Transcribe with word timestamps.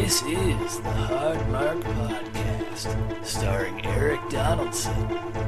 This 0.00 0.22
is 0.22 0.78
the 0.78 0.92
Hard 0.92 1.48
Mark 1.48 1.80
Podcast, 1.80 3.26
starring 3.26 3.84
Eric 3.84 4.20
Donaldson 4.30 4.94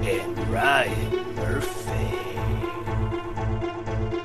and 0.03 0.49
Ryan 0.49 1.35
Murphy. 1.37 2.19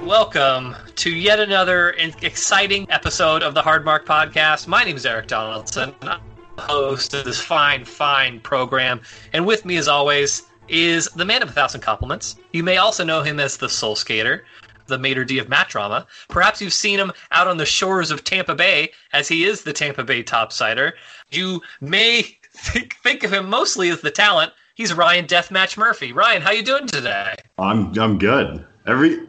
Welcome 0.03 0.75
to 0.95 1.11
yet 1.11 1.39
another 1.39 1.91
exciting 1.91 2.87
episode 2.89 3.43
of 3.43 3.53
the 3.53 3.61
Hard 3.61 3.85
Mark 3.85 4.07
Podcast. 4.07 4.65
My 4.65 4.83
name 4.83 4.95
is 4.95 5.05
Eric 5.05 5.27
Donaldson. 5.27 5.93
I'm 6.01 6.19
the 6.55 6.61
host 6.63 7.13
of 7.13 7.23
this 7.23 7.39
fine, 7.39 7.85
fine 7.85 8.39
program. 8.39 9.01
And 9.31 9.45
with 9.45 9.63
me, 9.63 9.77
as 9.77 9.87
always, 9.87 10.41
is 10.67 11.07
the 11.09 11.25
man 11.25 11.43
of 11.43 11.49
a 11.49 11.51
thousand 11.51 11.81
compliments. 11.81 12.37
You 12.51 12.63
may 12.63 12.77
also 12.77 13.03
know 13.03 13.21
him 13.21 13.39
as 13.39 13.57
the 13.57 13.69
Soul 13.69 13.95
Skater, 13.95 14.43
the 14.87 14.97
maitre 14.97 15.25
d' 15.25 15.37
of 15.37 15.49
mat 15.49 15.69
drama. 15.69 16.05
Perhaps 16.29 16.61
you've 16.61 16.73
seen 16.73 16.99
him 16.99 17.11
out 17.31 17.47
on 17.47 17.57
the 17.57 17.65
shores 17.65 18.11
of 18.11 18.23
Tampa 18.23 18.55
Bay, 18.55 18.91
as 19.13 19.27
he 19.27 19.45
is 19.45 19.61
the 19.61 19.73
Tampa 19.73 20.03
Bay 20.03 20.23
topsider. 20.23 20.93
You 21.31 21.61
may 21.81 22.21
think, 22.53 22.95
think 23.03 23.23
of 23.23 23.33
him 23.33 23.49
mostly 23.49 23.89
as 23.89 24.01
the 24.01 24.11
talent. 24.11 24.53
He's 24.75 24.93
Ryan 24.93 25.25
Deathmatch 25.25 25.77
Murphy. 25.77 26.11
Ryan, 26.11 26.41
how 26.41 26.51
you 26.51 26.63
doing 26.63 26.87
today? 26.87 27.35
I'm 27.57 27.97
I'm 27.97 28.17
good. 28.17 28.65
Every 28.85 29.19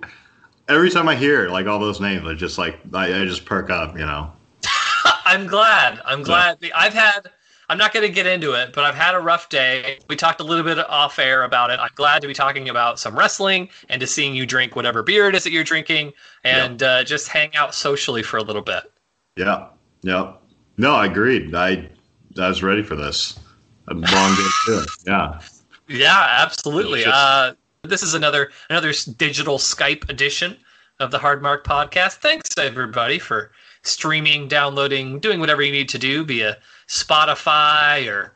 every 0.68 0.90
time 0.90 1.08
I 1.08 1.14
hear 1.14 1.48
like 1.48 1.66
all 1.66 1.78
those 1.78 2.00
names, 2.00 2.26
I 2.26 2.34
just 2.34 2.58
like 2.58 2.80
I, 2.92 3.22
I 3.22 3.24
just 3.24 3.44
perk 3.44 3.70
up, 3.70 3.96
you 3.96 4.04
know. 4.04 4.32
I'm 5.24 5.46
glad. 5.46 6.00
I'm 6.04 6.22
glad. 6.22 6.58
I've 6.74 6.94
had 6.94 7.30
I'm 7.68 7.78
not 7.78 7.92
going 7.92 8.06
to 8.06 8.12
get 8.12 8.26
into 8.26 8.52
it, 8.52 8.72
but 8.72 8.84
I've 8.84 8.94
had 8.94 9.14
a 9.14 9.18
rough 9.18 9.48
day. 9.48 9.98
We 10.08 10.14
talked 10.16 10.40
a 10.40 10.44
little 10.44 10.64
bit 10.64 10.78
off 10.78 11.18
air 11.18 11.42
about 11.42 11.70
it. 11.70 11.80
I'm 11.80 11.90
glad 11.96 12.22
to 12.22 12.28
be 12.28 12.34
talking 12.34 12.68
about 12.68 13.00
some 13.00 13.18
wrestling 13.18 13.68
and 13.88 14.00
to 14.00 14.06
seeing 14.06 14.34
you 14.34 14.46
drink 14.46 14.76
whatever 14.76 15.02
beer 15.02 15.28
it 15.28 15.34
is 15.34 15.44
that 15.44 15.50
you're 15.50 15.64
drinking 15.64 16.12
and 16.44 16.82
uh, 16.82 17.02
just 17.02 17.28
hang 17.28 17.54
out 17.56 17.74
socially 17.74 18.22
for 18.22 18.36
a 18.36 18.42
little 18.42 18.62
bit. 18.62 18.90
Yeah. 19.36 19.68
Yeah. 20.02 20.34
No, 20.76 20.94
I 20.94 21.06
agreed. 21.06 21.54
I 21.54 21.88
I 22.38 22.48
was 22.48 22.62
ready 22.62 22.82
for 22.82 22.96
this. 22.96 23.38
A 23.88 23.94
long 23.94 24.34
day 24.36 24.46
too. 24.64 24.84
Yeah. 25.06 25.40
Yeah, 25.88 26.26
absolutely. 26.38 27.02
Just... 27.02 27.14
Uh, 27.14 27.54
this 27.82 28.02
is 28.02 28.14
another 28.14 28.50
another 28.70 28.92
digital 29.16 29.58
Skype 29.58 30.08
edition 30.08 30.56
of 31.00 31.10
the 31.10 31.18
Hard 31.18 31.42
Mark 31.42 31.64
podcast. 31.64 32.14
Thanks 32.14 32.56
everybody 32.58 33.18
for 33.18 33.50
streaming, 33.82 34.48
downloading, 34.48 35.20
doing 35.20 35.40
whatever 35.40 35.62
you 35.62 35.72
need 35.72 35.88
to 35.90 35.98
do 35.98 36.24
via 36.24 36.58
Spotify 36.88 38.10
or 38.10 38.32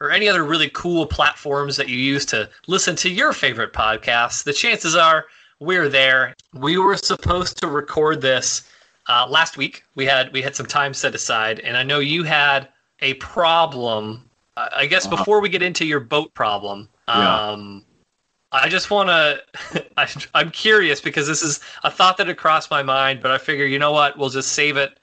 or 0.00 0.10
any 0.10 0.28
other 0.28 0.44
really 0.44 0.70
cool 0.70 1.06
platforms 1.06 1.76
that 1.76 1.88
you 1.88 1.96
use 1.96 2.24
to 2.26 2.48
listen 2.66 2.94
to 2.96 3.10
your 3.10 3.32
favorite 3.32 3.72
podcasts, 3.72 4.44
the 4.44 4.52
chances 4.52 4.94
are 4.94 5.26
we're 5.60 5.88
there. 5.88 6.34
We 6.54 6.78
were 6.78 6.96
supposed 6.96 7.56
to 7.58 7.66
record 7.66 8.20
this 8.20 8.70
uh, 9.08 9.26
last 9.28 9.56
week. 9.56 9.84
We 9.96 10.06
had 10.06 10.32
we 10.32 10.40
had 10.42 10.54
some 10.54 10.66
time 10.66 10.94
set 10.94 11.14
aside, 11.14 11.60
and 11.60 11.76
I 11.76 11.82
know 11.82 11.98
you 11.98 12.22
had 12.22 12.68
a 13.00 13.14
problem. 13.14 14.24
I 14.56 14.86
guess 14.86 15.06
uh-huh. 15.06 15.16
before 15.16 15.40
we 15.40 15.48
get 15.48 15.62
into 15.62 15.84
your 15.84 16.00
boat 16.00 16.34
problem, 16.34 16.88
um, 17.06 17.84
yeah. 18.52 18.60
I 18.60 18.68
just 18.68 18.90
want 18.90 19.08
to. 19.08 19.84
I'm 20.34 20.50
curious 20.50 21.00
because 21.00 21.26
this 21.26 21.42
is 21.42 21.60
a 21.82 21.90
thought 21.90 22.16
that 22.18 22.28
had 22.28 22.36
crossed 22.36 22.70
my 22.70 22.82
mind, 22.82 23.20
but 23.20 23.30
I 23.30 23.38
figure 23.38 23.66
you 23.66 23.78
know 23.78 23.92
what, 23.92 24.16
we'll 24.16 24.30
just 24.30 24.52
save 24.52 24.76
it 24.76 24.98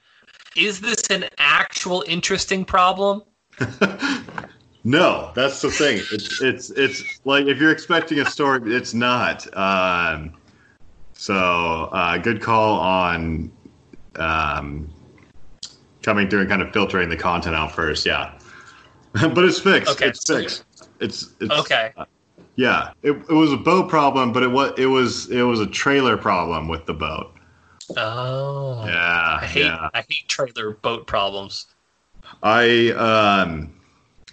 is 0.56 0.80
this 0.80 1.08
an 1.10 1.26
actual 1.38 2.04
interesting 2.06 2.64
problem? 2.64 3.22
no, 4.84 5.30
that's 5.34 5.60
the 5.60 5.70
thing. 5.70 6.02
It's 6.12 6.42
it's 6.42 6.70
it's 6.70 7.20
like 7.24 7.46
if 7.46 7.58
you're 7.58 7.70
expecting 7.70 8.18
a 8.20 8.26
story, 8.26 8.74
it's 8.74 8.94
not. 8.94 9.46
Um, 9.56 10.34
so 11.14 11.88
uh, 11.92 12.18
good 12.18 12.42
call 12.42 12.78
on 12.80 13.50
um, 14.16 14.92
coming 16.02 16.28
through 16.28 16.40
and 16.40 16.48
kind 16.48 16.62
of 16.62 16.72
filtering 16.72 17.08
the 17.08 17.16
content 17.16 17.54
out 17.54 17.72
first. 17.72 18.04
Yeah, 18.04 18.38
but 19.12 19.44
it's 19.44 19.58
fixed. 19.58 19.92
Okay. 19.92 20.08
It's 20.08 20.24
fixed. 20.24 20.64
It's, 21.00 21.34
it's 21.40 21.52
okay. 21.52 21.92
Uh, 21.96 22.04
yeah, 22.56 22.92
it, 23.02 23.12
it 23.12 23.32
was 23.32 23.52
a 23.52 23.56
boat 23.56 23.88
problem, 23.88 24.32
but 24.32 24.42
it 24.42 24.48
was 24.48 24.72
it 24.78 24.86
was 24.86 25.30
it 25.30 25.42
was 25.42 25.60
a 25.60 25.66
trailer 25.66 26.16
problem 26.16 26.68
with 26.68 26.86
the 26.86 26.94
boat. 26.94 27.35
Oh. 27.96 28.84
Yeah. 28.86 29.38
I 29.40 29.46
hate 29.46 29.64
yeah. 29.64 29.88
I 29.94 30.04
hate 30.08 30.28
trailer 30.28 30.72
boat 30.72 31.06
problems. 31.06 31.66
I 32.42 32.90
um 32.90 33.74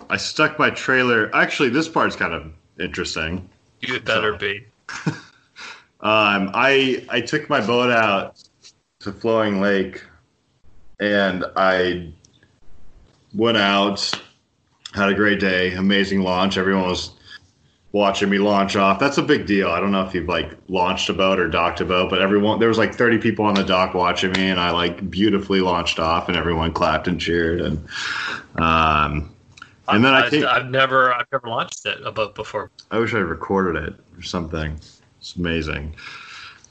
I 0.10 0.18
stuck 0.18 0.58
my 0.58 0.70
trailer 0.70 1.34
actually 1.36 1.70
this 1.70 1.88
part's 1.88 2.16
kind 2.16 2.34
of 2.34 2.52
interesting. 2.80 3.50
You 3.82 4.00
better 4.00 4.34
so, 4.34 4.38
be. 4.38 4.66
um 6.02 6.52
I 6.54 7.06
I 7.10 7.22
took 7.22 7.50
my 7.50 7.66
boat 7.66 7.92
out 7.92 8.42
to 9.02 9.12
Flowing 9.12 9.62
Lake 9.62 10.04
and 11.00 11.46
I 11.56 12.14
went 13.34 13.58
out, 13.58 14.12
had 14.94 15.10
a 15.10 15.14
great 15.14 15.40
day, 15.40 15.74
amazing 15.74 16.22
launch. 16.22 16.58
Everyone 16.58 16.88
was 16.88 17.13
watching 17.94 18.28
me 18.28 18.40
launch 18.40 18.76
off. 18.76 19.00
That's 19.00 19.20
a 19.20 19.24
big 19.24 19.46
deal. 19.46 19.70
I 19.70 19.80
don't 19.80 19.92
know 19.92 20.04
if 20.06 20.14
you've 20.14 20.28
like 20.28 20.52
launched 20.68 21.08
a 21.10 21.14
boat 21.14 21.40
or 21.40 21.48
docked 21.48 21.80
a 21.80 21.86
boat, 21.86 22.10
but 22.10 22.22
everyone 22.22 22.60
there 22.60 22.68
was 22.68 22.78
like 22.78 22.94
30 22.94 23.20
people 23.20 23.46
on 23.46 23.54
the 23.54 23.64
dock 23.64 23.94
watching 23.94 24.32
me, 24.34 24.50
and 24.50 24.60
I 24.60 24.72
like 24.72 25.10
beautifully 25.10 25.62
launched 25.62 26.00
off, 26.00 26.28
and 26.28 26.36
everyone 26.36 26.74
clapped 26.74 27.08
and 27.08 27.22
cheered, 27.22 27.62
and 27.62 27.78
um, 28.56 29.34
and 29.88 30.04
then 30.04 30.14
I, 30.14 30.26
I 30.26 30.30
think 30.30 30.44
I've 30.44 30.70
never 30.70 31.14
I've 31.14 31.28
never 31.32 31.48
launched 31.48 31.86
it 31.86 32.00
a 32.04 32.12
boat 32.12 32.36
before. 32.36 32.72
I 32.92 32.98
wish 32.98 33.14
I 33.14 33.20
recorded 33.20 33.82
it 33.84 33.96
or 34.18 34.24
something. 34.24 34.80
It's 35.20 35.36
amazing. 35.36 35.96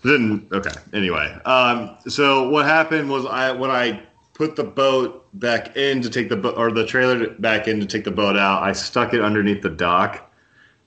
Then 0.03 0.49
okay. 0.53 0.75
Anyway, 0.93 1.33
um, 1.45 1.97
so 2.09 2.49
what 2.49 2.67
happened 2.67 3.09
was 3.09 3.25
I 3.27 3.53
when 3.53 3.71
I 3.71 4.03
put 4.35 4.57
the 4.57 4.65
boat 4.65 5.25
back 5.35 5.77
in 5.77 6.03
to 6.03 6.11
take 6.11 6.29
the 6.29 6.37
boat 6.37 6.57
or 6.57 6.73
the 6.73 6.85
trailer 6.85 7.29
back 7.35 7.69
in 7.69 7.79
to 7.79 7.87
take 7.87 8.03
the 8.03 8.11
boat 8.11 8.37
out, 8.37 8.65
I 8.65 8.73
stuck 8.73 9.15
it 9.15 9.21
underneath 9.21 9.63
the 9.63 9.71
dock 9.71 10.32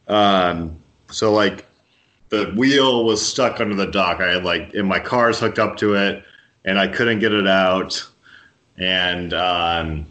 um, 0.08 0.78
so 1.10 1.34
like 1.34 1.66
the 2.30 2.52
wheel 2.56 3.06
was 3.06 3.26
stuck 3.26 3.60
under 3.60 3.76
the 3.76 3.88
dock. 3.88 4.20
I 4.20 4.34
had 4.34 4.44
like 4.44 4.74
in 4.74 4.86
my 4.86 5.00
car's 5.00 5.40
hooked 5.40 5.60
up 5.60 5.78
to 5.78 5.96
it, 5.96 6.24
and 6.66 6.80
I 6.80 6.88
couldn't 6.88 7.20
get 7.20 7.34
it 7.34 7.48
out. 7.48 8.06
And 8.78 9.34
um, 9.34 10.06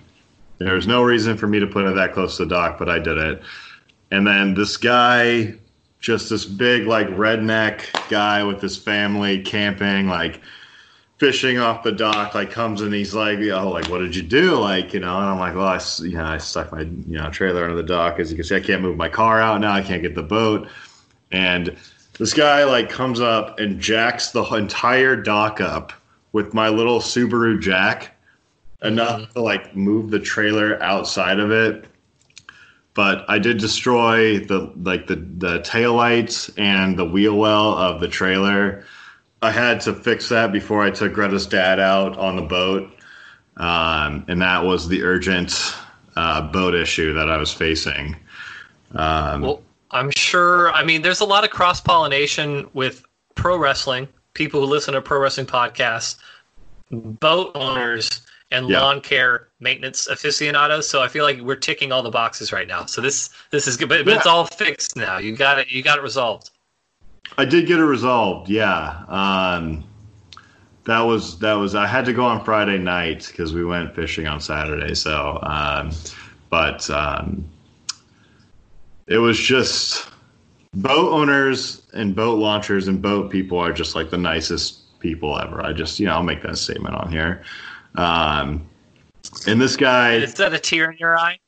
there 0.58 0.74
was 0.74 0.86
no 0.86 1.02
reason 1.02 1.36
for 1.36 1.46
me 1.46 1.60
to 1.60 1.66
put 1.66 1.84
it 1.84 1.94
that 1.94 2.12
close 2.12 2.36
to 2.36 2.44
the 2.44 2.50
dock, 2.50 2.78
but 2.78 2.88
I 2.88 2.98
did 2.98 3.18
it. 3.18 3.42
And 4.10 4.26
then 4.26 4.54
this 4.54 4.76
guy, 4.76 5.54
just 6.00 6.30
this 6.30 6.44
big 6.44 6.86
like 6.86 7.08
redneck 7.08 7.86
guy 8.08 8.44
with 8.44 8.60
his 8.60 8.76
family 8.76 9.42
camping, 9.42 10.08
like 10.08 10.40
fishing 11.24 11.56
off 11.56 11.82
the 11.82 11.90
dock 11.90 12.34
like 12.34 12.50
comes 12.50 12.82
and 12.82 12.92
he's 12.92 13.14
like 13.14 13.38
oh 13.38 13.70
like 13.70 13.88
what 13.88 14.00
did 14.00 14.14
you 14.14 14.20
do? 14.20 14.56
Like 14.56 14.92
you 14.92 15.00
know 15.00 15.16
and 15.16 15.24
i'm 15.24 15.38
like 15.38 15.54
well 15.54 15.66
i 15.66 15.80
you 16.00 16.18
know 16.18 16.24
i 16.26 16.36
stuck 16.36 16.70
my 16.70 16.82
you 16.82 17.16
know 17.16 17.30
trailer 17.30 17.64
under 17.64 17.74
the 17.74 17.82
dock. 17.82 18.20
As 18.20 18.30
you 18.30 18.36
can 18.36 18.44
see 18.44 18.56
i 18.56 18.60
can't 18.60 18.82
move 18.82 18.98
my 18.98 19.08
car 19.08 19.40
out 19.40 19.58
now. 19.58 19.72
I 19.72 19.80
can't 19.80 20.02
get 20.02 20.14
the 20.14 20.22
boat. 20.22 20.68
And 21.32 21.78
this 22.18 22.34
guy 22.34 22.64
like 22.64 22.90
comes 22.90 23.22
up 23.22 23.58
and 23.58 23.80
jacks 23.80 24.32
the 24.32 24.44
entire 24.44 25.16
dock 25.16 25.62
up 25.62 25.94
with 26.32 26.52
my 26.52 26.68
little 26.68 27.00
subaru 27.00 27.58
jack 27.58 28.14
enough 28.82 29.22
mm-hmm. 29.22 29.32
to 29.32 29.40
like 29.40 29.74
move 29.74 30.10
the 30.10 30.20
trailer 30.20 30.82
outside 30.82 31.40
of 31.40 31.50
it. 31.50 31.86
But 32.92 33.24
I 33.30 33.38
did 33.38 33.56
destroy 33.56 34.40
the 34.40 34.70
like 34.76 35.06
the 35.06 35.16
the 35.16 35.62
tail 35.62 35.94
lights 35.94 36.50
and 36.58 36.98
the 36.98 37.06
wheel 37.06 37.38
well 37.38 37.72
of 37.78 38.02
the 38.02 38.08
trailer 38.08 38.84
I 39.44 39.50
had 39.50 39.80
to 39.82 39.92
fix 39.92 40.30
that 40.30 40.52
before 40.52 40.82
I 40.82 40.90
took 40.90 41.12
Greta's 41.12 41.46
dad 41.46 41.78
out 41.78 42.16
on 42.16 42.36
the 42.36 42.42
boat, 42.42 42.90
um, 43.58 44.24
and 44.26 44.40
that 44.40 44.64
was 44.64 44.88
the 44.88 45.02
urgent 45.02 45.74
uh, 46.16 46.40
boat 46.40 46.74
issue 46.74 47.12
that 47.12 47.30
I 47.30 47.36
was 47.36 47.52
facing. 47.52 48.16
Um, 48.94 49.42
well, 49.42 49.62
I'm 49.90 50.10
sure. 50.16 50.72
I 50.72 50.82
mean, 50.82 51.02
there's 51.02 51.20
a 51.20 51.26
lot 51.26 51.44
of 51.44 51.50
cross 51.50 51.80
pollination 51.80 52.68
with 52.72 53.04
pro 53.34 53.58
wrestling. 53.58 54.08
People 54.32 54.60
who 54.60 54.66
listen 54.66 54.94
to 54.94 55.02
pro 55.02 55.20
wrestling 55.20 55.46
podcasts, 55.46 56.16
boat 56.90 57.52
owners, 57.54 58.22
and 58.50 58.68
yeah. 58.68 58.80
lawn 58.80 59.00
care 59.00 59.48
maintenance 59.60 60.06
aficionados. 60.06 60.88
So 60.88 61.02
I 61.02 61.08
feel 61.08 61.24
like 61.24 61.40
we're 61.40 61.54
ticking 61.56 61.92
all 61.92 62.02
the 62.02 62.10
boxes 62.10 62.50
right 62.50 62.66
now. 62.66 62.86
So 62.86 63.00
this 63.00 63.28
this 63.50 63.68
is 63.68 63.76
good, 63.76 63.90
but, 63.90 64.06
but 64.06 64.16
it's 64.16 64.26
all 64.26 64.46
fixed 64.46 64.96
now. 64.96 65.18
You 65.18 65.36
got 65.36 65.58
it. 65.58 65.70
You 65.70 65.82
got 65.82 65.98
it 65.98 66.02
resolved. 66.02 66.50
I 67.36 67.44
did 67.44 67.66
get 67.66 67.78
it 67.78 67.84
resolved. 67.84 68.48
Yeah. 68.48 69.04
Um, 69.08 69.84
that 70.84 71.00
was 71.00 71.38
that 71.38 71.54
was 71.54 71.74
I 71.74 71.86
had 71.86 72.04
to 72.06 72.12
go 72.12 72.24
on 72.24 72.44
Friday 72.44 72.78
night 72.78 73.26
because 73.26 73.54
we 73.54 73.64
went 73.64 73.94
fishing 73.94 74.26
on 74.26 74.40
Saturday. 74.40 74.94
So, 74.94 75.38
um, 75.42 75.90
but 76.50 76.88
um, 76.90 77.44
it 79.06 79.18
was 79.18 79.38
just 79.38 80.08
boat 80.74 81.12
owners 81.12 81.82
and 81.94 82.14
boat 82.14 82.38
launchers 82.38 82.88
and 82.88 83.00
boat 83.00 83.30
people 83.30 83.58
are 83.58 83.72
just 83.72 83.94
like 83.94 84.10
the 84.10 84.18
nicest 84.18 85.00
people 85.00 85.38
ever. 85.38 85.64
I 85.64 85.72
just 85.72 85.98
you 85.98 86.06
know 86.06 86.12
I'll 86.12 86.22
make 86.22 86.42
that 86.42 86.58
statement 86.58 86.94
on 86.94 87.10
here. 87.10 87.42
Um, 87.94 88.68
and 89.46 89.60
this 89.60 89.76
guy 89.76 90.16
is 90.16 90.34
that 90.34 90.52
a 90.52 90.58
tear 90.58 90.90
in 90.90 90.98
your 90.98 91.18
eye? 91.18 91.38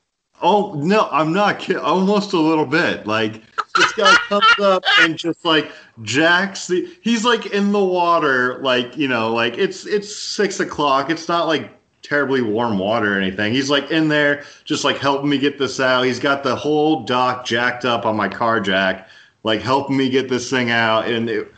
Oh 0.40 0.74
no, 0.74 1.08
I'm 1.10 1.32
not 1.32 1.58
kidding. 1.58 1.82
Almost 1.82 2.32
a 2.32 2.38
little 2.38 2.66
bit. 2.66 3.06
Like 3.06 3.42
this 3.76 3.92
guy 3.92 4.14
comes 4.28 4.58
up 4.60 4.84
and 5.00 5.16
just 5.16 5.44
like 5.44 5.70
jacks 6.02 6.66
the. 6.66 6.88
He's 7.02 7.24
like 7.24 7.46
in 7.46 7.72
the 7.72 7.84
water, 7.84 8.58
like 8.62 8.96
you 8.96 9.08
know, 9.08 9.32
like 9.32 9.58
it's 9.58 9.86
it's 9.86 10.14
six 10.14 10.60
o'clock. 10.60 11.10
It's 11.10 11.28
not 11.28 11.46
like 11.46 11.70
terribly 12.06 12.40
warm 12.40 12.78
water 12.78 13.16
or 13.16 13.20
anything. 13.20 13.52
He's 13.52 13.68
like 13.68 13.90
in 13.90 14.08
there, 14.08 14.44
just 14.64 14.84
like 14.84 14.98
helping 14.98 15.28
me 15.28 15.38
get 15.38 15.58
this 15.58 15.80
out. 15.80 16.02
He's 16.02 16.20
got 16.20 16.44
the 16.44 16.54
whole 16.54 17.02
dock 17.02 17.44
jacked 17.44 17.84
up 17.84 18.06
on 18.06 18.16
my 18.16 18.28
car 18.28 18.60
jack, 18.60 19.08
like 19.42 19.60
helping 19.60 19.96
me 19.96 20.08
get 20.08 20.28
this 20.28 20.48
thing 20.48 20.70
out. 20.70 21.08
And 21.08 21.28
it, 21.28 21.52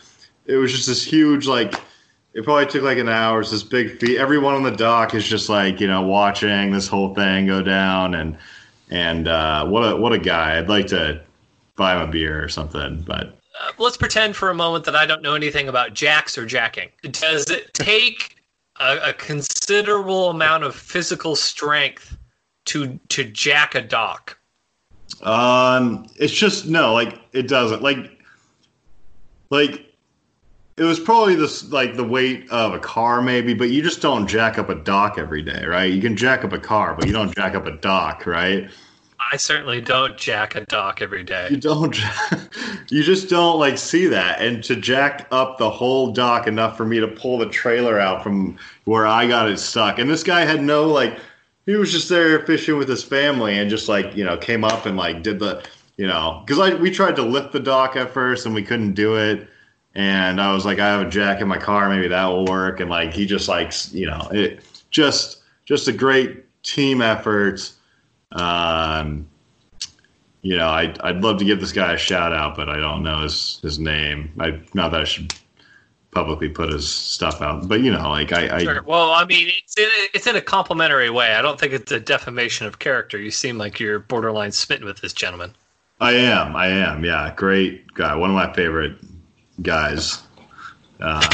it 0.47 0.57
was 0.57 0.73
just 0.73 0.87
this 0.87 1.05
huge, 1.05 1.47
like, 1.47 1.75
it 2.33 2.45
probably 2.45 2.67
took 2.67 2.83
like 2.83 2.99
an 2.99 3.11
hour. 3.11 3.41
It's 3.41 3.51
this 3.51 3.63
big 3.63 3.99
feat. 3.99 4.17
Everyone 4.17 4.55
on 4.55 4.63
the 4.63 4.71
dock 4.71 5.15
is 5.15 5.27
just 5.27 5.51
like, 5.51 5.81
you 5.81 5.87
know, 5.87 6.03
watching 6.03 6.71
this 6.71 6.89
whole 6.89 7.15
thing 7.15 7.47
go 7.47 7.63
down. 7.63 8.15
And, 8.15 8.39
and 8.91 9.29
uh, 9.29 9.67
what 9.67 9.83
a, 9.83 9.97
what 9.97 10.15
a 10.15 10.19
guy. 10.19 10.57
I'd 10.57 10.71
like 10.71 10.87
to 10.89 11.23
buy 11.79 11.95
him 11.95 12.03
a 12.03 12.07
beer 12.11 12.45
or 12.45 12.49
something, 12.49 13.01
but 13.07 13.39
Uh, 13.61 13.73
let's 13.79 13.97
pretend 13.97 14.37
for 14.37 14.51
a 14.51 14.55
moment 14.55 14.85
that 14.85 14.95
I 14.95 15.07
don't 15.07 15.23
know 15.23 15.35
anything 15.35 15.69
about 15.69 15.95
jacks 15.95 16.37
or 16.37 16.45
jacking. 16.45 16.91
Does 17.11 17.49
it 17.49 17.73
take 17.73 18.37
a, 18.79 18.99
a 19.11 19.13
considerable 19.15 20.29
amount 20.31 20.65
of 20.65 20.75
physical 20.75 21.35
strength 21.35 22.17
to 22.67 23.01
to 23.09 23.25
jack 23.25 23.75
a 23.75 23.81
dock? 23.81 24.39
Um, 25.23 26.07
it's 26.17 26.35
just 26.35 26.67
no, 26.67 26.93
like 26.93 27.19
it 27.33 27.49
doesn't. 27.49 27.83
Like, 27.83 28.21
like 29.51 29.87
it 30.77 30.85
was 30.85 31.01
probably 31.01 31.35
this 31.35 31.71
like 31.73 31.97
the 31.97 32.05
weight 32.05 32.49
of 32.51 32.75
a 32.75 32.79
car, 32.79 33.23
maybe, 33.23 33.55
but 33.55 33.71
you 33.71 33.83
just 33.83 34.03
don't 34.03 34.29
jack 34.29 34.59
up 34.59 34.69
a 34.69 34.77
dock 34.77 35.19
every 35.19 35.43
day, 35.43 35.65
right? 35.65 35.91
You 35.93 36.01
can 36.01 36.17
jack 36.17 36.45
up 36.45 36.53
a 36.53 36.59
car, 36.59 36.95
but 36.95 37.07
you 37.07 37.13
don't 37.13 37.35
jack 37.35 37.55
up 37.55 37.67
a 37.67 37.73
dock, 37.73 38.27
right? 38.27 38.71
I 39.31 39.37
certainly 39.37 39.81
don't 39.81 40.17
jack 40.17 40.55
a 40.55 40.65
dock 40.67 41.03
every 41.03 41.23
day. 41.23 41.49
You 41.51 41.59
don't. 41.59 41.97
You 42.91 43.03
just 43.03 43.29
don't 43.29 43.59
like 43.59 43.77
see 43.77 44.07
that, 44.07 44.41
and 44.41 44.65
to 44.65 44.75
jack 44.75 45.29
up 45.31 45.59
the 45.59 45.69
whole 45.69 46.11
dock 46.11 46.47
enough 46.47 46.75
for 46.75 46.87
me 46.87 47.01
to 47.01 47.07
pull 47.07 47.37
the 47.37 47.49
trailer 47.51 48.01
out 48.01 48.23
from 48.23 48.59
where 48.85 49.07
I 49.07 49.27
got 49.27 49.51
it 49.51 49.59
stuck, 49.59 49.99
and 49.99 50.09
this 50.09 50.23
guy 50.23 50.47
had 50.47 50.63
no 50.63 50.87
like. 50.87 51.19
He 51.67 51.75
was 51.75 51.93
just 51.93 52.09
there 52.09 52.47
fishing 52.47 52.79
with 52.79 52.89
his 52.89 53.05
family, 53.05 53.59
and 53.59 53.69
just 53.69 53.87
like 53.87 54.17
you 54.17 54.25
know, 54.25 54.39
came 54.39 54.65
up 54.65 54.87
and 54.87 54.97
like 54.97 55.23
did 55.23 55.39
the 55.39 55.63
you 55.99 56.07
know, 56.07 56.43
because 56.47 56.59
I 56.59 56.75
we 56.77 56.91
tried 56.91 57.17
to 57.17 57.23
lift 57.23 57.53
the 57.53 57.61
dock 57.61 57.95
at 57.97 58.11
first 58.11 58.47
and 58.47 58.55
we 58.55 58.63
couldn't 58.63 58.95
do 58.95 59.17
it, 59.17 59.47
and 59.95 60.41
I 60.41 60.55
was 60.55 60.65
like, 60.65 60.79
I 60.79 60.87
have 60.87 61.07
a 61.07 61.11
jack 61.11 61.43
in 61.43 61.49
my 61.49 61.59
car, 61.59 61.91
maybe 61.91 62.09
that 62.09 62.27
will 62.27 62.47
work, 62.47 62.81
and 62.81 62.89
like 62.89 63.13
he 63.13 63.27
just 63.27 63.49
like 63.49 63.75
you 63.93 64.07
know, 64.07 64.31
it 64.33 64.61
just 64.91 65.43
just 65.67 65.89
a 65.89 65.93
great 65.93 66.45
team 66.63 67.03
effort. 67.03 67.71
Um, 68.33 69.29
you 70.43 70.57
know, 70.57 70.69
I 70.69 70.95
I'd 71.01 71.23
love 71.23 71.39
to 71.39 71.45
give 71.45 71.61
this 71.61 71.73
guy 71.73 71.93
a 71.93 71.99
shout 71.99 72.33
out, 72.33 72.57
but 72.57 72.69
I 72.69 72.77
don't 72.79 73.03
know 73.03 73.23
his 73.23 73.61
his 73.63 73.79
name. 73.79 74.33
I 74.39 74.61
not 74.75 74.91
that 74.93 75.01
I 75.01 75.05
should 75.05 75.35
publicly 76.11 76.49
put 76.49 76.73
his 76.73 76.89
stuff 76.91 77.43
out, 77.43 77.69
but 77.69 77.81
you 77.81 77.93
know, 77.93 78.09
like 78.09 78.33
I, 78.33 78.57
I 78.57 78.63
Sure. 78.63 78.83
Well, 78.83 79.11
I 79.11 79.25
mean, 79.25 79.51
it's 79.57 79.77
in 79.77 79.85
a, 79.85 80.09
it's 80.15 80.27
in 80.27 80.37
a 80.37 80.41
complimentary 80.41 81.11
way. 81.11 81.35
I 81.35 81.43
don't 81.43 81.59
think 81.59 81.73
it's 81.73 81.93
a 81.93 82.01
defamation 82.01 82.67
of 82.67 82.79
character. 82.79 83.19
You 83.19 83.31
seem 83.31 83.59
like 83.59 83.79
you're 83.79 83.99
borderline 83.99 84.53
smitten 84.53 84.87
with 84.87 85.01
this 85.01 85.13
gentleman. 85.13 85.55
I 86.01 86.13
am, 86.13 86.55
I 86.55 86.69
am, 86.69 87.05
yeah, 87.05 87.33
great 87.35 87.93
guy, 87.95 88.15
one 88.15 88.31
of 88.31 88.37
my 88.37 88.53
favorite 88.53 88.97
guys. 89.63 90.23
Uh, 91.01 91.27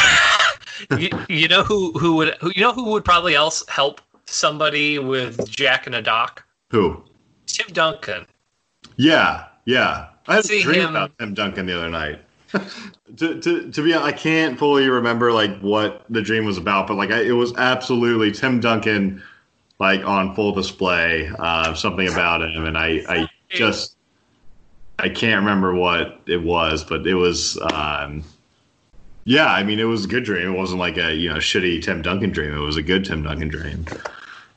you, 0.99 1.11
you 1.29 1.49
know 1.49 1.63
who 1.63 1.93
who 1.93 2.17
would 2.17 2.35
who, 2.41 2.51
you 2.55 2.63
know 2.63 2.73
who 2.73 2.91
would 2.91 3.05
probably 3.05 3.35
else 3.35 3.63
help 3.69 4.01
somebody 4.27 4.99
with 4.99 5.49
jack 5.49 5.87
and 5.87 5.95
a 5.95 6.03
dock? 6.03 6.44
Who? 6.75 7.03
Tim 7.47 7.69
Duncan. 7.73 8.27
Yeah, 8.97 9.45
yeah. 9.65 10.09
I 10.27 10.37
had 10.37 10.45
See 10.45 10.61
a 10.61 10.63
dream 10.63 10.81
him- 10.81 10.91
about 10.91 11.19
Tim 11.19 11.33
Duncan 11.35 11.67
the 11.67 11.77
other 11.77 11.89
night. 11.89 12.21
to, 13.17 13.41
to, 13.41 13.71
to 13.71 13.83
be 13.83 13.95
honest, 13.95 14.15
I 14.15 14.17
can't 14.17 14.59
fully 14.59 14.89
remember 14.89 15.33
like 15.33 15.59
what 15.61 16.05
the 16.11 16.21
dream 16.21 16.45
was 16.45 16.59
about, 16.59 16.87
but 16.87 16.97
like 16.97 17.11
I, 17.11 17.23
it 17.23 17.33
was 17.33 17.55
absolutely 17.57 18.33
Tim 18.33 18.61
Duncan, 18.61 19.23
like 19.79 20.05
on 20.05 20.35
full 20.35 20.53
display. 20.53 21.31
Uh, 21.39 21.75
something 21.75 22.09
about 22.09 22.43
him, 22.43 22.65
and 22.65 22.77
I, 22.77 23.05
I 23.09 23.29
just 23.51 23.97
I 24.99 25.09
can't 25.09 25.41
remember 25.41 25.75
what 25.75 26.21
it 26.27 26.43
was, 26.43 26.85
but 26.85 27.07
it 27.07 27.15
was. 27.15 27.59
Um, 27.73 28.25
yeah, 29.25 29.47
I 29.47 29.63
mean, 29.63 29.81
it 29.81 29.85
was 29.85 30.05
a 30.05 30.09
good 30.09 30.25
dream. 30.25 30.55
It 30.55 30.59
wasn't 30.59 30.81
like 30.81 30.97
a 30.97 31.15
you 31.15 31.29
know 31.31 31.37
shitty 31.37 31.83
Tim 31.83 32.03
Duncan 32.03 32.31
dream. 32.31 32.55
It 32.55 32.61
was 32.61 32.77
a 32.77 32.83
good 32.83 33.05
Tim 33.05 33.23
Duncan 33.23 33.49
dream. 33.49 33.87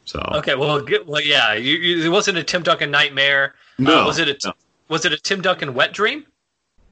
So 0.07 0.19
Okay, 0.36 0.56
well, 0.56 0.81
well, 1.06 1.21
yeah, 1.21 1.54
you, 1.54 1.75
you, 1.75 2.06
it 2.06 2.09
wasn't 2.09 2.38
a 2.38 2.44
Tim 2.44 2.63
Duncan 2.63 2.89
nightmare. 2.89 3.56
no, 3.77 4.04
Uh, 4.04 4.06
was 4.07 4.19
it 4.19 4.30
a 4.30 4.48
no. 4.48 4.54
was 4.88 5.04
it 5.04 5.12
a 5.12 5.18
Tim 5.18 5.42
Duncan 5.42 5.74
wet 5.74 5.92
dream? 5.92 6.25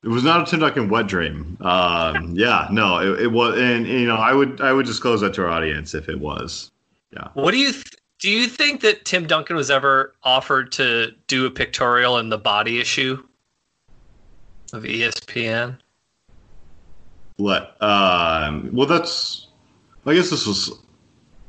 It 0.04 0.10
was 0.10 0.24
not 0.26 0.46
a 0.46 0.52
Tim 0.52 0.60
Duncan 0.60 0.90
wet 0.90 1.08
dream. 1.08 1.58
Um, 1.62 2.32
yeah, 2.36 2.68
no, 2.72 3.00
it, 3.00 3.22
it 3.22 3.28
was, 3.32 3.58
and 3.58 3.88
you 3.88 4.06
know, 4.06 4.18
I 4.18 4.34
would 4.34 4.60
I 4.60 4.74
would 4.74 4.86
disclose 4.86 5.22
that 5.22 5.34
to 5.36 5.44
our 5.44 5.50
audience 5.50 5.94
if 5.94 6.10
it 6.10 6.20
was. 6.20 6.72
Yeah. 7.14 7.30
What 7.36 7.52
do 7.52 7.58
you 7.58 7.72
th- 7.72 7.86
do? 8.20 8.30
You 8.30 8.48
think 8.48 8.82
that 8.82 9.06
Tim 9.06 9.26
Duncan 9.28 9.56
was 9.56 9.72
ever 9.72 10.14
offered 10.24 10.74
to 10.74 11.12
do 11.28 11.46
a 11.46 11.50
pictorial 11.50 12.18
in 12.18 12.28
the 12.28 12.38
body 12.38 12.82
issue 12.82 13.24
of 14.74 14.84
ESPN? 14.84 15.78
Let 17.38 17.82
um, 17.82 18.70
well, 18.74 18.88
that's. 18.88 19.48
I 20.06 20.14
guess 20.14 20.30
this 20.30 20.46
was 20.46 20.72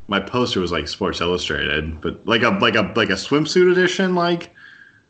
my 0.08 0.20
poster 0.20 0.60
was 0.60 0.72
like 0.72 0.88
Sports 0.88 1.20
Illustrated, 1.20 2.00
but 2.00 2.24
like 2.26 2.42
a 2.42 2.50
like 2.50 2.74
a 2.74 2.92
like 2.94 3.10
a 3.10 3.14
swimsuit 3.14 3.70
edition. 3.70 4.14
Like, 4.14 4.54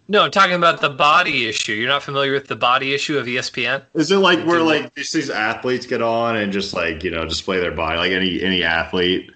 No, 0.08 0.22
I'm 0.22 0.30
talking 0.30 0.54
about 0.54 0.80
the 0.80 0.90
body 0.90 1.48
issue. 1.48 1.72
You're 1.72 1.88
not 1.88 2.02
familiar 2.02 2.32
with 2.32 2.48
the 2.48 2.56
body 2.56 2.94
issue 2.94 3.18
of 3.18 3.26
ESPN? 3.26 3.82
is 3.94 4.10
it 4.10 4.18
like 4.18 4.44
where 4.46 4.62
like 4.62 4.94
just 4.94 5.12
these 5.12 5.30
athletes 5.30 5.86
get 5.86 6.02
on 6.02 6.36
and 6.36 6.52
just 6.52 6.72
like 6.74 7.04
you 7.04 7.10
know 7.10 7.24
display 7.24 7.60
their 7.60 7.72
body 7.72 7.98
like 7.98 8.12
any 8.12 8.42
any 8.42 8.62
athlete? 8.62 9.30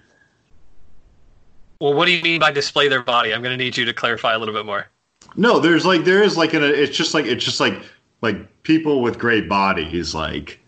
Well, 1.79 1.93
what 1.93 2.05
do 2.05 2.11
you 2.11 2.21
mean 2.21 2.39
by 2.39 2.51
display 2.51 2.87
their 2.87 3.01
body? 3.01 3.33
I'm 3.33 3.41
going 3.41 3.57
to 3.57 3.63
need 3.63 3.75
you 3.75 3.85
to 3.85 3.93
clarify 3.93 4.35
a 4.35 4.39
little 4.39 4.53
bit 4.53 4.67
more. 4.67 4.87
No, 5.35 5.59
there's 5.59 5.85
like 5.85 6.03
there 6.03 6.21
is 6.21 6.37
like 6.37 6.53
an 6.53 6.63
it's 6.63 6.95
just 6.95 7.13
like 7.13 7.25
it's 7.25 7.43
just 7.43 7.59
like 7.59 7.81
like 8.21 8.63
people 8.63 9.01
with 9.01 9.17
great 9.17 9.47
bodies 9.47 10.13
like. 10.15 10.59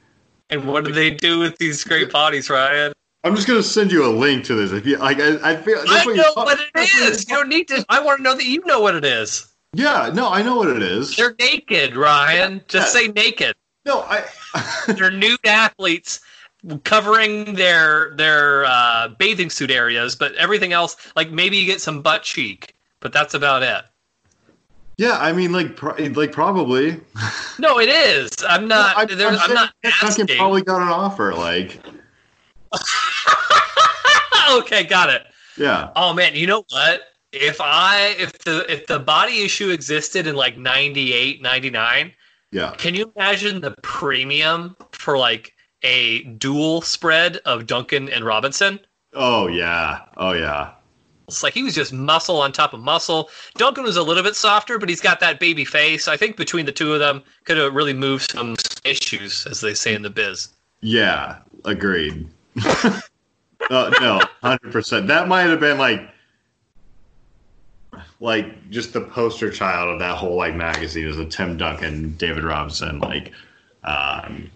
And 0.49 0.67
what 0.67 0.85
do 0.85 0.91
they 0.91 1.09
do 1.11 1.39
with 1.39 1.57
these 1.57 1.83
great 1.83 2.11
bodies, 2.11 2.49
Ryan? 2.49 2.92
I'm 3.23 3.35
just 3.35 3.47
gonna 3.47 3.63
send 3.63 3.91
you 3.91 4.05
a 4.05 4.11
link 4.11 4.43
to 4.45 4.55
this. 4.55 4.71
If 4.71 4.85
you 4.85 4.97
like, 4.97 5.19
I, 5.19 5.51
I 5.51 5.55
feel. 5.55 5.79
I 5.87 6.03
you 6.03 6.15
know 6.15 6.23
talk- 6.33 6.45
what 6.45 6.59
it 6.59 6.89
is. 7.01 7.27
You 7.29 7.35
don't 7.35 7.49
need 7.49 7.67
to. 7.69 7.85
I 7.89 8.01
want 8.03 8.17
to 8.17 8.23
know 8.23 8.35
that 8.35 8.45
you 8.45 8.63
know 8.65 8.81
what 8.81 8.95
it 8.95 9.05
is. 9.05 9.47
Yeah, 9.73 10.11
no, 10.13 10.29
I 10.29 10.41
know 10.43 10.57
what 10.57 10.67
it 10.69 10.81
is. 10.83 11.15
They're 11.15 11.35
naked, 11.39 11.95
Ryan. 11.95 12.61
Just 12.67 12.93
Yeah. 12.93 13.01
say 13.01 13.07
naked. 13.09 13.55
no, 13.85 14.01
I. 14.01 14.23
They're 14.93 15.09
nude 15.11 15.39
athletes 15.45 16.19
covering 16.83 17.55
their 17.55 18.13
their 18.15 18.65
uh, 18.65 19.07
bathing 19.17 19.49
suit 19.49 19.71
areas, 19.71 20.15
but 20.15 20.33
everything 20.35 20.73
else, 20.73 20.95
like 21.15 21.31
maybe 21.31 21.57
you 21.57 21.65
get 21.65 21.81
some 21.81 22.01
butt 22.01 22.23
cheek, 22.23 22.73
but 22.99 23.11
that's 23.13 23.33
about 23.33 23.63
it. 23.63 23.83
yeah, 24.97 25.17
I 25.19 25.33
mean, 25.33 25.51
like, 25.53 25.75
pro- 25.75 25.95
like 25.95 26.31
probably. 26.31 26.99
No, 27.57 27.79
it 27.79 27.89
is. 27.89 28.31
I'm 28.47 28.67
not. 28.67 28.95
I, 28.97 29.05
there- 29.05 29.29
I'm, 29.29 29.37
saying 29.37 29.53
not 29.53 29.73
Duncan 29.81 30.07
asking. 30.07 30.37
probably 30.37 30.61
got 30.61 30.81
an 30.81 30.89
offer. 30.89 31.33
Like, 31.33 31.79
okay, 34.51 34.83
got 34.83 35.09
it. 35.09 35.23
yeah, 35.57 35.89
Oh 35.95 36.13
man, 36.13 36.35
you 36.35 36.47
know 36.47 36.65
what? 36.69 37.01
If 37.31 37.59
I 37.59 38.15
if 38.19 38.37
the 38.39 38.71
if 38.71 38.87
the 38.87 38.99
body 38.99 39.43
issue 39.43 39.69
existed 39.69 40.27
in 40.27 40.35
like 40.35 40.57
98, 40.57 41.41
99, 41.41 42.11
yeah. 42.51 42.71
can 42.77 42.93
you 42.93 43.11
imagine 43.15 43.61
the 43.61 43.71
premium 43.81 44.75
for 44.91 45.17
like 45.17 45.53
a 45.83 46.23
dual 46.23 46.81
spread 46.81 47.37
of 47.45 47.65
Duncan 47.65 48.09
and 48.09 48.23
Robinson? 48.23 48.79
Oh 49.13 49.47
yeah, 49.47 50.01
oh 50.17 50.33
yeah. 50.33 50.71
It's 51.27 51.41
like 51.41 51.53
he 51.53 51.63
was 51.63 51.73
just 51.73 51.93
muscle 51.93 52.41
on 52.41 52.51
top 52.51 52.73
of 52.73 52.81
muscle. 52.81 53.29
Duncan 53.55 53.83
was 53.83 53.97
a 53.97 54.03
little 54.03 54.23
bit 54.23 54.35
softer, 54.35 54.77
but 54.77 54.89
he's 54.89 55.01
got 55.01 55.19
that 55.21 55.39
baby 55.39 55.65
face. 55.65 56.07
I 56.07 56.17
think 56.17 56.35
between 56.35 56.65
the 56.65 56.71
two 56.71 56.93
of 56.93 56.99
them 56.99 57.23
could 57.45 57.57
have 57.57 57.73
really 57.73 57.93
moved 57.93 58.31
some 58.31 58.55
issues, 58.83 59.47
as 59.47 59.61
they 59.61 59.73
say 59.73 59.95
in 59.95 60.01
the 60.01 60.09
biz. 60.09 60.49
Yeah, 60.81 61.37
agreed. 61.65 62.27
uh, 63.69 63.91
no, 64.01 64.21
hundred 64.41 64.71
percent. 64.71 65.07
That 65.07 65.27
might 65.27 65.43
have 65.43 65.59
been 65.59 65.77
like, 65.77 66.09
like 68.19 68.69
just 68.69 68.93
the 68.93 69.01
poster 69.01 69.51
child 69.51 69.93
of 69.93 69.99
that 69.99 70.17
whole 70.17 70.35
like 70.35 70.55
magazine 70.55 71.07
is 71.07 71.17
a 71.17 71.25
Tim 71.25 71.57
Duncan, 71.57 72.15
David 72.15 72.43
Robinson, 72.43 72.99
like, 72.99 73.31
um, 73.83 74.49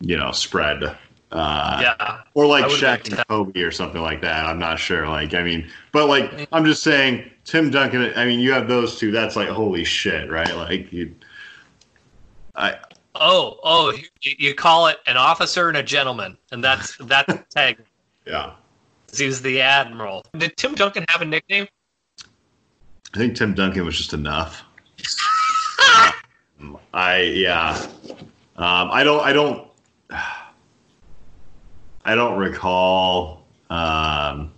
you 0.00 0.16
know, 0.16 0.32
spread. 0.32 0.96
Uh, 1.32 1.78
yeah. 1.82 2.22
Or 2.34 2.46
like 2.46 2.66
Shaq 2.66 3.08
and 3.08 3.26
Kobe 3.28 3.60
or 3.60 3.70
something 3.70 4.00
like 4.00 4.22
that. 4.22 4.46
I'm 4.46 4.58
not 4.58 4.78
sure. 4.78 5.08
Like, 5.08 5.34
I 5.34 5.42
mean, 5.42 5.68
but 5.92 6.06
like, 6.06 6.48
I'm 6.52 6.64
just 6.64 6.82
saying, 6.82 7.30
Tim 7.44 7.70
Duncan. 7.70 8.12
I 8.16 8.24
mean, 8.24 8.40
you 8.40 8.52
have 8.52 8.68
those 8.68 8.98
two. 8.98 9.10
That's 9.10 9.36
like 9.36 9.48
holy 9.48 9.84
shit, 9.84 10.30
right? 10.30 10.54
Like, 10.56 10.92
you. 10.92 11.14
I 12.54 12.76
Oh, 13.20 13.58
oh, 13.64 13.92
you, 14.22 14.32
you 14.38 14.54
call 14.54 14.86
it 14.88 14.98
an 15.06 15.16
officer 15.16 15.68
and 15.68 15.76
a 15.76 15.82
gentleman, 15.82 16.36
and 16.52 16.62
that's 16.62 16.96
that's 17.00 17.32
the 17.32 17.44
tag. 17.50 17.78
yeah. 18.26 18.52
He 19.16 19.26
was 19.26 19.40
the 19.40 19.60
admiral. 19.60 20.22
Did 20.36 20.56
Tim 20.56 20.74
Duncan 20.74 21.04
have 21.08 21.22
a 21.22 21.24
nickname? 21.24 21.66
I 23.14 23.18
think 23.18 23.36
Tim 23.36 23.54
Duncan 23.54 23.84
was 23.84 23.96
just 23.96 24.12
enough. 24.12 24.62
Um, 26.58 26.78
I 26.94 27.20
yeah. 27.20 27.78
Um, 28.56 28.90
I 28.90 29.04
don't. 29.04 29.20
I 29.22 29.34
don't. 29.34 29.68
I 30.10 32.14
don't 32.14 32.38
recall. 32.38 33.44
Um, 33.68 34.52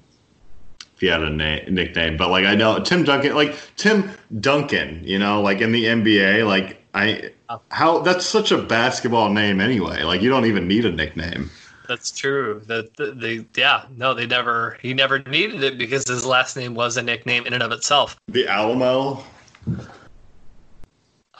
if 0.94 1.00
he 1.00 1.06
had 1.06 1.22
a 1.22 1.30
na- 1.30 1.68
nickname. 1.68 2.16
But 2.16 2.30
like 2.30 2.44
I 2.44 2.54
know 2.54 2.78
Tim 2.80 3.04
Duncan, 3.04 3.34
like 3.34 3.56
Tim 3.76 4.10
Duncan, 4.40 5.02
you 5.04 5.18
know, 5.18 5.42
like 5.42 5.60
in 5.60 5.72
the 5.72 5.84
NBA, 5.84 6.46
like 6.46 6.82
I 6.98 7.30
how 7.70 8.00
that's 8.00 8.26
such 8.26 8.50
a 8.52 8.58
basketball 8.58 9.30
name 9.30 9.60
anyway. 9.60 10.02
Like 10.02 10.20
you 10.22 10.30
don't 10.30 10.46
even 10.46 10.66
need 10.66 10.84
a 10.84 10.92
nickname. 10.92 11.50
That's 11.88 12.10
true. 12.10 12.60
That 12.66 12.94
the, 12.96 13.12
the 13.12 13.46
yeah 13.56 13.84
no 13.96 14.12
they 14.14 14.26
never 14.26 14.76
he 14.82 14.92
never 14.94 15.20
needed 15.20 15.62
it 15.62 15.78
because 15.78 16.06
his 16.06 16.26
last 16.26 16.56
name 16.56 16.74
was 16.74 16.96
a 16.96 17.02
nickname 17.02 17.46
in 17.46 17.54
and 17.54 17.62
of 17.62 17.72
itself. 17.72 18.18
The 18.28 18.46
Alamo. 18.46 19.22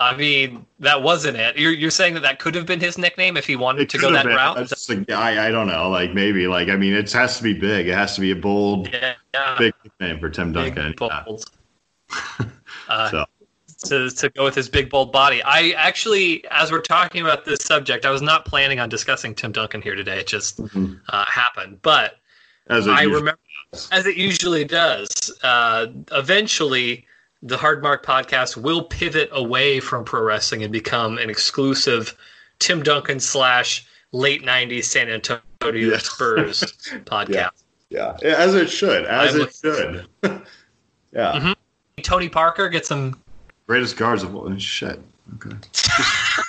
I 0.01 0.17
mean 0.17 0.65
that 0.79 1.03
wasn't 1.03 1.37
it. 1.37 1.59
You're 1.59 1.73
you're 1.73 1.91
saying 1.91 2.15
that 2.15 2.21
that 2.23 2.39
could 2.39 2.55
have 2.55 2.67
been 2.67 2.81
his 2.81 2.97
nickname 2.97 3.37
if 3.37 3.47
he 3.47 3.57
wanted 3.57 3.83
It 3.83 3.91
to 3.91 3.99
go 3.99 4.13
that 4.13 4.25
been. 4.25 4.37
route. 4.37 4.57
That's 4.57 4.89
I 5.11 5.49
I 5.49 5.51
don't 5.51 5.67
know. 5.67 5.91
Like 5.91 6.15
maybe 6.15 6.47
like 6.47 6.69
I 6.69 6.77
mean 6.77 6.95
it 6.95 7.13
has 7.13 7.37
to 7.39 7.43
be 7.43 7.53
big. 7.53 7.89
It 7.89 7.95
has 7.95 8.15
to 8.15 8.21
be 8.21 8.31
a 8.31 8.37
bold 8.37 8.89
yeah, 8.93 9.15
yeah. 9.35 9.57
big 9.59 9.75
nickname 9.85 10.21
for 10.21 10.31
Tim 10.31 10.53
big 10.53 10.77
Duncan. 10.77 10.95
Yeah. 11.01 12.47
Uh, 12.89 13.11
So 13.11 13.25
to, 13.85 14.11
to 14.11 14.29
go 14.31 14.45
with 14.45 14.55
his 14.55 14.69
big 14.69 14.91
bold 14.91 15.13
body. 15.13 15.43
I 15.43 15.71
actually, 15.77 16.45
as 16.51 16.71
we're 16.73 16.81
talking 16.81 17.21
about 17.23 17.45
this 17.45 17.61
subject, 17.63 18.05
I 18.05 18.11
was 18.11 18.23
not 18.23 18.45
planning 18.45 18.81
on 18.81 18.89
discussing 18.89 19.35
Tim 19.35 19.53
Duncan 19.53 19.83
here 19.83 19.95
today. 19.95 20.19
It 20.21 20.27
just 20.27 20.59
Mhm. 20.59 21.01
uh, 21.09 21.25
happened. 21.27 21.81
But 21.83 22.19
as 22.69 22.87
it 22.87 22.91
I 22.91 23.03
usually- 23.03 23.15
remember, 23.15 23.39
as 23.93 24.07
it 24.07 24.17
usually 24.17 24.65
does, 24.65 25.11
uh, 25.43 25.87
eventually 26.13 27.07
the 27.43 27.57
Hard 27.57 27.83
Mark 27.83 28.05
podcast 28.05 28.57
will 28.57 28.83
pivot 28.83 29.29
away 29.33 29.79
from 29.79 30.05
pro 30.05 30.23
wrestling 30.23 30.65
and 30.65 30.73
become 30.73 31.19
an 31.19 31.31
exclusive 31.31 32.17
Tim 32.59 32.83
Duncan 32.83 33.21
slash 33.21 33.87
late 34.11 34.43
90s 34.45 34.85
San 34.89 35.09
Antonio 35.09 35.41
Yeah. 35.93 35.99
Spurs 35.99 36.61
podcast. 37.05 37.51
Yeah, 37.91 38.17
as 38.23 38.55
it 38.55 38.69
should, 38.69 39.05
as 39.07 39.35
I'm 39.37 39.41
it 39.43 39.55
should. 39.55 40.07
yeah, 41.13 41.33
Mhm. 41.41 41.55
Tony 42.03 42.29
Parker 42.29 42.69
gets 42.69 42.89
some 42.89 43.23
greatest 43.69 43.97
guards 43.97 44.25
of 44.25 44.35
all 44.35 44.57
shit. 44.59 45.01
Okay. 45.37 45.57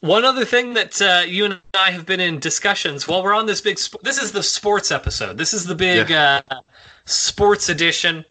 One 0.00 0.24
other 0.24 0.44
thing 0.44 0.74
that 0.74 1.02
uh, 1.02 1.24
you 1.26 1.44
and 1.44 1.60
I 1.74 1.90
have 1.90 2.06
been 2.06 2.20
in 2.20 2.38
discussions 2.38 3.08
while 3.08 3.22
we're 3.22 3.34
on 3.34 3.46
this 3.46 3.60
big. 3.60 3.78
Sp- 3.82 4.00
this 4.02 4.18
is 4.18 4.30
the 4.30 4.42
sports 4.42 4.92
episode. 4.92 5.36
This 5.36 5.52
is 5.52 5.64
the 5.64 5.74
big 5.74 6.12
uh, 6.12 6.42
sports 7.04 7.68
edition. 7.68 8.24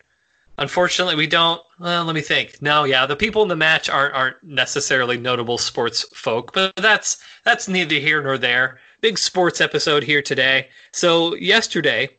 Unfortunately, 0.57 1.15
we 1.15 1.27
don't. 1.27 1.61
Well, 1.79 2.05
let 2.05 2.15
me 2.15 2.21
think. 2.21 2.61
No, 2.61 2.85
yeah, 2.85 3.05
the 3.05 3.15
people 3.15 3.41
in 3.41 3.49
the 3.49 3.55
match 3.57 3.89
aren't 3.89 4.13
aren't 4.13 4.41
necessarily 4.43 5.17
notable 5.17 5.57
sports 5.57 6.03
folk, 6.13 6.53
but 6.53 6.73
that's 6.77 7.17
that's 7.43 7.67
neither 7.67 7.95
here 7.95 8.23
nor 8.23 8.37
there. 8.37 8.79
Big 9.01 9.17
sports 9.17 9.59
episode 9.59 10.03
here 10.03 10.21
today. 10.21 10.69
So 10.93 11.35
yesterday, 11.35 12.09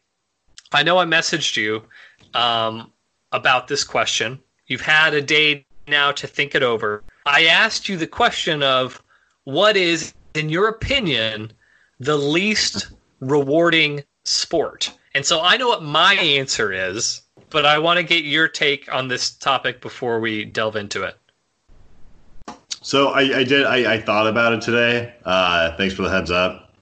I 0.73 0.82
know 0.82 0.99
I 0.99 1.06
messaged 1.06 1.56
you 1.56 1.82
um, 2.35 2.92
about 3.32 3.68
this 3.68 3.85
question. 3.85 4.40
You've 4.66 4.80
had 4.80 5.14
a 5.14 5.23
day 5.23 5.64
now 5.87 6.12
to 6.12 6.26
think 6.26 6.54
it 6.54 6.62
over. 6.62 7.02
I 7.25 7.46
asked 7.46 7.88
you 7.88 7.96
the 7.96 8.06
question 8.06 8.62
of 8.62 9.02
what 9.44 9.76
is, 9.76 10.14
in 10.35 10.49
your 10.49 10.68
opinion, 10.68 11.52
the 12.00 12.16
least 12.16 12.88
rewarding 13.20 14.02
sport? 14.25 14.92
And 15.14 15.25
so 15.25 15.40
I 15.40 15.56
know 15.56 15.68
what 15.68 15.82
my 15.82 16.14
answer 16.14 16.73
is, 16.73 17.23
but 17.50 17.64
I 17.64 17.78
want 17.78 17.99
to 17.99 18.02
get 18.02 18.25
your 18.25 18.49
take 18.49 18.92
on 18.92 19.08
this 19.08 19.30
topic 19.30 19.80
before 19.80 20.20
we 20.20 20.44
delve 20.44 20.76
into 20.76 21.04
it. 21.04 21.16
So 22.82 23.08
I, 23.08 23.38
I 23.38 23.44
did. 23.44 23.64
I, 23.64 23.94
I 23.94 24.00
thought 24.00 24.26
about 24.26 24.52
it 24.52 24.61
today. 24.61 25.14
Uh, 25.25 25.76
thanks 25.76 25.94
for 25.94 26.02
the 26.02 26.11
heads 26.11 26.30
up. 26.30 26.75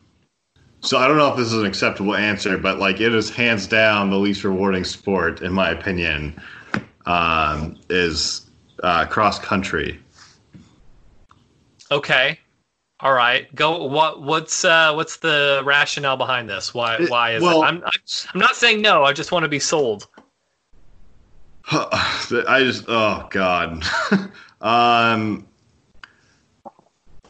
So 0.81 0.99
I 0.99 1.09
don't 1.09 1.17
know 1.17 1.31
if 1.31 1.37
this 1.37 1.47
is 1.47 1.55
an 1.55 1.65
acceptable 1.65 2.15
answer, 2.15 2.59
but 2.59 2.79
like 2.79 3.01
it 3.01 3.15
is 3.15 3.31
hands 3.31 3.67
down 3.67 4.11
the 4.11 4.19
least 4.19 4.45
rewarding 4.45 4.85
sport, 4.85 5.41
in 5.41 5.51
my 5.51 5.71
opinion, 5.71 6.39
um, 7.07 7.77
is 7.91 8.51
uh, 8.83 9.07
cross 9.07 9.39
country. 9.39 10.01
Okay. 11.91 12.39
All 13.01 13.13
right. 13.13 13.53
Go 13.55 13.85
what 13.85 14.23
what's 14.23 14.65
uh 14.65 14.93
what's 14.95 15.17
the 15.19 15.63
rationale 15.65 16.17
behind 16.17 16.49
this? 16.49 16.73
Why 16.73 16.97
It- 16.97 17.11
why 17.11 17.33
is 17.35 17.43
well- 17.43 17.63
it? 17.63 17.67
I'm 17.67 17.83
I'm 17.85 18.41
not 18.41 18.57
saying 18.57 18.81
no, 18.81 19.05
I 19.05 19.13
just 19.13 19.33
want 19.33 19.43
to 19.43 19.49
be 19.49 19.59
sold. 19.59 20.09
I 21.71 22.61
just 22.65 22.85
oh 22.89 23.27
god. 23.31 23.83
um, 24.61 25.47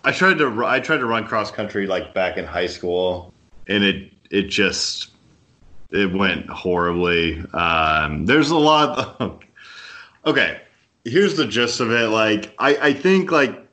I 0.04 0.12
tried 0.12 0.38
to 0.38 0.64
I 0.66 0.80
tried 0.80 0.98
to 0.98 1.06
run 1.06 1.26
cross 1.26 1.50
country 1.50 1.86
like 1.86 2.14
back 2.14 2.36
in 2.36 2.44
high 2.44 2.66
school, 2.66 3.32
and 3.68 3.82
it 3.82 4.12
it 4.30 4.42
just 4.44 5.10
it 5.90 6.12
went 6.12 6.48
horribly. 6.48 7.40
Um, 7.54 8.26
there's 8.26 8.50
a 8.50 8.56
lot. 8.56 9.42
Okay, 10.26 10.60
here's 11.04 11.36
the 11.36 11.46
gist 11.46 11.80
of 11.80 11.90
it. 11.90 12.08
Like 12.08 12.54
I 12.58 12.76
I 12.76 12.92
think 12.92 13.30
like 13.30 13.66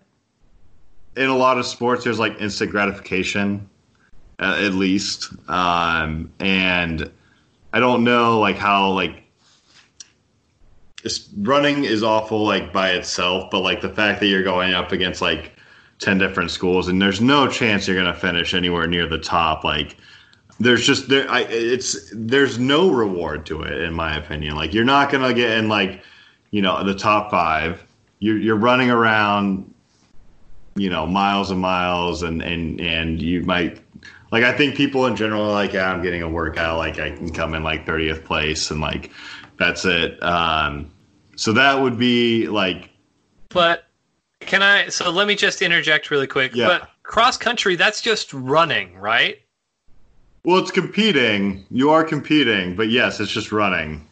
in 1.15 1.29
a 1.29 1.36
lot 1.36 1.58
of 1.58 1.65
sports 1.65 2.03
there's 2.03 2.20
like 2.20 2.39
instant 2.39 2.72
gratification, 2.72 3.70
uh, 4.39 4.58
at 4.60 4.74
least, 4.74 5.29
um, 5.50 6.31
and 6.39 7.10
I 7.74 7.79
don't 7.79 8.03
know 8.03 8.39
like 8.39 8.58
how 8.58 8.91
like 8.91 9.24
running 11.38 11.84
is 11.84 12.03
awful 12.03 12.46
like 12.46 12.72
by 12.72 12.91
itself, 12.91 13.50
but 13.51 13.60
like 13.62 13.81
the 13.81 13.89
fact 13.89 14.20
that 14.20 14.27
you're 14.27 14.43
going 14.43 14.74
up 14.74 14.91
against 14.91 15.22
like 15.22 15.53
ten 16.00 16.17
different 16.17 16.51
schools 16.51 16.88
and 16.88 17.01
there's 17.01 17.22
no 17.22 17.48
chance 17.48 17.88
you're 17.88 17.98
gonna 17.98 18.13
finish 18.13 18.53
anywhere 18.53 18.88
near 18.88 19.08
the 19.08 19.17
top, 19.17 19.63
like 19.63 19.98
there's 20.60 20.86
just 20.86 21.10
there 21.10 21.29
I 21.29 21.41
it's 21.41 22.12
there's 22.13 22.60
no 22.60 22.91
reward 22.91 23.46
to 23.48 23.63
it 23.63 23.81
in 23.81 23.93
my 23.93 24.15
opinion. 24.15 24.55
Like 24.55 24.74
you're 24.74 24.84
not 24.84 25.12
gonna 25.12 25.34
get 25.34 25.58
in 25.58 25.67
like 25.67 26.03
you 26.51 26.62
know 26.62 26.84
the 26.84 26.93
top 26.93 27.31
five. 27.31 27.84
You're 28.20 28.38
you're 28.38 28.55
running 28.55 28.91
around 28.91 29.74
you 30.75 30.89
know 30.89 31.05
miles 31.05 31.51
and 31.51 31.60
miles 31.60 32.24
and 32.24 32.41
and 32.41 32.79
and 32.79 33.22
you 33.22 33.41
might 33.43 33.79
like 34.31 34.43
I 34.43 34.55
think 34.55 34.75
people 34.75 35.05
in 35.08 35.15
general 35.15 35.43
are 35.43 35.51
like 35.51 35.74
yeah 35.74 35.91
I'm 35.91 36.01
getting 36.01 36.22
a 36.22 36.29
workout 36.29 36.77
like 36.77 37.00
I 37.00 37.12
can 37.12 37.31
come 37.34 37.53
in 37.53 37.63
like 37.63 37.86
30th 37.86 38.24
place 38.24 38.72
and 38.72 38.79
like 38.79 39.12
that's 39.58 39.86
it. 39.86 40.22
Um, 40.24 40.91
so 41.36 41.53
that 41.53 41.79
would 41.79 41.98
be 41.98 42.48
like 42.48 42.89
But 43.50 43.88
can 44.39 44.62
I 44.62 44.89
so 44.89 45.10
let 45.10 45.27
me 45.27 45.36
just 45.36 45.62
interject 45.62 46.12
really 46.12 46.27
quick. 46.27 46.55
Yeah. 46.55 46.67
But 46.67 46.89
cross 47.03 47.38
country, 47.38 47.75
that's 47.75 48.01
just 48.01 48.34
running, 48.34 48.98
right? 48.98 49.39
well, 50.43 50.58
it's 50.58 50.72
competing. 50.72 51.65
You 51.70 51.91
are 51.91 52.03
competing, 52.03 52.75
but 52.75 52.89
yes, 52.89 53.20
it's 53.20 53.31
just 53.31 53.51
running. 53.51 54.08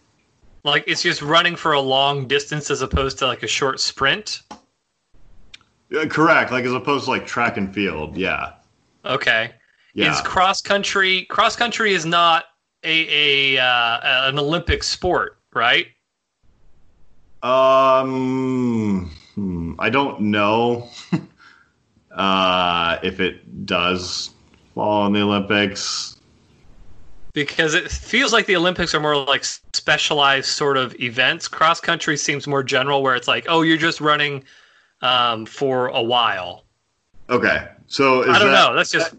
Like 0.70 0.84
it's 0.88 1.02
just 1.02 1.22
running 1.22 1.56
for 1.56 1.74
a 1.74 1.82
long 1.82 2.28
distance 2.28 2.70
as 2.72 2.82
opposed 2.82 3.18
to 3.20 3.28
like 3.28 3.44
a 3.44 3.48
short 3.48 3.80
sprint. 3.80 4.42
Yeah, 5.90 6.06
correct. 6.06 6.52
Like 6.52 6.66
as 6.66 6.74
opposed 6.74 7.06
to 7.06 7.12
like 7.12 7.26
track 7.26 7.58
and 7.58 7.74
field. 7.74 8.16
Yeah, 8.16 8.54
Okay. 9.06 9.52
yeah. 9.94 10.12
Is 10.12 10.22
cross 10.22 10.62
country 10.62 11.26
cross 11.26 11.56
country 11.56 11.94
is 11.94 12.06
not 12.06 12.46
a 12.84 13.56
a 13.56 13.62
uh, 13.62 14.30
an 14.30 14.38
Olympic 14.40 14.84
sport, 14.84 15.38
right? 15.54 15.88
Um, 17.42 19.12
hmm, 19.36 19.74
I 19.80 19.90
don't 19.90 20.20
know 20.22 20.90
uh, 22.12 22.98
if 23.02 23.20
it 23.20 23.66
does 23.66 24.32
fall 24.76 25.08
in 25.08 25.14
the 25.14 25.22
Olympics. 25.22 26.18
Because 27.34 27.76
it 27.76 27.90
feels 27.90 28.34
like 28.34 28.46
the 28.46 28.56
Olympics 28.56 28.94
are 28.94 29.00
more 29.00 29.16
like 29.16 29.46
specialized 29.80 30.48
sort 30.50 30.78
of 30.78 30.94
events. 31.00 31.48
Cross 31.48 31.80
country 31.82 32.18
seems 32.18 32.46
more 32.48 32.64
general, 32.64 33.02
where 33.02 33.16
it's 33.16 33.28
like, 33.28 33.46
oh, 33.48 33.62
you're 33.62 33.78
just 33.78 34.02
running 34.02 34.44
um, 35.02 35.46
for 35.46 35.88
a 35.88 36.02
while. 36.02 36.66
Okay, 37.30 37.68
so 37.88 38.24
is 38.24 38.30
I 38.30 38.40
don't 38.40 38.52
that, 38.52 38.70
know. 38.70 38.76
That's 38.76 38.92
just 38.92 39.14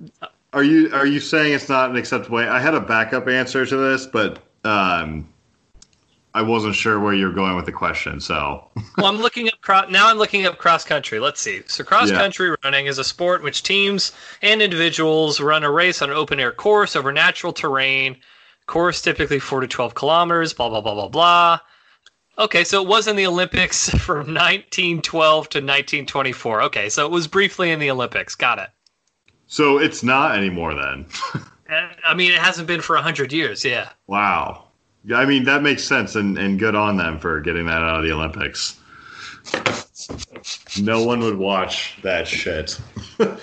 Are 0.52 0.64
you 0.64 0.92
are 0.92 1.06
you 1.06 1.20
saying 1.20 1.52
it's 1.54 1.68
not 1.68 1.90
an 1.90 1.96
acceptable? 1.96 2.36
Way? 2.36 2.48
I 2.48 2.60
had 2.60 2.74
a 2.74 2.80
backup 2.80 3.28
answer 3.28 3.64
to 3.64 3.76
this, 3.76 4.06
but 4.06 4.40
um, 4.64 5.26
I 6.34 6.42
wasn't 6.42 6.74
sure 6.74 7.00
where 7.00 7.14
you're 7.14 7.32
going 7.32 7.56
with 7.56 7.66
the 7.66 7.72
question. 7.72 8.20
So 8.20 8.64
well, 8.96 9.06
I'm 9.06 9.18
looking 9.18 9.48
up 9.48 9.60
cro- 9.62 9.88
now. 9.88 10.08
I'm 10.08 10.18
looking 10.18 10.44
up 10.46 10.58
cross 10.58 10.84
country. 10.84 11.18
Let's 11.20 11.40
see. 11.40 11.62
So 11.66 11.84
cross 11.84 12.10
Yeah. 12.10 12.18
country 12.18 12.54
running 12.64 12.86
is 12.86 12.98
a 12.98 13.04
sport 13.04 13.40
in 13.40 13.44
which 13.44 13.62
teams 13.62 14.12
and 14.42 14.60
individuals 14.60 15.40
run 15.40 15.64
a 15.64 15.70
race 15.70 16.02
on 16.02 16.10
an 16.10 16.16
open 16.16 16.38
air 16.40 16.52
course 16.52 16.96
over 16.96 17.12
natural 17.12 17.52
terrain. 17.52 18.16
Course 18.70 19.02
typically 19.02 19.40
four 19.40 19.60
to 19.60 19.66
twelve 19.66 19.94
kilometers. 19.94 20.52
Blah 20.52 20.68
blah 20.68 20.80
blah 20.80 20.94
blah 20.94 21.08
blah. 21.08 21.58
Okay, 22.38 22.62
so 22.62 22.80
it 22.80 22.88
was 22.88 23.08
in 23.08 23.16
the 23.16 23.26
Olympics 23.26 23.90
from 24.06 24.32
1912 24.32 25.48
to 25.50 25.58
1924. 25.58 26.62
Okay, 26.62 26.88
so 26.88 27.04
it 27.04 27.10
was 27.10 27.26
briefly 27.26 27.72
in 27.72 27.80
the 27.80 27.90
Olympics. 27.90 28.34
Got 28.36 28.60
it. 28.60 28.70
so 29.48 29.78
it's 29.78 30.02
not 30.02 30.36
anymore 30.38 30.74
then. 30.74 31.06
Uh, 31.70 31.88
I 32.04 32.14
mean, 32.14 32.32
it 32.32 32.38
hasn't 32.38 32.66
been 32.66 32.80
for 32.80 32.96
hundred 32.96 33.32
years. 33.32 33.64
Yeah. 33.64 33.90
wow. 34.08 34.64
Yeah, 35.04 35.18
I 35.18 35.24
mean 35.24 35.44
that 35.44 35.62
makes 35.62 35.84
sense, 35.84 36.16
and, 36.16 36.36
and 36.36 36.58
good 36.58 36.74
on 36.74 36.96
them 36.96 37.20
for 37.20 37.40
getting 37.40 37.66
that 37.66 37.80
out 37.82 37.98
of 38.00 38.04
the 38.04 38.10
Olympics. 38.10 38.76
No 40.80 41.04
one 41.04 41.20
would 41.20 41.36
watch 41.38 41.96
that 42.02 42.26
shit. 42.26 42.76
I, 43.20 43.24
mean, 43.24 43.38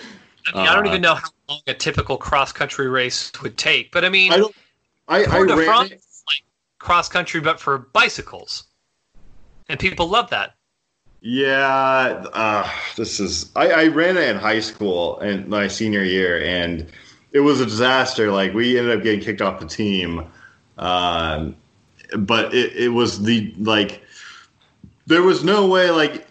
I 0.55 0.75
don't 0.75 0.85
Uh, 0.85 0.89
even 0.89 1.01
know 1.01 1.15
how 1.15 1.29
long 1.47 1.61
a 1.67 1.73
typical 1.73 2.17
cross 2.17 2.51
country 2.51 2.89
race 2.89 3.31
would 3.41 3.57
take, 3.57 3.91
but 3.93 4.03
I 4.03 4.09
mean, 4.09 4.33
I 4.33 4.37
don't. 4.37 4.55
I, 5.07 5.21
I 5.21 5.25
Tour 5.25 5.45
de 5.45 5.55
ran 5.55 5.65
France 5.65 5.91
is 5.91 6.23
like 6.27 6.43
cross 6.79 7.09
country 7.09 7.39
but 7.39 7.59
for 7.59 7.77
bicycles, 7.77 8.65
and 9.69 9.79
people 9.79 10.07
love 10.07 10.29
that. 10.31 10.55
Yeah, 11.21 12.23
uh, 12.33 12.69
this 12.95 13.19
is. 13.19 13.51
I, 13.55 13.69
I 13.69 13.87
ran 13.87 14.17
it 14.17 14.29
in 14.29 14.37
high 14.37 14.59
school 14.59 15.19
and 15.19 15.47
my 15.47 15.67
senior 15.67 16.03
year, 16.03 16.41
and 16.43 16.85
it 17.31 17.39
was 17.39 17.59
a 17.59 17.65
disaster. 17.65 18.31
Like 18.31 18.53
we 18.53 18.77
ended 18.77 18.97
up 18.97 19.03
getting 19.03 19.21
kicked 19.21 19.41
off 19.41 19.59
the 19.59 19.65
team, 19.65 20.25
um, 20.77 21.55
but 22.17 22.53
it, 22.53 22.73
it 22.73 22.89
was 22.89 23.23
the 23.23 23.53
like 23.57 24.03
there 25.07 25.23
was 25.23 25.43
no 25.43 25.67
way 25.67 25.89
like 25.89 26.26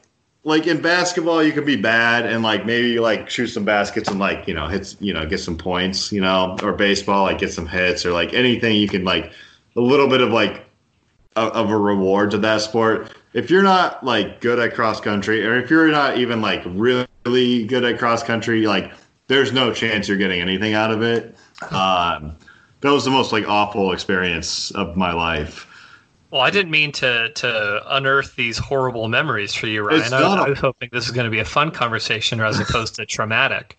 like 0.46 0.68
in 0.68 0.80
basketball 0.80 1.42
you 1.42 1.52
could 1.52 1.66
be 1.66 1.74
bad 1.74 2.24
and 2.24 2.44
like 2.44 2.64
maybe 2.64 3.00
like 3.00 3.28
shoot 3.28 3.48
some 3.48 3.64
baskets 3.64 4.08
and 4.08 4.20
like 4.20 4.46
you 4.46 4.54
know 4.54 4.68
hits 4.68 4.96
you 5.00 5.12
know 5.12 5.26
get 5.26 5.38
some 5.38 5.58
points 5.58 6.12
you 6.12 6.20
know 6.20 6.56
or 6.62 6.72
baseball 6.72 7.24
like 7.24 7.38
get 7.38 7.52
some 7.52 7.66
hits 7.66 8.06
or 8.06 8.12
like 8.12 8.32
anything 8.32 8.76
you 8.76 8.86
can 8.86 9.04
like 9.04 9.32
a 9.74 9.80
little 9.80 10.08
bit 10.08 10.20
of 10.20 10.30
like 10.30 10.64
of, 11.34 11.52
of 11.52 11.70
a 11.70 11.76
reward 11.76 12.30
to 12.30 12.38
that 12.38 12.60
sport. 12.60 13.12
If 13.34 13.50
you're 13.50 13.64
not 13.64 14.04
like 14.04 14.40
good 14.40 14.60
at 14.60 14.74
cross 14.74 15.00
country 15.00 15.44
or 15.44 15.56
if 15.58 15.68
you're 15.68 15.88
not 15.88 16.16
even 16.18 16.40
like 16.40 16.62
really 16.64 17.64
good 17.64 17.84
at 17.84 17.98
cross 17.98 18.22
country 18.22 18.66
like 18.68 18.92
there's 19.26 19.52
no 19.52 19.72
chance 19.72 20.06
you're 20.06 20.16
getting 20.16 20.40
anything 20.40 20.74
out 20.74 20.90
of 20.90 21.02
it. 21.02 21.36
Um, 21.70 22.36
that 22.82 22.90
was 22.92 23.06
the 23.06 23.10
most 23.10 23.32
like 23.32 23.48
awful 23.48 23.92
experience 23.92 24.70
of 24.72 24.94
my 24.94 25.14
life 25.14 25.66
well, 26.30 26.40
I 26.40 26.50
didn't 26.50 26.70
mean 26.70 26.92
to 26.92 27.30
to 27.30 27.96
unearth 27.96 28.36
these 28.36 28.58
horrible 28.58 29.08
memories 29.08 29.54
for 29.54 29.66
you, 29.66 29.82
Ryan. 29.82 30.12
I 30.12 30.22
was, 30.22 30.38
I 30.38 30.48
was, 30.48 30.58
hoping 30.58 30.88
this 30.92 31.06
was 31.06 31.14
going 31.14 31.24
to 31.24 31.30
be 31.30 31.38
a 31.38 31.44
fun 31.44 31.70
conversation 31.70 32.40
as 32.40 32.58
opposed 32.58 32.96
to 32.96 33.06
traumatic. 33.06 33.78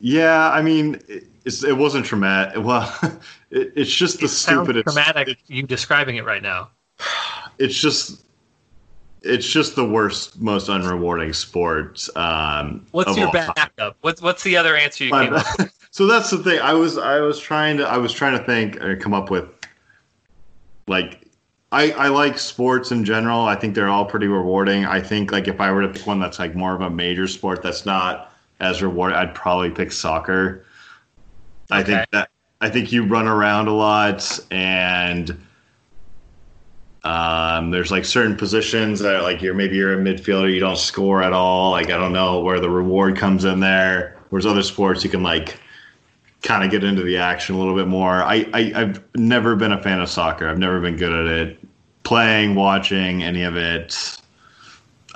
Yeah, 0.00 0.50
I 0.50 0.62
mean, 0.62 1.00
it, 1.08 1.24
it 1.44 1.76
wasn't 1.76 2.06
traumatic. 2.06 2.62
Well, 2.62 2.96
it, 3.50 3.72
it's 3.74 3.92
just 3.92 4.18
the 4.18 4.26
it 4.26 4.28
stupidest. 4.28 4.84
Traumatic. 4.84 5.28
It, 5.28 5.38
you 5.48 5.64
describing 5.64 6.16
it 6.16 6.24
right 6.24 6.42
now. 6.42 6.70
It's 7.58 7.76
just, 7.76 8.24
it's 9.22 9.48
just 9.48 9.74
the 9.74 9.84
worst, 9.84 10.40
most 10.40 10.68
unrewarding 10.68 11.34
sport. 11.34 12.06
Um, 12.14 12.86
what's 12.92 13.16
your 13.16 13.32
backup? 13.32 13.96
What's 14.02 14.22
what's 14.22 14.44
the 14.44 14.56
other 14.56 14.76
answer 14.76 15.04
you 15.04 15.10
came 15.10 15.34
up 15.34 15.46
with? 15.58 15.74
So 15.90 16.06
that's 16.06 16.30
the 16.30 16.38
thing. 16.38 16.60
I 16.60 16.74
was 16.74 16.98
I 16.98 17.18
was 17.20 17.40
trying 17.40 17.78
to 17.78 17.88
I 17.88 17.96
was 17.96 18.12
trying 18.12 18.38
to 18.38 18.44
think 18.44 18.76
or 18.80 18.94
come 18.94 19.14
up 19.14 19.30
with 19.30 19.48
like 20.86 21.27
I, 21.70 21.90
I 21.92 22.08
like 22.08 22.38
sports 22.38 22.92
in 22.92 23.04
general. 23.04 23.42
I 23.42 23.54
think 23.54 23.74
they're 23.74 23.88
all 23.88 24.06
pretty 24.06 24.26
rewarding. 24.26 24.86
I 24.86 25.00
think 25.00 25.32
like 25.32 25.48
if 25.48 25.60
I 25.60 25.70
were 25.70 25.82
to 25.82 25.88
pick 25.88 26.06
one 26.06 26.18
that's 26.18 26.38
like 26.38 26.54
more 26.54 26.74
of 26.74 26.80
a 26.80 26.88
major 26.88 27.28
sport 27.28 27.62
that's 27.62 27.84
not 27.84 28.32
as 28.60 28.82
rewarding, 28.82 29.18
I'd 29.18 29.34
probably 29.34 29.70
pick 29.70 29.92
soccer. 29.92 30.64
Okay. 31.70 31.80
I 31.80 31.82
think 31.82 32.10
that 32.12 32.30
I 32.60 32.70
think 32.70 32.90
you 32.90 33.04
run 33.04 33.28
around 33.28 33.68
a 33.68 33.74
lot 33.74 34.40
and 34.50 35.38
um, 37.04 37.70
there's 37.70 37.90
like 37.90 38.04
certain 38.04 38.36
positions 38.36 39.00
that 39.00 39.22
like 39.22 39.42
you're 39.42 39.54
maybe 39.54 39.76
you're 39.76 40.00
a 40.00 40.02
midfielder, 40.02 40.52
you 40.52 40.60
don't 40.60 40.78
score 40.78 41.22
at 41.22 41.34
all. 41.34 41.70
Like 41.70 41.90
I 41.90 41.98
don't 41.98 42.12
know 42.12 42.40
where 42.40 42.60
the 42.60 42.70
reward 42.70 43.16
comes 43.16 43.44
in 43.44 43.60
there. 43.60 44.16
Whereas 44.30 44.46
other 44.46 44.62
sports 44.62 45.04
you 45.04 45.10
can 45.10 45.22
like 45.22 45.60
kind 46.42 46.64
of 46.64 46.70
get 46.70 46.84
into 46.84 47.02
the 47.02 47.18
action 47.18 47.54
a 47.54 47.58
little 47.58 47.74
bit 47.74 47.88
more. 47.88 48.22
I, 48.22 48.48
I 48.52 48.72
I've 48.74 49.02
never 49.16 49.56
been 49.56 49.72
a 49.72 49.82
fan 49.82 50.00
of 50.00 50.08
soccer. 50.08 50.48
I've 50.48 50.58
never 50.58 50.80
been 50.80 50.96
good 50.96 51.12
at 51.12 51.26
it. 51.26 51.58
Playing, 52.04 52.54
watching 52.54 53.22
any 53.22 53.42
of 53.42 53.56
it. 53.56 54.18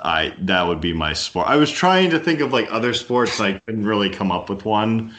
I 0.01 0.33
that 0.39 0.67
would 0.67 0.81
be 0.81 0.93
my 0.93 1.13
sport. 1.13 1.47
I 1.47 1.55
was 1.55 1.71
trying 1.71 2.09
to 2.09 2.19
think 2.19 2.41
of 2.41 2.51
like 2.51 2.67
other 2.71 2.93
sports. 2.93 3.39
I 3.39 3.53
couldn't 3.59 3.85
really 3.85 4.09
come 4.09 4.31
up 4.31 4.49
with 4.49 4.65
one. 4.65 5.13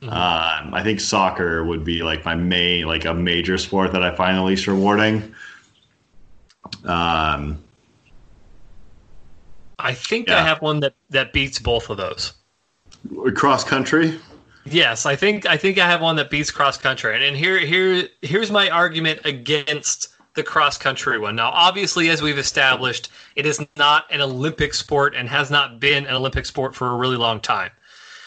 Mm-hmm. 0.00 0.08
Um, 0.10 0.74
I 0.74 0.82
think 0.84 1.00
soccer 1.00 1.64
would 1.64 1.82
be 1.82 2.02
like 2.02 2.24
my 2.24 2.36
main, 2.36 2.86
like 2.86 3.04
a 3.04 3.12
major 3.12 3.58
sport 3.58 3.92
that 3.92 4.04
I 4.04 4.14
find 4.14 4.38
the 4.38 4.42
least 4.42 4.68
rewarding. 4.68 5.34
Um, 6.84 7.58
I 9.80 9.92
think 9.92 10.28
yeah. 10.28 10.38
I 10.38 10.42
have 10.42 10.62
one 10.62 10.80
that 10.80 10.94
that 11.10 11.32
beats 11.32 11.58
both 11.58 11.90
of 11.90 11.96
those. 11.96 12.32
Cross 13.34 13.64
country. 13.64 14.18
Yes, 14.70 15.06
I 15.06 15.16
think 15.16 15.46
I 15.46 15.56
think 15.56 15.78
I 15.78 15.86
have 15.86 16.00
one 16.00 16.16
that 16.16 16.30
beats 16.30 16.50
cross 16.50 16.76
country, 16.76 17.14
and, 17.14 17.24
and 17.24 17.36
here 17.36 17.58
here 17.58 18.08
here's 18.22 18.50
my 18.50 18.68
argument 18.68 19.20
against 19.24 20.08
the 20.34 20.42
cross 20.42 20.76
country 20.76 21.18
one. 21.18 21.36
Now, 21.36 21.50
obviously, 21.50 22.10
as 22.10 22.20
we've 22.20 22.38
established, 22.38 23.10
it 23.34 23.46
is 23.46 23.64
not 23.76 24.04
an 24.10 24.20
Olympic 24.20 24.74
sport 24.74 25.14
and 25.14 25.28
has 25.28 25.50
not 25.50 25.80
been 25.80 26.06
an 26.06 26.14
Olympic 26.14 26.44
sport 26.44 26.74
for 26.74 26.88
a 26.88 26.96
really 26.96 27.16
long 27.16 27.40
time. 27.40 27.70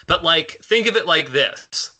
But 0.08 0.23
like, 0.23 0.58
think 0.63 0.88
of 0.88 0.95
it 0.95 1.06
like 1.06 1.32
this: 1.32 1.91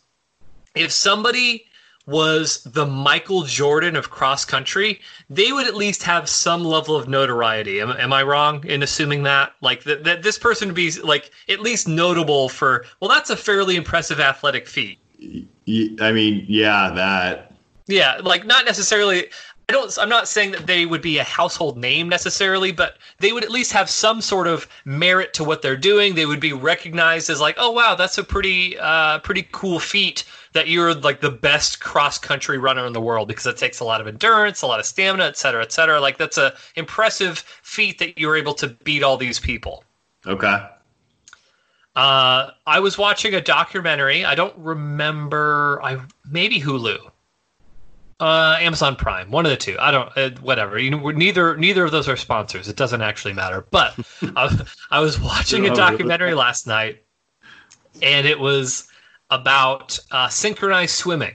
if 0.74 0.90
somebody 0.90 1.66
was 2.12 2.62
the 2.64 2.86
Michael 2.86 3.42
Jordan 3.42 3.96
of 3.96 4.10
cross 4.10 4.44
country, 4.44 5.00
they 5.30 5.50
would 5.50 5.66
at 5.66 5.74
least 5.74 6.02
have 6.02 6.28
some 6.28 6.62
level 6.62 6.94
of 6.94 7.08
notoriety. 7.08 7.80
Am, 7.80 7.90
am 7.90 8.12
I 8.12 8.22
wrong 8.22 8.64
in 8.66 8.82
assuming 8.82 9.24
that? 9.24 9.54
Like 9.62 9.82
that, 9.84 10.04
that 10.04 10.22
this 10.22 10.38
person 10.38 10.68
would 10.68 10.76
be 10.76 10.92
like 11.00 11.30
at 11.48 11.60
least 11.60 11.88
notable 11.88 12.48
for, 12.48 12.84
well, 13.00 13.10
that's 13.10 13.30
a 13.30 13.36
fairly 13.36 13.74
impressive 13.74 14.20
athletic 14.20 14.68
feat. 14.68 14.98
I 16.00 16.12
mean, 16.12 16.44
yeah, 16.48 16.90
that. 16.94 17.54
Yeah, 17.86 18.20
like 18.22 18.44
not 18.44 18.64
necessarily. 18.64 19.28
I 19.68 19.72
don't. 19.72 19.96
I'm 19.98 20.08
not 20.08 20.28
saying 20.28 20.50
that 20.52 20.66
they 20.66 20.86
would 20.86 21.02
be 21.02 21.18
a 21.18 21.24
household 21.24 21.78
name 21.78 22.08
necessarily, 22.08 22.72
but 22.72 22.98
they 23.18 23.32
would 23.32 23.44
at 23.44 23.50
least 23.50 23.72
have 23.72 23.88
some 23.88 24.20
sort 24.20 24.46
of 24.48 24.68
merit 24.84 25.32
to 25.34 25.44
what 25.44 25.62
they're 25.62 25.76
doing. 25.76 26.14
They 26.14 26.26
would 26.26 26.40
be 26.40 26.52
recognized 26.52 27.30
as 27.30 27.40
like, 27.40 27.56
oh 27.58 27.70
wow, 27.70 27.94
that's 27.94 28.18
a 28.18 28.24
pretty, 28.24 28.76
uh, 28.78 29.20
pretty 29.20 29.48
cool 29.52 29.78
feat 29.78 30.24
that 30.52 30.68
you're 30.68 30.94
like 30.94 31.20
the 31.20 31.30
best 31.30 31.80
cross 31.80 32.18
country 32.18 32.58
runner 32.58 32.86
in 32.86 32.92
the 32.92 33.00
world 33.00 33.28
because 33.28 33.46
it 33.46 33.56
takes 33.56 33.80
a 33.80 33.84
lot 33.84 34.00
of 34.00 34.06
endurance, 34.06 34.62
a 34.62 34.66
lot 34.66 34.80
of 34.80 34.86
stamina, 34.86 35.24
et 35.24 35.36
cetera, 35.36 35.62
et 35.62 35.72
cetera. 35.72 36.00
Like 36.00 36.18
that's 36.18 36.38
a 36.38 36.54
impressive 36.76 37.38
feat 37.62 37.98
that 37.98 38.18
you're 38.18 38.36
able 38.36 38.54
to 38.54 38.68
beat 38.84 39.02
all 39.02 39.16
these 39.16 39.38
people. 39.38 39.84
Okay. 40.26 40.66
Uh, 41.94 42.50
I 42.66 42.80
was 42.80 42.96
watching 42.96 43.34
a 43.34 43.40
documentary. 43.40 44.24
I 44.24 44.34
don't 44.34 44.56
remember. 44.56 45.80
I 45.82 46.00
maybe 46.30 46.58
Hulu, 46.58 46.98
uh, 48.18 48.56
Amazon 48.60 48.96
Prime, 48.96 49.30
one 49.30 49.44
of 49.44 49.50
the 49.50 49.58
two. 49.58 49.76
I 49.78 49.90
don't. 49.90 50.10
Uh, 50.16 50.30
whatever. 50.40 50.78
You 50.78 50.90
know, 50.90 51.10
neither 51.10 51.54
neither 51.56 51.84
of 51.84 51.90
those 51.90 52.08
are 52.08 52.16
sponsors. 52.16 52.68
It 52.68 52.76
doesn't 52.76 53.02
actually 53.02 53.34
matter. 53.34 53.66
But 53.70 53.94
I, 54.36 54.64
I 54.90 55.00
was 55.00 55.20
watching 55.20 55.66
a 55.66 55.74
documentary 55.74 56.32
last 56.32 56.66
night, 56.66 57.02
and 58.00 58.26
it 58.26 58.40
was 58.40 58.88
about 59.32 59.98
uh, 60.10 60.28
synchronized 60.28 60.94
swimming, 60.94 61.34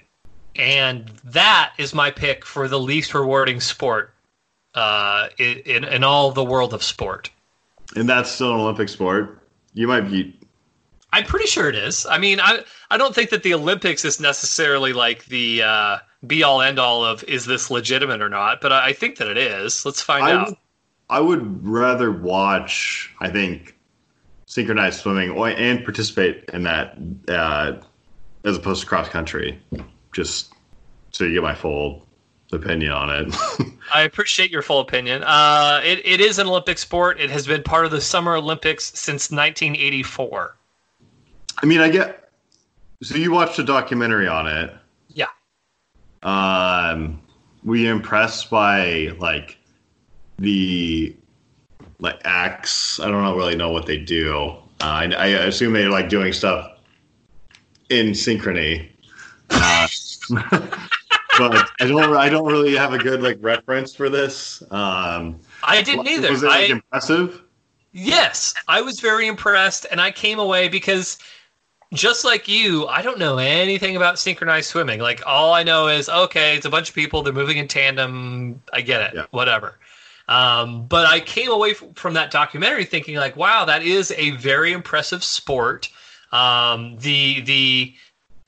and 0.55 1.09
that 1.23 1.73
is 1.79 1.93
my 1.93 2.11
pick 2.11 2.45
for 2.45 2.67
the 2.67 2.79
least 2.79 3.13
rewarding 3.13 3.59
sport 3.59 4.13
uh, 4.75 5.29
in 5.39 5.83
in 5.83 6.03
all 6.03 6.31
the 6.31 6.43
world 6.43 6.73
of 6.73 6.83
sport. 6.83 7.29
And 7.95 8.07
that's 8.07 8.29
still 8.29 8.53
an 8.53 8.61
Olympic 8.61 8.87
sport. 8.87 9.41
You 9.73 9.87
might 9.87 10.01
be. 10.01 10.39
I'm 11.11 11.23
pretty 11.23 11.47
sure 11.47 11.67
it 11.69 11.75
is. 11.75 12.05
I 12.05 12.19
mean, 12.19 12.39
I 12.39 12.63
I 12.91 12.97
don't 12.97 13.15
think 13.15 13.31
that 13.31 13.41
the 13.41 13.55
Olympics 13.55 14.05
is 14.05 14.19
necessarily 14.19 14.93
like 14.93 15.25
the 15.25 15.63
uh, 15.63 15.97
be 16.27 16.43
all 16.43 16.61
end 16.61 16.77
all 16.77 17.03
of 17.03 17.23
is 17.23 17.45
this 17.45 17.71
legitimate 17.71 18.21
or 18.21 18.29
not, 18.29 18.61
but 18.61 18.71
I, 18.71 18.89
I 18.89 18.93
think 18.93 19.17
that 19.17 19.27
it 19.27 19.37
is. 19.37 19.85
Let's 19.85 20.01
find 20.01 20.23
I 20.23 20.31
out. 20.33 20.47
Would, 20.49 20.57
I 21.09 21.19
would 21.19 21.67
rather 21.67 22.11
watch. 22.11 23.11
I 23.19 23.29
think 23.29 23.75
synchronized 24.47 25.01
swimming 25.01 25.37
and 25.37 25.83
participate 25.83 26.45
in 26.53 26.63
that 26.63 26.97
uh, 27.27 27.73
as 28.47 28.57
opposed 28.57 28.81
to 28.81 28.87
cross 28.87 29.09
country. 29.09 29.59
Just 30.13 30.53
so 31.11 31.25
you 31.25 31.33
get 31.33 31.43
my 31.43 31.53
full 31.53 32.07
opinion 32.53 32.91
on 32.91 33.09
it. 33.09 33.35
I 33.93 34.03
appreciate 34.03 34.49
your 34.49 34.61
full 34.61 34.79
opinion. 34.79 35.23
Uh, 35.23 35.81
it, 35.83 36.01
it 36.05 36.21
is 36.21 36.39
an 36.39 36.47
Olympic 36.47 36.77
sport. 36.77 37.19
It 37.19 37.29
has 37.29 37.45
been 37.45 37.61
part 37.61 37.85
of 37.85 37.91
the 37.91 38.01
Summer 38.01 38.35
Olympics 38.35 38.85
since 38.97 39.29
1984. 39.31 40.55
I 41.61 41.65
mean, 41.65 41.81
I 41.81 41.89
get. 41.89 42.31
So 43.03 43.15
you 43.15 43.31
watched 43.31 43.59
a 43.59 43.63
documentary 43.63 44.27
on 44.27 44.47
it. 44.47 44.73
Yeah. 45.09 45.27
Um, 46.23 47.21
were 47.63 47.75
you 47.75 47.91
impressed 47.91 48.49
by 48.49 49.15
like 49.19 49.57
the 50.39 51.15
like 51.99 52.19
acts? 52.23 52.99
I 52.99 53.11
don't 53.11 53.37
really 53.37 53.55
know 53.55 53.69
what 53.69 53.85
they 53.85 53.97
do. 53.97 54.55
Uh, 54.79 54.83
I, 54.83 55.13
I 55.13 55.27
assume 55.27 55.73
they're 55.73 55.89
like 55.89 56.09
doing 56.09 56.31
stuff 56.33 56.76
in 57.89 58.07
synchrony. 58.07 58.89
Uh, 59.49 59.87
but 61.37 61.69
I 61.79 61.87
don't. 61.87 62.15
I 62.15 62.29
don't 62.29 62.45
really 62.45 62.75
have 62.75 62.93
a 62.93 62.97
good 62.97 63.21
like 63.21 63.37
reference 63.39 63.95
for 63.95 64.09
this. 64.09 64.61
Um, 64.71 65.39
I 65.63 65.81
didn't 65.81 66.07
either. 66.07 66.31
Was 66.31 66.43
it 66.43 66.47
like, 66.47 66.69
I, 66.69 66.73
impressive? 66.73 67.41
Yes, 67.93 68.53
I 68.67 68.81
was 68.81 68.99
very 68.99 69.27
impressed, 69.27 69.85
and 69.89 70.01
I 70.01 70.11
came 70.11 70.39
away 70.39 70.67
because 70.67 71.17
just 71.93 72.25
like 72.25 72.47
you, 72.47 72.85
I 72.87 73.01
don't 73.01 73.17
know 73.17 73.37
anything 73.37 73.95
about 73.95 74.19
synchronized 74.19 74.69
swimming. 74.69 74.99
Like 74.99 75.21
all 75.25 75.53
I 75.53 75.63
know 75.63 75.87
is 75.87 76.09
okay, 76.09 76.55
it's 76.55 76.65
a 76.65 76.69
bunch 76.69 76.89
of 76.89 76.95
people, 76.95 77.23
they're 77.23 77.33
moving 77.33 77.57
in 77.57 77.67
tandem. 77.67 78.61
I 78.73 78.81
get 78.81 79.01
it, 79.01 79.15
yeah. 79.15 79.25
whatever. 79.31 79.79
Um, 80.27 80.85
but 80.87 81.07
I 81.07 81.21
came 81.21 81.49
away 81.49 81.73
from 81.73 82.13
that 82.15 82.31
documentary 82.31 82.83
thinking 82.83 83.15
like, 83.15 83.37
wow, 83.37 83.63
that 83.65 83.81
is 83.81 84.11
a 84.17 84.31
very 84.31 84.73
impressive 84.73 85.23
sport. 85.23 85.89
Um, 86.31 86.97
the 86.99 87.41
the 87.41 87.95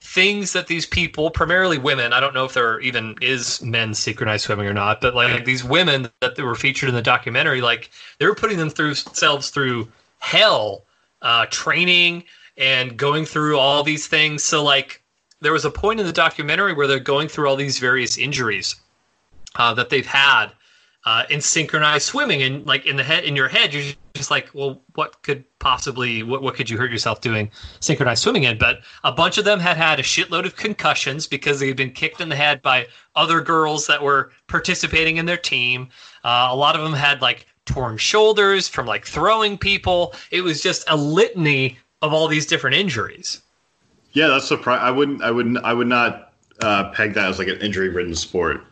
things 0.02 0.54
that 0.54 0.68
these 0.68 0.86
people, 0.86 1.30
primarily 1.30 1.78
women, 1.78 2.13
I 2.13 2.20
don't 2.20 2.34
know 2.34 2.46
if 2.46 2.54
there 2.54 2.80
even 2.80 3.15
is 3.22 3.62
men 3.62 3.94
synchronized 3.94 4.46
swimming 4.46 4.65
or 4.65 4.74
not, 4.74 5.02
but 5.02 5.13
like 5.13 5.46
these 5.46 5.63
women 5.63 6.10
that 6.22 6.38
were 6.39 6.56
featured 6.56 6.89
in 6.89 6.96
the 6.96 7.02
documentary, 7.02 7.62
like 7.62 7.92
they 8.18 8.26
were 8.26 8.36
putting 8.36 8.58
them 8.58 8.70
through 8.70 8.96
themselves 8.96 9.50
through 9.50 9.88
hell, 10.20 10.84
uh, 11.22 11.46
training 11.48 12.24
and 12.58 12.98
going 12.98 13.26
through 13.26 13.58
all 13.60 13.84
these 13.84 14.08
things. 14.08 14.44
So 14.44 14.63
like 14.63 15.02
there 15.42 15.54
was 15.54 15.65
a 15.65 15.72
point 15.72 16.00
in 16.00 16.06
the 16.06 16.13
documentary 16.13 16.74
where 16.74 16.88
they're 16.88 17.00
going 17.00 17.28
through 17.28 17.48
all 17.48 17.56
these 17.56 17.80
various 17.80 18.18
injuries 18.18 18.76
uh, 19.56 19.74
that 19.76 19.89
they've 19.89 20.06
had 20.06 20.48
uh, 21.06 21.24
in 21.30 21.42
synchronized 21.42 22.06
swimming, 22.06 22.42
and 22.42 22.65
like 22.65 22.86
in 22.86 22.96
the 22.96 23.04
head, 23.04 23.24
in 23.24 23.36
your 23.36 23.48
head, 23.48 23.74
you're 23.74 23.94
just 24.20 24.30
like, 24.30 24.50
well, 24.54 24.82
what 24.96 25.24
could 25.24 25.46
possibly, 25.60 26.24
what, 26.24 26.42
what 26.42 26.54
could 26.54 26.70
you 26.70 26.78
hurt 26.78 26.92
yourself 26.92 27.22
doing 27.22 27.50
synchronized 27.80 28.22
swimming 28.22 28.44
in? 28.44 28.58
But 28.58 28.82
a 29.06 29.14
bunch 29.14 29.38
of 29.38 29.46
them 29.46 29.62
had 29.62 29.78
had 29.78 29.98
a 29.98 30.04
shitload 30.04 30.46
of 30.46 30.58
concussions 30.58 31.26
because 31.26 31.62
they 31.62 31.68
had 31.70 31.78
been 31.78 31.92
kicked 31.92 32.20
in 32.20 32.28
the 32.28 32.36
head 32.36 32.62
by 32.62 32.88
other 33.16 33.40
girls 33.40 33.88
that 33.88 34.04
were 34.04 34.34
participating 34.48 35.16
in 35.16 35.26
their 35.26 35.38
team. 35.38 35.88
Uh, 36.26 36.50
a 36.52 36.56
lot 36.56 36.76
of 36.76 36.82
them 36.82 36.92
had 36.92 37.22
like 37.22 37.46
torn 37.64 37.96
shoulders 37.96 38.68
from 38.68 38.86
like 38.86 39.06
throwing 39.06 39.58
people. 39.58 40.14
It 40.32 40.42
was 40.42 40.62
just 40.62 40.84
a 40.90 40.98
litany 40.98 41.80
of 42.02 42.12
all 42.12 42.28
these 42.28 42.46
different 42.46 42.76
injuries. 42.76 43.42
Yeah, 44.12 44.28
that's 44.28 44.50
surprising. 44.50 44.84
I 44.86 44.92
wouldn't. 44.92 45.22
I 45.22 45.32
wouldn't. 45.32 45.58
I 45.60 45.72
would 45.72 45.88
not 45.88 46.34
uh, 46.62 46.92
peg 46.92 47.14
that 47.14 47.30
as 47.30 47.40
like 47.40 47.48
an 47.48 47.62
injury-ridden 47.62 48.16
sport, 48.16 48.66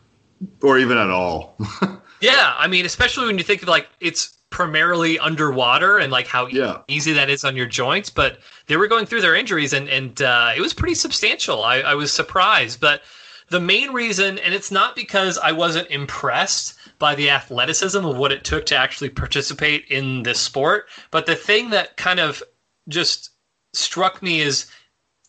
or 0.62 0.78
even 0.78 0.98
at 0.98 1.10
all. 1.10 1.58
yeah, 2.22 2.54
I 2.58 2.68
mean, 2.68 2.86
especially 2.86 3.28
when 3.28 3.38
you 3.38 3.46
think 3.46 3.62
of 3.62 3.70
like 3.70 3.88
it's 4.02 4.37
primarily 4.50 5.20
underwater 5.20 5.98
and 5.98 6.12
like 6.12 6.28
how 6.28 6.48
yeah. 6.48 6.80
easy 6.88 7.14
that 7.14 7.30
is 7.30 7.44
on 7.44 7.56
your 7.56 7.66
joints. 7.66 8.10
But 8.10 8.40
they 8.68 8.78
were 8.78 8.88
going 8.88 9.06
through 9.06 9.22
their 9.22 9.36
injuries, 9.36 9.74
and 9.74 9.90
and 9.90 10.22
uh, 10.22 10.54
it 10.56 10.62
was 10.62 10.74
pretty 10.74 10.96
substantial. 10.96 11.64
I, 11.64 11.78
I 11.82 11.96
was 11.96 12.12
surprised, 12.12 12.80
but 12.80 13.02
the 13.50 13.60
main 13.60 13.92
reason, 13.92 14.40
and 14.40 14.54
it's 14.54 14.72
not 14.72 14.96
because 14.96 15.38
I 15.38 15.52
wasn't 15.52 15.90
impressed 15.90 16.76
by 17.00 17.16
the 17.16 17.30
athleticism 17.30 18.04
of 18.06 18.18
what 18.18 18.32
it 18.32 18.44
took 18.44 18.66
to 18.68 18.76
actually 18.76 19.10
participate 19.10 19.86
in 19.90 20.24
this 20.24 20.40
sport, 20.40 20.88
but 21.12 21.26
the 21.26 21.36
thing 21.36 21.70
that 21.70 21.96
kind 21.98 22.20
of 22.20 22.44
just 22.90 23.32
struck 23.74 24.22
me 24.22 24.42
as 24.42 24.66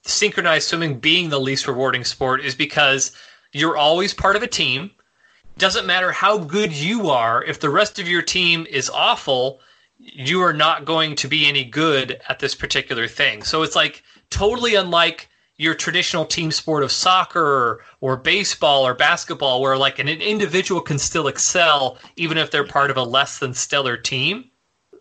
synchronized 0.05 0.69
swimming 0.69 0.99
being 0.99 1.29
the 1.29 1.41
least 1.41 1.69
rewarding 1.69 2.05
sport 2.05 2.45
is 2.45 2.55
because 2.55 3.13
you're 3.53 3.77
always 3.77 4.15
part 4.15 4.37
of 4.37 4.43
a 4.43 4.47
team. 4.47 4.91
Doesn't 5.59 5.87
matter 5.87 6.12
how 6.12 6.38
good 6.38 6.73
you 6.73 7.11
are, 7.11 7.42
if 7.42 7.59
the 7.59 7.68
rest 7.68 7.99
of 7.99 8.09
your 8.09 8.23
team 8.23 8.64
is 8.71 8.88
awful, 8.88 9.61
you 9.99 10.40
are 10.40 10.53
not 10.53 10.85
going 10.85 11.16
to 11.16 11.27
be 11.27 11.47
any 11.47 11.64
good 11.64 12.21
at 12.29 12.38
this 12.38 12.55
particular 12.55 13.09
thing. 13.09 13.42
So 13.42 13.64
it's 13.64 13.75
like 13.75 14.05
totally 14.31 14.77
unlike 14.77 15.29
your 15.57 15.75
traditional 15.75 16.25
team 16.25 16.53
sport 16.53 16.85
of 16.85 16.92
soccer 16.92 17.83
or, 18.01 18.16
baseball 18.16 18.87
or 18.87 18.94
basketball, 18.94 19.61
where 19.61 19.77
like 19.77 19.99
an 19.99 20.09
individual 20.09 20.81
can 20.81 20.99
still 20.99 21.27
excel 21.27 21.99
even 22.14 22.38
if 22.38 22.53
they're 22.53 22.64
part 22.64 22.92
of 22.92 22.97
a 22.97 23.03
less 23.03 23.40
than 23.40 23.53
stellar 23.53 23.97
team. 23.97 24.44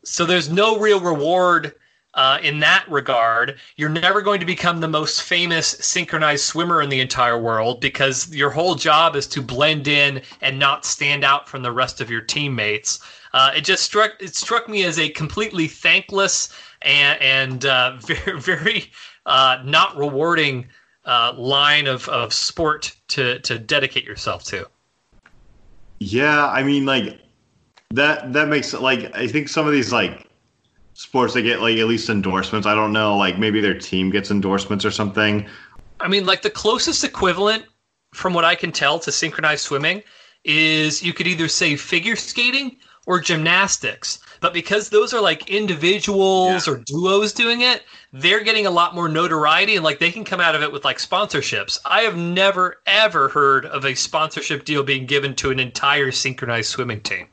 So 0.04 0.26
there's 0.26 0.50
no 0.50 0.80
real 0.80 1.00
reward 1.00 1.76
uh, 2.18 2.40
in 2.42 2.60
that 2.60 2.84
regard. 2.90 3.60
You're 3.78 3.90
never 3.90 4.22
going 4.22 4.40
to 4.40 4.46
become 4.46 4.82
the 4.82 4.88
most 4.88 5.22
famous 5.22 5.68
synchronized 5.68 6.44
swimmer 6.44 6.82
in 6.82 6.90
the 6.90 7.00
entire 7.00 7.40
world 7.40 7.80
because 7.80 8.34
your 8.36 8.50
whole 8.50 8.76
job 8.76 9.16
is 9.16 9.28
to 9.28 9.42
blend 9.42 9.88
in 9.88 10.22
and 10.42 10.60
not 10.60 10.84
stand 10.84 11.24
out 11.24 11.48
from 11.48 11.62
the 11.62 11.72
rest 11.72 12.02
of 12.02 12.10
your 12.10 12.22
teammates. 12.22 13.00
Uh, 13.34 13.52
it 13.56 13.62
just 13.62 13.84
struck 13.84 14.12
it 14.20 14.36
struck 14.36 14.68
me 14.68 14.84
as 14.84 14.98
a 14.98 15.10
completely 15.10 15.68
thankless 15.68 16.50
and, 16.82 17.22
and 17.22 17.66
uh, 17.66 17.96
very 18.02 18.40
very 18.40 18.92
uh, 19.28 19.60
not 19.64 19.96
rewarding 19.96 20.68
uh, 21.06 21.34
line 21.38 21.86
of, 21.86 22.10
of 22.10 22.34
sport 22.34 22.96
to 23.10 23.40
to 23.40 23.60
dedicate 23.60 24.04
yourself 24.04 24.44
to. 24.44 24.68
Yeah, 26.00 26.48
I 26.48 26.64
mean, 26.64 26.86
like 26.86 27.20
that 27.92 28.34
that 28.34 28.48
makes 28.48 28.74
like 28.74 29.16
I 29.16 29.28
think 29.28 29.50
some 29.50 29.68
of 29.68 29.74
these 29.74 29.94
like 29.94 30.27
sports 30.98 31.36
they 31.36 31.44
get 31.44 31.62
like 31.62 31.78
at 31.78 31.86
least 31.86 32.10
endorsements. 32.10 32.66
I 32.66 32.74
don't 32.74 32.92
know, 32.92 33.16
like 33.16 33.38
maybe 33.38 33.62
their 33.62 33.78
team 33.78 34.10
gets 34.10 34.32
endorsements 34.32 34.84
or 34.84 34.92
something. 34.92 35.48
I 36.00 36.08
mean, 36.08 36.26
like 36.26 36.42
the 36.42 36.50
closest 36.50 37.04
equivalent, 37.04 37.66
from 38.14 38.34
what 38.34 38.44
I 38.44 38.56
can 38.56 38.72
tell, 38.72 39.00
to 39.00 39.12
synchronized 39.12 39.64
swimming 39.64 40.02
is 40.44 41.04
you 41.04 41.14
could 41.14 41.28
either 41.28 41.48
say 41.48 41.76
figure 41.76 42.16
skating 42.16 42.78
or 43.06 43.20
gymnastics. 43.20 44.20
But 44.40 44.54
because 44.54 44.90
those 44.90 45.14
are 45.14 45.22
like 45.22 45.50
individuals 45.50 46.68
yeah. 46.68 46.74
or 46.74 46.78
duos 46.78 47.32
doing 47.32 47.62
it, 47.62 47.84
they're 48.12 48.44
getting 48.44 48.66
a 48.66 48.72
lot 48.72 48.96
more 48.96 49.08
notoriety 49.08 49.76
and 49.76 49.84
like 49.84 50.00
they 50.00 50.12
can 50.12 50.24
come 50.24 50.40
out 50.40 50.56
of 50.56 50.64
it 50.64 50.72
with 50.72 50.84
like 50.84 50.98
sponsorships. 50.98 51.78
I 51.86 52.02
have 52.02 52.18
never 52.18 52.82
ever 52.88 53.30
heard 53.30 53.66
of 53.66 53.86
a 53.86 53.96
sponsorship 53.96 54.66
deal 54.66 54.84
being 54.84 55.06
given 55.06 55.36
to 55.36 55.52
an 55.52 55.60
entire 55.60 56.12
synchronized 56.12 56.70
swimming 56.70 57.02
team. 57.02 57.28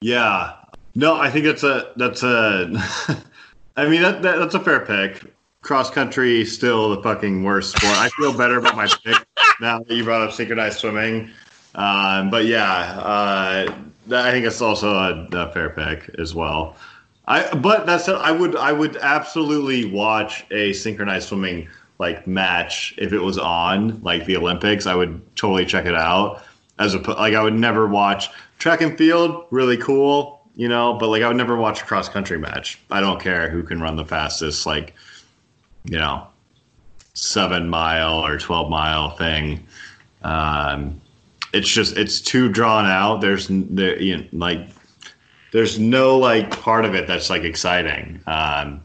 Yeah, 0.00 0.52
no, 0.94 1.16
I 1.16 1.30
think 1.30 1.44
that's 1.44 1.62
a 1.62 1.92
that's 1.96 2.22
a. 2.22 2.70
I 3.76 3.88
mean 3.88 4.02
that, 4.02 4.22
that 4.22 4.38
that's 4.38 4.54
a 4.54 4.60
fair 4.60 4.80
pick. 4.80 5.32
Cross 5.62 5.90
country 5.90 6.44
still 6.44 6.90
the 6.90 7.02
fucking 7.02 7.42
worst 7.42 7.76
sport. 7.76 7.96
I 7.96 8.08
feel 8.10 8.36
better 8.36 8.58
about 8.58 8.76
my 8.76 8.86
pick 9.04 9.16
now 9.60 9.80
that 9.80 9.94
you 9.94 10.04
brought 10.04 10.22
up 10.22 10.32
synchronized 10.32 10.78
swimming. 10.78 11.30
Um, 11.74 12.30
but 12.30 12.44
yeah, 12.44 12.98
uh, 13.00 13.74
I 14.12 14.30
think 14.30 14.46
it's 14.46 14.60
also 14.60 14.92
a, 14.92 15.28
a, 15.32 15.52
fair 15.52 15.70
pick 15.70 16.14
as 16.18 16.34
well. 16.34 16.76
I 17.26 17.52
but 17.54 17.86
that's 17.86 18.08
I 18.08 18.30
would 18.30 18.54
I 18.54 18.72
would 18.72 18.96
absolutely 18.98 19.86
watch 19.86 20.44
a 20.52 20.72
synchronized 20.74 21.28
swimming 21.28 21.68
like 21.98 22.26
match 22.26 22.94
if 22.98 23.12
it 23.12 23.20
was 23.20 23.38
on 23.38 24.00
like 24.02 24.26
the 24.26 24.36
Olympics. 24.36 24.86
I 24.86 24.94
would 24.94 25.20
totally 25.34 25.66
check 25.66 25.86
it 25.86 25.96
out. 25.96 26.44
As 26.78 26.94
a 26.94 26.98
like 26.98 27.34
I 27.34 27.42
would 27.42 27.54
never 27.54 27.88
watch 27.88 28.28
track 28.58 28.80
and 28.82 28.96
field. 28.96 29.46
Really 29.50 29.78
cool 29.78 30.33
you 30.56 30.68
know, 30.68 30.94
but 30.94 31.08
like 31.08 31.22
I 31.22 31.28
would 31.28 31.36
never 31.36 31.56
watch 31.56 31.82
a 31.82 31.84
cross 31.84 32.08
country 32.08 32.38
match. 32.38 32.78
I 32.90 33.00
don't 33.00 33.20
care 33.20 33.48
who 33.48 33.62
can 33.62 33.80
run 33.80 33.96
the 33.96 34.04
fastest, 34.04 34.66
like, 34.66 34.94
you 35.84 35.98
know, 35.98 36.26
seven 37.14 37.68
mile 37.68 38.24
or 38.24 38.38
12 38.38 38.70
mile 38.70 39.10
thing. 39.16 39.66
Um, 40.22 41.00
it's 41.52 41.68
just, 41.68 41.96
it's 41.96 42.20
too 42.20 42.48
drawn 42.48 42.86
out. 42.86 43.20
There's, 43.20 43.48
there, 43.50 44.00
you 44.00 44.18
know, 44.18 44.24
like, 44.32 44.68
there's 45.52 45.78
no 45.78 46.18
like 46.18 46.50
part 46.60 46.84
of 46.84 46.94
it 46.94 47.06
that's 47.06 47.30
like 47.30 47.42
exciting. 47.42 48.20
Um, 48.26 48.80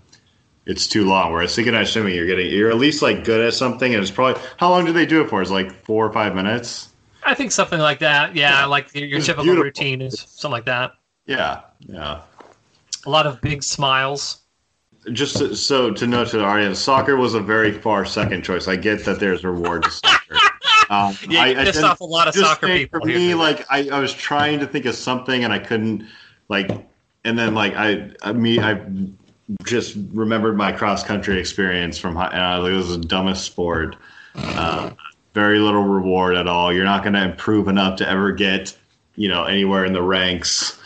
it's 0.65 0.87
too 0.87 1.05
long. 1.05 1.33
Whereas 1.33 1.53
synchronized 1.53 1.93
swimming, 1.93 2.13
you're 2.13 2.27
getting, 2.27 2.51
you're 2.51 2.69
at 2.69 2.77
least 2.77 3.01
like 3.01 3.23
good 3.23 3.41
at 3.41 3.53
something. 3.53 3.93
And 3.93 4.01
it's 4.01 4.11
probably, 4.11 4.41
how 4.57 4.69
long 4.69 4.85
do 4.85 4.93
they 4.93 5.05
do 5.05 5.21
it 5.21 5.29
for? 5.29 5.41
Is 5.41 5.49
like 5.49 5.71
four 5.83 6.05
or 6.05 6.13
five 6.13 6.35
minutes? 6.35 6.89
I 7.23 7.33
think 7.33 7.51
something 7.51 7.79
like 7.79 7.99
that. 7.99 8.35
Yeah. 8.35 8.65
Like 8.65 8.93
your, 8.93 9.07
your 9.07 9.19
typical 9.19 9.45
beautiful. 9.45 9.63
routine 9.63 10.01
is 10.01 10.19
something 10.19 10.51
like 10.51 10.65
that. 10.65 10.93
Yeah, 11.29 11.61
yeah. 11.81 12.21
A 13.05 13.09
lot 13.09 13.27
of 13.27 13.39
big 13.39 13.61
smiles. 13.61 14.39
Just 15.13 15.37
to, 15.37 15.55
so 15.55 15.91
to 15.91 16.07
note 16.07 16.29
to 16.29 16.39
the 16.39 16.43
audience, 16.43 16.79
soccer 16.79 17.17
was 17.17 17.35
a 17.35 17.39
very 17.39 17.71
far 17.71 18.03
second 18.03 18.43
choice. 18.43 18.67
I 18.67 18.75
get 18.75 19.05
that 19.05 19.19
there's 19.19 19.43
rewards 19.43 19.85
to 20.01 20.07
soccer. 20.07 20.35
Um, 20.91 21.15
yeah, 21.27 21.43
I, 21.43 21.53
pissed 21.53 21.83
off 21.83 22.01
a 22.01 22.03
lot 22.03 22.27
of 22.27 22.33
soccer 22.33 22.65
people. 22.65 23.01
For 23.01 23.05
me, 23.05 23.35
like 23.35 23.63
I, 23.69 23.89
I 23.89 23.99
was 23.99 24.11
trying 24.11 24.59
to 24.59 24.65
think 24.65 24.85
of 24.85 24.95
something 24.95 25.43
and 25.43 25.53
I 25.53 25.59
couldn't, 25.59 26.03
like, 26.47 26.71
and 27.23 27.37
then 27.37 27.53
like 27.53 27.75
I, 27.75 28.09
I 28.23 28.33
me, 28.33 28.59
I 28.59 28.81
just 29.65 29.95
remembered 30.11 30.57
my 30.57 30.71
cross 30.71 31.03
country 31.03 31.39
experience 31.39 31.99
from 31.99 32.15
high, 32.15 32.31
and 32.31 32.41
I 32.41 32.57
was 32.57 32.71
like, 32.71 32.79
this 32.79 32.89
is 32.89 32.97
the 32.97 33.05
dumbest 33.05 33.43
sport. 33.43 33.97
Uh, 34.33 34.89
very 35.35 35.59
little 35.59 35.83
reward 35.83 36.35
at 36.35 36.47
all. 36.47 36.73
You're 36.73 36.85
not 36.85 37.03
going 37.03 37.13
to 37.13 37.23
improve 37.23 37.67
enough 37.67 37.97
to 37.97 38.09
ever 38.09 38.31
get, 38.31 38.75
you 39.13 39.29
know, 39.29 39.43
anywhere 39.43 39.85
in 39.85 39.93
the 39.93 40.01
ranks. 40.01 40.78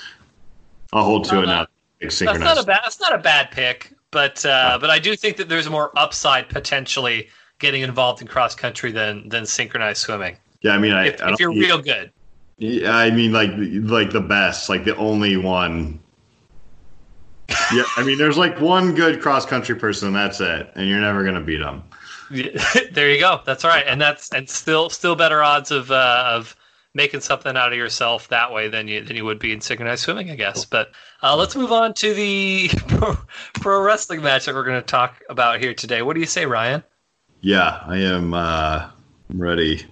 I'll 0.93 1.03
hold 1.03 1.25
to 1.25 1.41
it 1.41 1.47
now. 1.47 1.67
That's 1.99 2.21
not 2.21 2.62
a 2.62 2.63
bad. 2.63 2.82
That's 2.84 2.99
not 2.99 3.13
a 3.13 3.17
bad 3.17 3.51
pick, 3.51 3.93
but 4.12 4.45
uh, 4.45 4.77
but 4.79 4.89
I 4.89 4.99
do 4.99 5.15
think 5.15 5.38
that 5.38 5.49
there's 5.49 5.69
more 5.69 5.91
upside 5.97 6.49
potentially 6.49 7.29
getting 7.60 7.82
involved 7.82 8.21
in 8.21 8.27
cross 8.27 8.56
country 8.56 8.91
than 8.91 9.27
than 9.29 9.45
synchronized 9.45 10.01
swimming. 10.01 10.38
Yeah, 10.62 10.71
I 10.71 10.77
mean, 10.77 10.93
I, 10.93 11.08
if, 11.08 11.21
I 11.21 11.34
if 11.34 11.39
you're 11.39 11.51
real 11.51 11.82
good. 11.82 12.12
Yeah, 12.58 12.95
I 12.95 13.10
mean, 13.10 13.32
like 13.32 13.51
like 13.56 14.12
the 14.12 14.21
best, 14.21 14.69
like 14.69 14.86
the 14.86 14.95
only 14.97 15.38
one. 15.38 15.99
yeah, 17.73 17.84
I 17.97 18.03
mean, 18.03 18.17
there's 18.17 18.38
like 18.38 18.60
one 18.62 18.93
good 18.93 19.21
cross 19.21 19.45
country 19.45 19.75
person, 19.75 20.10
and 20.10 20.15
that's 20.15 20.39
it, 20.41 20.69
and 20.75 20.88
you're 20.88 21.01
never 21.01 21.23
gonna 21.23 21.41
beat 21.41 21.58
them. 21.58 21.84
there 22.91 23.12
you 23.12 23.19
go. 23.19 23.41
That's 23.45 23.63
right, 23.63 23.86
and 23.88 23.99
that's 23.99 24.32
and 24.34 24.49
still 24.49 24.89
still 24.89 25.15
better 25.15 25.41
odds 25.41 25.71
of 25.71 25.89
uh, 25.89 26.25
of 26.27 26.56
making 26.93 27.21
something 27.21 27.58
out 27.58 27.71
of 27.71 27.77
yourself 27.77 28.27
that 28.27 28.51
way 28.51 28.67
than 28.67 28.88
you 28.88 29.03
than 29.03 29.15
you 29.15 29.25
would 29.25 29.39
be 29.39 29.51
in 29.51 29.62
synchronized 29.62 30.03
swimming, 30.03 30.29
I 30.29 30.36
guess. 30.36 30.65
But 30.65 30.91
uh, 31.21 31.36
let's 31.36 31.56
move 31.56 31.71
on 31.71 31.93
to 31.95 32.13
the 32.13 32.69
pro, 32.88 33.17
pro 33.56 33.82
wrestling 33.82 34.21
match 34.21 34.45
that 34.45 34.56
we're 34.56 34.63
going 34.63 34.82
to 34.82 34.86
talk 34.86 35.21
about 35.29 35.60
here 35.60 35.73
today. 35.73 36.01
What 36.01 36.13
do 36.13 36.19
you 36.19 36.25
say, 36.25 36.45
Ryan? 36.45 36.84
Yeah, 37.41 37.84
I 37.86 37.97
am 37.97 38.34
uh, 38.34 38.89
ready. 39.29 39.86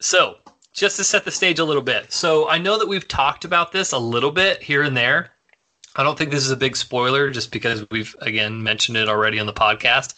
So, 0.00 0.36
just 0.72 0.96
to 0.96 1.04
set 1.04 1.24
the 1.24 1.30
stage 1.30 1.58
a 1.58 1.64
little 1.64 1.82
bit. 1.82 2.12
So, 2.12 2.48
I 2.48 2.58
know 2.58 2.78
that 2.78 2.86
we've 2.86 3.08
talked 3.08 3.44
about 3.44 3.72
this 3.72 3.92
a 3.92 3.98
little 3.98 4.30
bit 4.30 4.62
here 4.62 4.82
and 4.82 4.96
there. 4.96 5.30
I 5.96 6.02
don't 6.02 6.16
think 6.18 6.30
this 6.30 6.44
is 6.44 6.50
a 6.50 6.56
big 6.56 6.76
spoiler 6.76 7.30
just 7.30 7.50
because 7.50 7.84
we've, 7.90 8.14
again, 8.20 8.62
mentioned 8.62 8.96
it 8.96 9.08
already 9.08 9.40
on 9.40 9.46
the 9.46 9.52
podcast. 9.52 10.14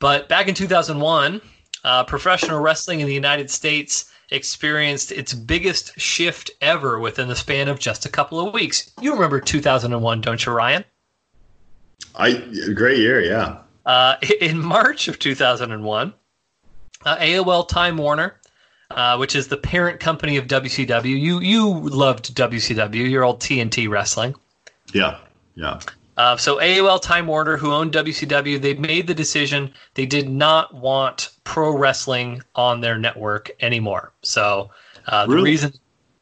But 0.00 0.28
back 0.28 0.48
in 0.48 0.54
2001, 0.54 1.40
uh, 1.84 2.04
professional 2.04 2.60
wrestling 2.60 3.00
in 3.00 3.06
the 3.06 3.14
United 3.14 3.50
States 3.50 4.10
experienced 4.34 5.12
its 5.12 5.32
biggest 5.32 5.98
shift 5.98 6.50
ever 6.60 6.98
within 6.98 7.28
the 7.28 7.36
span 7.36 7.68
of 7.68 7.78
just 7.78 8.04
a 8.04 8.08
couple 8.08 8.46
of 8.46 8.52
weeks. 8.52 8.90
You 9.00 9.14
remember 9.14 9.40
2001, 9.40 10.20
don't 10.20 10.44
you, 10.44 10.52
Ryan? 10.52 10.84
I 12.16 12.32
great 12.74 12.98
year, 12.98 13.20
yeah. 13.20 13.58
Uh, 13.86 14.16
in 14.40 14.58
March 14.58 15.08
of 15.08 15.18
2001, 15.18 16.14
uh, 17.04 17.16
AOL 17.16 17.68
Time 17.68 17.96
Warner, 17.96 18.40
uh, 18.90 19.16
which 19.16 19.34
is 19.36 19.48
the 19.48 19.56
parent 19.56 20.00
company 20.00 20.36
of 20.36 20.46
WCW. 20.46 21.04
You 21.04 21.40
you 21.40 21.80
loved 21.80 22.34
WCW, 22.34 23.10
your 23.10 23.24
old 23.24 23.40
TNT 23.40 23.88
wrestling. 23.88 24.34
Yeah, 24.92 25.18
yeah. 25.54 25.80
Uh, 26.16 26.36
so 26.36 26.58
AOL 26.58 27.02
Time 27.02 27.26
Warner, 27.26 27.56
who 27.56 27.72
owned 27.72 27.92
WCW, 27.92 28.60
they 28.60 28.74
made 28.74 29.06
the 29.06 29.14
decision 29.14 29.72
they 29.94 30.06
did 30.06 30.28
not 30.28 30.72
want 30.74 31.30
pro 31.42 31.76
wrestling 31.76 32.42
on 32.54 32.80
their 32.80 32.96
network 32.96 33.50
anymore. 33.60 34.12
So 34.22 34.70
uh, 35.08 35.26
the 35.26 35.36
reason, 35.36 35.72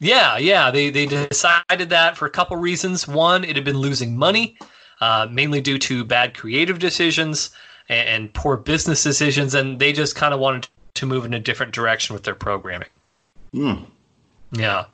yeah, 0.00 0.38
yeah, 0.38 0.70
they 0.70 0.90
they 0.90 1.06
decided 1.06 1.90
that 1.90 2.16
for 2.16 2.26
a 2.26 2.30
couple 2.30 2.56
reasons. 2.56 3.06
One, 3.06 3.44
it 3.44 3.54
had 3.54 3.64
been 3.64 3.78
losing 3.78 4.16
money, 4.16 4.56
uh, 5.00 5.28
mainly 5.30 5.60
due 5.60 5.78
to 5.78 6.04
bad 6.04 6.34
creative 6.34 6.78
decisions 6.78 7.50
and, 7.88 8.08
and 8.08 8.34
poor 8.34 8.56
business 8.56 9.02
decisions, 9.02 9.54
and 9.54 9.78
they 9.78 9.92
just 9.92 10.16
kind 10.16 10.32
of 10.32 10.40
wanted 10.40 10.68
to 10.94 11.06
move 11.06 11.26
in 11.26 11.34
a 11.34 11.38
different 11.38 11.72
direction 11.72 12.14
with 12.14 12.24
their 12.24 12.34
programming. 12.34 12.88
Hmm. 13.52 13.84
Yeah, 14.52 14.86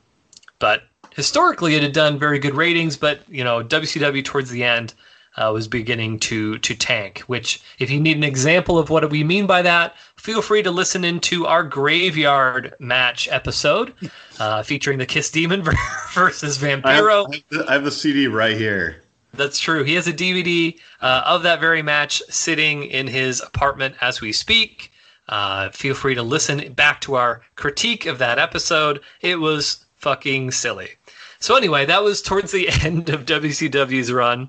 but 0.59 0.88
historically 1.19 1.75
it 1.75 1.83
had 1.83 1.93
done 1.93 2.17
very 2.17 2.39
good 2.39 2.55
ratings, 2.55 2.97
but 2.97 3.21
you 3.29 3.43
know 3.45 3.63
WCW 3.63 4.25
towards 4.25 4.51
the 4.51 4.63
end 4.63 4.95
uh, 5.37 5.51
was 5.53 5.67
beginning 5.69 6.19
to 6.21 6.59
to 6.61 6.75
tank. 6.75 7.21
Which, 7.27 7.61
if 7.81 7.91
you 7.91 7.99
need 8.01 8.17
an 8.17 8.23
example 8.25 8.79
of 8.79 8.89
what 8.89 9.11
we 9.11 9.25
mean 9.25 9.47
by 9.47 9.61
that, 9.63 9.97
feel 10.17 10.41
free 10.41 10.63
to 10.63 10.71
listen 10.71 11.05
into 11.05 11.45
our 11.45 11.65
graveyard 11.65 12.75
match 12.79 13.29
episode 13.31 13.93
uh, 14.39 14.63
featuring 14.63 14.99
the 14.99 15.07
Kiss 15.07 15.29
Demon 15.31 15.63
versus 16.15 16.63
I 16.63 16.69
have, 16.69 16.83
Vampiro. 16.85 17.27
I 17.27 17.35
have 17.35 17.45
the- 17.51 17.67
I 17.69 17.73
have 17.75 17.85
the 17.85 17.91
CD 17.91 18.29
right 18.29 18.57
here. 18.57 19.03
That's 19.35 19.59
true. 19.59 19.83
He 19.85 19.95
has 19.95 20.07
a 20.09 20.13
DVD 20.13 20.79
uh, 21.03 21.23
of 21.27 21.43
that 21.43 21.61
very 21.61 21.83
match 21.83 22.23
sitting 22.31 22.85
in 22.85 23.07
his 23.07 23.41
apartment 23.41 23.95
as 24.01 24.21
we 24.21 24.33
speak. 24.33 24.91
Uh, 25.29 25.69
feel 25.71 25.95
free 25.95 26.15
to 26.15 26.23
listen 26.23 26.73
back 26.73 27.01
to 27.03 27.15
our 27.15 27.43
critique 27.57 28.07
of 28.07 28.19
that 28.19 28.39
episode. 28.39 29.01
It 29.21 29.39
was 29.39 29.85
fucking 29.97 30.53
silly. 30.53 30.91
So, 31.41 31.57
anyway, 31.57 31.87
that 31.87 32.03
was 32.03 32.23
towards 32.23 32.53
the 32.53 32.69
end 32.83 33.09
of 33.09 33.25
WCW's 33.25 34.13
run. 34.13 34.49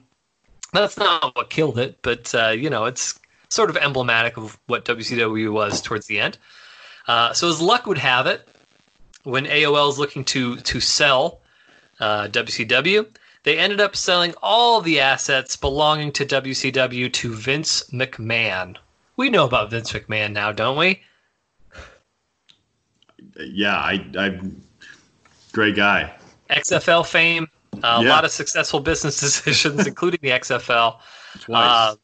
That's 0.73 0.97
not 0.97 1.35
what 1.35 1.49
killed 1.49 1.79
it, 1.79 1.99
but, 2.01 2.33
uh, 2.35 2.49
you 2.49 2.69
know, 2.69 2.85
it's 2.85 3.19
sort 3.49 3.69
of 3.69 3.77
emblematic 3.77 4.37
of 4.37 4.59
what 4.67 4.85
WCW 4.85 5.51
was 5.51 5.81
towards 5.81 6.07
the 6.07 6.19
end. 6.19 6.37
Uh, 7.07 7.33
so, 7.33 7.49
as 7.49 7.61
luck 7.61 7.85
would 7.85 7.97
have 7.97 8.27
it, 8.27 8.47
when 9.23 9.45
AOL 9.45 9.89
is 9.89 9.99
looking 9.99 10.23
to, 10.25 10.57
to 10.57 10.79
sell 10.79 11.41
uh, 11.99 12.27
WCW, 12.27 13.07
they 13.43 13.57
ended 13.57 13.81
up 13.81 13.95
selling 13.95 14.33
all 14.41 14.81
the 14.81 14.99
assets 14.99 15.55
belonging 15.55 16.11
to 16.13 16.25
WCW 16.25 17.11
to 17.13 17.33
Vince 17.33 17.83
McMahon. 17.91 18.77
We 19.15 19.29
know 19.29 19.45
about 19.45 19.71
Vince 19.71 19.91
McMahon 19.91 20.33
now, 20.33 20.51
don't 20.51 20.77
we? 20.77 21.01
Yeah, 23.37 23.75
I, 23.75 24.05
I, 24.17 24.39
great 25.51 25.75
guy. 25.75 26.13
XFL 26.49 27.05
fame, 27.05 27.47
uh, 27.83 28.01
a 28.01 28.03
lot 28.03 28.25
of 28.25 28.31
successful 28.31 28.79
business 28.79 29.19
decisions, 29.21 29.85
including 29.85 30.19
the 30.21 30.29
XFL. 30.29 30.99
Uh, 31.47 31.95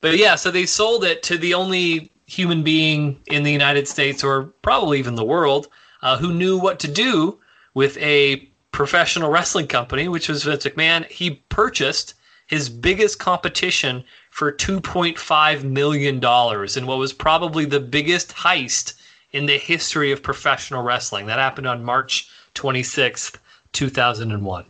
but 0.00 0.18
yeah, 0.18 0.34
so 0.34 0.50
they 0.50 0.66
sold 0.66 1.04
it 1.04 1.22
to 1.24 1.38
the 1.38 1.54
only 1.54 2.10
human 2.26 2.62
being 2.62 3.18
in 3.26 3.42
the 3.42 3.52
United 3.52 3.86
States, 3.88 4.24
or 4.24 4.44
probably 4.62 4.98
even 4.98 5.14
the 5.14 5.24
world, 5.24 5.68
uh, 6.02 6.16
who 6.16 6.32
knew 6.32 6.58
what 6.58 6.80
to 6.80 6.88
do 6.88 7.38
with 7.74 7.96
a 7.98 8.48
professional 8.72 9.30
wrestling 9.30 9.66
company, 9.66 10.08
which 10.08 10.28
was 10.28 10.42
Vince 10.44 10.64
McMahon. 10.64 11.06
He 11.06 11.42
purchased 11.48 12.14
his 12.46 12.68
biggest 12.68 13.18
competition 13.18 14.04
for 14.30 14.52
$2.5 14.52 15.64
million 15.64 16.16
in 16.16 16.86
what 16.86 16.98
was 16.98 17.12
probably 17.12 17.64
the 17.64 17.80
biggest 17.80 18.30
heist 18.30 18.94
in 19.32 19.46
the 19.46 19.58
history 19.58 20.12
of 20.12 20.22
professional 20.22 20.82
wrestling. 20.82 21.26
That 21.26 21.38
happened 21.38 21.66
on 21.66 21.84
March 21.84 22.28
26th, 22.54 23.36
2001. 23.72 24.64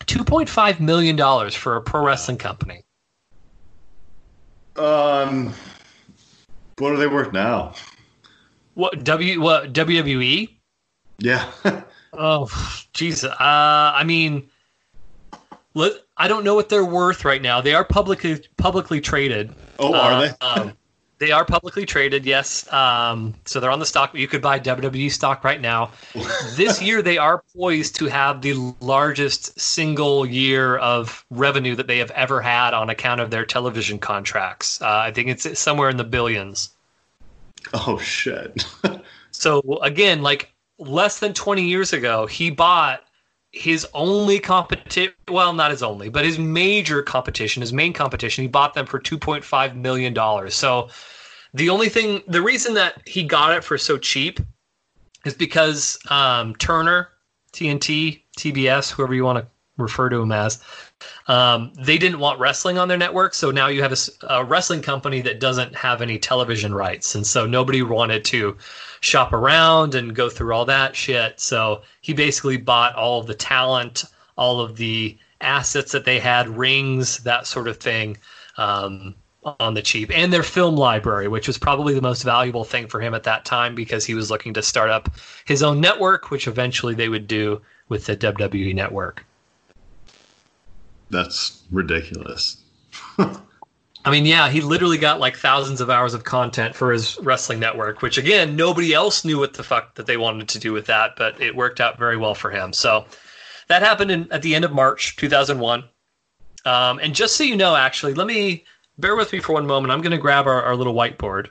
$2.5 0.00 0.80
million 0.80 1.50
for 1.50 1.76
a 1.76 1.80
pro 1.82 2.04
wrestling 2.04 2.36
company. 2.36 2.82
um, 4.76 5.52
what 6.78 6.92
are 6.92 6.96
they 6.96 7.06
worth 7.06 7.32
now? 7.32 7.72
What 8.74 9.04
W 9.04 9.40
what 9.40 9.72
WWE? 9.72 10.50
Yeah. 11.18 11.50
Oh, 12.16 12.48
Jesus. 12.92 13.28
Uh, 13.28 13.34
I 13.40 14.04
mean, 14.04 14.48
let, 15.74 15.94
I 16.16 16.28
don't 16.28 16.44
know 16.44 16.54
what 16.54 16.68
they're 16.68 16.84
worth 16.84 17.24
right 17.24 17.42
now. 17.42 17.60
They 17.60 17.74
are 17.74 17.84
publicly 17.84 18.46
publicly 18.56 19.00
traded. 19.00 19.52
oh, 19.80 19.92
are 19.94 20.12
Uh, 20.12 20.20
they? 20.20 20.46
um, 20.46 20.72
they 21.24 21.32
are 21.32 21.44
publicly 21.46 21.86
traded, 21.86 22.26
yes. 22.26 22.70
Um, 22.70 23.34
so 23.46 23.58
they're 23.58 23.70
on 23.70 23.78
the 23.78 23.86
stock. 23.86 24.14
You 24.14 24.28
could 24.28 24.42
buy 24.42 24.60
WWE 24.60 25.10
stock 25.10 25.42
right 25.42 25.60
now. 25.60 25.90
this 26.54 26.82
year, 26.82 27.00
they 27.00 27.16
are 27.16 27.42
poised 27.56 27.96
to 27.96 28.06
have 28.06 28.42
the 28.42 28.74
largest 28.80 29.58
single 29.58 30.26
year 30.26 30.76
of 30.76 31.24
revenue 31.30 31.74
that 31.76 31.86
they 31.86 31.96
have 31.96 32.10
ever 32.10 32.42
had 32.42 32.74
on 32.74 32.90
account 32.90 33.22
of 33.22 33.30
their 33.30 33.46
television 33.46 33.98
contracts. 33.98 34.82
Uh, 34.82 34.88
I 34.88 35.12
think 35.12 35.28
it's 35.28 35.58
somewhere 35.58 35.88
in 35.88 35.96
the 35.96 36.04
billions. 36.04 36.70
oh 37.72 37.98
shit. 37.98 38.66
So 39.36 39.80
again, 39.82 40.22
like 40.22 40.54
less 40.78 41.18
than 41.18 41.34
20 41.34 41.64
years 41.64 41.92
ago, 41.92 42.24
he 42.24 42.50
bought 42.50 43.02
his 43.50 43.84
only 43.92 44.38
competition. 44.38 45.12
Well, 45.28 45.52
not 45.52 45.72
his 45.72 45.82
only, 45.82 46.08
but 46.08 46.24
his 46.24 46.38
major 46.38 47.02
competition, 47.02 47.60
his 47.60 47.72
main 47.72 47.92
competition. 47.92 48.42
He 48.42 48.48
bought 48.48 48.74
them 48.74 48.86
for 48.86 49.00
2.5 49.00 49.74
million 49.74 50.14
dollars. 50.14 50.54
So 50.54 50.88
the 51.54 51.70
only 51.70 51.88
thing, 51.88 52.22
the 52.26 52.42
reason 52.42 52.74
that 52.74 53.00
he 53.06 53.22
got 53.22 53.52
it 53.56 53.64
for 53.64 53.78
so 53.78 53.96
cheap, 53.96 54.40
is 55.24 55.34
because 55.34 55.98
um, 56.10 56.54
Turner, 56.56 57.08
TNT, 57.52 58.22
TBS, 58.36 58.90
whoever 58.90 59.14
you 59.14 59.24
want 59.24 59.38
to 59.38 59.46
refer 59.76 60.08
to 60.08 60.20
him 60.20 60.32
as, 60.32 60.62
um, 61.28 61.72
they 61.78 61.98
didn't 61.98 62.18
want 62.18 62.38
wrestling 62.38 62.78
on 62.78 62.88
their 62.88 62.98
network. 62.98 63.34
So 63.34 63.50
now 63.50 63.68
you 63.68 63.82
have 63.82 63.96
a 64.28 64.44
wrestling 64.44 64.82
company 64.82 65.20
that 65.22 65.40
doesn't 65.40 65.74
have 65.74 66.02
any 66.02 66.18
television 66.18 66.74
rights, 66.74 67.14
and 67.14 67.26
so 67.26 67.46
nobody 67.46 67.82
wanted 67.82 68.24
to 68.26 68.56
shop 69.00 69.32
around 69.32 69.94
and 69.94 70.14
go 70.14 70.28
through 70.28 70.54
all 70.54 70.64
that 70.66 70.96
shit. 70.96 71.40
So 71.40 71.82
he 72.00 72.12
basically 72.12 72.56
bought 72.56 72.94
all 72.94 73.20
of 73.20 73.26
the 73.26 73.34
talent, 73.34 74.04
all 74.36 74.60
of 74.60 74.76
the 74.76 75.16
assets 75.40 75.92
that 75.92 76.04
they 76.04 76.18
had, 76.18 76.48
rings, 76.48 77.18
that 77.18 77.46
sort 77.46 77.68
of 77.68 77.78
thing, 77.78 78.16
um, 78.56 79.14
on 79.44 79.74
the 79.74 79.82
cheap, 79.82 80.10
and 80.12 80.32
their 80.32 80.42
film 80.42 80.76
library, 80.76 81.28
which 81.28 81.46
was 81.46 81.58
probably 81.58 81.94
the 81.94 82.02
most 82.02 82.22
valuable 82.22 82.64
thing 82.64 82.86
for 82.86 83.00
him 83.00 83.14
at 83.14 83.24
that 83.24 83.44
time 83.44 83.74
because 83.74 84.04
he 84.04 84.14
was 84.14 84.30
looking 84.30 84.54
to 84.54 84.62
start 84.62 84.90
up 84.90 85.10
his 85.44 85.62
own 85.62 85.80
network, 85.80 86.30
which 86.30 86.46
eventually 86.46 86.94
they 86.94 87.08
would 87.08 87.26
do 87.26 87.60
with 87.88 88.06
the 88.06 88.16
WWE 88.16 88.74
network. 88.74 89.24
That's 91.10 91.62
ridiculous. 91.70 92.56
I 94.06 94.10
mean, 94.10 94.26
yeah, 94.26 94.50
he 94.50 94.60
literally 94.60 94.98
got 94.98 95.18
like 95.18 95.36
thousands 95.36 95.80
of 95.80 95.88
hours 95.88 96.12
of 96.12 96.24
content 96.24 96.74
for 96.74 96.92
his 96.92 97.18
wrestling 97.20 97.58
network, 97.58 98.02
which 98.02 98.18
again, 98.18 98.54
nobody 98.54 98.92
else 98.92 99.24
knew 99.24 99.38
what 99.38 99.54
the 99.54 99.62
fuck 99.62 99.94
that 99.94 100.06
they 100.06 100.18
wanted 100.18 100.48
to 100.48 100.58
do 100.58 100.72
with 100.72 100.86
that, 100.86 101.16
but 101.16 101.40
it 101.40 101.56
worked 101.56 101.80
out 101.80 101.98
very 101.98 102.16
well 102.16 102.34
for 102.34 102.50
him. 102.50 102.72
So 102.72 103.06
that 103.68 103.80
happened 103.80 104.10
in, 104.10 104.30
at 104.30 104.42
the 104.42 104.54
end 104.54 104.64
of 104.64 104.72
March 104.72 105.16
2001. 105.16 105.84
Um, 106.66 106.98
and 106.98 107.14
just 107.14 107.36
so 107.36 107.44
you 107.44 107.56
know, 107.56 107.76
actually, 107.76 108.14
let 108.14 108.26
me 108.26 108.64
bear 108.98 109.16
with 109.16 109.32
me 109.32 109.40
for 109.40 109.52
one 109.52 109.66
moment. 109.66 109.92
I'm 109.92 110.00
going 110.00 110.12
to 110.12 110.18
grab 110.18 110.46
our, 110.46 110.62
our 110.62 110.76
little 110.76 110.94
whiteboard. 110.94 111.48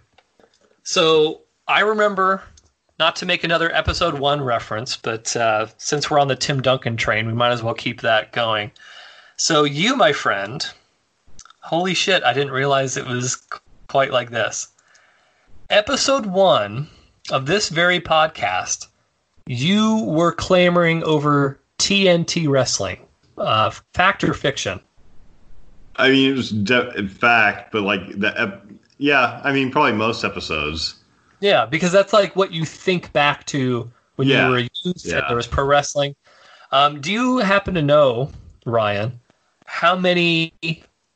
So 0.84 1.42
I 1.68 1.82
remember, 1.82 2.44
not 3.00 3.16
to 3.18 3.26
make 3.26 3.44
another 3.44 3.74
episode 3.74 4.20
one 4.20 4.42
reference, 4.42 4.98
but 4.98 5.36
uh, 5.36 5.68
since 5.78 6.10
we're 6.10 6.20
on 6.20 6.28
the 6.28 6.36
Tim 6.36 6.62
Duncan 6.62 6.98
train, 6.98 7.28
we 7.28 7.34
might 7.34 7.52
as 7.52 7.64
well 7.64 7.74
keep 7.74 8.02
that 8.02 8.32
going. 8.32 8.72
So 9.38 9.64
you, 9.64 9.96
my 9.96 10.14
friend, 10.14 10.66
holy 11.62 11.94
shit, 11.94 12.24
I 12.24 12.34
didn't 12.34 12.52
realize 12.52 12.98
it 12.98 13.08
was 13.08 13.38
quite 13.88 14.12
like 14.12 14.30
this. 14.30 14.68
Episode 15.70 16.26
one 16.26 16.88
of 17.32 17.46
this 17.46 17.70
very 17.70 18.00
podcast, 18.00 18.88
you 19.48 20.04
were 20.06 20.32
clamoring 20.32 21.04
over 21.04 21.60
TNT 21.80 22.48
wrestling. 22.48 23.00
Uh, 23.38 23.72
fact 23.94 24.24
or 24.24 24.34
fiction? 24.34 24.80
I 25.96 26.10
mean, 26.10 26.32
it 26.32 26.36
was 26.36 26.50
de- 26.50 26.92
in 26.98 27.08
fact, 27.08 27.72
but 27.72 27.84
like 27.84 28.20
the, 28.20 28.34
ep- 28.40 28.66
yeah. 28.98 29.40
I 29.44 29.52
mean, 29.54 29.72
probably 29.72 29.94
most 29.94 30.24
episodes. 30.24 30.96
Yeah, 31.40 31.66
because 31.66 31.92
that's 31.92 32.14
like 32.14 32.36
what 32.36 32.52
you 32.52 32.66
think 32.66 33.12
back 33.14 33.46
to 33.48 33.92
when 34.16 34.28
Yeah. 34.28 34.46
you 34.48 34.52
were 34.52 34.58
a 34.60 34.70
youth 34.84 35.06
Yeah. 35.06 35.22
there 35.28 35.36
was 35.36 35.48
pro 35.48 35.66
wrestling. 35.66 36.16
Um, 36.72 37.02
do 37.02 37.12
you 37.12 37.38
happen 37.40 37.74
to 37.76 37.82
know, 37.82 38.32
Ryan, 38.66 39.20
how 39.66 39.96
many 39.96 40.54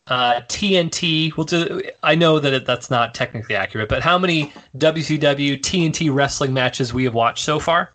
uh, 0.07 0.41
TNT. 0.47 1.35
We'll 1.35 1.45
do. 1.45 1.81
I 2.03 2.15
know 2.15 2.39
that 2.39 2.53
it, 2.53 2.65
that's 2.65 2.89
not 2.89 3.13
technically 3.13 3.55
accurate, 3.55 3.89
but 3.89 4.01
how 4.01 4.17
many 4.17 4.53
WCW 4.77 5.59
TNT 5.59 6.13
wrestling 6.13 6.53
matches 6.53 6.93
we 6.93 7.03
have 7.03 7.13
watched 7.13 7.43
so 7.43 7.59
far? 7.59 7.91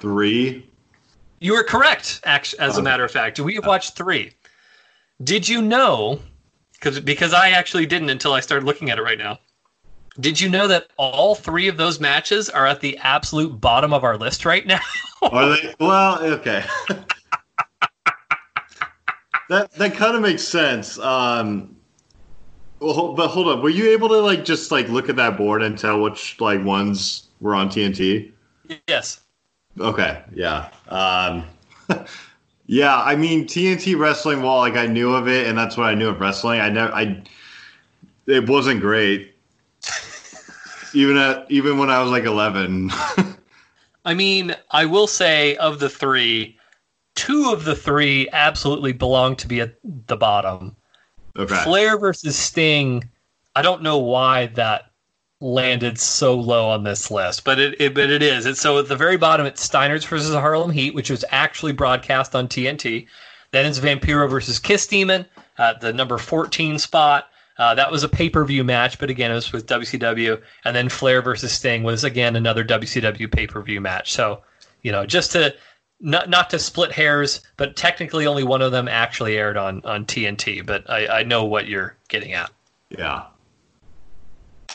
Three. 0.00 0.66
You 1.40 1.54
are 1.54 1.64
correct. 1.64 2.20
Actually, 2.24 2.60
as 2.60 2.78
a 2.78 2.82
matter 2.82 3.04
of 3.04 3.10
fact, 3.10 3.40
we 3.40 3.54
have 3.54 3.66
watched 3.66 3.96
three. 3.96 4.30
Did 5.22 5.48
you 5.48 5.62
know? 5.62 6.20
Because 6.72 7.00
because 7.00 7.32
I 7.32 7.50
actually 7.50 7.86
didn't 7.86 8.10
until 8.10 8.32
I 8.32 8.40
started 8.40 8.64
looking 8.64 8.90
at 8.90 8.98
it 8.98 9.02
right 9.02 9.18
now. 9.18 9.38
Did 10.18 10.40
you 10.40 10.48
know 10.48 10.66
that 10.66 10.88
all 10.96 11.34
three 11.34 11.68
of 11.68 11.76
those 11.76 12.00
matches 12.00 12.50
are 12.50 12.66
at 12.66 12.80
the 12.80 12.98
absolute 12.98 13.60
bottom 13.60 13.92
of 13.92 14.02
our 14.02 14.16
list 14.16 14.44
right 14.44 14.66
now? 14.66 14.80
Are 15.22 15.50
they? 15.50 15.74
Well, 15.78 16.22
okay. 16.22 16.64
that 19.48 19.70
that 19.72 19.94
kind 19.94 20.16
of 20.16 20.22
makes 20.22 20.42
sense. 20.42 20.98
Um, 20.98 21.76
well, 22.80 23.12
but 23.12 23.28
hold 23.28 23.48
on. 23.48 23.62
Were 23.62 23.68
you 23.68 23.90
able 23.90 24.08
to 24.08 24.18
like 24.18 24.44
just 24.44 24.70
like 24.70 24.88
look 24.88 25.08
at 25.08 25.16
that 25.16 25.36
board 25.36 25.62
and 25.62 25.78
tell 25.78 26.00
which 26.00 26.40
like 26.40 26.64
ones 26.64 27.28
were 27.40 27.54
on 27.54 27.68
TNT? 27.68 28.32
yes. 28.88 29.20
Okay, 29.78 30.22
yeah. 30.34 30.70
Um, 30.88 31.44
yeah, 32.70 33.02
I 33.02 33.16
mean 33.16 33.48
TNT 33.48 33.98
wrestling. 33.98 34.42
Well, 34.42 34.58
like 34.58 34.76
I 34.76 34.86
knew 34.86 35.12
of 35.12 35.26
it, 35.26 35.48
and 35.48 35.58
that's 35.58 35.76
what 35.76 35.88
I 35.88 35.94
knew 35.96 36.08
of 36.08 36.20
wrestling. 36.20 36.60
I 36.60 36.68
never, 36.68 36.92
I, 36.92 37.20
it 38.28 38.48
wasn't 38.48 38.80
great. 38.80 39.34
even 40.94 41.16
at 41.16 41.50
even 41.50 41.78
when 41.78 41.90
I 41.90 42.00
was 42.00 42.12
like 42.12 42.26
eleven. 42.26 42.92
I 44.04 44.14
mean, 44.14 44.54
I 44.70 44.86
will 44.86 45.08
say 45.08 45.56
of 45.56 45.80
the 45.80 45.88
three, 45.88 46.56
two 47.16 47.50
of 47.52 47.64
the 47.64 47.74
three 47.74 48.28
absolutely 48.32 48.92
belong 48.92 49.34
to 49.36 49.48
be 49.48 49.60
at 49.60 49.74
the 49.82 50.16
bottom. 50.16 50.76
okay. 51.36 51.64
Flair 51.64 51.98
versus 51.98 52.36
Sting. 52.36 53.02
I 53.56 53.62
don't 53.62 53.82
know 53.82 53.98
why 53.98 54.46
that 54.46 54.89
landed 55.40 55.98
so 55.98 56.34
low 56.34 56.68
on 56.68 56.84
this 56.84 57.10
list, 57.10 57.44
but 57.44 57.58
it, 57.58 57.80
it 57.80 57.94
but 57.94 58.10
it 58.10 58.22
is. 58.22 58.46
It's 58.46 58.60
so 58.60 58.78
at 58.78 58.88
the 58.88 58.96
very 58.96 59.16
bottom 59.16 59.46
it's 59.46 59.62
Steiner's 59.62 60.04
versus 60.04 60.34
Harlem 60.34 60.70
Heat, 60.70 60.94
which 60.94 61.10
was 61.10 61.24
actually 61.30 61.72
broadcast 61.72 62.34
on 62.34 62.46
TNT. 62.46 63.06
Then 63.52 63.66
it's 63.66 63.78
Vampiro 63.78 64.28
versus 64.28 64.58
Kiss 64.58 64.86
Demon 64.86 65.26
at 65.58 65.80
the 65.80 65.92
number 65.92 66.18
14 66.18 66.78
spot. 66.78 67.28
Uh, 67.58 67.74
that 67.74 67.90
was 67.90 68.02
a 68.02 68.08
pay 68.08 68.30
per 68.30 68.44
view 68.44 68.64
match, 68.64 68.98
but 68.98 69.10
again, 69.10 69.30
it 69.30 69.34
was 69.34 69.52
with 69.52 69.66
WCW. 69.66 70.40
And 70.64 70.76
then 70.76 70.88
Flair 70.88 71.20
versus 71.20 71.52
Sting 71.52 71.82
was 71.82 72.04
again 72.04 72.36
another 72.36 72.64
WCW 72.64 73.30
pay 73.30 73.46
per 73.46 73.60
view 73.62 73.80
match. 73.80 74.12
So, 74.12 74.42
you 74.82 74.92
know, 74.92 75.04
just 75.04 75.32
to 75.32 75.54
not 76.00 76.30
not 76.30 76.50
to 76.50 76.58
split 76.58 76.92
hairs, 76.92 77.40
but 77.56 77.76
technically 77.76 78.26
only 78.26 78.44
one 78.44 78.62
of 78.62 78.72
them 78.72 78.88
actually 78.88 79.36
aired 79.36 79.56
on 79.56 79.82
on 79.84 80.06
TNT. 80.06 80.64
But 80.64 80.88
I, 80.88 81.20
I 81.20 81.22
know 81.22 81.44
what 81.44 81.66
you're 81.66 81.96
getting 82.08 82.32
at. 82.32 82.50
Yeah. 82.90 83.24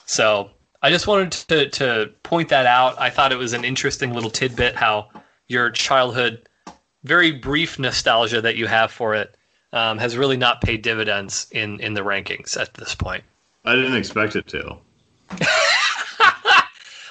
So 0.05 0.51
I 0.81 0.89
just 0.89 1.07
wanted 1.07 1.31
to 1.49 1.69
to 1.69 2.11
point 2.23 2.49
that 2.49 2.65
out. 2.65 2.99
I 2.99 3.09
thought 3.09 3.31
it 3.31 3.37
was 3.37 3.53
an 3.53 3.63
interesting 3.65 4.13
little 4.13 4.29
tidbit 4.29 4.75
how 4.75 5.09
your 5.47 5.69
childhood, 5.71 6.47
very 7.03 7.31
brief 7.31 7.79
nostalgia 7.79 8.41
that 8.41 8.55
you 8.55 8.67
have 8.67 8.91
for 8.91 9.15
it, 9.15 9.35
um, 9.73 9.97
has 9.97 10.17
really 10.17 10.37
not 10.37 10.61
paid 10.61 10.81
dividends 10.81 11.47
in 11.51 11.79
in 11.79 11.93
the 11.93 12.01
rankings 12.01 12.59
at 12.59 12.73
this 12.75 12.93
point. 12.95 13.23
I 13.65 13.75
didn't 13.75 13.95
expect 13.95 14.35
it 14.35 14.47
to. 14.47 14.77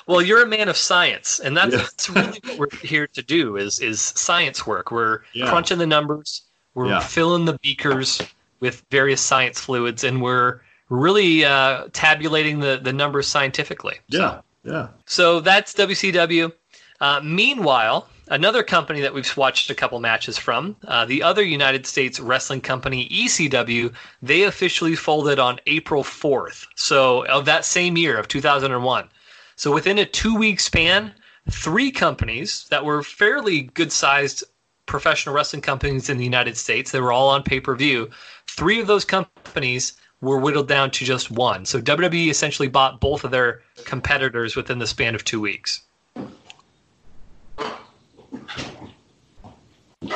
Well, 0.07 0.21
you're 0.21 0.43
a 0.43 0.47
man 0.47 0.69
of 0.69 0.77
science, 0.77 1.41
and 1.41 1.57
that's, 1.57 1.73
Yeah. 1.73 1.79
that's 1.79 2.11
really 2.11 2.39
what 2.45 2.59
we're 2.59 2.79
here 2.83 3.07
to 3.07 3.23
do 3.23 3.57
is 3.57 3.79
is 3.81 4.03
science 4.03 4.67
work. 4.67 4.91
We're 4.91 5.21
Yeah. 5.33 5.49
crunching 5.49 5.79
the 5.79 5.87
numbers, 5.87 6.43
we're 6.75 6.89
Yeah. 6.89 7.01
filling 7.01 7.47
the 7.47 7.59
beakers 7.63 8.21
with 8.61 8.85
various 8.91 9.23
science 9.23 9.59
fluids, 9.61 10.05
and 10.05 10.21
we're 10.21 10.61
really 10.89 11.45
uh, 11.45 11.89
tabulating 11.93 12.61
the 12.61 12.81
the 12.83 12.93
numbers 12.93 13.27
scientifically. 13.27 13.99
Yeah. 14.09 14.41
Yeah. 14.65 14.89
So 15.07 15.41
that's 15.41 15.75
WCW. 15.75 16.53
Uh, 17.01 17.21
meanwhile, 17.23 18.09
another 18.29 18.63
company 18.63 19.01
that 19.01 19.13
we've 19.13 19.37
watched 19.37 19.71
a 19.71 19.75
couple 19.75 20.01
matches 20.01 20.39
from, 20.39 20.77
uh, 20.87 21.05
the 21.05 21.23
other 21.23 21.43
United 21.43 21.87
States 21.87 22.19
wrestling 22.19 22.61
company, 22.61 23.09
ECW, 23.09 23.93
they 24.23 24.45
officially 24.45 24.97
folded 24.97 25.39
on 25.39 25.61
April 25.67 26.03
4th. 26.03 26.67
So 26.77 27.27
of 27.27 27.45
that 27.45 27.65
same 27.65 27.97
year 27.99 28.17
of 28.17 28.29
2001. 28.29 29.09
So 29.57 29.73
within 29.73 29.99
a 29.99 30.07
two 30.07 30.35
week 30.35 30.61
span, 30.61 31.13
three 31.51 31.91
companies 31.91 32.67
that 32.71 32.85
were 32.85 33.03
fairly 33.03 33.63
good 33.63 33.93
sized 33.93 34.45
professional 34.87 35.35
wrestling 35.35 35.63
companies 35.63 36.09
in 36.09 36.17
the 36.17 36.25
United 36.25 36.57
States, 36.57 36.91
they 36.91 37.01
were 37.01 37.13
all 37.13 37.29
on 37.29 37.43
pay 37.43 37.61
per 37.61 37.75
view. 37.75 38.11
Three 38.47 38.81
of 38.81 38.87
those 38.87 39.05
companies 39.05 39.95
were 40.25 40.39
whittled 40.39 40.69
down 40.69 40.91
to 40.93 41.05
just 41.05 41.31
one. 41.31 41.65
So 41.65 41.81
WWE 41.81 42.31
essentially 42.31 42.69
bought 42.69 43.01
both 43.01 43.25
of 43.25 43.31
their 43.31 43.63
competitors 43.85 44.57
within 44.57 44.79
the 44.79 44.87
span 44.87 45.15
of 45.15 45.25
two 45.25 45.41
weeks. 45.41 45.83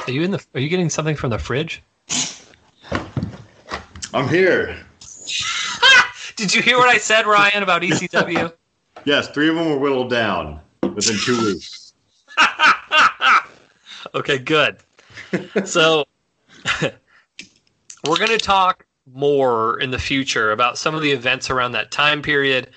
Are 0.07 0.11
you 0.11 0.23
in 0.23 0.31
the? 0.31 0.45
Are 0.55 0.61
you 0.61 0.69
getting 0.69 0.91
something 0.91 1.17
from 1.17 1.31
the 1.31 1.39
fridge? 1.39 1.83
I'm 4.15 4.29
here. 4.29 4.79
Did 6.37 6.55
you 6.55 6.63
hear 6.63 6.79
what 6.79 6.89
I 6.89 6.99
said, 6.99 7.27
Ryan, 7.27 7.63
about 7.63 7.83
ECW? 7.83 8.53
Yes, 9.05 9.29
three 9.29 9.49
of 9.49 9.55
them 9.55 9.71
were 9.71 9.79
whittled 9.79 10.11
down 10.11 10.61
within 10.83 11.17
two 11.19 11.41
weeks. 11.41 11.95
okay, 14.15 14.37
good. 14.37 14.79
So 15.65 16.05
we're 16.83 18.17
going 18.17 18.29
to 18.29 18.39
talk 18.39 18.85
more 19.13 19.81
in 19.81 19.91
the 19.91 19.99
future 19.99 20.53
about 20.53 20.79
some 20.79 20.95
of 20.95 21.03
the 21.03 21.13
events 21.13 21.51
around 21.51 21.73
that 21.73 21.91
time 21.91 22.23
period, 22.23 22.71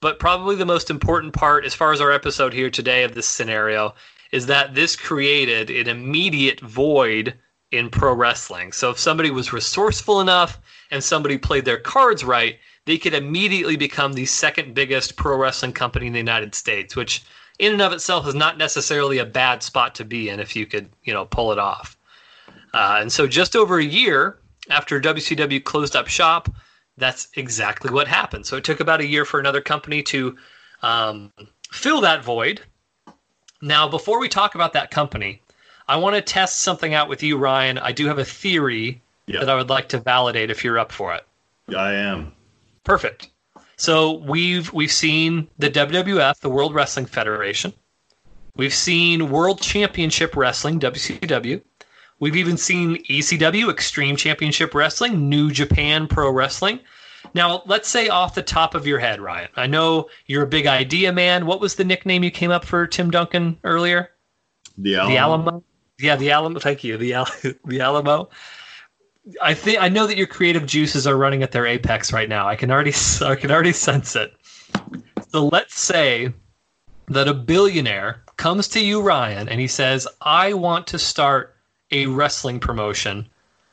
but 0.00 0.18
probably 0.18 0.56
the 0.56 0.64
most 0.64 0.90
important 0.90 1.32
part 1.32 1.64
as 1.64 1.74
far 1.74 1.92
as 1.92 2.00
our 2.00 2.12
episode 2.12 2.52
here 2.52 2.70
today 2.70 3.04
of 3.04 3.14
this 3.14 3.26
scenario 3.26 3.94
is 4.32 4.46
that 4.46 4.74
this 4.74 4.94
created 4.94 5.70
an 5.70 5.88
immediate 5.88 6.60
void 6.60 7.34
in 7.70 7.90
pro 7.90 8.14
wrestling. 8.14 8.72
So 8.72 8.90
if 8.90 8.98
somebody 8.98 9.30
was 9.30 9.52
resourceful 9.52 10.20
enough 10.20 10.58
and 10.90 11.02
somebody 11.02 11.38
played 11.38 11.64
their 11.64 11.78
cards 11.78 12.24
right, 12.24 12.58
they 12.86 12.98
could 12.98 13.14
immediately 13.14 13.76
become 13.76 14.14
the 14.14 14.26
second 14.26 14.74
biggest 14.74 15.16
pro 15.16 15.36
wrestling 15.36 15.72
company 15.72 16.06
in 16.06 16.12
the 16.12 16.18
United 16.18 16.54
States, 16.54 16.96
which 16.96 17.22
in 17.58 17.72
and 17.72 17.82
of 17.82 17.92
itself 17.92 18.26
is 18.26 18.34
not 18.34 18.56
necessarily 18.56 19.18
a 19.18 19.26
bad 19.26 19.62
spot 19.62 19.94
to 19.96 20.04
be 20.04 20.28
in 20.28 20.40
if 20.40 20.54
you 20.54 20.64
could, 20.64 20.88
you 21.02 21.12
know, 21.12 21.26
pull 21.26 21.52
it 21.52 21.58
off. 21.58 21.96
Uh, 22.72 22.98
and 23.00 23.12
so 23.12 23.26
just 23.26 23.56
over 23.56 23.78
a 23.78 23.84
year 23.84 24.38
after 24.70 25.00
WCW 25.00 25.62
closed 25.64 25.96
up 25.96 26.08
shop, 26.08 26.48
that's 26.96 27.28
exactly 27.34 27.90
what 27.92 28.08
happened. 28.08 28.46
So 28.46 28.56
it 28.56 28.64
took 28.64 28.80
about 28.80 29.00
a 29.00 29.06
year 29.06 29.24
for 29.24 29.38
another 29.40 29.60
company 29.60 30.02
to 30.04 30.36
um, 30.82 31.32
fill 31.70 32.00
that 32.02 32.24
void. 32.24 32.60
Now, 33.60 33.88
before 33.88 34.20
we 34.20 34.28
talk 34.28 34.54
about 34.54 34.72
that 34.74 34.90
company, 34.90 35.42
I 35.88 35.96
want 35.96 36.16
to 36.16 36.22
test 36.22 36.60
something 36.60 36.94
out 36.94 37.08
with 37.08 37.22
you, 37.22 37.36
Ryan. 37.38 37.78
I 37.78 37.92
do 37.92 38.06
have 38.06 38.18
a 38.18 38.24
theory 38.24 39.00
Yeah. 39.26 39.40
that 39.40 39.50
I 39.50 39.54
would 39.56 39.70
like 39.70 39.88
to 39.90 39.98
validate 39.98 40.50
if 40.50 40.62
you're 40.64 40.78
up 40.78 40.92
for 40.92 41.14
it. 41.14 41.24
Yeah, 41.68 41.78
I 41.78 41.92
am. 41.94 42.32
Perfect. 42.84 43.30
So 43.76 44.12
we've 44.14 44.72
we've 44.72 44.90
seen 44.92 45.48
the 45.58 45.70
WWF, 45.70 46.40
the 46.40 46.48
World 46.50 46.74
Wrestling 46.74 47.06
Federation. 47.06 47.72
We've 48.56 48.74
seen 48.74 49.30
World 49.30 49.60
Championship 49.60 50.36
Wrestling, 50.36 50.80
WCW. 50.80 51.62
We've 52.20 52.36
even 52.36 52.56
seen 52.56 53.02
ECW, 53.04 53.70
Extreme 53.70 54.16
Championship 54.16 54.74
Wrestling, 54.74 55.28
New 55.28 55.50
Japan 55.50 56.08
Pro 56.08 56.30
Wrestling. 56.30 56.80
Now, 57.34 57.62
let's 57.66 57.88
say 57.88 58.08
off 58.08 58.34
the 58.34 58.42
top 58.42 58.74
of 58.74 58.86
your 58.86 58.98
head, 58.98 59.20
Ryan. 59.20 59.48
I 59.56 59.66
know 59.66 60.08
you're 60.26 60.42
a 60.42 60.48
big 60.48 60.66
idea 60.66 61.12
man. 61.12 61.46
What 61.46 61.60
was 61.60 61.74
the 61.74 61.84
nickname 61.84 62.24
you 62.24 62.30
came 62.30 62.50
up 62.50 62.64
for 62.64 62.86
Tim 62.86 63.10
Duncan 63.10 63.58
earlier? 63.64 64.10
The 64.76 64.96
Alamo. 64.96 65.10
The 65.10 65.18
Alamo. 65.18 65.64
Yeah, 66.00 66.16
the 66.16 66.30
Alamo. 66.30 66.58
Thank 66.60 66.84
you. 66.84 66.96
The 66.96 67.14
Al- 67.14 67.28
the 67.64 67.80
Alamo. 67.80 68.30
I 69.42 69.54
think 69.54 69.80
I 69.80 69.88
know 69.88 70.06
that 70.06 70.16
your 70.16 70.26
creative 70.26 70.64
juices 70.64 71.06
are 71.06 71.16
running 71.16 71.42
at 71.42 71.52
their 71.52 71.66
apex 71.66 72.12
right 72.12 72.28
now. 72.28 72.48
I 72.48 72.56
can 72.56 72.70
already 72.70 72.94
I 73.20 73.34
can 73.34 73.50
already 73.50 73.72
sense 73.72 74.16
it. 74.16 74.34
So 75.30 75.46
let's 75.46 75.78
say 75.78 76.32
that 77.08 77.28
a 77.28 77.34
billionaire 77.34 78.22
comes 78.36 78.68
to 78.68 78.80
you, 78.80 79.02
Ryan, 79.02 79.48
and 79.48 79.60
he 79.60 79.66
says, 79.66 80.08
"I 80.22 80.54
want 80.54 80.86
to 80.88 80.98
start 80.98 81.57
a 81.90 82.06
wrestling 82.06 82.60
promotion." 82.60 83.28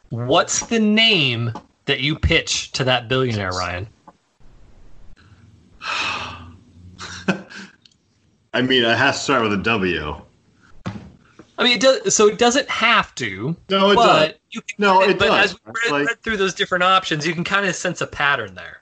What's 0.09 0.66
the 0.68 0.80
name 0.80 1.51
that 1.86 1.99
you 1.99 2.18
pitch 2.18 2.72
to 2.74 2.84
that 2.84 3.07
billionaire, 3.09 3.51
Ryan? 3.51 3.88
I 8.53 8.61
mean, 8.61 8.84
it 8.84 8.97
has 8.97 9.18
to 9.18 9.24
start 9.24 9.43
with 9.43 9.53
a 9.53 9.57
W. 9.57 10.22
I 11.57 11.63
mean, 11.63 11.74
it 11.78 11.82
does, 11.82 12.13
so 12.16 12.28
it 12.28 12.38
doesn't 12.38 12.70
have 12.70 13.13
to. 13.16 13.55
No, 13.70 13.91
it 13.91 13.95
but 13.95 14.28
does. 14.28 14.34
you 14.51 14.61
can 14.61 14.76
No, 14.78 14.99
kinda- 14.99 15.16
it 15.16 15.20
but 15.20 15.26
does. 15.28 15.51
as 15.53 15.59
we 15.66 15.72
read, 15.84 15.91
Like- 15.91 16.07
read 16.07 16.22
through 16.22 16.38
those 16.38 16.53
different 16.53 16.84
options, 16.84 17.26
you 17.26 17.34
can 17.34 17.43
kind 17.43 17.66
of 17.66 17.76
sense 17.76 18.01
a 18.01 18.07
pattern 18.07 18.55
there. 18.55 18.82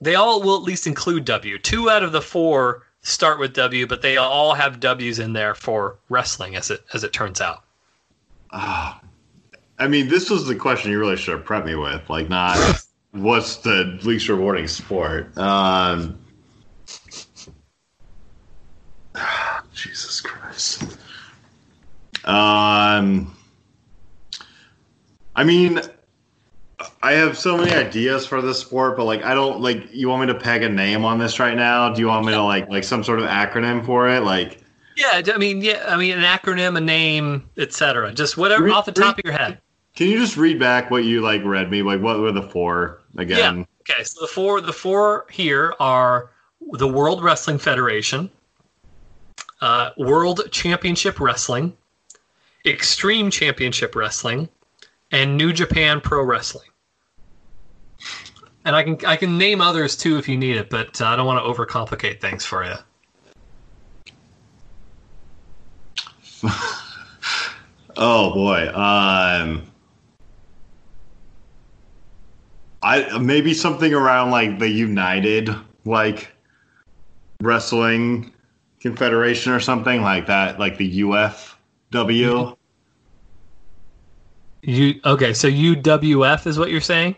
They 0.00 0.14
all 0.14 0.40
will 0.42 0.56
at 0.56 0.62
least 0.62 0.86
include 0.86 1.24
W. 1.24 1.58
Two 1.58 1.90
out 1.90 2.02
of 2.04 2.12
the 2.12 2.22
four 2.22 2.84
start 3.08 3.38
with 3.38 3.54
W, 3.54 3.86
but 3.86 4.02
they 4.02 4.16
all 4.16 4.54
have 4.54 4.80
W's 4.80 5.18
in 5.18 5.32
there 5.32 5.54
for 5.54 5.98
wrestling, 6.08 6.56
as 6.56 6.70
it 6.70 6.84
as 6.92 7.04
it 7.04 7.12
turns 7.12 7.40
out. 7.40 7.64
Ah, 8.50 9.00
I 9.78 9.88
mean, 9.88 10.08
this 10.08 10.30
was 10.30 10.46
the 10.46 10.54
question 10.54 10.90
you 10.90 10.98
really 10.98 11.16
should 11.16 11.36
have 11.36 11.46
prepped 11.46 11.66
me 11.66 11.74
with, 11.74 12.08
like 12.08 12.28
not 12.28 12.58
what's 13.12 13.56
the 13.56 13.98
least 14.02 14.28
rewarding 14.28 14.68
sport. 14.68 15.36
Um, 15.38 16.18
Jesus 19.72 20.20
Christ. 20.20 20.98
Um, 22.24 23.34
I 25.34 25.44
mean, 25.44 25.80
I 27.02 27.12
have 27.12 27.38
so 27.38 27.56
many 27.56 27.72
ideas 27.72 28.26
for 28.26 28.42
this 28.42 28.58
sport, 28.58 28.96
but 28.96 29.04
like 29.04 29.22
I 29.24 29.34
don't 29.34 29.60
like. 29.60 29.88
You 29.92 30.08
want 30.08 30.26
me 30.26 30.32
to 30.32 30.38
peg 30.38 30.62
a 30.62 30.68
name 30.68 31.04
on 31.04 31.18
this 31.18 31.38
right 31.38 31.56
now? 31.56 31.92
Do 31.92 32.00
you 32.00 32.08
want 32.08 32.26
me 32.26 32.32
to 32.32 32.42
like 32.42 32.68
like 32.68 32.84
some 32.84 33.04
sort 33.04 33.20
of 33.20 33.26
acronym 33.26 33.84
for 33.84 34.08
it? 34.08 34.22
Like, 34.22 34.62
Yeah, 34.96 35.22
I 35.32 35.38
mean, 35.38 35.62
yeah, 35.62 35.84
I 35.88 35.96
mean, 35.96 36.18
an 36.18 36.24
acronym, 36.24 36.76
a 36.76 36.80
name, 36.80 37.48
etc. 37.56 38.12
Just 38.12 38.36
whatever 38.36 38.64
Read- 38.64 38.72
off 38.74 38.84
the 38.84 38.92
top 38.92 39.18
of 39.18 39.24
your 39.24 39.32
head. 39.32 39.60
can 39.94 40.08
you 40.08 40.18
just 40.18 40.36
read 40.36 40.58
back 40.58 40.90
what 40.90 41.04
you 41.04 41.20
like 41.20 41.44
read 41.44 41.70
me? 41.70 41.82
Like, 41.82 42.00
what 42.00 42.18
were 42.18 42.32
the 42.32 42.42
four 42.42 43.00
again? 43.16 43.66
Okay, 43.88 44.02
so 44.02 44.20
the 44.20 44.26
four 44.26 44.60
the 44.60 44.72
four 44.72 45.26
here 45.30 45.74
are 45.78 46.30
the 46.72 46.88
World 46.88 47.22
Wrestling 47.22 47.58
Federation, 47.58 48.28
uh, 49.60 49.90
World 49.98 50.50
Championship 50.50 51.20
Wrestling, 51.20 51.76
Extreme 52.66 53.30
Championship 53.30 53.94
Wrestling, 53.94 54.48
and 55.12 55.36
New 55.36 55.52
Japan 55.52 56.00
Pro 56.00 56.24
Wrestling. 56.24 56.68
And 58.68 58.76
I 58.76 58.82
can 58.82 58.98
I 59.06 59.16
can 59.16 59.38
name 59.38 59.62
others 59.62 59.96
too 59.96 60.18
if 60.18 60.28
you 60.28 60.36
need 60.36 60.58
it, 60.58 60.68
but 60.68 61.00
uh, 61.00 61.06
I 61.06 61.16
don't 61.16 61.24
want 61.26 61.42
to 61.42 61.50
overcomplicate 61.50 62.20
things 62.20 62.44
for 62.44 62.64
you. 62.64 62.74
Oh 68.00 68.32
boy. 68.32 68.68
Um 68.68 69.64
I 72.80 73.18
maybe 73.18 73.54
something 73.54 73.92
around 73.92 74.30
like 74.30 74.60
the 74.60 74.68
United 74.68 75.50
like 75.84 76.30
wrestling 77.42 78.32
confederation 78.80 79.52
or 79.52 79.58
something 79.58 80.02
like 80.02 80.26
that, 80.26 80.60
like 80.60 80.76
the 80.76 81.00
UFW. 81.00 82.56
You 84.62 85.00
okay? 85.04 85.32
So 85.32 85.48
UWF 85.48 86.46
is 86.46 86.56
what 86.56 86.70
you're 86.70 86.80
saying? 86.80 87.16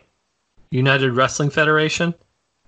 United 0.70 1.12
Wrestling 1.12 1.50
Federation. 1.50 2.14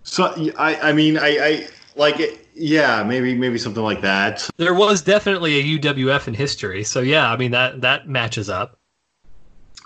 So 0.03 0.35
I 0.59 0.77
I 0.91 0.93
mean 0.93 1.17
I 1.19 1.29
I 1.39 1.67
like 1.95 2.19
it, 2.21 2.47
yeah, 2.55 3.03
maybe 3.03 3.35
maybe 3.35 3.59
something 3.59 3.83
like 3.83 4.01
that. 4.01 4.49
There 4.57 4.75
was 4.75 5.03
definitely 5.03 5.59
a 5.61 5.79
UWF 5.79 6.27
in 6.29 6.35
history, 6.35 6.83
so 6.85 7.01
yeah, 7.01 7.31
I 7.31 7.37
mean 7.37 7.51
that 7.53 7.81
that 7.83 8.09
matches 8.09 8.49
up. 8.51 8.79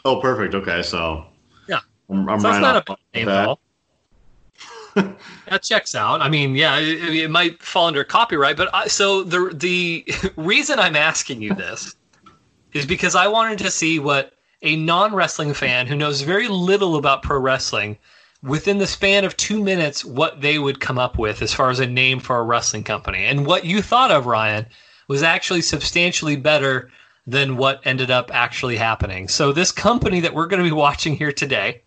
Oh, 0.05 0.21
perfect. 0.21 0.55
Okay, 0.55 0.83
so 0.83 1.27
Yeah. 1.69 1.81
I'm, 2.09 2.29
I'm 2.29 2.41
So 2.41 2.49
right 2.49 2.53
that's 2.53 2.63
not 2.63 2.77
a 2.77 2.83
bad 2.83 2.99
name 3.15 3.27
that. 3.27 3.41
at 3.43 3.49
all. 3.49 3.61
that 5.51 5.63
checks 5.63 5.95
out. 5.95 6.23
I 6.23 6.29
mean, 6.31 6.55
yeah, 6.55 6.79
it, 6.79 7.15
it 7.17 7.31
might 7.31 7.63
fall 7.63 7.87
under 7.87 8.03
copyright, 8.05 8.57
but 8.57 8.73
I, 8.75 8.87
so 8.87 9.23
the 9.25 9.51
the 9.53 10.07
reason 10.37 10.79
I'm 10.79 10.97
asking 10.97 11.43
you 11.43 11.55
this 11.55 11.95
is 12.73 12.87
because 12.87 13.15
I 13.15 13.27
wanted 13.27 13.59
to 13.59 13.71
see 13.71 13.99
what 13.99 14.33
a 14.67 14.77
non 14.77 15.15
wrestling 15.15 15.55
fan 15.55 15.87
who 15.87 15.95
knows 15.95 16.23
very 16.23 16.49
little 16.49 16.97
about 16.97 17.23
pro 17.23 17.39
wrestling, 17.39 17.97
within 18.43 18.79
the 18.79 18.87
span 18.87 19.25
of 19.25 19.37
two 19.37 19.63
minutes, 19.63 20.05
what 20.05 20.41
they 20.41 20.59
would 20.59 20.81
come 20.81 20.99
up 20.99 21.19
with 21.19 21.41
as 21.41 21.55
far 21.55 21.71
as 21.71 21.79
a 21.79 21.87
name 21.87 22.19
for 22.19 22.39
a 22.39 22.43
wrestling 22.43 22.83
company. 22.83 23.25
And 23.25 23.47
what 23.47 23.65
you 23.65 23.81
thought 23.81 24.11
of, 24.11 24.27
Ryan, 24.27 24.67
was 25.09 25.23
actually 25.23 25.63
substantially 25.63 26.37
better 26.37 26.91
than 27.29 27.57
what 27.57 27.81
ended 27.85 28.11
up 28.11 28.31
actually 28.35 28.77
happening. 28.77 29.29
So, 29.29 29.53
this 29.53 29.71
company 29.71 30.21
that 30.21 30.35
we're 30.35 30.47
going 30.47 30.63
to 30.63 30.69
be 30.69 30.75
watching 30.75 31.17
here 31.17 31.33
today, 31.33 31.83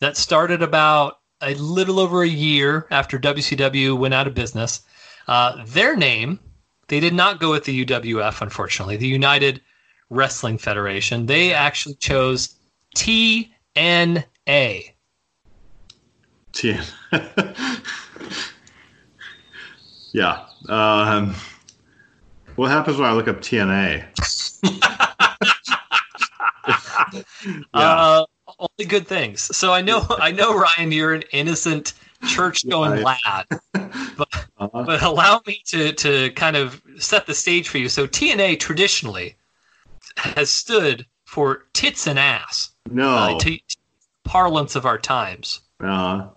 that 0.00 0.16
started 0.16 0.60
about 0.60 1.20
a 1.40 1.54
little 1.54 2.00
over 2.00 2.22
a 2.22 2.28
year 2.28 2.86
after 2.90 3.18
WCW 3.18 3.96
went 3.96 4.14
out 4.14 4.26
of 4.26 4.34
business, 4.34 4.82
uh, 5.28 5.64
their 5.66 5.96
name, 5.96 6.40
they 6.88 7.00
did 7.00 7.14
not 7.14 7.38
go 7.38 7.50
with 7.50 7.64
the 7.64 7.84
UWF, 7.84 8.40
unfortunately, 8.40 8.96
the 8.96 9.06
United 9.06 9.60
Wrestling 10.10 10.58
Federation. 10.58 11.26
They 11.26 11.52
actually 11.52 11.94
chose 11.96 12.56
TNA. 12.96 13.48
TNA. 16.52 16.90
yeah. 20.12 20.46
Um, 20.68 21.34
what 22.56 22.70
happens 22.70 22.96
when 22.96 23.08
I 23.08 23.12
look 23.12 23.28
up 23.28 23.40
TNA? 23.40 24.04
yeah. 27.46 27.54
Uh, 27.74 28.24
only 28.58 28.88
good 28.88 29.06
things. 29.06 29.42
So 29.56 29.72
I 29.72 29.80
know, 29.80 30.04
I 30.10 30.32
know, 30.32 30.58
Ryan, 30.58 30.92
you're 30.92 31.14
an 31.14 31.22
innocent 31.32 31.94
church-going 32.26 33.02
lad, 33.02 33.46
Uh-huh. 34.60 34.82
but 34.84 35.02
allow 35.04 35.40
me 35.46 35.62
to 35.66 35.92
to 35.92 36.30
kind 36.30 36.56
of 36.56 36.82
set 36.98 37.26
the 37.26 37.34
stage 37.34 37.68
for 37.68 37.78
you. 37.78 37.88
So 37.88 38.08
TNA 38.08 38.58
traditionally 38.58 39.36
has 40.18 40.50
stood 40.50 41.06
for 41.24 41.64
tits 41.72 42.06
and 42.06 42.18
ass, 42.18 42.70
no. 42.90 43.08
uh, 43.08 43.38
to 43.40 43.58
parlance 44.24 44.76
of 44.76 44.86
our 44.86 44.98
times. 44.98 45.60
Uh, 45.82 46.28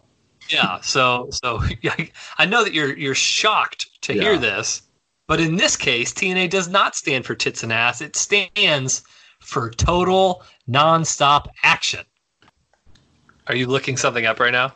Yeah. 0.49 0.81
So 0.81 1.29
so 1.31 1.61
I 2.37 2.45
know 2.45 2.63
that 2.63 2.73
you're 2.73 2.97
you're 2.97 3.15
shocked 3.15 3.89
to 4.01 4.13
hear 4.13 4.37
this, 4.37 4.83
but 5.27 5.39
in 5.39 5.55
this 5.55 5.75
case, 5.75 6.13
TNA 6.13 6.49
does 6.49 6.67
not 6.67 6.95
stand 6.95 7.25
for 7.25 7.35
tits 7.35 7.63
and 7.63 7.71
ass. 7.71 8.01
It 8.01 8.15
stands 8.15 9.03
for 9.39 9.71
total 9.71 10.43
nonstop 10.69 11.47
action. 11.63 12.05
Are 13.47 13.55
you 13.55 13.67
looking 13.67 13.97
something 13.97 14.25
up 14.25 14.39
right 14.39 14.51
now? 14.51 14.73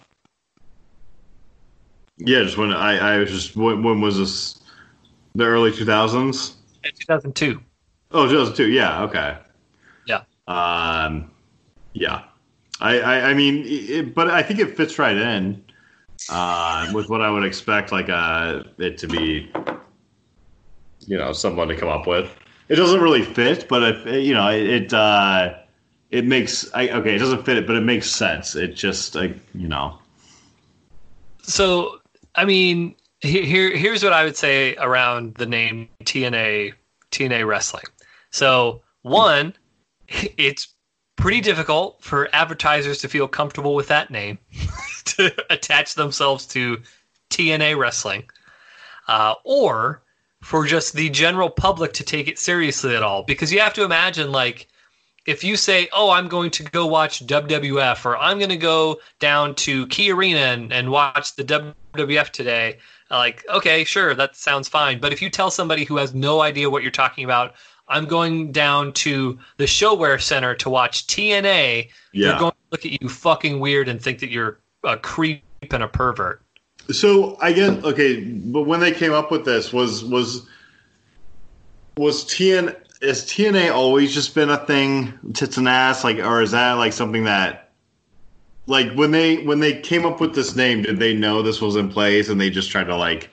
yeah, 2.18 2.44
just 2.44 2.58
when 2.58 2.72
I, 2.72 3.16
I 3.16 3.18
was 3.18 3.30
just 3.30 3.56
when, 3.56 3.84
when 3.84 4.02
was 4.02 4.18
this? 4.18 4.62
The 5.36 5.44
early 5.44 5.72
two 5.72 5.86
thousands. 5.86 6.56
In 6.84 6.92
2002. 6.92 7.62
Oh, 8.16 8.28
2002. 8.30 8.70
Yeah. 8.70 9.04
Okay. 9.04 9.38
Yeah. 10.08 10.22
Um, 10.48 11.30
yeah. 11.92 12.24
I, 12.80 13.00
I, 13.00 13.22
I 13.30 13.34
mean, 13.34 13.64
it, 13.68 14.16
but 14.16 14.30
I 14.30 14.42
think 14.42 14.62
it 14.62 14.78
fits 14.78 14.98
right 14.98 15.18
in 15.18 15.62
uh, 16.30 16.90
with 16.94 17.10
what 17.10 17.22
I 17.22 17.30
would 17.30 17.44
expect, 17.44 17.92
like 17.92 18.08
uh, 18.10 18.64
it 18.78 18.98
to 19.00 19.08
be, 19.08 19.52
you 21.08 21.18
know, 21.18 21.34
someone 21.34 21.68
to 21.68 21.76
come 21.76 21.90
up 21.90 22.08
with. 22.08 22.34
It 22.70 22.76
doesn't 22.78 23.02
really 23.02 23.22
fit, 23.22 23.68
but 23.68 23.84
if 23.84 24.06
you 24.26 24.34
know, 24.34 24.48
it 24.50 24.64
it, 24.64 24.94
uh, 24.94 25.56
it 26.10 26.26
makes. 26.26 26.74
I, 26.74 26.88
okay, 26.90 27.16
it 27.16 27.20
doesn't 27.20 27.46
fit 27.46 27.58
it, 27.58 27.68
but 27.68 27.76
it 27.76 27.82
makes 27.84 28.10
sense. 28.10 28.56
It 28.56 28.76
just, 28.76 29.14
like, 29.14 29.36
you 29.54 29.68
know, 29.68 30.00
So, 31.44 32.00
I 32.34 32.46
mean, 32.46 32.96
he- 33.20 33.46
here 33.46 33.76
here's 33.76 34.04
what 34.04 34.14
I 34.14 34.24
would 34.24 34.38
say 34.38 34.76
around 34.78 35.36
the 35.36 35.46
name 35.46 35.90
TNA 36.06 36.74
TNA 37.12 37.46
Wrestling. 37.46 37.84
So, 38.36 38.82
one, 39.02 39.54
it's 40.10 40.68
pretty 41.16 41.40
difficult 41.40 42.04
for 42.04 42.28
advertisers 42.34 42.98
to 43.00 43.08
feel 43.08 43.30
comfortable 43.30 43.76
with 43.76 43.88
that 43.88 44.12
name 44.12 44.40
to 45.06 45.34
attach 45.50 45.96
themselves 45.96 46.46
to 46.48 46.82
TNA 47.30 47.78
Wrestling, 47.78 48.30
uh, 49.08 49.36
or 49.46 50.04
for 50.42 50.66
just 50.66 50.96
the 50.96 51.10
general 51.12 51.50
public 51.50 51.94
to 51.94 52.04
take 52.04 52.28
it 52.28 52.38
seriously 52.38 52.94
at 52.94 53.04
all. 53.04 53.24
Because 53.24 53.54
you 53.54 53.62
have 53.62 53.74
to 53.76 53.86
imagine, 53.86 54.34
like, 54.34 54.68
if 55.26 55.42
you 55.42 55.56
say, 55.56 55.88
"Oh, 55.94 56.10
I'm 56.10 56.28
going 56.28 56.52
to 56.52 56.64
go 56.64 56.86
watch 56.86 57.26
WWF," 57.26 58.06
or 58.06 58.18
"I'm 58.18 58.38
going 58.38 58.50
to 58.50 58.58
go 58.58 59.00
down 59.20 59.56
to 59.64 59.88
Key 59.88 60.12
Arena 60.12 60.40
and, 60.40 60.74
and 60.74 60.92
watch 60.92 61.36
the 61.38 61.46
WWF 61.46 62.32
today," 62.32 62.80
like, 63.10 63.46
okay, 63.50 63.86
sure, 63.86 64.14
that 64.14 64.36
sounds 64.36 64.68
fine. 64.68 65.00
But 65.00 65.14
if 65.14 65.22
you 65.22 65.30
tell 65.30 65.50
somebody 65.50 65.86
who 65.86 65.96
has 65.96 66.14
no 66.14 66.42
idea 66.42 66.70
what 66.70 66.82
you're 66.82 66.92
talking 66.92 67.24
about, 67.24 67.56
"I'm 67.88 68.06
going 68.06 68.52
down 68.52 68.94
to 68.94 69.38
the 69.58 69.66
ShoWare 69.66 70.22
Center 70.22 70.56
to 70.56 70.70
watch 70.70 71.08
TNA," 71.08 71.90
yeah. 72.14 72.30
they're 72.30 72.40
going 72.40 72.52
to 72.52 72.58
look 72.72 72.86
at 72.86 73.02
you 73.02 73.10
fucking 73.10 73.60
weird 73.60 73.88
and 73.88 74.02
think 74.02 74.20
that 74.20 74.30
you're 74.30 74.60
a 74.84 74.98
creep 74.98 75.44
and 75.72 75.84
a 75.84 75.88
pervert. 75.88 76.42
So 76.92 77.38
I 77.42 77.52
guess 77.52 77.84
okay, 77.84 78.24
but 78.24 78.64
when 78.64 78.80
they 78.80 78.92
came 78.92 79.14
up 79.14 79.32
with 79.32 79.46
this, 79.46 79.74
was 79.74 80.04
was 80.04 80.48
was 81.98 82.26
TN 82.26 82.76
is 83.02 83.24
TNA 83.24 83.74
always 83.74 84.14
just 84.14 84.36
been 84.36 84.50
a 84.50 84.58
thing, 84.66 85.14
tits 85.34 85.58
and 85.58 85.68
ass, 85.68 86.04
like, 86.04 86.18
or 86.18 86.42
is 86.42 86.52
that 86.52 86.74
like 86.74 86.94
something 86.94 87.24
that, 87.26 87.72
like, 88.68 88.92
when 88.94 89.12
they 89.12 89.38
when 89.44 89.60
they 89.60 89.80
came 89.80 90.06
up 90.06 90.20
with 90.20 90.36
this 90.36 90.56
name, 90.56 90.82
did 90.82 91.00
they 91.00 91.14
know 91.14 91.42
this 91.42 91.62
was 91.62 91.76
in 91.76 91.90
place 91.90 92.30
and 92.30 92.40
they 92.40 92.50
just 92.50 92.70
tried 92.70 92.86
to 92.86 92.96
like, 92.96 93.30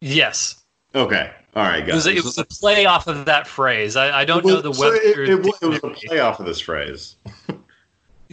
Yes, 0.00 0.62
okay, 0.94 1.32
all 1.56 1.62
right, 1.62 1.78
it 1.82 1.86
guys, 1.86 1.94
was, 1.94 2.06
it 2.06 2.24
was 2.24 2.38
a 2.38 2.44
play 2.44 2.84
off 2.86 3.06
of 3.06 3.24
that 3.26 3.46
phrase. 3.46 3.96
I, 3.96 4.20
I 4.20 4.24
don't 4.24 4.44
know 4.44 4.60
the 4.60 4.72
So 4.74 4.90
web. 4.90 5.00
it, 5.02 5.28
it, 5.28 5.36
was- 5.42 5.58
it 5.62 5.66
was 5.66 5.78
a 5.84 5.90
play 6.08 6.18
off 6.20 6.40
of 6.40 6.46
this 6.46 6.60
phrase. 6.60 7.16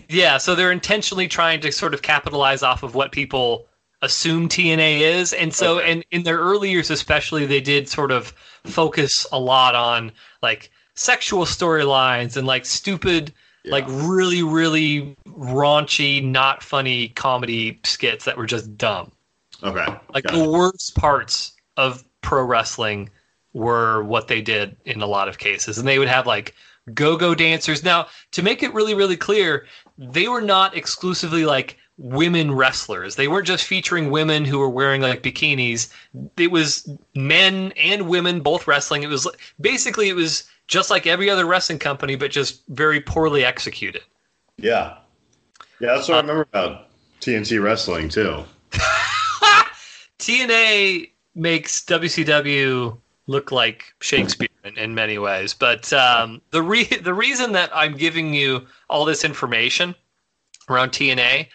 Yeah, 0.08 0.38
so 0.40 0.56
they're 0.56 0.72
intentionally 0.72 1.28
trying 1.28 1.62
to 1.62 1.72
sort 1.72 1.94
of 1.94 2.02
capitalize 2.02 2.64
off 2.64 2.84
of 2.84 2.96
what 2.96 3.12
people 3.12 3.66
assume 4.02 4.50
TNA 4.50 5.00
is. 5.02 5.32
And 5.34 5.54
so 5.54 5.80
Okay. 5.80 5.92
and 5.92 6.06
in 6.12 6.24
their 6.24 6.38
early 6.38 6.70
years 6.72 6.90
especially 6.90 7.46
they 7.46 7.62
did 7.62 7.88
sort 7.88 8.12
of 8.12 8.34
focus 8.66 9.26
a 9.32 9.40
lot 9.40 9.76
on 9.76 10.12
like 10.42 10.72
sexual 10.96 11.46
storylines 11.46 12.36
and 12.36 12.46
like 12.48 12.66
stupid 12.66 13.34
Yeah. 13.64 13.74
like 13.74 13.86
really, 13.88 14.44
really 14.44 15.16
raunchy, 15.28 16.24
not 16.24 16.64
funny 16.64 17.10
comedy 17.10 17.80
skits 17.86 18.26
that 18.26 18.38
were 18.38 18.48
just 18.48 18.76
dumb. 18.78 19.12
okay, 19.64 19.86
Like 20.14 20.26
the 20.26 20.50
worst 20.50 20.96
parts 20.96 21.54
of 21.78 22.04
pro 22.22 22.44
wrestling 22.44 23.10
were 23.54 24.04
what 24.04 24.28
they 24.28 24.42
did 24.42 24.78
in 24.86 25.02
a 25.02 25.08
lot 25.08 25.28
of 25.28 25.38
cases. 25.38 25.78
And 25.78 25.88
they 25.88 26.00
would 26.00 26.08
have 26.08 26.26
like 26.26 26.56
go 26.94 27.18
go 27.18 27.36
dancers. 27.36 27.84
Now, 27.84 28.08
to 28.32 28.42
make 28.42 28.64
it 28.64 28.74
really, 28.74 28.94
really 28.94 29.18
clear, 29.18 29.66
they 29.98 30.28
were 30.28 30.42
not 30.42 30.76
exclusively 30.76 31.46
like 31.46 31.78
women 31.98 32.52
wrestlers. 32.52 33.16
They 33.16 33.28
weren't 33.28 33.48
just 33.48 33.66
featuring 33.66 34.10
women 34.10 34.46
who 34.46 34.60
were 34.60 34.70
wearing 34.70 35.02
like 35.02 35.22
bikinis. 35.22 35.92
It 36.38 36.52
was 36.52 36.90
men 37.14 37.74
and 37.78 38.08
women 38.08 38.42
both 38.42 38.68
wrestling. 38.68 39.04
It 39.04 39.10
was 39.10 39.28
basically, 39.60 40.10
it 40.10 40.16
was 40.16 40.46
just 40.68 40.90
like 40.90 41.06
every 41.06 41.30
other 41.30 41.46
wrestling 41.46 41.80
company, 41.80 42.16
but 42.16 42.32
just 42.32 42.66
very 42.70 43.02
poorly 43.02 43.46
executed. 43.46 44.02
yeah, 44.58 44.98
yeah. 45.80 45.96
That's 45.96 46.08
what 46.08 46.16
I 46.16 46.20
uh, 46.20 46.22
remember 46.22 46.42
about 46.44 46.88
TNT 47.20 47.62
wrestling 47.62 48.10
too. 48.10 48.44
TNA 50.20 51.11
makes 51.36 51.84
WCW 51.86 52.98
look 53.28 53.52
like 53.52 53.94
Shakespeare 54.00 54.50
in, 54.64 54.78
in 54.78 54.96
many 54.96 55.18
ways, 55.18 55.54
but 55.54 55.92
um, 55.94 56.42
the 56.52 56.62
re- 56.62 56.84
the 57.04 57.14
reason 57.14 57.52
that 57.54 57.70
I'm 57.74 57.96
giving 57.96 58.34
you 58.34 58.68
all 58.90 59.06
this 59.06 59.24
information 59.24 59.96
around 60.70 60.92
TNA 60.92 61.48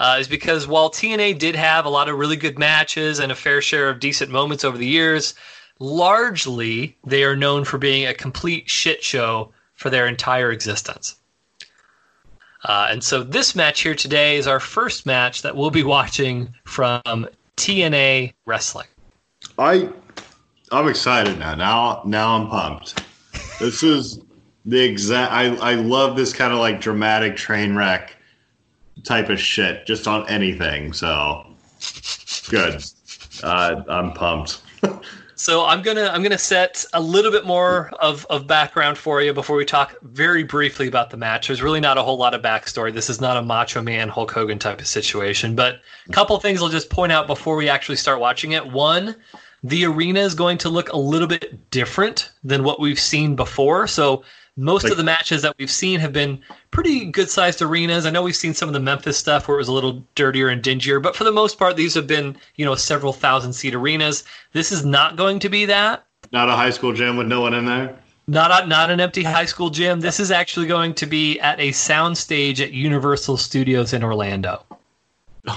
uh, 0.00 0.16
is 0.18 0.28
because 0.28 0.66
while 0.66 0.90
TNA 0.90 1.38
did 1.38 1.54
have 1.54 1.84
a 1.84 1.90
lot 1.90 2.08
of 2.08 2.18
really 2.18 2.36
good 2.36 2.58
matches 2.58 3.18
and 3.18 3.30
a 3.30 3.34
fair 3.34 3.62
share 3.62 3.88
of 3.88 4.00
decent 4.00 4.30
moments 4.30 4.64
over 4.64 4.76
the 4.76 4.86
years, 4.86 5.34
largely 5.78 6.96
they 7.04 7.24
are 7.24 7.36
known 7.36 7.64
for 7.64 7.78
being 7.78 8.06
a 8.06 8.14
complete 8.14 8.68
shit 8.68 9.02
show 9.02 9.52
for 9.74 9.90
their 9.90 10.06
entire 10.06 10.50
existence. 10.50 11.16
Uh, 12.64 12.88
and 12.90 13.04
so 13.04 13.22
this 13.22 13.54
match 13.54 13.82
here 13.82 13.94
today 13.94 14.36
is 14.36 14.46
our 14.46 14.60
first 14.60 15.04
match 15.04 15.42
that 15.42 15.54
we'll 15.54 15.70
be 15.70 15.82
watching 15.82 16.54
from 16.64 17.28
TNA 17.56 18.32
Wrestling. 18.46 18.86
I 19.58 19.88
I'm 20.72 20.88
excited 20.88 21.38
now. 21.38 21.54
Now 21.54 22.02
now 22.04 22.36
I'm 22.36 22.48
pumped. 22.48 23.02
This 23.60 23.82
is 23.82 24.20
the 24.64 24.80
exact. 24.80 25.32
I 25.32 25.54
I 25.56 25.74
love 25.74 26.16
this 26.16 26.32
kind 26.32 26.52
of 26.52 26.58
like 26.58 26.80
dramatic 26.80 27.36
train 27.36 27.76
wreck 27.76 28.16
type 29.04 29.28
of 29.28 29.38
shit 29.38 29.86
just 29.86 30.08
on 30.08 30.28
anything. 30.28 30.92
So 30.92 31.46
good. 32.48 32.84
Uh, 33.42 33.82
I'm 33.88 34.12
pumped. 34.12 34.62
So 35.36 35.66
I'm 35.66 35.82
gonna 35.82 36.06
I'm 36.06 36.22
gonna 36.22 36.38
set 36.38 36.84
a 36.92 37.00
little 37.00 37.30
bit 37.30 37.44
more 37.44 37.90
of, 38.00 38.24
of 38.30 38.46
background 38.46 38.96
for 38.96 39.20
you 39.20 39.34
before 39.34 39.56
we 39.56 39.64
talk 39.64 39.96
very 40.02 40.42
briefly 40.42 40.86
about 40.86 41.10
the 41.10 41.16
match. 41.16 41.48
There's 41.48 41.60
really 41.60 41.80
not 41.80 41.98
a 41.98 42.02
whole 42.02 42.16
lot 42.16 42.34
of 42.34 42.40
backstory. 42.40 42.94
This 42.94 43.10
is 43.10 43.20
not 43.20 43.36
a 43.36 43.42
Macho 43.42 43.82
Man 43.82 44.08
Hulk 44.08 44.30
Hogan 44.30 44.58
type 44.58 44.80
of 44.80 44.86
situation, 44.86 45.54
but 45.56 45.80
a 46.08 46.12
couple 46.12 46.38
things 46.38 46.62
I'll 46.62 46.68
just 46.68 46.88
point 46.88 47.12
out 47.12 47.26
before 47.26 47.56
we 47.56 47.68
actually 47.68 47.96
start 47.96 48.20
watching 48.20 48.52
it. 48.52 48.64
One, 48.64 49.16
the 49.64 49.84
arena 49.86 50.20
is 50.20 50.34
going 50.34 50.58
to 50.58 50.68
look 50.68 50.92
a 50.92 50.96
little 50.96 51.26
bit 51.26 51.70
different 51.70 52.30
than 52.44 52.62
what 52.62 52.78
we've 52.78 53.00
seen 53.00 53.34
before. 53.34 53.86
So 53.88 54.22
most 54.56 54.84
Like- 54.84 54.92
of 54.92 54.98
the 54.98 55.04
matches 55.04 55.42
that 55.42 55.56
we've 55.58 55.70
seen 55.70 55.98
have 56.00 56.12
been 56.12 56.38
pretty 56.70 57.06
good 57.06 57.28
sized 57.30 57.60
arenas. 57.62 58.06
I 58.06 58.10
know 58.10 58.22
we've 58.22 58.36
seen 58.36 58.54
some 58.54 58.68
of 58.68 58.72
the 58.74 58.78
Memphis 58.80 59.16
stuff 59.18 59.48
where 59.48 59.56
it 59.56 59.58
was 59.58 59.68
a 59.68 59.72
little 59.72 60.04
dirtier 60.14 60.48
and 60.48 60.62
dingier, 60.62 61.00
but 61.02 61.16
for 61.16 61.24
the 61.24 61.32
most 61.32 61.58
part, 61.58 61.76
these 61.76 61.94
have 61.94 62.06
been, 62.06 62.36
you 62.56 62.64
know, 62.64 62.74
several 62.76 63.12
thousand 63.12 63.54
seat 63.54 63.74
arenas. 63.74 64.22
This 64.52 64.70
is 64.70 64.84
not 64.84 65.16
going 65.16 65.38
to 65.40 65.48
be 65.48 65.64
that. 65.64 66.04
Not 66.30 66.48
a 66.48 66.52
high 66.52 66.70
school 66.70 66.92
gym 66.92 67.16
with 67.16 67.26
no 67.26 67.40
one 67.40 67.54
in 67.54 67.64
there. 67.64 67.96
Not 68.26 68.64
a, 68.64 68.66
not 68.66 68.90
an 68.90 69.00
empty 69.00 69.22
high 69.22 69.44
school 69.46 69.70
gym. 69.70 70.00
This 70.00 70.20
is 70.20 70.30
actually 70.30 70.66
going 70.66 70.94
to 70.94 71.06
be 71.06 71.38
at 71.40 71.58
a 71.58 71.72
sound 71.72 72.16
stage 72.16 72.60
at 72.60 72.72
Universal 72.72 73.38
Studios 73.38 73.92
in 73.92 74.04
Orlando. 74.04 74.62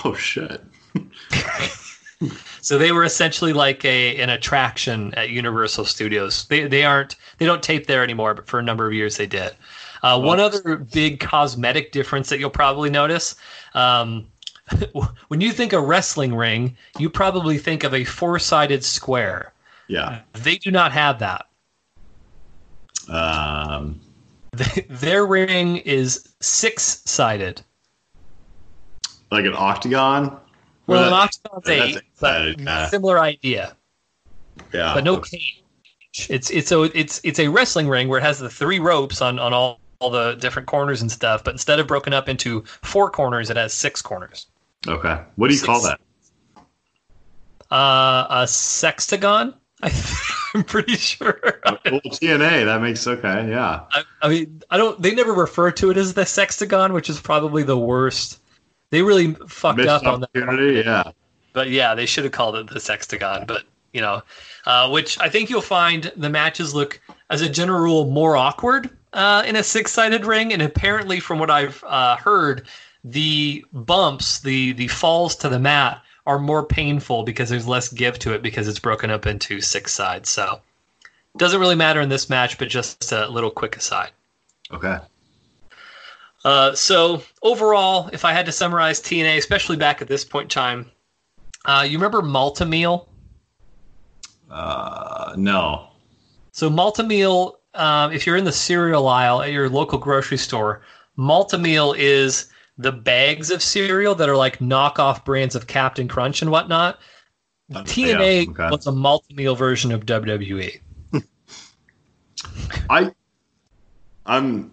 Oh 0.03 0.13
shit. 0.15 0.61
So 2.67 2.77
they 2.77 2.91
were 2.91 3.05
essentially 3.05 3.53
like 3.53 3.85
a 3.85 4.17
an 4.17 4.29
attraction 4.29 5.13
at 5.13 5.29
Universal 5.29 5.85
Studios. 5.85 6.43
They 6.47 6.67
they 6.67 6.83
aren't 6.83 7.15
they 7.37 7.45
don't 7.45 7.63
tape 7.63 7.87
there 7.87 8.03
anymore, 8.03 8.33
but 8.33 8.45
for 8.45 8.59
a 8.59 8.61
number 8.61 8.85
of 8.85 8.91
years 8.91 9.15
they 9.15 9.25
did. 9.25 9.53
Uh, 10.03 10.19
one 10.19 10.41
other 10.41 10.75
big 10.75 11.21
cosmetic 11.21 11.93
difference 11.93 12.27
that 12.27 12.39
you'll 12.39 12.49
probably 12.49 12.89
notice. 12.89 13.37
Um, 13.73 14.27
when 15.29 15.39
you 15.39 15.53
think 15.53 15.71
a 15.71 15.79
wrestling 15.79 16.35
ring, 16.35 16.75
you 16.99 17.09
probably 17.09 17.57
think 17.57 17.85
of 17.85 17.93
a 17.93 18.03
four-sided 18.03 18.83
square. 18.83 19.53
Yeah. 19.87 20.19
They 20.33 20.57
do 20.57 20.69
not 20.69 20.91
have 20.91 21.19
that. 21.19 21.45
Um. 23.07 24.01
Their 24.89 25.25
ring 25.25 25.77
is 25.77 26.27
six-sided. 26.41 27.61
Like 29.31 29.45
an 29.45 29.53
octagon. 29.55 30.37
Well, 30.87 31.03
an 31.03 31.07
Or 31.07 31.09
that- 31.09 31.29
octagon's 31.45 31.65
that's 31.65 31.69
eight, 31.97 32.01
but 32.19 32.59
yeah. 32.61 32.87
similar 32.87 33.19
idea. 33.19 33.75
Yeah. 34.73 34.93
but 34.95 35.03
no 35.03 35.17
cage. 35.19 35.63
It's 36.29 36.49
it's 36.49 36.67
so 36.67 36.83
it's 36.83 37.21
it's 37.23 37.37
a 37.39 37.47
wrestling 37.47 37.87
ring 37.87 38.07
where 38.07 38.17
it 38.19 38.23
has 38.23 38.39
the 38.39 38.49
three 38.49 38.79
ropes 38.79 39.21
on 39.21 39.37
on 39.37 39.53
all, 39.53 39.79
all 39.99 40.09
the 40.09 40.33
different 40.35 40.67
corners 40.67 41.01
and 41.01 41.11
stuff. 41.11 41.43
But 41.43 41.53
instead 41.53 41.79
of 41.79 41.85
broken 41.87 42.11
up 42.13 42.27
into 42.27 42.61
four 42.81 43.11
corners, 43.11 43.49
it 43.51 43.57
has 43.57 43.71
six 43.73 44.01
corners. 44.01 44.47
Okay. 44.87 45.19
What 45.35 45.49
do 45.49 45.53
you 45.55 45.61
call 45.61 45.81
that? 45.83 45.99
Uh, 47.69 48.25
a 48.29 48.43
sextagon. 48.45 49.53
I, 49.83 49.91
I'm 50.55 50.63
pretty 50.63 50.95
sure. 50.95 51.39
well, 51.65 51.77
TNA. 51.85 52.65
That 52.65 52.81
makes 52.81 53.05
okay. 53.05 53.47
Yeah. 53.49 53.81
I, 53.91 54.03
I 54.23 54.29
mean, 54.29 54.63
I 54.71 54.77
don't. 54.77 54.99
They 55.01 55.13
never 55.13 55.33
refer 55.33 55.69
to 55.71 55.91
it 55.91 55.97
as 55.97 56.13
the 56.13 56.21
sextagon, 56.23 56.93
which 56.93 57.09
is 57.09 57.19
probably 57.19 57.63
the 57.63 57.77
worst. 57.77 58.39
They 58.89 59.01
really 59.01 59.33
fucked 59.47 59.77
Missed 59.77 59.89
up 59.89 60.05
on 60.05 60.21
that. 60.21 60.29
opportunity. 60.35 60.79
Yeah. 60.79 61.11
But 61.53 61.69
yeah, 61.69 61.95
they 61.95 62.05
should 62.05 62.23
have 62.23 62.33
called 62.33 62.55
it 62.55 62.67
the 62.67 62.79
sextagon. 62.79 63.47
But 63.47 63.63
you 63.93 64.01
know, 64.01 64.21
uh, 64.65 64.89
which 64.89 65.19
I 65.19 65.29
think 65.29 65.49
you'll 65.49 65.61
find 65.61 66.11
the 66.15 66.29
matches 66.29 66.73
look, 66.75 66.99
as 67.29 67.41
a 67.41 67.49
general 67.49 67.81
rule, 67.81 68.05
more 68.05 68.37
awkward 68.37 68.89
uh, 69.13 69.43
in 69.45 69.55
a 69.55 69.63
six-sided 69.63 70.25
ring. 70.25 70.53
And 70.53 70.61
apparently, 70.61 71.19
from 71.19 71.39
what 71.39 71.49
I've 71.49 71.83
uh, 71.85 72.17
heard, 72.17 72.67
the 73.03 73.65
bumps, 73.73 74.39
the 74.39 74.73
the 74.73 74.87
falls 74.87 75.35
to 75.37 75.49
the 75.49 75.59
mat, 75.59 76.01
are 76.25 76.39
more 76.39 76.63
painful 76.63 77.23
because 77.23 77.49
there's 77.49 77.67
less 77.67 77.89
give 77.89 78.19
to 78.19 78.33
it 78.33 78.41
because 78.41 78.67
it's 78.67 78.79
broken 78.79 79.09
up 79.09 79.25
into 79.25 79.61
six 79.61 79.93
sides. 79.93 80.29
So, 80.29 80.61
doesn't 81.37 81.59
really 81.59 81.75
matter 81.75 82.01
in 82.01 82.09
this 82.09 82.29
match, 82.29 82.57
but 82.57 82.67
just 82.67 83.11
a 83.11 83.27
little 83.27 83.51
quick 83.51 83.75
aside. 83.75 84.11
Okay. 84.71 84.97
Uh, 86.45 86.73
so 86.73 87.23
overall, 87.41 88.09
if 88.13 88.23
I 88.23 88.31
had 88.31 88.45
to 88.45 88.51
summarize 88.51 89.01
TNA, 89.01 89.37
especially 89.37 89.77
back 89.77 90.01
at 90.01 90.07
this 90.07 90.23
point 90.23 90.45
in 90.45 90.49
time, 90.49 90.91
uh, 91.65 91.85
you 91.87 91.97
remember 91.97 92.21
Malt-O-Meal? 92.21 93.07
Uh, 94.49 95.33
no. 95.37 95.89
So 96.51 96.69
Malt-O-Meal, 96.69 97.59
um, 97.73 98.11
if 98.11 98.25
you're 98.25 98.37
in 98.37 98.45
the 98.45 98.51
cereal 98.51 99.07
aisle 99.07 99.41
at 99.41 99.51
your 99.51 99.69
local 99.69 99.97
grocery 99.97 100.37
store, 100.37 100.81
Malt-O-Meal 101.17 101.93
is 101.97 102.49
the 102.77 102.91
bags 102.91 103.51
of 103.51 103.61
cereal 103.61 104.15
that 104.15 104.29
are 104.29 104.37
like 104.37 104.59
knockoff 104.59 105.25
brands 105.25 105.55
of 105.55 105.67
Captain 105.67 106.07
Crunch 106.07 106.41
and 106.41 106.51
whatnot. 106.51 106.99
TNA 107.71 108.45
yeah, 108.45 108.51
okay. 108.51 108.69
was 108.71 108.87
a 108.87 108.91
Malt-O-Meal 108.91 109.55
version 109.55 109.91
of. 109.91 110.05
WWE. 110.05 110.79
I. 112.89 113.11
I'm. 114.25 114.71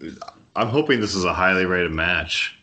I'm 0.56 0.68
hoping 0.68 1.00
this 1.00 1.14
is 1.14 1.24
a 1.24 1.32
highly 1.34 1.66
rated 1.66 1.92
match. 1.92 2.56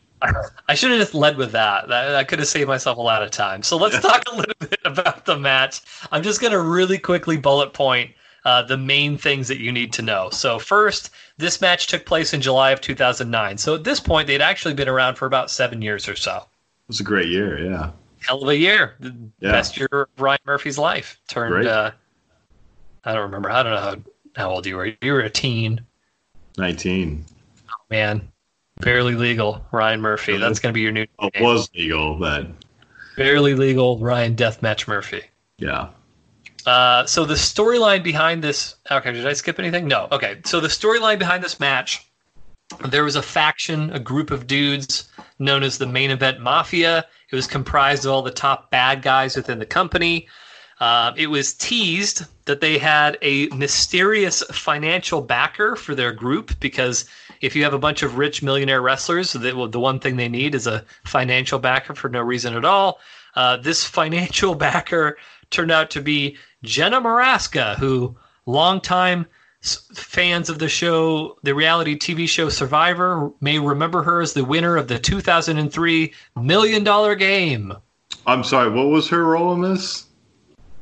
I 0.70 0.76
should 0.76 0.92
have 0.92 1.00
just 1.00 1.16
led 1.16 1.36
with 1.38 1.52
that. 1.54 1.88
that. 1.88 2.16
I 2.16 2.24
could 2.24 2.38
have 2.40 2.48
saved 2.48 2.68
myself 2.68 2.98
a 2.98 3.02
lot 3.02 3.24
of 3.24 3.32
time. 3.32 3.64
So 3.64 3.76
let's 3.76 4.00
talk 4.00 4.24
a 4.32 4.36
little 4.36 4.54
bit 4.60 4.80
about 4.86 5.26
the 5.26 5.36
match. 5.38 5.82
I'm 6.12 6.22
just 6.22 6.40
going 6.42 6.54
to 6.54 6.62
really 6.62 7.00
quickly 7.00 7.38
bullet 7.38 7.74
point 7.74 8.12
uh, 8.46 8.62
the 8.62 8.78
main 8.78 9.18
things 9.18 9.48
that 9.48 9.60
you 9.60 9.72
need 9.72 9.94
to 9.94 10.02
know. 10.02 10.30
So, 10.32 10.58
first, 10.60 11.12
this 11.38 11.62
match 11.62 11.88
took 11.88 12.06
place 12.06 12.34
in 12.34 12.42
July 12.42 12.72
of 12.72 12.82
2009. 12.82 13.58
So, 13.58 13.76
at 13.76 13.84
this 13.84 14.00
point, 14.00 14.28
they'd 14.28 14.42
actually 14.42 14.74
been 14.74 14.90
around 14.90 15.16
for 15.16 15.26
about 15.28 15.52
seven 15.52 15.82
years 15.82 16.08
or 16.08 16.16
so. 16.16 16.38
It 16.38 16.88
was 16.88 17.00
a 17.00 17.04
great 17.04 17.28
year. 17.30 17.60
Yeah. 17.64 17.92
Hell 18.20 18.42
of 18.44 18.50
a 18.50 18.58
year. 18.58 18.96
The 19.00 19.16
Yeah. 19.40 19.52
best 19.52 19.78
year 19.78 19.88
of 19.92 20.08
Ryan 20.18 20.40
Murphy's 20.46 20.78
life. 20.80 21.20
Turned, 21.28 21.68
uh, 21.68 21.92
I 23.06 23.14
don't 23.14 23.24
remember. 23.24 23.52
I 23.52 23.64
don't 23.64 23.74
know 23.74 23.80
how, 23.80 23.96
how 24.36 24.50
old 24.52 24.66
you 24.66 24.76
were. 24.78 24.92
You 25.02 25.14
were 25.14 25.22
a 25.22 25.30
teen. 25.30 25.82
19. 26.58 27.26
Man, 27.92 28.32
barely 28.80 29.16
legal. 29.16 29.64
Ryan 29.72 30.02
Murphy. 30.02 30.38
That's 30.38 30.60
going 30.60 30.72
to 30.72 30.74
be 30.74 30.82
your 30.82 30.92
new 30.94 31.06
Oh, 31.20 31.30
it 31.34 31.42
was 31.42 31.70
legal, 31.76 32.16
but 32.16 32.48
Barely 33.18 33.54
legal 33.54 34.00
Ryan 34.00 34.36
Deathmatch 34.36 34.88
Murphy. 34.88 35.24
yeah. 35.58 35.90
Uh, 36.66 37.04
so 37.08 37.26
the 37.26 37.34
storyline 37.34 38.04
behind 38.04 38.44
this. 38.44 38.76
Okay, 38.92 39.12
did 39.12 39.26
I 39.26 39.34
skip 39.34 39.58
anything? 39.60 39.88
No. 39.88 40.08
Okay, 40.12 40.40
so 40.46 40.60
the 40.60 40.68
storyline 40.68 41.18
behind 41.18 41.44
this 41.44 41.60
match, 41.60 42.06
there 42.88 43.04
was 43.04 43.16
a 43.16 43.22
faction, 43.22 43.92
a 43.92 44.00
group 44.00 44.30
of 44.30 44.46
dudes 44.46 45.10
known 45.40 45.64
as 45.64 45.80
the 45.80 45.88
Main 45.88 46.12
Event 46.12 46.40
Mafia. 46.40 47.04
It 47.32 47.36
was 47.36 47.48
comprised 47.48 48.06
of 48.06 48.12
all 48.12 48.22
the 48.22 48.30
top 48.30 48.70
bad 48.70 49.02
guys 49.02 49.36
within 49.36 49.58
the 49.58 49.66
company. 49.66 50.28
Uh, 50.80 51.14
it 51.18 51.28
was 51.28 51.56
teased 51.56 52.26
that 52.46 52.62
they 52.62 52.78
had 52.78 53.18
a 53.24 53.48
mysterious 53.48 54.44
financial 54.52 55.20
backer 55.22 55.76
for 55.76 55.96
their 55.96 56.12
group 56.12 56.60
because 56.60 57.06
if 57.42 57.56
you 57.56 57.64
have 57.64 57.74
a 57.74 57.80
bunch 57.80 58.04
of 58.04 58.18
rich 58.18 58.44
millionaire 58.44 58.82
wrestlers, 58.82 59.34
the, 59.34 59.68
the 59.70 59.80
one 59.80 60.00
thing 60.00 60.16
they 60.16 60.30
need 60.30 60.56
is 60.56 60.68
a 60.68 60.86
financial 61.04 61.60
backer 61.60 61.96
for 61.96 62.10
no 62.10 62.22
reason 62.22 62.56
at 62.56 62.66
all. 62.66 63.00
Uh, 63.36 63.58
this 63.58 63.84
financial 64.00 64.56
backer 64.56 65.18
turned 65.50 65.72
out 65.72 65.90
to 65.92 66.02
be 66.02 66.38
Jenna 66.64 67.02
Morasca, 67.02 67.76
who 67.78 68.16
longtime 68.46 69.26
fans 69.62 70.50
of 70.50 70.60
the 70.60 70.70
show, 70.70 71.38
the 71.44 71.54
reality 71.54 71.96
TV 71.96 72.28
show 72.28 72.50
Survivor, 72.50 73.32
may 73.42 73.60
remember 73.60 74.02
her 74.02 74.22
as 74.22 74.34
the 74.34 74.44
winner 74.44 74.76
of 74.78 74.88
the 74.88 74.98
2003 74.98 76.14
Million 76.36 76.84
Dollar 76.84 77.16
Game. 77.16 77.74
I'm 78.26 78.44
sorry, 78.44 78.70
what 78.72 78.88
was 78.88 79.08
her 79.10 79.24
role 79.24 79.54
in 79.54 79.62
this? 79.62 80.06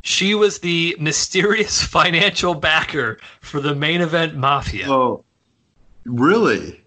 She 0.02 0.34
was 0.34 0.60
the 0.60 0.96
mysterious 1.00 1.82
financial 1.84 2.56
backer 2.56 3.20
for 3.42 3.60
the 3.60 3.76
main 3.76 4.02
event 4.02 4.36
Mafia. 4.36 4.90
Oh, 4.90 5.26
really? 6.06 6.82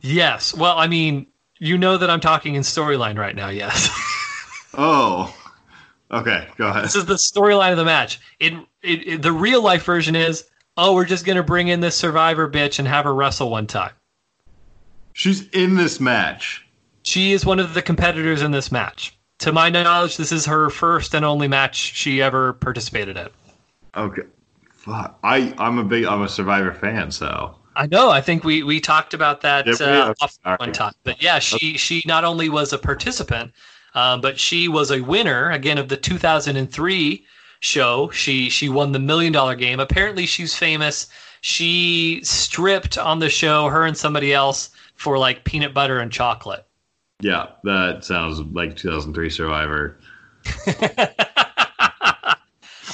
Yes. 0.00 0.54
Well, 0.54 0.78
I 0.78 0.86
mean, 0.86 1.26
you 1.58 1.78
know 1.78 1.96
that 1.96 2.10
I'm 2.10 2.20
talking 2.20 2.54
in 2.54 2.62
storyline 2.62 3.18
right 3.18 3.34
now, 3.34 3.48
yes. 3.48 3.88
oh, 4.74 5.34
okay. 6.10 6.48
Go 6.56 6.68
ahead. 6.68 6.84
This 6.84 6.96
is 6.96 7.06
the 7.06 7.14
storyline 7.14 7.72
of 7.72 7.78
the 7.78 7.84
match. 7.84 8.20
It, 8.40 8.52
it, 8.82 9.08
it 9.08 9.22
the 9.22 9.32
real 9.32 9.62
life 9.62 9.84
version 9.84 10.14
is 10.14 10.44
oh, 10.76 10.94
we're 10.94 11.06
just 11.06 11.24
going 11.24 11.36
to 11.36 11.42
bring 11.42 11.68
in 11.68 11.80
this 11.80 11.96
survivor 11.96 12.50
bitch 12.50 12.78
and 12.78 12.86
have 12.86 13.04
her 13.04 13.14
wrestle 13.14 13.50
one 13.50 13.66
time. 13.66 13.92
She's 15.12 15.48
in 15.48 15.76
this 15.76 16.00
match. 16.00 16.66
She 17.02 17.32
is 17.32 17.46
one 17.46 17.58
of 17.58 17.74
the 17.74 17.82
competitors 17.82 18.42
in 18.42 18.50
this 18.50 18.70
match. 18.70 19.16
To 19.38 19.52
my 19.52 19.70
knowledge, 19.70 20.16
this 20.16 20.32
is 20.32 20.46
her 20.46 20.70
first 20.70 21.14
and 21.14 21.24
only 21.24 21.48
match 21.48 21.76
she 21.76 22.20
ever 22.20 22.54
participated 22.54 23.16
in. 23.16 23.28
Okay. 23.96 24.22
Fuck. 24.70 25.18
I, 25.22 25.54
I'm 25.58 25.78
a 25.78 25.84
big 25.84 26.04
I'm 26.04 26.22
a 26.22 26.28
survivor 26.28 26.72
fan, 26.72 27.10
so 27.10 27.56
I 27.76 27.86
know. 27.86 28.10
I 28.10 28.22
think 28.22 28.42
we, 28.42 28.62
we 28.62 28.80
talked 28.80 29.12
about 29.12 29.42
that 29.42 29.66
yep, 29.66 29.80
uh, 29.80 30.14
off 30.20 30.38
one 30.58 30.72
time. 30.72 30.94
But 31.04 31.22
yeah, 31.22 31.38
she 31.38 31.76
she 31.76 32.02
not 32.06 32.24
only 32.24 32.48
was 32.48 32.72
a 32.72 32.78
participant, 32.78 33.52
um, 33.94 34.22
but 34.22 34.40
she 34.40 34.66
was 34.66 34.90
a 34.90 35.02
winner 35.02 35.50
again 35.50 35.76
of 35.76 35.88
the 35.88 35.96
2003 35.96 37.26
show. 37.60 38.10
She 38.10 38.48
she 38.48 38.68
won 38.70 38.92
the 38.92 38.98
million 38.98 39.32
dollar 39.32 39.54
game. 39.54 39.78
Apparently, 39.78 40.24
she's 40.24 40.56
famous. 40.56 41.08
She 41.42 42.20
stripped 42.24 42.96
on 42.96 43.18
the 43.18 43.28
show, 43.28 43.68
her 43.68 43.84
and 43.84 43.96
somebody 43.96 44.32
else, 44.32 44.70
for 44.94 45.18
like 45.18 45.44
peanut 45.44 45.74
butter 45.74 45.98
and 45.98 46.10
chocolate. 46.10 46.66
Yeah, 47.20 47.48
that 47.64 48.04
sounds 48.04 48.40
like 48.40 48.74
2003 48.76 49.30
Survivor. 49.30 49.98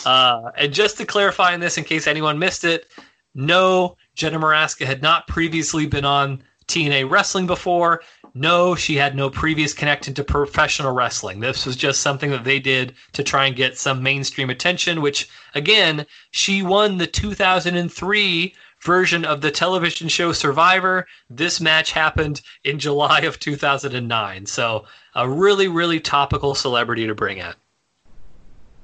uh, 0.04 0.50
and 0.56 0.72
just 0.72 0.98
to 0.98 1.06
clarify 1.06 1.54
in 1.54 1.60
this, 1.60 1.78
in 1.78 1.84
case 1.84 2.06
anyone 2.06 2.38
missed 2.38 2.64
it, 2.64 2.88
no, 3.34 3.96
Jenna 4.14 4.38
Morasca 4.38 4.86
had 4.86 5.02
not 5.02 5.26
previously 5.26 5.86
been 5.86 6.04
on 6.04 6.42
TNA 6.66 7.10
Wrestling 7.10 7.46
before. 7.46 8.02
No, 8.34 8.74
she 8.74 8.96
had 8.96 9.14
no 9.14 9.28
previous 9.28 9.74
connection 9.74 10.14
to 10.14 10.24
professional 10.24 10.92
wrestling. 10.92 11.40
This 11.40 11.66
was 11.66 11.76
just 11.76 12.00
something 12.00 12.30
that 12.30 12.44
they 12.44 12.58
did 12.58 12.94
to 13.12 13.22
try 13.22 13.46
and 13.46 13.56
get 13.56 13.76
some 13.76 14.02
mainstream 14.02 14.48
attention, 14.48 15.02
which, 15.02 15.28
again, 15.54 16.06
she 16.30 16.62
won 16.62 16.96
the 16.96 17.06
2003 17.06 18.54
version 18.80 19.24
of 19.24 19.42
the 19.42 19.50
television 19.50 20.08
show 20.08 20.32
Survivor. 20.32 21.06
This 21.28 21.60
match 21.60 21.92
happened 21.92 22.40
in 22.64 22.78
July 22.78 23.20
of 23.20 23.38
2009. 23.38 24.46
So, 24.46 24.86
a 25.14 25.28
really, 25.28 25.68
really 25.68 26.00
topical 26.00 26.54
celebrity 26.54 27.06
to 27.06 27.14
bring 27.14 27.38
in. 27.38 27.52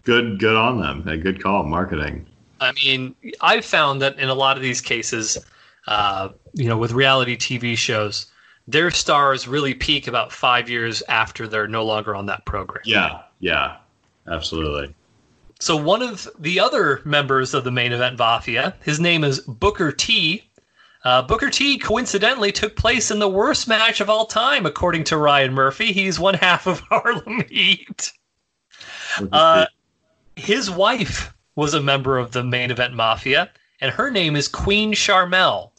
Good, 0.05 0.39
good 0.39 0.57
on 0.57 0.81
them. 0.81 1.09
A 1.09 1.17
good 1.17 1.43
call, 1.43 1.65
marketing. 1.65 2.27
I 2.61 2.73
mean, 2.73 3.15
I've 3.41 3.65
found 3.65 4.03
that 4.03 4.19
in 4.19 4.29
a 4.29 4.35
lot 4.35 4.57
of 4.57 4.63
these 4.63 4.81
cases, 4.81 5.39
uh, 5.87 6.31
you 6.55 6.69
know, 6.69 6.77
with 6.77 6.93
reality 6.93 7.37
TV 7.37 7.77
shows, 7.77 8.27
their 8.67 8.91
stars 8.91 9.49
really 9.49 9.75
peak 9.75 10.07
about 10.07 10.33
five 10.33 10.69
years 10.69 11.03
after 11.09 11.49
they're 11.49 11.69
no 11.69 11.85
longer 11.85 12.15
on 12.15 12.27
that 12.27 12.45
program. 12.45 12.83
Yeah, 12.85 13.23
yeah, 13.41 13.77
absolutely. 14.27 14.95
So 15.61 15.75
one 15.77 16.03
of 16.03 16.29
the 16.39 16.61
other 16.61 17.01
members 17.05 17.55
of 17.55 17.65
the 17.65 17.71
main 17.71 17.93
event 17.93 18.19
Mafia, 18.19 18.75
his 18.83 19.01
name 19.01 19.25
is 19.25 19.41
Booker 19.41 19.91
T. 19.91 20.45
Uh, 21.05 21.23
Booker 21.23 21.51
T 21.51 21.79
coincidentally 21.79 22.53
took 22.53 22.77
place 22.77 23.11
in 23.11 23.19
the 23.19 23.29
worst 23.29 23.67
match 23.67 24.01
of 24.01 24.11
all 24.11 24.27
time, 24.27 24.67
according 24.67 25.05
to 25.05 25.17
Ryan 25.17 25.55
Murphy. 25.55 25.93
He's 25.93 26.21
one 26.21 26.35
half 26.35 26.67
of 26.67 26.81
Harlem 26.91 27.45
Heat. 27.49 28.13
Uh, 29.33 29.67
his 30.37 30.71
wife 30.71 31.33
was 31.59 31.75
a 31.75 31.83
member 31.83 32.19
of 32.19 32.31
the 32.31 32.45
main 32.45 32.71
event 32.71 32.95
Mafia, 32.95 33.51
and 33.81 33.91
her 33.91 34.13
name 34.13 34.37
is 34.37 34.47
Queen 34.47 34.93
Sharmell. 34.93 35.73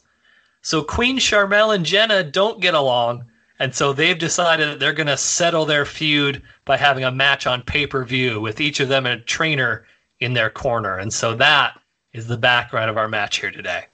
So 0.60 0.82
Queen 0.82 1.18
Sharmell 1.18 1.74
and 1.74 1.86
Jenna 1.86 2.22
don't 2.22 2.60
get 2.60 2.74
along, 2.74 3.24
and 3.58 3.74
so 3.74 3.94
they've 3.94 4.18
decided 4.18 4.68
that 4.68 4.78
they're 4.78 4.92
going 4.92 5.06
to 5.06 5.16
settle 5.16 5.64
their 5.64 5.86
feud 5.86 6.42
by 6.66 6.76
having 6.76 7.02
a 7.02 7.10
match 7.10 7.46
on 7.46 7.62
pay 7.62 7.86
per 7.86 8.04
view 8.04 8.42
with 8.42 8.60
each 8.60 8.78
of 8.80 8.90
them 8.90 9.06
and 9.06 9.22
a 9.22 9.24
trainer 9.24 9.86
in 10.20 10.34
their 10.34 10.50
corner. 10.50 10.98
And 10.98 11.10
so 11.10 11.34
that 11.36 11.80
is 12.12 12.26
the 12.26 12.36
background 12.36 12.90
of 12.90 12.98
our 12.98 13.08
match 13.08 13.40
here 13.40 13.50
today. 13.50 13.86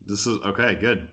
This 0.00 0.26
is 0.26 0.40
okay. 0.40 0.74
Good. 0.74 1.12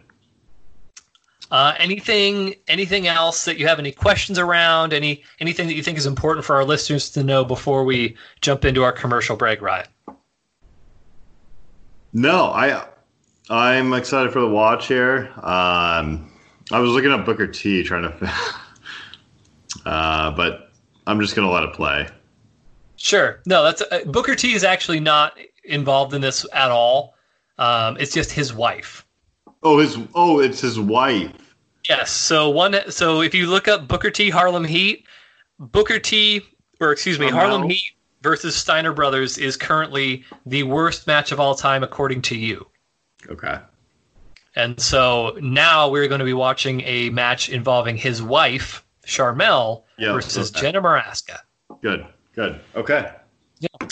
Uh, 1.51 1.73
anything 1.77 2.55
anything 2.69 3.07
else 3.07 3.43
that 3.43 3.57
you 3.57 3.67
have 3.67 3.77
any 3.77 3.91
questions 3.91 4.39
around? 4.39 4.93
Any 4.93 5.21
anything 5.39 5.67
that 5.67 5.73
you 5.73 5.83
think 5.83 5.97
is 5.97 6.05
important 6.05 6.45
for 6.45 6.55
our 6.55 6.63
listeners 6.63 7.09
to 7.11 7.23
know 7.23 7.43
before 7.43 7.83
we 7.83 8.15
jump 8.39 8.63
into 8.63 8.83
our 8.83 8.93
commercial 8.93 9.35
break, 9.35 9.61
Ryan? 9.61 9.87
No, 12.13 12.45
I 12.45 12.85
I'm 13.49 13.93
excited 13.93 14.31
for 14.31 14.39
the 14.39 14.47
watch 14.47 14.87
here. 14.87 15.29
Um, 15.37 16.31
I 16.71 16.79
was 16.79 16.91
looking 16.91 17.11
up 17.11 17.25
Booker 17.25 17.47
T, 17.47 17.83
trying 17.83 18.03
to, 18.03 18.33
uh, 19.85 20.31
but 20.31 20.71
I'm 21.05 21.19
just 21.19 21.35
gonna 21.35 21.51
let 21.51 21.63
it 21.63 21.73
play. 21.73 22.07
Sure. 22.95 23.41
No, 23.45 23.63
that's 23.63 23.81
uh, 23.81 24.03
Booker 24.05 24.35
T 24.35 24.53
is 24.53 24.63
actually 24.63 25.01
not 25.01 25.37
involved 25.65 26.13
in 26.13 26.21
this 26.21 26.45
at 26.53 26.71
all. 26.71 27.15
Um, 27.57 27.97
it's 27.99 28.13
just 28.13 28.31
his 28.31 28.53
wife. 28.53 29.05
Oh, 29.63 29.79
his 29.79 29.97
oh, 30.15 30.39
it's 30.39 30.61
his 30.61 30.79
wife. 30.79 31.33
Yes. 31.87 32.11
So 32.11 32.49
one. 32.49 32.75
So 32.89 33.21
if 33.21 33.33
you 33.33 33.47
look 33.47 33.67
up 33.67 33.87
Booker 33.87 34.11
T 34.11 34.29
Harlem 34.29 34.63
Heat, 34.63 35.05
Booker 35.59 35.99
T, 35.99 36.41
or 36.79 36.91
excuse 36.91 37.19
me, 37.19 37.29
Harlem 37.29 37.69
Heat 37.69 37.93
versus 38.21 38.55
Steiner 38.55 38.93
Brothers 38.93 39.37
is 39.37 39.57
currently 39.57 40.23
the 40.45 40.63
worst 40.63 41.07
match 41.07 41.31
of 41.31 41.39
all 41.39 41.55
time 41.55 41.83
according 41.83 42.21
to 42.23 42.35
you. 42.35 42.65
Okay. 43.29 43.59
And 44.55 44.79
so 44.79 45.37
now 45.39 45.89
we're 45.89 46.07
going 46.07 46.19
to 46.19 46.25
be 46.25 46.33
watching 46.33 46.81
a 46.81 47.09
match 47.11 47.49
involving 47.49 47.95
his 47.95 48.21
wife, 48.21 48.83
Sharmell, 49.05 49.83
yep, 49.97 50.13
versus 50.13 50.51
okay. 50.51 50.61
Jenna 50.61 50.81
Morasca. 50.81 51.37
Good, 51.81 52.05
good. 52.35 52.59
Okay. 52.75 53.11
Yeah. 53.59 53.87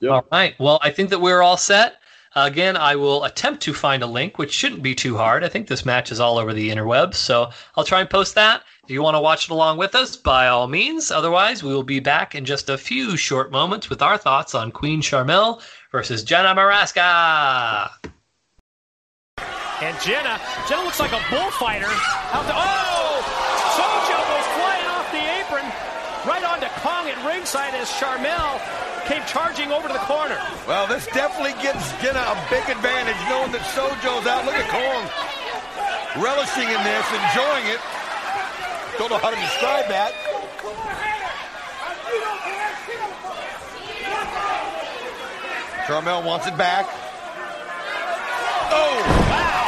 Yep. 0.00 0.10
All 0.10 0.24
right. 0.30 0.54
Well, 0.58 0.78
I 0.82 0.90
think 0.90 1.08
that 1.10 1.20
we're 1.20 1.40
all 1.42 1.56
set. 1.56 2.00
Again, 2.36 2.76
I 2.76 2.96
will 2.96 3.24
attempt 3.24 3.62
to 3.62 3.72
find 3.72 4.02
a 4.02 4.06
link, 4.06 4.36
which 4.36 4.52
shouldn't 4.52 4.82
be 4.82 4.94
too 4.94 5.16
hard. 5.16 5.42
I 5.42 5.48
think 5.48 5.68
this 5.68 5.86
match 5.86 6.12
is 6.12 6.20
all 6.20 6.36
over 6.36 6.52
the 6.52 6.68
interwebs, 6.68 7.14
so 7.14 7.48
I'll 7.74 7.84
try 7.84 8.00
and 8.02 8.10
post 8.10 8.34
that. 8.34 8.62
If 8.84 8.90
you 8.90 9.00
want 9.00 9.14
to 9.14 9.22
watch 9.22 9.44
it 9.44 9.50
along 9.50 9.78
with 9.78 9.94
us, 9.94 10.16
by 10.16 10.48
all 10.48 10.68
means. 10.68 11.10
Otherwise, 11.10 11.62
we 11.62 11.72
will 11.72 11.82
be 11.82 11.98
back 11.98 12.34
in 12.34 12.44
just 12.44 12.68
a 12.68 12.76
few 12.76 13.16
short 13.16 13.50
moments 13.50 13.88
with 13.88 14.02
our 14.02 14.18
thoughts 14.18 14.54
on 14.54 14.70
Queen 14.70 15.00
Sharmell 15.00 15.62
versus 15.90 16.22
Jenna 16.22 16.54
Morasca. 16.54 17.88
And 19.80 19.98
Jenna, 20.02 20.38
Jenna 20.68 20.82
looks 20.84 21.00
like 21.00 21.12
a 21.12 21.24
bullfighter. 21.30 21.88
Out 21.88 22.44
the, 22.44 22.52
oh! 22.54 23.24
Sojo 23.80 24.18
goes 24.28 24.46
flying 24.60 24.86
off 24.92 25.10
the 25.10 25.24
apron, 25.40 25.64
right 26.28 26.44
onto 26.44 26.66
Kong 26.82 27.08
at 27.08 27.16
ringside 27.26 27.72
as 27.72 27.88
Sharmell 27.88 28.85
came 29.06 29.22
charging 29.26 29.70
over 29.72 29.86
to 29.86 29.94
the 29.94 30.06
corner. 30.06 30.38
Well, 30.66 30.86
this 30.86 31.06
definitely 31.06 31.54
gives 31.62 31.82
Jenna 32.02 32.20
a 32.20 32.36
big 32.50 32.66
advantage, 32.68 33.18
knowing 33.30 33.52
that 33.54 33.62
Sojo's 33.72 34.26
out. 34.26 34.44
Look 34.44 34.58
at 34.58 34.68
Kong 34.70 35.02
relishing 36.22 36.68
in 36.68 36.80
this, 36.82 37.06
enjoying 37.12 37.66
it. 37.70 37.80
Don't 38.98 39.10
know 39.10 39.18
how 39.18 39.30
to 39.30 39.36
describe 39.36 39.88
that. 39.88 40.12
Sharmell 45.86 46.24
wants 46.24 46.46
it 46.46 46.56
back. 46.58 46.86
Oh, 48.72 48.98
wow 49.30 49.66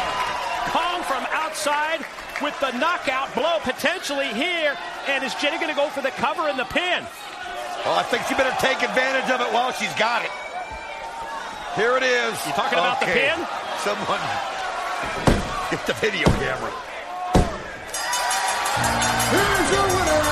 Kong 0.68 1.02
from 1.04 1.24
outside 1.30 2.04
with 2.42 2.58
the 2.60 2.76
knockout 2.78 3.32
blow 3.34 3.58
potentially 3.62 4.28
here. 4.28 4.76
And 5.06 5.24
is 5.24 5.34
Jenny 5.36 5.56
going 5.58 5.70
to 5.70 5.76
go 5.76 5.88
for 5.88 6.02
the 6.02 6.10
cover 6.10 6.48
and 6.48 6.58
the 6.58 6.64
pin? 6.64 7.04
Well, 7.88 7.96
I 7.96 8.02
think 8.02 8.22
she 8.26 8.34
better 8.34 8.54
take 8.60 8.82
advantage 8.82 9.30
of 9.30 9.40
it 9.40 9.50
while 9.50 9.72
she's 9.72 9.94
got 9.94 10.22
it. 10.22 10.30
Here 11.74 11.96
it 11.96 12.02
is. 12.02 12.46
You 12.46 12.52
talking 12.52 12.78
about 12.78 13.02
okay. 13.02 13.14
the 13.14 13.18
pin? 13.18 13.46
Someone 13.78 14.20
get 15.70 15.86
the 15.86 15.94
video 15.94 16.26
camera. 16.36 16.70
Here's 19.32 19.70
your 19.72 19.86
winner, 19.88 20.28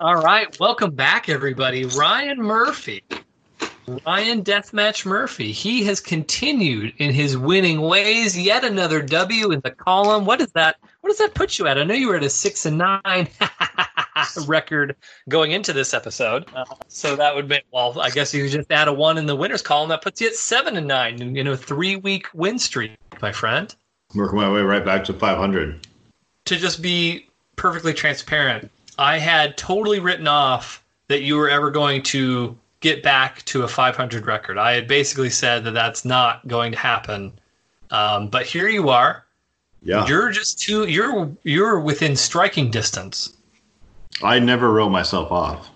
All 0.00 0.16
right, 0.16 0.60
welcome 0.60 0.94
back, 0.94 1.30
everybody. 1.30 1.86
Ryan 1.86 2.42
Murphy 2.42 3.02
Ryan 4.06 4.42
Deathmatch 4.42 5.04
Murphy. 5.04 5.52
He 5.52 5.84
has 5.84 6.00
continued 6.00 6.94
in 6.98 7.12
his 7.12 7.36
winning 7.36 7.80
ways. 7.80 8.38
Yet 8.38 8.64
another 8.64 9.02
W 9.02 9.50
in 9.50 9.60
the 9.60 9.70
column. 9.70 10.24
What 10.24 10.40
is 10.40 10.52
that? 10.52 10.76
What 11.00 11.10
does 11.10 11.18
that 11.18 11.34
put 11.34 11.58
you 11.58 11.66
at? 11.66 11.78
I 11.78 11.84
know 11.84 11.94
you 11.94 12.08
were 12.08 12.16
at 12.16 12.22
a 12.22 12.30
six 12.30 12.66
and 12.66 12.78
nine 12.78 13.28
record 14.46 14.96
going 15.28 15.52
into 15.52 15.72
this 15.72 15.94
episode. 15.94 16.44
Uh, 16.54 16.64
so 16.88 17.16
that 17.16 17.34
would 17.34 17.48
be 17.48 17.60
well. 17.72 17.98
I 18.00 18.10
guess 18.10 18.34
you 18.34 18.48
just 18.48 18.70
add 18.70 18.88
a 18.88 18.92
one 18.92 19.16
in 19.16 19.26
the 19.26 19.36
winners 19.36 19.62
column. 19.62 19.88
That 19.88 20.02
puts 20.02 20.20
you 20.20 20.28
at 20.28 20.34
seven 20.34 20.76
and 20.76 20.86
nine 20.86 21.36
in 21.36 21.46
a 21.46 21.56
three 21.56 21.96
week 21.96 22.26
win 22.34 22.58
streak, 22.58 22.92
my 23.22 23.32
friend. 23.32 23.74
Working 24.14 24.38
my 24.38 24.50
way 24.50 24.60
right 24.60 24.84
back 24.84 25.04
to 25.04 25.12
500. 25.12 25.86
To 26.46 26.56
just 26.56 26.82
be 26.82 27.28
perfectly 27.56 27.94
transparent, 27.94 28.70
I 28.98 29.18
had 29.18 29.56
totally 29.56 30.00
written 30.00 30.26
off 30.28 30.84
that 31.08 31.22
you 31.22 31.36
were 31.36 31.48
ever 31.48 31.70
going 31.70 32.02
to 32.02 32.56
get 32.80 33.02
back 33.02 33.44
to 33.44 33.62
a 33.62 33.68
500 33.68 34.26
record. 34.26 34.58
I 34.58 34.72
had 34.72 34.88
basically 34.88 35.30
said 35.30 35.64
that 35.64 35.72
that's 35.72 36.04
not 36.04 36.46
going 36.48 36.72
to 36.72 36.78
happen. 36.78 37.32
Um, 37.90 38.28
but 38.28 38.46
here 38.46 38.68
you 38.68 38.88
are. 38.88 39.24
Yeah. 39.82 40.06
You're 40.06 40.30
just 40.30 40.58
too. 40.58 40.86
You're 40.86 41.30
you're 41.42 41.80
within 41.80 42.16
striking 42.16 42.70
distance. 42.70 43.34
I 44.22 44.38
never 44.38 44.72
wrote 44.72 44.90
myself 44.90 45.32
off. 45.32 45.70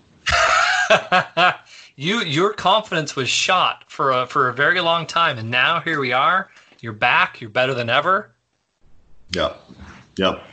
you 1.95 2.21
your 2.21 2.53
confidence 2.53 3.15
was 3.15 3.29
shot 3.29 3.85
for 3.87 4.11
a 4.11 4.27
for 4.27 4.49
a 4.49 4.53
very 4.53 4.79
long 4.81 5.07
time, 5.07 5.37
and 5.37 5.49
now 5.49 5.79
here 5.79 5.99
we 5.99 6.13
are. 6.13 6.51
You're 6.81 6.93
back. 6.93 7.41
You're 7.41 7.49
better 7.49 7.73
than 7.73 7.89
ever. 7.89 8.35
Yep. 9.31 9.59
Yep. 10.17 10.43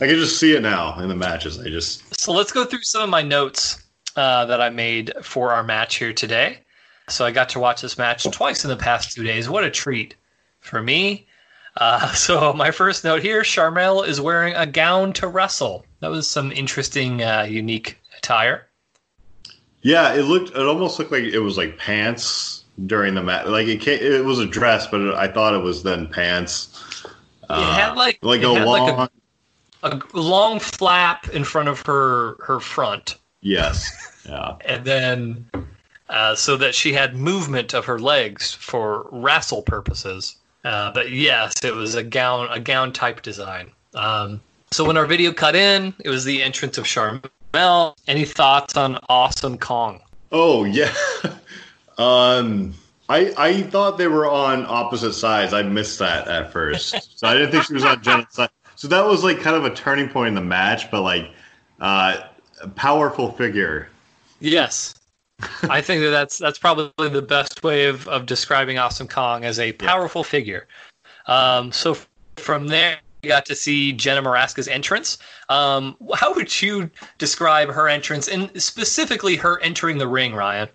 I 0.00 0.06
can 0.06 0.16
just 0.16 0.38
see 0.38 0.54
it 0.54 0.62
now 0.62 0.98
in 1.00 1.08
the 1.08 1.16
matches. 1.16 1.58
I 1.58 1.68
just 1.68 2.20
So 2.20 2.32
let's 2.32 2.52
go 2.52 2.64
through 2.64 2.82
some 2.82 3.02
of 3.02 3.08
my 3.08 3.22
notes 3.22 3.82
uh, 4.14 4.44
that 4.44 4.60
I 4.60 4.70
made 4.70 5.12
for 5.22 5.52
our 5.52 5.64
match 5.64 5.96
here 5.96 6.12
today. 6.12 6.60
So 7.08 7.24
I 7.24 7.30
got 7.30 7.48
to 7.50 7.60
watch 7.60 7.80
this 7.82 7.98
match 7.98 8.24
twice 8.30 8.64
in 8.64 8.70
the 8.70 8.76
past 8.76 9.12
two 9.12 9.22
days. 9.22 9.48
What 9.48 9.64
a 9.64 9.70
treat 9.70 10.14
for 10.60 10.82
me. 10.82 11.26
Uh, 11.76 12.12
so 12.14 12.52
my 12.52 12.70
first 12.70 13.04
note 13.04 13.22
here: 13.22 13.42
Sharmell 13.42 14.06
is 14.06 14.20
wearing 14.20 14.54
a 14.54 14.66
gown 14.66 15.12
to 15.14 15.28
wrestle. 15.28 15.84
That 16.00 16.10
was 16.10 16.28
some 16.28 16.52
interesting, 16.52 17.22
uh, 17.22 17.42
unique 17.48 17.98
attire. 18.18 18.66
yeah, 19.82 20.14
it 20.14 20.22
looked. 20.22 20.50
It 20.50 20.66
almost 20.66 20.98
looked 20.98 21.12
like 21.12 21.24
it 21.24 21.40
was 21.40 21.56
like 21.56 21.78
pants 21.78 22.64
during 22.86 23.14
the 23.14 23.22
match. 23.22 23.46
Like 23.46 23.66
it, 23.66 23.80
came, 23.80 24.00
it 24.00 24.24
was 24.24 24.38
a 24.38 24.46
dress, 24.46 24.86
but 24.86 25.14
I 25.14 25.28
thought 25.28 25.54
it 25.54 25.62
was 25.62 25.82
then 25.82 26.06
pants. 26.08 27.04
it 27.48 27.54
had 27.54 27.94
like 27.94 28.18
like 28.22 28.42
a 28.42 28.48
long. 28.48 28.96
like 28.96 29.08
a, 29.82 30.00
a 30.14 30.20
long 30.20 30.58
flap 30.58 31.28
in 31.28 31.44
front 31.44 31.68
of 31.68 31.80
her 31.86 32.36
her 32.44 32.60
front, 32.60 33.16
yes. 33.40 33.90
Yeah. 34.26 34.56
and 34.64 34.84
then 34.84 35.46
uh, 36.08 36.34
so 36.34 36.56
that 36.56 36.74
she 36.74 36.92
had 36.92 37.14
movement 37.14 37.74
of 37.74 37.84
her 37.84 38.00
legs 38.00 38.52
for 38.52 39.06
wrestle 39.12 39.62
purposes. 39.62 40.36
Uh, 40.66 40.90
but 40.92 41.12
yes, 41.12 41.64
it 41.64 41.72
was 41.72 41.94
a 41.94 42.02
gown 42.02 42.48
a 42.50 42.58
gown 42.58 42.92
type 42.92 43.22
design. 43.22 43.70
Um, 43.94 44.40
so 44.72 44.84
when 44.84 44.96
our 44.96 45.06
video 45.06 45.32
cut 45.32 45.54
in, 45.54 45.94
it 46.04 46.08
was 46.08 46.24
the 46.24 46.42
entrance 46.42 46.76
of 46.76 46.84
Sharmell. 46.84 47.94
Any 48.08 48.24
thoughts 48.24 48.76
on 48.76 48.98
Awesome 49.08 49.58
Kong? 49.58 50.00
Oh 50.32 50.64
yeah. 50.64 50.92
um. 51.98 52.74
I, 53.08 53.32
I 53.38 53.62
thought 53.62 53.98
they 53.98 54.08
were 54.08 54.28
on 54.28 54.66
opposite 54.66 55.12
sides. 55.12 55.52
I 55.52 55.62
missed 55.62 56.00
that 56.00 56.26
at 56.26 56.50
first, 56.52 57.16
so 57.16 57.28
I 57.28 57.34
didn't 57.34 57.52
think 57.52 57.62
she 57.62 57.74
was 57.74 57.84
on 57.84 58.02
Jenna's 58.02 58.26
side. 58.32 58.50
So 58.74 58.88
that 58.88 59.06
was 59.06 59.22
like 59.22 59.38
kind 59.38 59.54
of 59.54 59.64
a 59.64 59.72
turning 59.72 60.08
point 60.08 60.26
in 60.26 60.34
the 60.34 60.40
match, 60.40 60.90
but 60.90 61.02
like 61.02 61.30
uh, 61.80 62.22
a 62.60 62.66
powerful 62.66 63.30
figure. 63.30 63.88
Yes. 64.40 64.95
I 65.68 65.80
think 65.80 66.02
that 66.02 66.10
that's 66.10 66.38
that's 66.38 66.58
probably 66.58 67.08
the 67.08 67.22
best 67.22 67.62
way 67.62 67.86
of, 67.86 68.08
of 68.08 68.26
describing 68.26 68.78
Awesome 68.78 69.08
Kong 69.08 69.44
as 69.44 69.58
a 69.58 69.72
powerful 69.72 70.24
figure. 70.24 70.66
Um, 71.26 71.72
so 71.72 71.96
from 72.36 72.68
there, 72.68 72.98
we 73.22 73.28
got 73.28 73.44
to 73.46 73.54
see 73.54 73.92
Jenna 73.92 74.22
Morasca's 74.22 74.68
entrance. 74.68 75.18
Um, 75.48 75.96
how 76.14 76.34
would 76.34 76.62
you 76.62 76.90
describe 77.18 77.68
her 77.68 77.88
entrance, 77.88 78.28
and 78.28 78.50
specifically 78.60 79.36
her 79.36 79.60
entering 79.60 79.98
the 79.98 80.08
ring, 80.08 80.34
Ryan? 80.34 80.68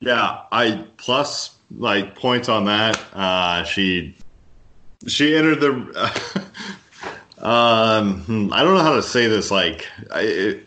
Yeah, 0.00 0.42
I 0.52 0.84
plus 0.98 1.56
like 1.76 2.14
points 2.14 2.48
on 2.48 2.66
that. 2.66 3.02
Uh, 3.12 3.64
she 3.64 4.14
she 5.06 5.36
entered 5.36 5.60
the. 5.60 6.44
um, 7.38 8.20
hmm, 8.20 8.52
I 8.52 8.62
don't 8.62 8.74
know 8.74 8.82
how 8.82 8.94
to 8.94 9.02
say 9.02 9.26
this. 9.26 9.50
Like, 9.50 9.88
I, 10.12 10.20
it, 10.20 10.66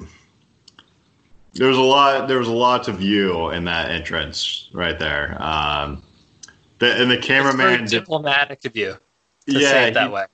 there 1.59 1.67
was 1.67 1.77
a 1.77 1.81
lot. 1.81 2.27
There 2.27 2.39
was 2.39 2.47
a 2.47 2.53
lot 2.53 2.83
to 2.85 2.93
view 2.93 3.49
in 3.51 3.65
that 3.65 3.91
entrance 3.91 4.69
right 4.73 4.97
there. 4.97 5.37
Um, 5.41 6.01
the, 6.79 6.93
and 7.01 7.11
the 7.11 7.17
It's 7.17 7.27
very 7.27 7.43
cameraman, 7.43 7.79
did, 7.81 7.89
diplomatic 7.89 8.63
of 8.65 8.75
you 8.75 8.97
to 9.47 9.59
yeah, 9.59 9.69
say 9.69 9.87
it 9.89 9.93
that 9.93 10.07
he- 10.07 10.13
way. 10.13 10.25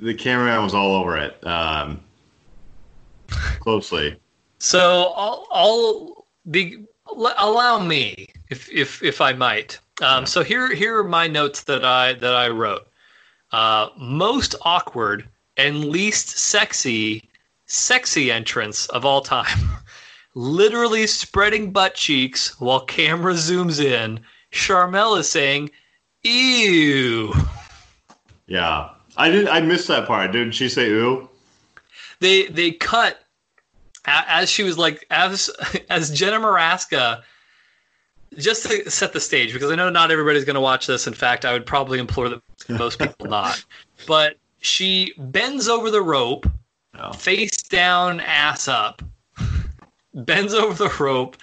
the 0.00 0.14
cameraman 0.14 0.62
was 0.64 0.74
all 0.74 0.92
over 0.94 1.16
it. 1.16 1.46
Um, 1.46 2.00
closely. 3.60 4.18
So 4.58 5.12
I'll, 5.16 5.46
I'll 5.52 6.26
be 6.50 6.84
allow 7.38 7.78
me, 7.78 8.28
if 8.50 8.68
if 8.70 9.02
if 9.02 9.20
I 9.20 9.32
might. 9.32 9.78
Um, 10.02 10.26
so 10.26 10.42
here 10.42 10.74
here 10.74 10.98
are 10.98 11.04
my 11.04 11.26
notes 11.28 11.64
that 11.64 11.84
I 11.84 12.14
that 12.14 12.34
I 12.34 12.48
wrote. 12.48 12.88
Uh, 13.52 13.88
most 13.98 14.54
awkward 14.62 15.28
and 15.56 15.84
least 15.86 16.30
sexy 16.38 17.28
sexy 17.66 18.32
entrance 18.32 18.86
of 18.88 19.04
all 19.04 19.20
time. 19.20 19.69
Literally 20.34 21.06
spreading 21.06 21.72
butt 21.72 21.94
cheeks 21.94 22.58
while 22.60 22.80
camera 22.80 23.34
zooms 23.34 23.84
in. 23.84 24.20
Sharmell 24.52 25.18
is 25.18 25.28
saying, 25.28 25.70
"Ew." 26.22 27.32
Yeah, 28.46 28.90
I 29.16 29.30
did. 29.30 29.48
I 29.48 29.60
missed 29.60 29.88
that 29.88 30.06
part. 30.06 30.32
Didn't 30.32 30.52
she 30.52 30.68
say 30.68 30.88
"ew"? 30.88 31.28
they 32.20 32.46
they 32.48 32.70
cut 32.72 33.20
as 34.06 34.50
she 34.50 34.62
was 34.62 34.76
like 34.78 35.04
as 35.10 35.50
as 35.90 36.10
Jenna 36.10 36.38
Morasca 36.38 37.22
just 38.38 38.66
to 38.66 38.88
set 38.90 39.12
the 39.12 39.20
stage 39.20 39.52
because 39.52 39.70
I 39.70 39.74
know 39.74 39.90
not 39.90 40.10
everybody's 40.12 40.44
going 40.44 40.54
to 40.54 40.60
watch 40.60 40.86
this. 40.86 41.06
In 41.06 41.14
fact, 41.14 41.44
I 41.44 41.52
would 41.52 41.66
probably 41.66 41.98
implore 41.98 42.28
that 42.28 42.40
most 42.68 42.98
people 42.98 43.26
not. 43.28 43.64
But 44.06 44.36
she 44.60 45.12
bends 45.18 45.68
over 45.68 45.90
the 45.90 46.02
rope, 46.02 46.46
No. 46.94 47.10
face 47.12 47.62
down, 47.64 48.20
ass 48.20 48.68
up, 48.68 49.02
bends 50.14 50.54
over 50.54 50.74
the 50.74 50.94
rope, 51.02 51.36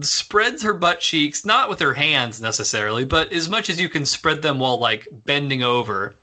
spreads 0.00 0.62
her 0.62 0.74
butt 0.74 1.00
cheeks, 1.00 1.44
not 1.44 1.68
with 1.68 1.80
her 1.80 1.94
hands 1.94 2.40
necessarily, 2.40 3.04
but 3.04 3.32
as 3.32 3.48
much 3.48 3.70
as 3.70 3.80
you 3.80 3.88
can 3.88 4.04
spread 4.04 4.42
them 4.42 4.58
while 4.58 4.78
like 4.78 5.08
bending 5.10 5.62
over, 5.62 6.14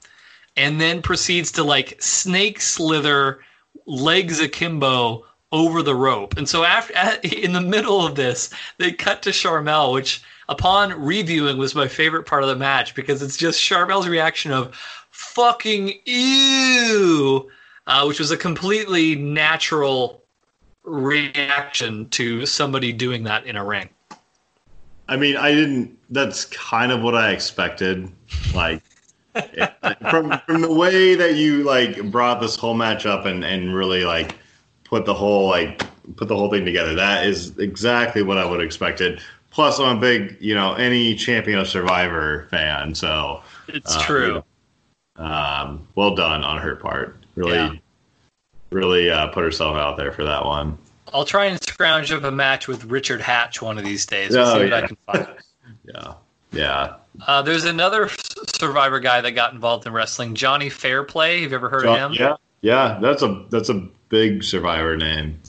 and 0.56 0.80
then 0.80 1.02
proceeds 1.02 1.52
to 1.52 1.64
like 1.64 2.00
snake 2.02 2.60
slither 2.60 3.40
legs 3.86 4.40
akimbo 4.40 5.24
over 5.50 5.82
the 5.82 5.94
rope. 5.94 6.36
And 6.36 6.48
so 6.48 6.64
after 6.64 6.94
at, 6.94 7.24
in 7.24 7.52
the 7.52 7.60
middle 7.60 8.04
of 8.04 8.14
this, 8.14 8.50
they 8.78 8.92
cut 8.92 9.22
to 9.22 9.30
Sharmell, 9.30 9.92
which 9.92 10.22
upon 10.48 11.00
reviewing 11.02 11.58
was 11.58 11.74
my 11.74 11.88
favorite 11.88 12.26
part 12.26 12.42
of 12.42 12.48
the 12.48 12.56
match 12.56 12.94
because 12.94 13.22
it's 13.22 13.36
just 13.36 13.60
Sharmell's 13.60 14.08
reaction 14.08 14.52
of 14.52 14.74
fucking 15.10 16.00
ew, 16.04 17.50
uh, 17.86 18.04
which 18.04 18.18
was 18.18 18.30
a 18.30 18.36
completely 18.36 19.14
natural 19.14 20.21
reaction 20.84 22.08
to 22.10 22.46
somebody 22.46 22.92
doing 22.92 23.24
that 23.24 23.46
in 23.46 23.56
a 23.56 23.64
ring. 23.64 23.88
I 25.08 25.16
mean, 25.16 25.36
I 25.36 25.52
didn't. 25.52 25.98
That's 26.10 26.44
kind 26.46 26.92
of 26.92 27.02
what 27.02 27.14
I 27.14 27.30
expected. 27.32 28.10
Like 28.54 28.82
from 30.10 30.38
from 30.46 30.60
the 30.62 30.72
way 30.72 31.14
that 31.14 31.34
you 31.36 31.64
like 31.64 32.10
brought 32.10 32.40
this 32.40 32.56
whole 32.56 32.74
match 32.74 33.06
up 33.06 33.26
and 33.26 33.44
and 33.44 33.74
really 33.74 34.04
like 34.04 34.36
put 34.84 35.04
the 35.04 35.14
whole 35.14 35.48
like 35.48 35.82
put 36.16 36.28
the 36.28 36.36
whole 36.36 36.50
thing 36.50 36.64
together. 36.64 36.94
That 36.94 37.26
is 37.26 37.58
exactly 37.58 38.22
what 38.22 38.38
I 38.38 38.44
would 38.44 38.60
have 38.60 38.66
expected. 38.66 39.20
Plus, 39.50 39.78
I'm 39.78 39.98
a 39.98 40.00
big 40.00 40.36
you 40.40 40.54
know 40.54 40.74
any 40.74 41.14
champion 41.14 41.58
of 41.58 41.68
Survivor 41.68 42.46
fan, 42.50 42.94
so 42.94 43.42
It's 43.68 43.96
Uh, 43.96 44.02
true. 44.02 44.44
um, 45.16 45.86
well 45.94 46.14
done 46.14 46.42
on 46.44 46.58
her 46.58 46.76
part. 46.76 47.16
Really, 47.34 47.56
Yeah. 47.56 47.72
Really 48.72 49.10
uh, 49.10 49.28
put 49.28 49.44
herself 49.44 49.76
out 49.76 49.96
there 49.96 50.12
for 50.12 50.24
that 50.24 50.44
one. 50.44 50.78
I'll 51.12 51.24
try 51.24 51.46
and 51.46 51.62
scrounge 51.62 52.10
up 52.12 52.22
a 52.24 52.30
match 52.30 52.68
with 52.68 52.84
Richard 52.84 53.20
Hatch 53.20 53.60
one 53.60 53.76
of 53.78 53.84
these 53.84 54.06
days. 54.06 54.30
We'll 54.30 54.46
Oh, 54.46 54.54
see 54.54 54.60
what 54.60 54.68
yeah. 54.70 54.76
I 54.76 54.86
can 54.86 54.96
find. 55.06 55.26
Yeah, 55.84 56.14
yeah. 56.52 56.94
Uh, 57.26 57.42
there's 57.42 57.64
another 57.64 58.08
Survivor 58.54 59.00
guy 59.00 59.20
that 59.20 59.32
got 59.32 59.52
involved 59.52 59.86
in 59.86 59.92
wrestling, 59.92 60.34
Johnny 60.34 60.68
Fairplay. 60.70 61.42
Have 61.42 61.50
you 61.50 61.56
ever 61.56 61.68
heard 61.68 61.86
of 61.86 61.96
him? 61.98 62.12
Yeah, 62.12 62.36
yeah, 62.60 62.98
that's 63.00 63.22
a 63.22 63.44
that's 63.50 63.68
a 63.68 63.86
big 64.08 64.44
survivor 64.44 64.96
name. 64.96 65.40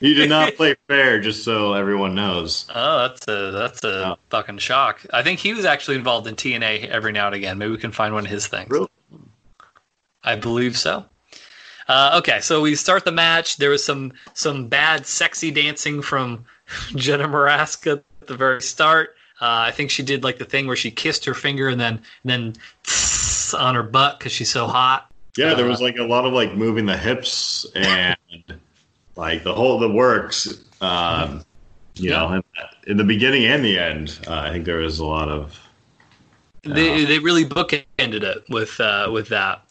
He 0.00 0.14
did 0.14 0.30
not 0.30 0.54
play 0.56 0.74
fair, 0.88 1.20
just 1.20 1.44
so 1.44 1.74
everyone 1.74 2.14
knows. 2.14 2.66
Oh, 2.74 3.08
that's 3.08 3.28
a 3.28 3.50
that's 3.50 3.84
a 3.84 3.88
Yeah. 3.88 4.14
fucking 4.30 4.58
shock. 4.58 5.04
I 5.12 5.22
think 5.22 5.38
he 5.40 5.52
was 5.52 5.64
actually 5.66 5.96
involved 5.96 6.26
in 6.26 6.34
TNA 6.36 6.88
every 6.88 7.12
now 7.12 7.26
and 7.26 7.34
again. 7.36 7.58
Maybe 7.58 7.72
we 7.72 7.78
can 7.78 7.92
find 7.92 8.14
one 8.14 8.24
of 8.24 8.30
his 8.30 8.46
things. 8.46 8.70
Really? 8.70 8.88
I 10.24 10.36
believe 10.36 10.76
so. 10.78 11.04
Uh, 11.92 12.16
okay, 12.16 12.40
so 12.40 12.62
we 12.62 12.74
start 12.74 13.04
the 13.04 13.12
match. 13.12 13.58
There 13.58 13.68
was 13.68 13.84
some 13.84 14.14
some 14.32 14.66
bad 14.66 15.04
sexy 15.04 15.50
dancing 15.50 16.00
from 16.00 16.42
Jenna 16.96 17.28
Morasca 17.28 18.02
at 18.22 18.26
the 18.26 18.34
very 18.34 18.62
start. 18.62 19.10
Uh, 19.42 19.68
I 19.68 19.72
think 19.72 19.90
she 19.90 20.02
did 20.02 20.24
like 20.24 20.38
the 20.38 20.46
thing 20.46 20.66
where 20.66 20.74
she 20.76 20.90
kissed 20.90 21.22
her 21.26 21.34
finger 21.34 21.68
and 21.68 21.78
then 21.78 22.00
and 22.24 22.54
then 22.54 22.54
on 23.60 23.74
her 23.74 23.82
butt 23.82 24.18
because 24.18 24.32
she's 24.32 24.50
so 24.50 24.66
hot. 24.66 25.10
Yeah, 25.36 25.52
there 25.52 25.66
Uh, 25.66 25.68
was 25.68 25.82
like 25.82 25.98
a 25.98 26.02
lot 26.02 26.24
of 26.24 26.32
like 26.32 26.54
moving 26.54 26.86
the 26.86 26.96
hips 26.96 27.66
and 27.74 28.16
like 29.16 29.44
the 29.44 29.52
whole 29.54 29.78
the 29.78 29.90
works. 29.90 30.62
Um, 30.80 31.44
you 31.96 32.08
Yeah. 32.08 32.16
know, 32.16 32.32
in, 32.32 32.42
in 32.86 32.96
the 32.96 33.04
beginning 33.04 33.44
and 33.44 33.62
the 33.62 33.78
end, 33.78 34.18
uh, 34.26 34.40
I 34.40 34.50
think 34.50 34.64
there 34.64 34.78
was 34.78 34.98
a 34.98 35.04
lot 35.04 35.28
of. 35.28 35.60
They 36.64 37.04
they 37.04 37.18
really 37.18 37.44
bookended 37.44 38.22
it 38.22 38.44
with 38.48 38.80
uh, 38.80 39.10
with 39.12 39.28
that. 39.28 39.62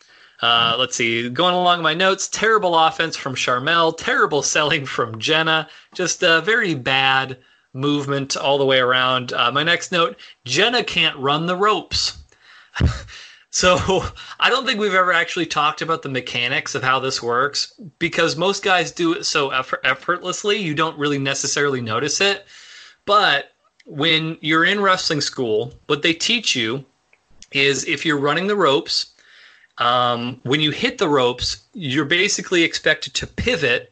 Uh, 0.42 0.76
let's 0.78 0.96
see. 0.96 1.30
Going 1.30 1.54
along 1.54 1.84
my 1.84 1.94
notes, 1.94 2.28
terrible 2.28 2.78
offense 2.78 3.16
from 3.16 3.36
Sharmell, 3.36 3.96
terrible 3.96 4.42
selling 4.42 4.86
from 4.86 5.20
Jenna, 5.20 5.70
just 5.94 6.24
a 6.24 6.42
very 6.42 6.74
bad 6.74 7.38
movement 7.74 8.36
all 8.36 8.58
the 8.58 8.66
way 8.66 8.80
around. 8.80 9.34
Uh, 9.34 9.52
my 9.52 9.64
next 9.64 9.92
note: 9.92 10.18
Jenna 10.46 10.84
can't 10.84 11.18
run 11.18 11.46
the 11.46 11.56
ropes. 11.56 12.18
so 13.52 14.04
I 14.40 14.50
don't 14.50 14.66
think 14.66 14.80
we've 14.80 14.94
ever 14.94 15.14
actually 15.14 15.46
talked 15.46 15.82
about 15.82 16.02
the 16.02 16.10
mechanics 16.10 16.74
of 16.74 16.84
how 16.84 17.00
this 17.00 17.22
works 17.22 17.74
because 18.00 18.36
most 18.36 18.64
guys 18.64 18.92
do 18.92 19.14
it 19.14 19.26
so 19.26 19.52
effort- 19.52 19.82
effortlessly, 19.84 20.58
you 20.58 20.74
don't 20.74 20.98
really 20.98 21.20
necessarily 21.20 21.82
notice 21.82 22.20
it. 22.20 22.46
But 23.06 23.52
when 23.86 24.38
you're 24.42 24.66
in 24.66 24.82
wrestling 24.82 25.22
school, 25.22 25.74
what 25.88 26.02
they 26.02 26.14
teach 26.14 26.56
you 26.56 26.86
is 27.52 27.86
if 27.86 28.06
you're 28.06 28.18
running 28.18 28.48
the 28.48 28.56
ropes, 28.56 29.11
um, 29.82 30.40
when 30.44 30.62
you 30.62 30.70
hit 30.70 31.00
the 31.00 31.10
ropes, 31.10 31.64
you're 31.74 32.06
basically 32.06 32.62
expected 32.62 33.16
to 33.16 33.26
pivot, 33.26 33.92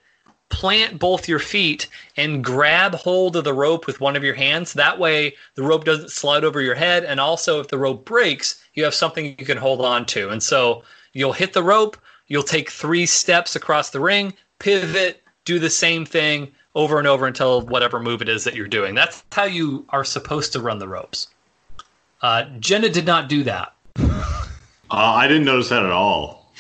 plant 0.50 1.00
both 1.00 1.28
your 1.28 1.40
feet, 1.40 1.88
and 2.16 2.44
grab 2.44 2.94
hold 2.94 3.36
of 3.36 3.44
the 3.44 3.56
rope 3.56 3.88
with 3.88 4.00
one 4.00 4.16
of 4.16 4.24
your 4.24 4.36
hands. 4.36 4.74
That 4.74 5.00
way, 5.00 5.36
the 5.56 5.64
rope 5.64 5.86
doesn't 5.86 6.12
slide 6.12 6.44
over 6.44 6.62
your 6.62 6.76
head. 6.76 7.06
And 7.06 7.20
also, 7.20 7.60
if 7.60 7.70
the 7.70 7.80
rope 7.80 8.06
breaks, 8.06 8.64
you 8.76 8.84
have 8.84 8.94
something 8.94 9.36
you 9.40 9.46
can 9.48 9.58
hold 9.58 9.82
on 9.82 10.06
to. 10.08 10.30
And 10.30 10.44
so 10.44 10.84
you'll 11.14 11.34
hit 11.34 11.54
the 11.54 11.64
rope, 11.64 11.98
you'll 12.28 12.44
take 12.44 12.70
three 12.70 13.08
steps 13.08 13.56
across 13.56 13.90
the 13.90 14.00
ring, 14.00 14.34
pivot, 14.60 15.24
do 15.44 15.58
the 15.58 15.72
same 15.72 16.06
thing 16.06 16.52
over 16.76 17.00
and 17.00 17.08
over 17.08 17.26
until 17.26 17.62
whatever 17.62 18.00
move 18.00 18.22
it 18.22 18.30
is 18.30 18.44
that 18.44 18.54
you're 18.54 18.68
doing. 18.68 18.94
That's 18.94 19.24
how 19.32 19.46
you 19.46 19.86
are 19.90 20.06
supposed 20.06 20.54
to 20.54 20.60
run 20.60 20.78
the 20.78 20.88
ropes. 20.88 21.30
Uh, 22.22 22.44
Jenna 22.60 22.90
did 22.90 23.08
not 23.08 23.28
do 23.28 23.42
that. 23.44 23.74
Uh, 24.92 24.96
I 24.96 25.28
didn't 25.28 25.46
notice 25.46 25.70
that 25.70 25.84
at 25.84 25.92
all. 25.92 26.52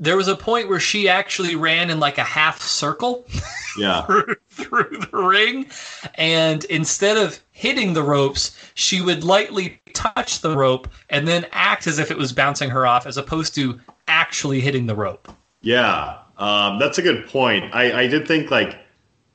There 0.00 0.16
was 0.16 0.28
a 0.28 0.36
point 0.36 0.68
where 0.68 0.78
she 0.78 1.08
actually 1.08 1.56
ran 1.56 1.90
in 1.90 1.98
like 1.98 2.18
a 2.18 2.24
half 2.24 2.60
circle 2.62 3.26
Yeah, 3.78 4.02
through 4.50 4.88
the 4.90 5.08
ring, 5.12 5.66
and 6.14 6.64
instead 6.64 7.16
of 7.16 7.38
hitting 7.52 7.92
the 7.92 8.02
ropes, 8.02 8.56
she 8.74 9.00
would 9.00 9.22
lightly 9.24 9.80
touch 9.94 10.40
the 10.40 10.56
rope 10.56 10.88
and 11.10 11.28
then 11.28 11.46
act 11.52 11.86
as 11.86 11.98
if 11.98 12.10
it 12.10 12.18
was 12.18 12.32
bouncing 12.32 12.70
her 12.70 12.86
off, 12.86 13.06
as 13.06 13.16
opposed 13.16 13.54
to 13.56 13.78
actually 14.08 14.60
hitting 14.60 14.86
the 14.86 14.94
rope. 14.94 15.30
yeah, 15.62 16.18
um, 16.38 16.78
that's 16.78 16.98
a 16.98 17.02
good 17.02 17.26
point. 17.28 17.72
I, 17.74 18.02
I 18.02 18.06
did 18.06 18.26
think 18.26 18.50
like 18.50 18.78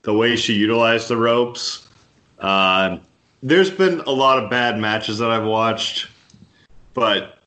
the 0.04 0.14
way 0.14 0.36
she 0.36 0.54
utilized 0.54 1.08
the 1.08 1.18
ropes. 1.18 1.88
Uh, 2.40 2.98
there's 3.42 3.70
been 3.70 4.00
a 4.02 4.12
lot 4.12 4.42
of 4.42 4.50
bad 4.50 4.78
matches 4.78 5.18
that 5.20 5.30
I've 5.30 5.46
watched, 5.46 6.08
but 6.94 7.40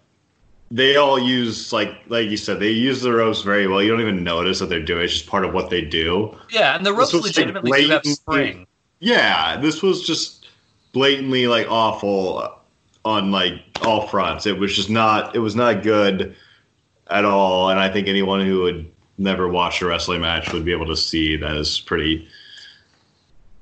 they 0.70 0.96
all 0.96 1.18
use 1.18 1.72
like 1.72 2.02
like 2.08 2.28
you 2.28 2.36
said, 2.36 2.60
they 2.60 2.70
use 2.70 3.02
the 3.02 3.12
ropes 3.12 3.42
very 3.42 3.66
well. 3.66 3.82
You 3.82 3.90
don't 3.90 4.00
even 4.00 4.24
notice 4.24 4.58
that 4.58 4.68
they're 4.68 4.82
doing 4.82 5.02
it. 5.02 5.04
It's 5.04 5.14
just 5.14 5.26
part 5.26 5.44
of 5.44 5.54
what 5.54 5.70
they 5.70 5.82
do. 5.82 6.36
Yeah, 6.50 6.76
and 6.76 6.84
the 6.84 6.92
ropes 6.92 7.14
like, 7.14 7.24
legitimately 7.24 7.82
do 7.82 7.88
have 7.90 8.04
spring. 8.04 8.66
Yeah, 8.98 9.58
this 9.60 9.82
was 9.82 10.06
just 10.06 10.48
blatantly 10.92 11.46
like 11.46 11.70
awful 11.70 12.56
on 13.04 13.30
like 13.30 13.62
all 13.82 14.08
fronts. 14.08 14.46
It 14.46 14.58
was 14.58 14.74
just 14.74 14.90
not. 14.90 15.36
It 15.36 15.40
was 15.40 15.54
not 15.54 15.82
good 15.82 16.34
at 17.08 17.24
all. 17.24 17.70
And 17.70 17.78
I 17.78 17.90
think 17.90 18.08
anyone 18.08 18.44
who 18.44 18.62
would 18.62 18.90
never 19.18 19.48
watch 19.48 19.80
a 19.80 19.86
wrestling 19.86 20.20
match 20.20 20.52
would 20.52 20.64
be 20.64 20.72
able 20.72 20.86
to 20.86 20.96
see 20.96 21.36
that 21.36 21.56
is 21.56 21.80
pretty, 21.80 22.28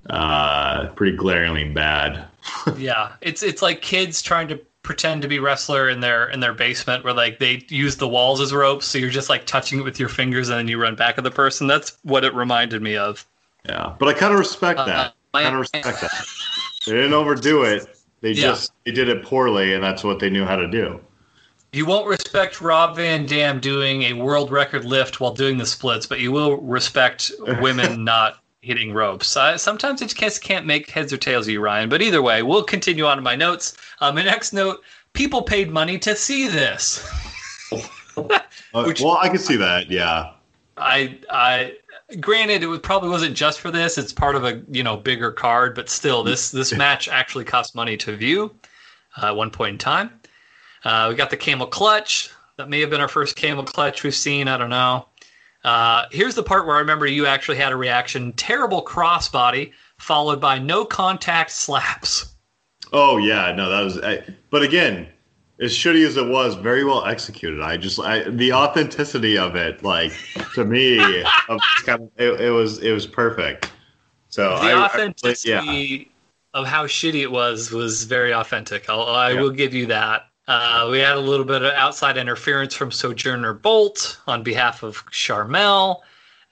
uh, 0.09 0.88
pretty 0.88 1.16
glaringly 1.16 1.68
bad. 1.68 2.24
yeah, 2.76 3.12
it's 3.20 3.42
it's 3.42 3.62
like 3.62 3.82
kids 3.82 4.22
trying 4.22 4.48
to 4.48 4.61
pretend 4.85 5.22
to 5.22 5.28
be 5.28 5.41
wrestler 5.41 5.89
in 5.89 5.99
their 5.99 6.28
in 6.28 6.39
their 6.39 6.53
basement 6.53 7.03
where 7.03 7.12
like 7.14 7.41
they 7.41 7.64
use 7.68 7.97
the 7.97 8.07
walls 8.07 8.41
as 8.41 8.53
ropes 8.53 8.87
so 8.87 8.99
you're 8.99 9.11
just 9.11 9.28
like 9.30 9.45
touching 9.47 9.80
it 9.80 9.82
with 9.82 9.99
your 9.99 10.09
fingers 10.11 10.49
and 10.51 10.59
then 10.59 10.68
you 10.68 10.80
run 10.80 10.95
back 10.95 11.18
at 11.18 11.24
the 11.24 11.30
person 11.30 11.66
that's 11.66 11.97
what 12.03 12.22
it 12.24 12.32
reminded 12.35 12.80
me 12.82 12.97
of 12.97 13.26
Yeah, 13.68 13.95
but 13.99 14.09
I 14.09 14.12
kind 14.12 14.32
of 14.32 14.39
respect 14.39 14.78
Uh, 14.78 14.85
that. 14.85 15.14
my- 15.32 15.43
kind 15.43 15.55
of 15.57 15.61
respect 15.61 16.01
that. 16.03 16.26
They 16.87 16.93
didn't 16.93 17.14
overdo 17.14 17.64
it. 17.64 17.97
They 18.20 18.32
Yeah. 18.32 18.49
just 18.51 18.72
they 18.85 18.93
did 18.93 19.09
it 19.09 19.24
poorly, 19.24 19.72
and 19.74 19.82
that's 19.82 20.05
what 20.05 20.18
they 20.20 20.28
knew 20.30 20.45
how 20.45 20.57
to 20.57 20.68
do. 20.68 21.01
You 21.72 21.87
won't 21.87 22.07
respect 22.07 22.61
Rob 22.61 22.95
Van 22.97 23.26
Dam 23.26 23.59
doing 23.59 24.03
a 24.03 24.12
world 24.12 24.53
record 24.53 24.85
lift 24.85 25.18
while 25.18 25.32
doing 25.32 25.59
the 25.59 25.66
splits, 25.66 26.07
but 26.07 26.20
you 26.20 26.30
will 26.30 26.59
respect 26.59 27.32
women 27.61 28.05
not 28.05 28.43
hitting 28.64 28.92
ropes. 28.92 29.36
Uh, 29.36 29.58
sometimes 29.58 30.00
it 30.00 30.14
just 30.14 30.42
can't 30.42 30.64
make 30.64 30.90
heads 30.90 31.12
or 31.12 31.18
tails 31.18 31.46
of 31.46 31.52
you, 31.52 31.60
Ryan. 31.60 31.88
But 31.88 32.00
either 32.02 32.22
way, 32.22 32.42
we'll 32.42 32.64
continue 32.64 33.04
on 33.04 33.16
to 33.18 33.22
my 33.22 33.36
notes. 33.36 33.76
Uh, 34.00 34.10
my 34.10 34.22
next 34.22 34.52
note 34.52 34.82
people 35.12 35.42
paid 35.42 35.70
money 35.70 35.98
to 35.98 36.16
see 36.16 36.48
this. 36.48 37.06
Which- 37.70 39.00
well, 39.00 39.18
I 39.20 39.28
can 39.28 39.38
see 39.38 39.56
that. 39.56 39.90
Yeah. 39.90 40.32
I, 40.76 41.18
I, 41.30 41.74
granted, 42.20 42.62
it 42.62 42.66
was, 42.66 42.80
probably 42.80 43.08
wasn't 43.08 43.36
just 43.36 43.60
for 43.60 43.70
this. 43.70 43.98
It's 43.98 44.12
part 44.12 44.34
of 44.34 44.44
a 44.44 44.62
you 44.68 44.82
know 44.82 44.96
bigger 44.96 45.30
card, 45.30 45.74
but 45.74 45.88
still, 45.88 46.24
this 46.24 46.50
this 46.50 46.74
match 46.74 47.08
actually 47.08 47.44
cost 47.44 47.74
money 47.74 47.96
to 47.98 48.16
view 48.16 48.52
uh, 49.22 49.26
at 49.26 49.36
one 49.36 49.50
point 49.50 49.74
in 49.74 49.78
time. 49.78 50.10
Uh, 50.84 51.06
we 51.10 51.14
got 51.14 51.30
the 51.30 51.36
camel 51.36 51.66
clutch. 51.66 52.30
That 52.56 52.68
may 52.68 52.80
have 52.80 52.90
been 52.90 53.00
our 53.00 53.08
first 53.08 53.36
camel 53.36 53.64
clutch 53.64 54.02
we've 54.02 54.14
seen. 54.14 54.48
I 54.48 54.56
don't 54.56 54.70
know. 54.70 55.06
Uh, 55.64 56.04
here's 56.10 56.34
the 56.34 56.42
part 56.42 56.66
where 56.66 56.76
I 56.76 56.80
remember 56.80 57.06
you 57.06 57.26
actually 57.26 57.56
had 57.56 57.72
a 57.72 57.76
reaction. 57.76 58.32
Terrible 58.34 58.84
crossbody 58.84 59.72
followed 59.98 60.40
by 60.40 60.58
no 60.58 60.84
contact 60.84 61.50
slaps. 61.50 62.34
Oh 62.92 63.16
yeah, 63.16 63.52
no, 63.54 63.70
that 63.70 63.80
was. 63.82 63.98
I, 64.00 64.22
but 64.50 64.62
again, 64.62 65.08
as 65.60 65.72
shitty 65.72 66.06
as 66.06 66.16
it 66.16 66.26
was, 66.28 66.54
very 66.54 66.84
well 66.84 67.04
executed. 67.06 67.62
I 67.62 67.76
just 67.78 67.98
I, 67.98 68.24
the 68.28 68.52
authenticity 68.52 69.38
of 69.38 69.56
it, 69.56 69.82
like 69.82 70.12
to 70.54 70.64
me, 70.64 70.98
of 71.48 71.60
kind 71.84 72.02
of, 72.02 72.10
it, 72.18 72.40
it 72.42 72.50
was 72.50 72.78
it 72.80 72.92
was 72.92 73.06
perfect. 73.06 73.72
So 74.28 74.50
The 74.58 74.66
I, 74.66 74.70
I- 74.72 74.84
authenticity 74.84 76.10
of 76.52 76.66
how 76.66 76.86
shitty 76.86 77.22
it 77.22 77.30
was 77.32 77.70
was 77.72 78.04
very 78.04 78.32
authentic. 78.34 78.88
I'll, 78.90 79.02
I 79.02 79.30
Yeah. 79.30 79.40
will 79.40 79.50
give 79.50 79.72
you 79.74 79.86
that. 79.86 80.26
Uh, 80.47 80.88
we 80.90 80.99
had 80.99 81.16
a 81.16 81.20
little 81.20 81.47
bit 81.47 81.62
of 81.62 81.72
outside 81.72 82.18
interference 82.18 82.74
from 82.74 82.90
Sojourner 82.90 83.55
Bolt 83.55 84.18
on 84.26 84.42
behalf 84.42 84.82
of 84.82 85.05
Sharmell. 85.07 86.01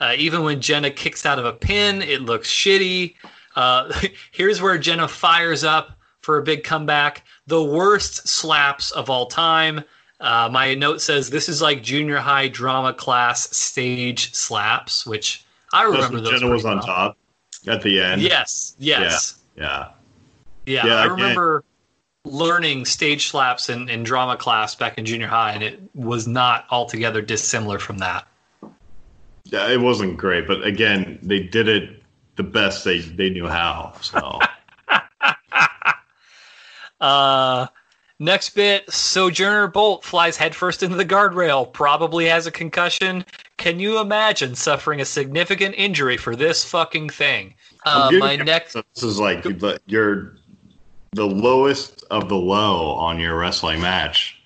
Uh, 0.01 0.14
even 0.16 0.43
when 0.43 0.61
Jenna 0.61 0.90
kicks 0.90 1.26
out 1.26 1.38
of 1.38 1.45
a 1.45 1.53
pin, 1.53 2.03
it 2.03 2.22
looks 2.22 2.49
shitty. 2.51 3.14
Uh, 3.55 3.93
here's 4.32 4.61
where 4.62 4.78
Jenna 4.78 5.07
fires 5.07 5.62
up 5.62 5.99
for 6.22 6.38
a 6.38 6.43
big 6.43 6.64
comeback. 6.64 7.24
The 7.47 7.62
worst 7.62 8.26
slaps 8.26 8.90
of 8.93 9.11
all 9.11 9.26
time. 9.26 9.82
Uh, 10.20 10.49
my 10.51 10.74
note 10.74 11.01
says 11.01 11.28
this 11.28 11.49
is 11.49 11.61
like 11.61 11.82
junior 11.82 12.18
high 12.18 12.49
drama 12.49 12.95
class 12.95 13.55
stage 13.55 14.32
slaps, 14.34 15.05
which 15.05 15.45
I 15.72 15.82
remember 15.82 16.20
those. 16.20 16.40
Jenna 16.40 16.51
was 16.51 16.62
pretty 16.62 16.72
on 16.72 16.78
well. 16.78 16.86
top 16.86 17.16
at 17.66 17.82
the 17.82 18.01
end. 18.01 18.22
Yes, 18.22 18.74
yes. 18.78 19.40
yeah. 19.57 19.88
Yeah, 20.64 20.86
Yeah, 20.86 20.95
I 20.95 21.05
again- 21.07 21.11
remember 21.16 21.64
learning 22.24 22.84
stage 22.84 23.28
slaps 23.28 23.68
in, 23.68 23.88
in 23.88 24.02
drama 24.02 24.36
class 24.36 24.74
back 24.74 24.98
in 24.98 25.04
junior 25.04 25.26
high, 25.26 25.52
and 25.52 25.62
it 25.62 25.80
was 25.94 26.26
not 26.26 26.66
altogether 26.70 27.22
dissimilar 27.22 27.78
from 27.78 27.98
that. 27.98 28.26
Yeah, 29.44 29.68
it 29.68 29.80
wasn't 29.80 30.16
great, 30.16 30.46
but 30.46 30.64
again, 30.64 31.18
they 31.22 31.40
did 31.40 31.68
it 31.68 32.02
the 32.36 32.42
best 32.42 32.84
they 32.84 33.00
they 33.00 33.28
knew 33.28 33.46
how. 33.46 33.92
So 34.00 34.38
Uh, 37.02 37.66
next 38.20 38.50
bit 38.50 38.90
Sojourner 38.90 39.66
Bolt 39.66 40.04
flies 40.04 40.36
headfirst 40.36 40.84
into 40.84 40.96
the 40.96 41.04
guardrail, 41.04 41.70
probably 41.70 42.26
has 42.26 42.46
a 42.46 42.52
concussion. 42.52 43.24
Can 43.56 43.80
you 43.80 43.98
imagine 43.98 44.54
suffering 44.54 45.00
a 45.00 45.04
significant 45.04 45.74
injury 45.76 46.16
for 46.16 46.36
this 46.36 46.64
fucking 46.64 47.08
thing? 47.10 47.54
Uh, 47.84 48.10
my 48.18 48.36
next. 48.36 48.74
this 48.74 49.02
is 49.02 49.18
like 49.18 49.44
you're 49.86 50.36
the 51.12 51.26
lowest 51.26 52.04
of 52.10 52.28
the 52.28 52.36
low 52.36 52.92
on 52.92 53.18
your 53.20 53.36
wrestling 53.36 53.80
match. 53.80 54.40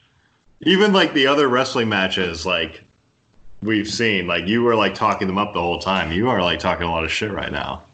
Even 0.62 0.92
like 0.92 1.14
the 1.14 1.26
other 1.26 1.48
wrestling 1.48 1.88
matches, 1.88 2.44
like 2.44 2.82
we've 3.62 3.88
seen, 3.88 4.26
like 4.26 4.46
you 4.48 4.62
were 4.62 4.74
like 4.74 4.94
talking 4.94 5.28
them 5.28 5.38
up 5.38 5.52
the 5.52 5.60
whole 5.60 5.78
time. 5.78 6.12
You 6.12 6.28
are 6.28 6.42
like 6.42 6.58
talking 6.58 6.86
a 6.86 6.90
lot 6.90 7.04
of 7.04 7.12
shit 7.12 7.30
right 7.30 7.52
now. 7.52 7.84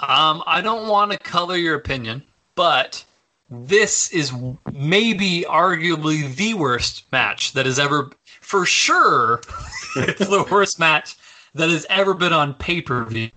Um, 0.00 0.42
I 0.46 0.60
don't 0.60 0.88
want 0.88 1.12
to 1.12 1.18
color 1.18 1.56
your 1.56 1.74
opinion, 1.74 2.22
but 2.54 3.04
this 3.50 4.10
is 4.12 4.32
maybe 4.72 5.44
arguably 5.48 6.34
the 6.36 6.54
worst 6.54 7.10
match 7.12 7.52
that 7.52 7.66
has 7.66 7.78
ever, 7.78 8.10
for 8.40 8.64
sure, 8.66 9.40
it's 9.96 10.28
the 10.28 10.46
worst 10.50 10.78
match 10.78 11.16
that 11.54 11.68
has 11.70 11.86
ever 11.90 12.14
been 12.14 12.32
on 12.32 12.54
pay 12.54 12.80
per 12.80 13.04
view. 13.04 13.30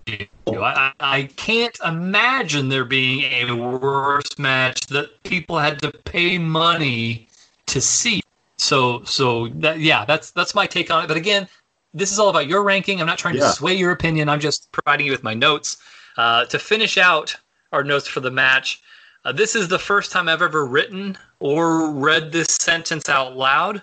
I, 0.48 0.92
I 1.00 1.28
can't 1.36 1.76
imagine 1.84 2.68
there 2.68 2.84
being 2.84 3.24
a 3.48 3.54
worse 3.54 4.38
match 4.38 4.86
that 4.88 5.22
people 5.24 5.58
had 5.58 5.80
to 5.82 5.90
pay 5.90 6.38
money 6.38 7.28
to 7.66 7.80
see. 7.80 8.22
So, 8.56 9.04
so 9.04 9.48
that 9.56 9.80
yeah, 9.80 10.04
that's 10.04 10.30
that's 10.30 10.54
my 10.54 10.66
take 10.66 10.90
on 10.90 11.04
it. 11.04 11.08
But 11.08 11.16
again, 11.18 11.46
this 11.92 12.10
is 12.12 12.18
all 12.18 12.28
about 12.30 12.46
your 12.46 12.62
ranking. 12.62 13.00
I'm 13.00 13.06
not 13.06 13.18
trying 13.18 13.34
Yeah. 13.34 13.42
to 13.48 13.52
sway 13.52 13.74
your 13.74 13.90
opinion. 13.90 14.28
I'm 14.28 14.40
just 14.40 14.70
providing 14.72 15.06
you 15.06 15.12
with 15.12 15.22
my 15.22 15.34
notes 15.34 15.76
uh, 16.16 16.46
to 16.46 16.58
finish 16.58 16.96
out 16.96 17.36
our 17.72 17.84
notes 17.84 18.08
for 18.08 18.20
the 18.20 18.30
match. 18.30 18.80
Uh, 19.24 19.32
this 19.32 19.54
is 19.56 19.68
the 19.68 19.78
first 19.78 20.12
time 20.12 20.28
I've 20.28 20.40
ever 20.40 20.64
written 20.64 21.18
or 21.40 21.90
read 21.90 22.32
this 22.32 22.48
sentence 22.48 23.08
out 23.08 23.36
loud. 23.36 23.82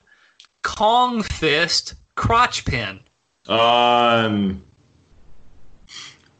Kong 0.63 1.21
fist 1.21 1.95
crotch 2.15 2.65
pin. 2.65 2.99
Um, 3.47 4.63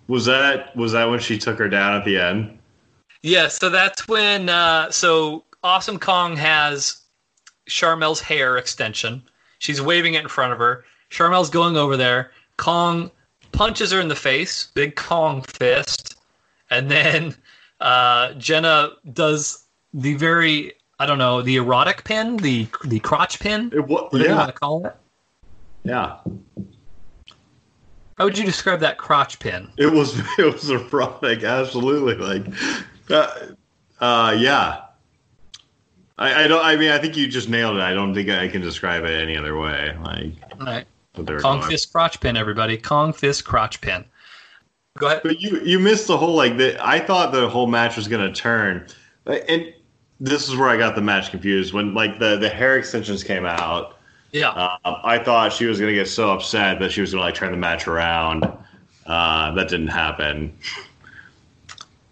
was 0.08 0.26
that 0.26 0.76
was 0.76 0.92
that 0.94 1.06
when 1.10 1.20
she 1.20 1.38
took 1.38 1.58
her 1.60 1.70
down 1.70 1.96
at 1.96 2.06
the 2.06 2.18
end? 2.20 2.58
Yeah, 3.22 3.48
so 3.48 3.70
that's 3.70 4.08
when 4.08 4.50
uh, 4.50 4.92
so 4.92 5.44
Awesome 5.64 6.00
Kong 6.00 6.36
has 6.38 7.02
Sharmell's 7.70 8.22
hair 8.22 8.58
extension. 8.58 9.24
She's 9.60 9.82
waving 9.82 10.14
it 10.16 10.22
in 10.24 10.28
front 10.28 10.54
of 10.54 10.60
her. 10.60 10.84
Sharmell's 11.10 11.50
going 11.50 11.78
over 11.78 11.96
there. 11.96 12.32
Kong 12.58 13.12
punches 13.54 13.92
her 13.92 14.00
in 14.02 14.08
the 14.08 14.16
face, 14.16 14.68
big 14.74 14.96
Kong 14.96 15.42
fist, 15.44 16.16
and 16.70 16.90
then 16.92 17.36
uh, 17.80 18.34
Jenna 18.34 18.92
does 19.14 19.66
the 19.94 20.16
very 20.16 20.74
I 21.00 21.06
don't 21.06 21.18
know 21.18 21.42
the 21.42 21.56
erotic 21.58 22.04
pin, 22.04 22.38
the 22.38 22.68
the 22.86 23.00
crotch 23.00 23.40
pin, 23.40 23.72
It 23.74 23.88
was 23.88 24.12
whatever 24.12 24.30
you 24.30 24.36
want 24.36 24.54
to 24.54 24.60
call 24.60 24.86
it. 24.86 24.96
yeah. 25.84 26.18
How 28.18 28.26
would 28.26 28.38
you 28.38 28.46
describe 28.46 28.80
that 28.82 28.98
crotch 28.98 29.40
pin? 29.40 29.70
It 29.78 29.92
was 29.92 30.20
it 30.38 30.54
was 30.54 30.70
erotic, 30.70 31.44
absolutely. 31.44 32.16
Like, 32.16 32.46
uh, 33.10 33.54
uh, 34.00 34.36
yeah. 34.38 34.82
I, 36.18 36.44
I 36.44 36.48
don't. 36.48 36.64
I 36.64 36.76
mean, 36.76 36.92
I 36.92 37.00
think 37.00 37.18
you 37.18 37.28
just 37.28 37.50
nailed 37.50 37.78
it. 37.78 37.82
I 37.82 37.94
don't 37.94 38.14
think 38.14 38.30
I 38.30 38.48
can 38.48 38.62
describe 38.62 39.04
it 39.04 39.12
any 39.12 39.36
other 39.36 39.58
way. 39.58 39.98
Like, 40.04 40.34
All 40.60 40.66
right, 40.68 40.86
what 41.16 41.26
they 41.26 41.34
were 41.34 41.40
Kong 41.40 41.60
going. 41.60 41.72
fist 41.72 41.92
crotch 41.92 42.20
pin, 42.20 42.38
everybody. 42.38 42.78
Kong 42.78 43.14
fist 43.14 43.46
crotch 43.46 43.82
pin. 43.82 44.06
Go 45.00 45.08
ahead. 45.08 45.22
But 45.24 45.42
you 45.42 45.60
you 45.62 45.80
missed 45.80 46.06
the 46.08 46.18
whole 46.18 46.36
like 46.36 46.58
the. 46.58 46.78
I 46.86 47.00
thought 47.00 47.32
the 47.32 47.50
whole 47.50 47.66
match 47.66 47.98
was 47.98 48.08
gonna 48.08 48.32
turn, 48.32 48.86
and 49.26 49.74
this 50.20 50.48
is 50.48 50.56
where 50.56 50.70
I 50.70 50.78
got 50.78 50.94
the 50.96 51.02
match 51.02 51.32
confused 51.32 51.74
when 51.74 51.96
like 51.96 52.20
the 52.20 52.38
the 52.38 52.50
hair 52.50 52.78
extensions 52.78 53.24
came 53.24 53.46
out. 53.46 53.93
Yeah. 54.34 54.50
Uh, 54.50 55.00
I 55.04 55.20
thought 55.20 55.54
she 55.54 55.66
was 55.66 55.80
gonna 55.80 55.94
get 55.94 56.08
so 56.08 56.32
upset 56.32 56.80
that 56.80 56.92
she 56.92 57.02
was 57.02 57.12
gonna 57.12 57.24
like 57.24 57.36
turn 57.36 57.52
the 57.52 57.58
match 57.58 57.88
around. 57.88 58.44
Uh, 59.06 59.52
that 59.54 59.70
didn't 59.70 59.88
happen. 59.88 60.58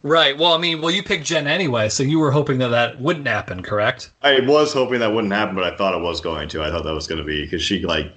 Right. 0.03 0.37
Well, 0.37 0.53
I 0.53 0.57
mean, 0.57 0.81
well, 0.81 0.91
you 0.91 1.03
picked 1.03 1.25
Jen 1.25 1.47
anyway, 1.47 1.89
so 1.89 2.03
you 2.03 2.19
were 2.19 2.31
hoping 2.31 2.57
that 2.59 2.69
that 2.69 2.99
wouldn't 2.99 3.27
happen, 3.27 3.61
correct? 3.61 4.11
I 4.23 4.39
was 4.39 4.73
hoping 4.73 4.99
that 4.99 5.13
wouldn't 5.13 5.33
happen, 5.33 5.55
but 5.55 5.63
I 5.63 5.75
thought 5.75 5.93
it 5.93 6.01
was 6.01 6.21
going 6.21 6.47
to. 6.49 6.63
I 6.63 6.71
thought 6.71 6.83
that 6.83 6.93
was 6.93 7.07
going 7.07 7.19
to 7.19 7.25
be 7.25 7.43
because 7.43 7.61
she 7.61 7.81
like, 7.85 8.11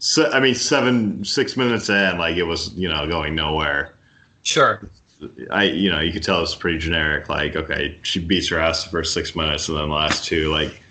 se- 0.00 0.30
I 0.32 0.40
mean, 0.40 0.54
seven 0.54 1.24
six 1.24 1.56
minutes 1.56 1.88
in, 1.88 2.18
like 2.18 2.36
it 2.36 2.42
was 2.42 2.72
you 2.74 2.88
know 2.88 3.06
going 3.06 3.34
nowhere. 3.34 3.94
Sure. 4.42 4.88
I 5.50 5.64
you 5.64 5.90
know 5.90 6.00
you 6.00 6.12
could 6.12 6.22
tell 6.22 6.42
it's 6.42 6.54
pretty 6.54 6.78
generic. 6.78 7.28
Like 7.28 7.56
okay, 7.56 7.98
she 8.02 8.20
beats 8.20 8.48
her 8.48 8.58
ass 8.58 8.84
for 8.84 9.04
six 9.04 9.36
minutes, 9.36 9.68
and 9.68 9.76
then 9.78 9.88
the 9.88 9.94
last 9.94 10.24
two 10.24 10.50
like 10.50 10.82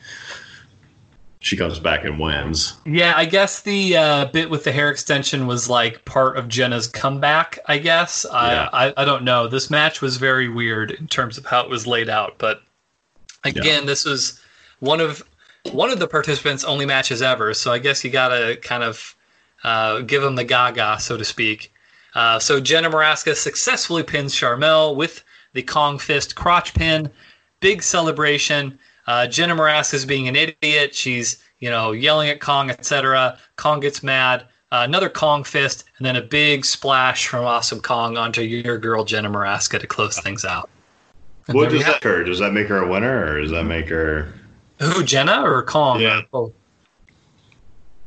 she 1.41 1.55
comes 1.55 1.79
back 1.79 2.03
and 2.03 2.19
wins. 2.19 2.73
Yeah, 2.85 3.13
I 3.15 3.25
guess 3.25 3.61
the 3.61 3.95
uh, 3.95 4.25
bit 4.25 4.49
with 4.49 4.65
the 4.65 4.71
hair 4.71 4.89
extension 4.89 5.47
was 5.47 5.69
like 5.69 6.03
part 6.05 6.37
of 6.37 6.49
Jenna's 6.49 6.87
comeback. 6.87 7.59
I 7.65 7.77
guess 7.77 8.25
Yeah. 8.29 8.69
I, 8.73 8.89
I 8.89 8.93
I 8.97 9.05
don't 9.05 9.23
know. 9.23 9.47
This 9.47 9.69
match 9.69 10.01
was 10.01 10.17
very 10.17 10.49
weird 10.49 10.91
in 10.91 11.07
terms 11.07 11.37
of 11.37 11.45
how 11.45 11.61
it 11.61 11.69
was 11.69 11.87
laid 11.87 12.09
out, 12.09 12.35
but 12.37 12.61
again, 13.45 13.85
this 13.85 14.03
was 14.03 14.41
one 14.79 14.99
of 14.99 15.23
one 15.71 15.89
of 15.89 15.99
the 15.99 16.07
participants' 16.07 16.63
only 16.63 16.85
matches 16.85 17.21
ever. 17.21 17.53
So 17.53 17.71
I 17.71 17.79
guess 17.79 18.03
you 18.03 18.09
gotta 18.09 18.57
kind 18.61 18.83
of 18.83 19.15
uh, 19.63 19.99
give 20.01 20.21
them 20.21 20.35
the 20.35 20.43
gaga, 20.43 20.97
so 20.99 21.15
to 21.15 21.23
speak. 21.23 21.73
Uh, 22.15 22.39
so 22.39 22.59
Jenna 22.59 22.89
Morasca 22.89 23.35
successfully 23.35 24.03
pins 24.03 24.33
Sharmell 24.33 24.95
with 24.95 25.23
the 25.53 25.61
Kong 25.61 25.99
Fist 25.99 26.35
crotch 26.35 26.73
pin. 26.73 27.09
Big 27.59 27.83
celebration. 27.83 28.77
Uh, 29.09 29.25
Jenna 29.25 29.55
Morasca 29.55 29.95
is 29.95 30.05
being 30.05 30.27
an 30.27 30.35
idiot. 30.35 30.93
She's 30.93 31.43
you 31.59 31.69
know 31.69 31.93
yelling 31.93 32.29
at 32.29 32.39
Kong, 32.41 32.69
etc. 32.69 33.39
Kong 33.55 33.79
gets 33.79 34.03
mad. 34.03 34.43
Uh, 34.71 34.83
another 34.87 35.09
Kong 35.09 35.43
Fist, 35.43 35.85
and 35.97 36.05
then 36.05 36.15
a 36.15 36.21
big 36.21 36.63
splash 36.63 37.25
from 37.27 37.43
Awesome 37.43 37.81
Kong 37.81 38.17
onto 38.17 38.41
your 38.41 38.77
girl 38.77 39.03
Jenna 39.03 39.27
Morasca 39.27 39.79
to 39.79 39.87
close 39.87 40.19
things 40.19 40.45
out. 40.45 40.69
And 41.47 41.55
What 41.55 41.63
there 41.63 41.71
we 41.71 41.77
does 41.79 41.87
have- 41.87 42.01
that 42.01 42.03
her? 42.03 42.23
Does 42.23 42.37
that 42.37 42.53
make 42.53 42.67
her 42.67 42.77
a 42.83 42.87
winner, 42.87 43.25
or 43.33 43.41
does 43.41 43.49
that 43.49 43.63
make 43.63 43.89
her? 43.89 44.31
Who 44.79 45.03
Jenna 45.03 45.41
or 45.41 45.63
Kong? 45.63 45.99
Yeah. 45.99 46.21
Oh. 46.31 46.53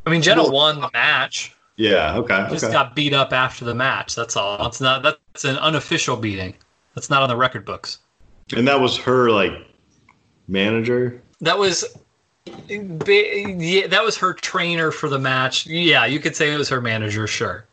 I 0.07 0.11
mean, 0.11 0.23
Jenna 0.23 0.45
Well- 0.45 0.53
won 0.53 0.81
the 0.81 0.91
match. 0.93 1.53
Yeah. 1.75 2.15
Okay. 2.19 2.47
Just 2.51 2.63
okay. 2.63 2.73
got 2.73 2.95
beat 2.95 3.13
up 3.13 3.33
after 3.33 3.65
the 3.65 3.75
match. 3.75 4.15
That's 4.15 4.37
all. 4.37 4.65
It's 4.69 4.81
not. 4.81 5.03
That's 5.03 5.45
an 5.45 5.57
unofficial 5.57 6.15
beating. 6.17 6.55
That's 6.95 7.11
not 7.11 7.23
on 7.25 7.29
the 7.29 7.37
record 7.37 7.65
books. 7.65 7.99
and 8.55 8.69
that 8.69 8.81
was 8.81 8.97
her 8.99 9.31
like 9.31 9.53
manager. 10.53 11.21
That 11.41 11.59
was. 11.59 11.85
Yeah, 12.69 13.87
that 13.87 14.05
was 14.05 14.17
her 14.19 14.35
trainer 14.35 14.91
for 14.91 15.09
the 15.09 15.19
match. 15.19 15.67
Yeah, 15.67 16.07
you 16.07 16.21
could 16.21 16.37
say 16.37 16.53
it 16.53 16.57
was 16.59 16.69
her 16.69 16.81
manager. 16.81 17.27
Sure. 17.27 17.65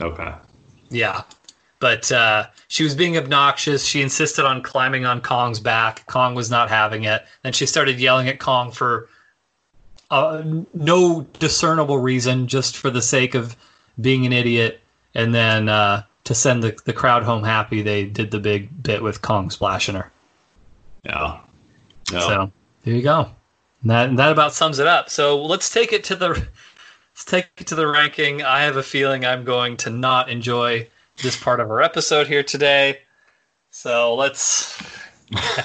Okay. 0.00 0.32
Yeah. 0.90 1.22
But 1.78 2.10
uh, 2.10 2.46
she 2.68 2.84
was 2.84 2.94
being 2.94 3.16
obnoxious. 3.16 3.84
She 3.84 4.02
insisted 4.02 4.44
on 4.44 4.62
climbing 4.62 5.04
on 5.04 5.20
Kong's 5.20 5.60
back. 5.60 6.06
Kong 6.06 6.34
was 6.34 6.50
not 6.50 6.68
having 6.68 7.04
it. 7.04 7.24
Then 7.42 7.52
she 7.52 7.66
started 7.66 8.00
yelling 8.00 8.28
at 8.28 8.40
Kong 8.40 8.72
for 8.72 9.08
uh, 10.10 10.42
no 10.74 11.26
discernible 11.38 11.98
reason, 11.98 12.48
just 12.48 12.76
for 12.76 12.90
the 12.90 13.02
sake 13.02 13.34
of 13.34 13.56
being 14.00 14.26
an 14.26 14.32
idiot. 14.32 14.80
And 15.14 15.34
then 15.34 15.68
uh, 15.68 16.02
to 16.24 16.34
send 16.34 16.62
the, 16.62 16.76
the 16.84 16.92
crowd 16.92 17.22
home 17.22 17.44
happy, 17.44 17.82
they 17.82 18.04
did 18.06 18.30
the 18.30 18.40
big 18.40 18.82
bit 18.82 19.02
with 19.02 19.22
Kong 19.22 19.50
splashing 19.50 19.94
her. 19.94 20.10
Yeah. 21.04 21.38
So 22.10 22.52
there 22.84 22.94
you 22.94 23.02
go. 23.02 23.30
And 23.82 23.90
that 23.90 24.08
and 24.08 24.18
that 24.18 24.32
about 24.32 24.54
sums 24.54 24.78
it 24.78 24.86
up. 24.86 25.10
So 25.10 25.42
let's 25.42 25.70
take 25.70 25.92
it 25.92 26.04
to 26.04 26.16
the 26.16 26.28
let's 26.28 27.24
take 27.24 27.48
it 27.58 27.66
to 27.68 27.74
the 27.74 27.86
ranking. 27.86 28.42
I 28.42 28.62
have 28.62 28.76
a 28.76 28.82
feeling 28.82 29.24
I'm 29.24 29.44
going 29.44 29.76
to 29.78 29.90
not 29.90 30.28
enjoy 30.28 30.88
this 31.22 31.36
part 31.40 31.60
of 31.60 31.70
our 31.70 31.82
episode 31.82 32.26
here 32.26 32.42
today. 32.42 32.98
So 33.70 34.14
let's 34.14 34.80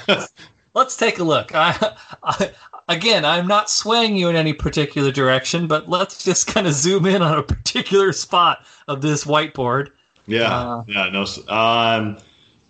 let's 0.74 0.96
take 0.96 1.18
a 1.18 1.24
look. 1.24 1.54
I, 1.54 1.96
I 2.22 2.50
again, 2.88 3.24
I'm 3.24 3.46
not 3.46 3.70
swaying 3.70 4.16
you 4.16 4.28
in 4.28 4.36
any 4.36 4.52
particular 4.52 5.10
direction, 5.10 5.66
but 5.66 5.88
let's 5.88 6.24
just 6.24 6.46
kind 6.46 6.66
of 6.66 6.74
zoom 6.74 7.06
in 7.06 7.22
on 7.22 7.38
a 7.38 7.42
particular 7.42 8.12
spot 8.12 8.64
of 8.88 9.00
this 9.00 9.24
whiteboard. 9.24 9.90
Yeah, 10.26 10.56
Uh, 10.56 10.84
yeah, 10.86 11.08
no. 11.08 11.26
Um, 11.48 12.18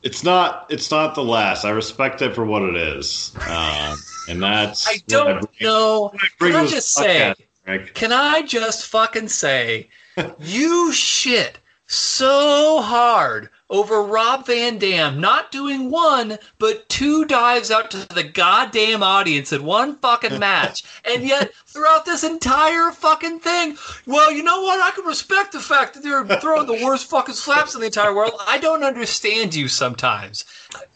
it's 0.03 0.24
not. 0.24 0.66
It's 0.70 0.90
not 0.90 1.14
the 1.14 1.24
last. 1.24 1.64
I 1.64 1.70
respect 1.70 2.22
it 2.22 2.34
for 2.34 2.44
what 2.44 2.62
it 2.62 2.76
is, 2.76 3.32
um, 3.48 3.96
and 4.28 4.42
that's. 4.42 4.86
I 4.88 5.00
don't 5.07 5.40
bring- 5.40 5.48
know. 5.61 6.12
I 6.14 6.28
Can 6.38 6.57
I 6.57 6.66
just 6.66 6.92
say, 6.94 7.34
podcast, 7.66 7.94
Can 7.94 8.12
I 8.12 8.42
just 8.42 8.86
fucking 8.86 9.28
say, 9.28 9.88
you 10.40 10.92
shit 10.92 11.59
so 11.86 12.80
hard 12.82 13.50
over 13.73 14.03
Rob 14.03 14.47
Van 14.47 14.79
Dam 14.79 15.18
not 15.20 15.51
doing 15.51 15.91
one, 15.91 16.39
but 16.59 16.89
two 16.89 17.25
dives 17.25 17.70
out 17.70 17.91
to 17.91 18.07
the 18.14 18.23
goddamn 18.23 19.03
audience 19.03 19.53
in 19.53 19.64
one 19.64 19.97
fucking 19.97 20.39
match. 20.39 20.85
And 21.05 21.25
yet, 21.25 21.53
throughout 21.66 22.05
this 22.05 22.23
entire 22.23 22.91
fucking 22.93 23.41
thing, 23.41 23.77
well, 24.07 24.31
you 24.31 24.43
know 24.43 24.62
what? 24.62 24.81
I 24.81 24.91
can 24.93 25.05
respect 25.05 25.53
the 25.53 25.59
fact 25.61 25.95
that 25.95 26.03
they're 26.03 26.25
throwing 26.41 26.66
the 26.66 26.85
worst 26.85 27.11
fucking 27.11 27.35
slaps 27.35 27.75
in 27.75 27.81
the 27.81 27.87
entire 27.87 28.14
world. 28.14 28.33
I 28.47 28.59
don't 28.59 28.85
understand 28.85 29.55
you 29.55 29.66
sometimes. 29.68 30.45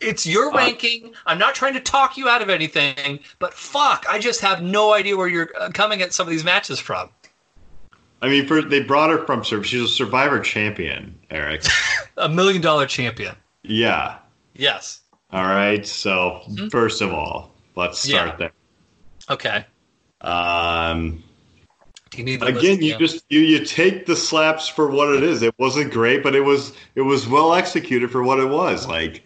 It's 0.01 0.27
your 0.27 0.53
Uh, 0.55 0.59
ranking. 0.59 1.13
I'm 1.27 1.39
not 1.39 1.55
trying 1.55 1.75
to 1.75 1.81
talk 1.81 2.17
you 2.17 2.29
out 2.29 2.41
of 2.43 2.49
anything, 2.51 3.19
but 3.39 3.53
fuck, 3.53 4.07
I 4.09 4.19
just 4.19 4.41
have 4.43 4.63
no 4.63 4.93
idea 4.95 5.17
where 5.17 5.29
you're 5.29 5.51
uh, 5.59 5.71
coming 5.73 6.03
at 6.03 6.13
some 6.15 6.27
of 6.27 6.31
these 6.31 6.45
matches 6.45 6.79
from. 6.79 7.11
I 8.23 8.29
mean, 8.29 8.47
for, 8.47 8.63
they 8.63 8.81
brought 8.83 9.11
her 9.11 9.25
from. 9.27 9.45
Sur- 9.45 9.63
She's 9.63 9.83
a 9.83 9.89
Survivor 9.89 10.41
champion, 10.41 11.19
Eric. 11.31 11.63
A 12.17 12.29
million 12.29 12.63
dollar 12.63 12.87
champion. 12.87 13.35
yeah. 13.63 14.17
Yes. 14.55 15.01
All 15.31 15.45
right. 15.45 15.87
So 15.87 16.41
first 16.71 17.03
of 17.03 17.13
all, 17.13 17.53
let's 17.75 17.99
start 17.99 18.39
Mm-hmm. 18.39 18.43
Yeah. 18.43 18.49
Okay. 19.35 19.65
there. 20.23 20.31
Um, 20.33 21.23
You 22.15 22.25
need 22.25 22.43
again, 22.43 22.81
you 22.81 22.97
just 22.97 23.25
you 23.29 23.41
you 23.41 23.65
take 23.67 24.07
the 24.07 24.17
slaps 24.17 24.67
for 24.67 24.89
what 24.89 25.11
it 25.15 25.23
is. 25.23 25.43
It 25.43 25.55
wasn't 25.59 25.93
great, 25.93 26.23
but 26.23 26.35
it 26.35 26.41
was 26.41 26.73
it 26.95 27.03
was 27.03 27.29
well 27.29 27.53
executed 27.55 28.11
for 28.11 28.23
what 28.23 28.39
it 28.39 28.47
was. 28.49 28.87
Like, 28.89 29.23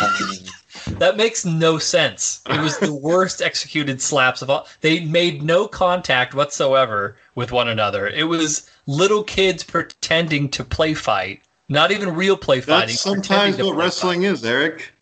um, 0.00 0.10
that 0.98 1.16
makes 1.16 1.44
no 1.44 1.78
sense. 1.78 2.42
It 2.48 2.60
was 2.60 2.78
the 2.78 2.94
worst 2.94 3.42
executed 3.42 4.00
slaps 4.00 4.42
of 4.42 4.50
all. 4.50 4.66
They 4.80 5.00
made 5.04 5.42
no 5.42 5.66
contact 5.68 6.34
whatsoever 6.34 7.16
with 7.34 7.52
one 7.52 7.68
another. 7.68 8.06
It 8.08 8.24
was 8.24 8.70
little 8.86 9.22
kids 9.24 9.62
pretending 9.62 10.48
to 10.50 10.64
play 10.64 10.94
fight, 10.94 11.42
not 11.68 11.90
even 11.90 12.14
real 12.14 12.36
play 12.36 12.60
fighting. 12.60 12.94
Sometimes 12.96 13.58
what 13.58 13.76
wrestling 13.76 14.22
fight. 14.22 14.30
is, 14.32 14.44
Eric. 14.44 14.92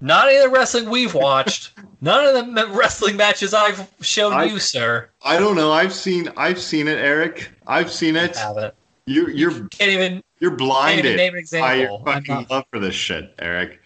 Not 0.00 0.28
any 0.28 0.36
of 0.36 0.42
the 0.44 0.50
wrestling 0.50 0.90
we've 0.90 1.14
watched. 1.14 1.72
None 2.02 2.36
of 2.36 2.54
the 2.54 2.68
wrestling 2.76 3.16
matches 3.16 3.54
I've 3.54 3.90
shown 4.02 4.34
I- 4.34 4.44
you, 4.44 4.58
sir. 4.58 5.08
I 5.22 5.38
don't 5.38 5.56
know. 5.56 5.72
I've 5.72 5.94
seen 5.94 6.28
I've 6.36 6.60
seen 6.60 6.88
it, 6.88 6.98
Eric. 6.98 7.50
I've 7.66 7.90
seen 7.90 8.16
it. 8.16 8.36
Haven't. 8.36 8.74
You 9.06 9.28
you're 9.28 9.66
Can't 9.68 9.90
even. 9.90 10.22
you're 10.40 10.50
Can't 10.50 10.58
blinded 10.58 11.04
even 11.06 11.16
name 11.16 11.34
an 11.34 11.44
by 11.52 11.74
your 11.74 11.84
example. 11.84 12.02
I'm 12.06 12.22
fucking 12.24 12.46
love 12.50 12.64
for 12.70 12.78
this 12.80 12.94
shit, 12.94 13.34
Eric. 13.38 13.80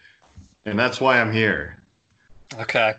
And 0.69 0.77
that's 0.79 1.01
why 1.01 1.19
I'm 1.19 1.31
here. 1.33 1.81
Okay. 2.59 2.93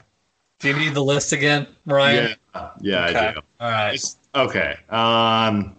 Do 0.59 0.69
you 0.69 0.77
need 0.77 0.95
the 0.95 1.03
list 1.05 1.33
again, 1.33 1.67
Ryan? 1.87 2.35
Yeah, 2.55 2.71
yeah, 2.81 3.07
Okay. 3.07 3.19
I 3.19 3.33
do. 3.33 3.41
All 3.61 3.71
right. 3.71 3.95
It's, 3.95 4.17
okay. 4.35 4.77
Um, 4.91 5.77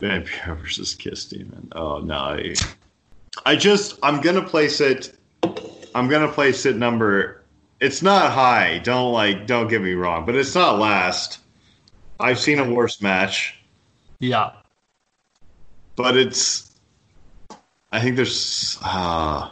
Vampiro 0.00 0.58
versus 0.60 0.94
Kiss 0.94 1.24
Demon. 1.24 1.68
Oh 1.74 1.98
no, 1.98 2.14
I, 2.16 2.54
I 3.46 3.56
just 3.56 3.98
I'm 4.02 4.20
gonna 4.20 4.46
place 4.46 4.80
it. 4.80 5.16
I'm 5.94 6.08
gonna 6.08 6.30
place 6.30 6.66
it 6.66 6.76
number. 6.76 7.42
It's 7.80 8.02
not 8.02 8.30
high. 8.32 8.78
Don't 8.78 9.12
like. 9.12 9.46
Don't 9.46 9.68
get 9.68 9.80
me 9.82 9.94
wrong, 9.94 10.26
but 10.26 10.34
it's 10.36 10.54
not 10.54 10.78
last. 10.78 11.38
I've 12.20 12.38
seen 12.38 12.58
a 12.58 12.70
worse 12.70 13.00
match, 13.02 13.54
Yeah. 14.20 14.52
but 15.96 16.16
it's. 16.16 16.70
I 17.92 18.00
think 18.00 18.16
there's. 18.16 18.78
Uh, 18.82 19.50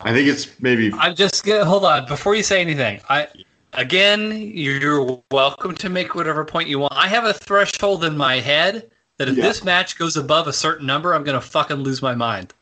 I 0.00 0.12
think 0.12 0.28
it's 0.28 0.60
maybe. 0.60 0.92
I'm 0.94 1.14
just 1.14 1.44
gonna 1.44 1.64
hold 1.64 1.84
on 1.84 2.06
before 2.06 2.34
you 2.34 2.42
say 2.42 2.60
anything. 2.60 3.00
I 3.08 3.26
again, 3.72 4.30
you're 4.32 5.20
welcome 5.30 5.74
to 5.76 5.88
make 5.88 6.14
whatever 6.14 6.44
point 6.44 6.68
you 6.68 6.78
want. 6.78 6.92
I 6.94 7.08
have 7.08 7.24
a 7.24 7.32
threshold 7.32 8.04
in 8.04 8.16
my 8.16 8.38
head 8.40 8.90
that 9.18 9.28
if 9.28 9.36
Yeah. 9.36 9.42
this 9.42 9.64
match 9.64 9.98
goes 9.98 10.16
above 10.16 10.46
a 10.46 10.52
certain 10.52 10.86
number, 10.86 11.14
I'm 11.14 11.24
gonna 11.24 11.40
fucking 11.40 11.76
lose 11.78 12.00
my 12.00 12.14
mind. 12.14 12.54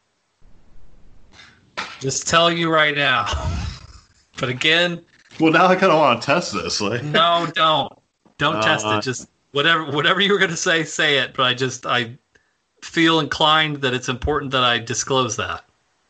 Just 2.01 2.27
tell 2.27 2.51
you 2.51 2.73
right 2.73 2.95
now. 2.97 3.27
But 4.39 4.51
again, 4.51 5.03
Well, 5.41 5.51
now 5.51 5.65
I 5.67 5.77
kind 5.77 5.91
of 5.91 5.99
want 5.99 6.21
to 6.21 6.27
test 6.27 6.53
this. 6.53 6.79
Like, 6.83 7.03
no, 7.03 7.49
don't, 7.55 7.91
don't 8.37 8.63
test 8.63 8.85
Uh, 8.85 8.99
it. 8.99 9.03
Just 9.03 9.31
whatever, 9.53 9.91
whatever 9.91 10.21
you 10.21 10.31
were 10.31 10.39
gonna 10.39 10.55
say, 10.59 10.85
say 10.85 11.17
it. 11.17 11.33
But 11.33 11.45
I 11.45 11.55
just, 11.55 11.87
I 11.87 12.19
feel 12.85 13.19
inclined 13.21 13.77
that 13.81 13.95
it's 13.95 14.11
important 14.11 14.51
that 14.51 14.63
I 14.63 14.79
disclose 14.79 15.37
that. 15.37 15.65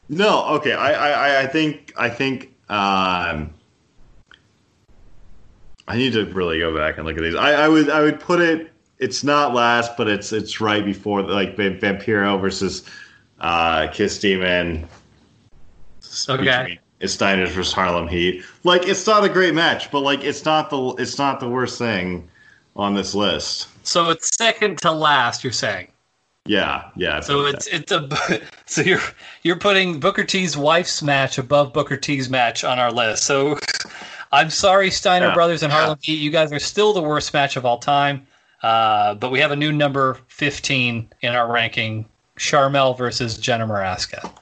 No, 0.08 0.46
okay. 0.56 0.72
I, 0.72 0.92
I, 0.92 1.42
I- 1.42 1.46
think, 1.46 1.92
I 1.96 2.08
think, 2.08 2.54
um, 2.68 3.52
I 5.88 5.96
need 5.96 6.14
to 6.14 6.24
really 6.26 6.58
go 6.58 6.76
back 6.76 6.96
and 6.96 7.06
look 7.06 7.16
at 7.16 7.22
these. 7.22 7.34
I, 7.36 7.52
I 7.52 7.68
would, 7.68 7.88
I 7.90 8.00
would 8.02 8.18
put 8.18 8.40
it. 8.40 8.72
It's 8.98 9.22
not 9.22 9.54
last, 9.54 9.96
but 9.96 10.08
it's, 10.08 10.32
it's 10.32 10.60
right 10.60 10.84
before 10.84 11.22
like 11.22 11.54
Vampiro 11.56 12.40
versus 12.40 12.82
uh, 13.40 13.88
Kiss 13.92 14.18
Demon. 14.18 14.88
Okay. 16.28 16.78
It's 16.98 17.14
Steiners 17.16 17.48
versus 17.48 17.72
Harlem 17.72 18.08
Heat. 18.08 18.42
Like, 18.64 18.88
it's 18.88 19.06
not 19.06 19.22
a 19.22 19.28
great 19.28 19.54
match, 19.54 19.90
but 19.90 20.00
like, 20.00 20.24
it's 20.24 20.44
not 20.44 20.70
the, 20.70 20.94
it's 20.98 21.18
not 21.18 21.40
the 21.40 21.48
worst 21.48 21.78
thing 21.78 22.26
on 22.74 22.94
this 22.94 23.14
list. 23.14 23.68
So 23.86 24.10
it's 24.10 24.34
second 24.36 24.78
to 24.78 24.90
last. 24.92 25.44
You're 25.44 25.52
saying. 25.52 25.88
Yeah, 26.46 26.90
yeah. 26.96 27.20
So 27.20 27.46
it's 27.46 27.66
it's 27.68 27.92
a 27.92 28.08
so 28.66 28.80
you're 28.82 29.00
you're 29.42 29.58
putting 29.58 30.00
Booker 30.00 30.24
T's 30.24 30.56
wife's 30.56 31.02
match 31.02 31.38
above 31.38 31.72
Booker 31.72 31.96
T's 31.96 32.28
match 32.30 32.64
on 32.64 32.78
our 32.78 32.92
list. 32.92 33.24
So 33.24 33.58
I'm 34.32 34.50
sorry, 34.50 34.90
Steiner 34.90 35.28
Yeah. 35.28 35.34
Brothers 35.34 35.62
and 35.62 35.72
Harlem 35.72 35.98
Heat, 36.02 36.18
you 36.18 36.30
guys 36.30 36.52
are 36.52 36.58
still 36.58 36.92
the 36.92 37.02
worst 37.02 37.32
match 37.34 37.56
of 37.56 37.64
all 37.64 37.78
time. 37.78 38.26
Uh, 38.62 39.14
but 39.14 39.30
we 39.30 39.38
have 39.38 39.50
a 39.52 39.56
new 39.56 39.70
number 39.70 40.18
15 40.28 41.08
in 41.20 41.34
our 41.34 41.52
ranking: 41.52 42.06
Sharmell 42.38 42.96
versus 42.96 43.36
Jenna 43.38 43.66
Morasca. 43.66 44.32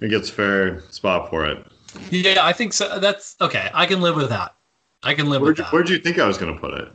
it 0.00 0.08
gets 0.08 0.28
fair 0.28 0.80
spot 0.90 1.30
for 1.30 1.46
it. 1.46 1.64
Yeah, 2.10 2.44
I 2.44 2.52
think 2.52 2.72
so. 2.72 2.98
That's 2.98 3.36
okay. 3.40 3.70
I 3.72 3.86
can 3.86 4.00
live 4.00 4.16
with 4.16 4.28
that. 4.28 4.54
I 5.02 5.14
can 5.14 5.30
live 5.30 5.40
Where'd 5.40 5.52
with 5.52 5.58
you, 5.58 5.64
that. 5.64 5.72
where'd 5.72 5.88
you 5.88 5.98
think 5.98 6.18
I 6.18 6.26
was 6.26 6.36
going 6.36 6.52
to 6.52 6.60
put 6.60 6.74
it? 6.74 6.92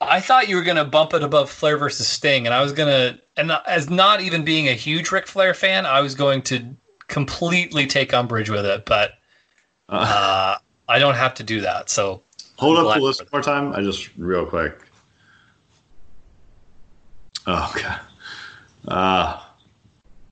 I 0.00 0.20
thought 0.20 0.48
you 0.48 0.56
were 0.56 0.62
going 0.62 0.76
to 0.76 0.84
bump 0.84 1.14
it 1.14 1.22
above 1.22 1.50
Flair 1.50 1.78
versus 1.78 2.06
Sting, 2.06 2.46
and 2.46 2.54
I 2.54 2.62
was 2.62 2.72
going 2.72 2.88
to, 2.88 3.20
and 3.36 3.50
as 3.66 3.88
not 3.88 4.20
even 4.20 4.44
being 4.44 4.68
a 4.68 4.72
huge 4.72 5.10
Ric 5.10 5.26
Flair 5.26 5.54
fan, 5.54 5.86
I 5.86 6.00
was 6.00 6.14
going 6.14 6.42
to 6.42 6.76
completely 7.08 7.86
take 7.86 8.12
umbrage 8.12 8.50
with 8.50 8.66
it, 8.66 8.84
but 8.86 9.12
Uh, 9.88 9.96
uh, 9.96 10.56
I 10.88 10.98
don't 10.98 11.14
have 11.14 11.34
to 11.34 11.42
do 11.42 11.60
that. 11.62 11.90
So 11.90 12.22
Hold 12.56 12.78
up 12.78 12.94
the 12.94 13.00
list 13.00 13.20
one 13.20 13.28
more 13.32 13.42
time. 13.42 13.72
I 13.72 13.80
just 13.82 14.08
real 14.16 14.46
quick. 14.46 14.78
Oh 17.46 17.72
god. 17.82 18.00
Uh 18.88 19.40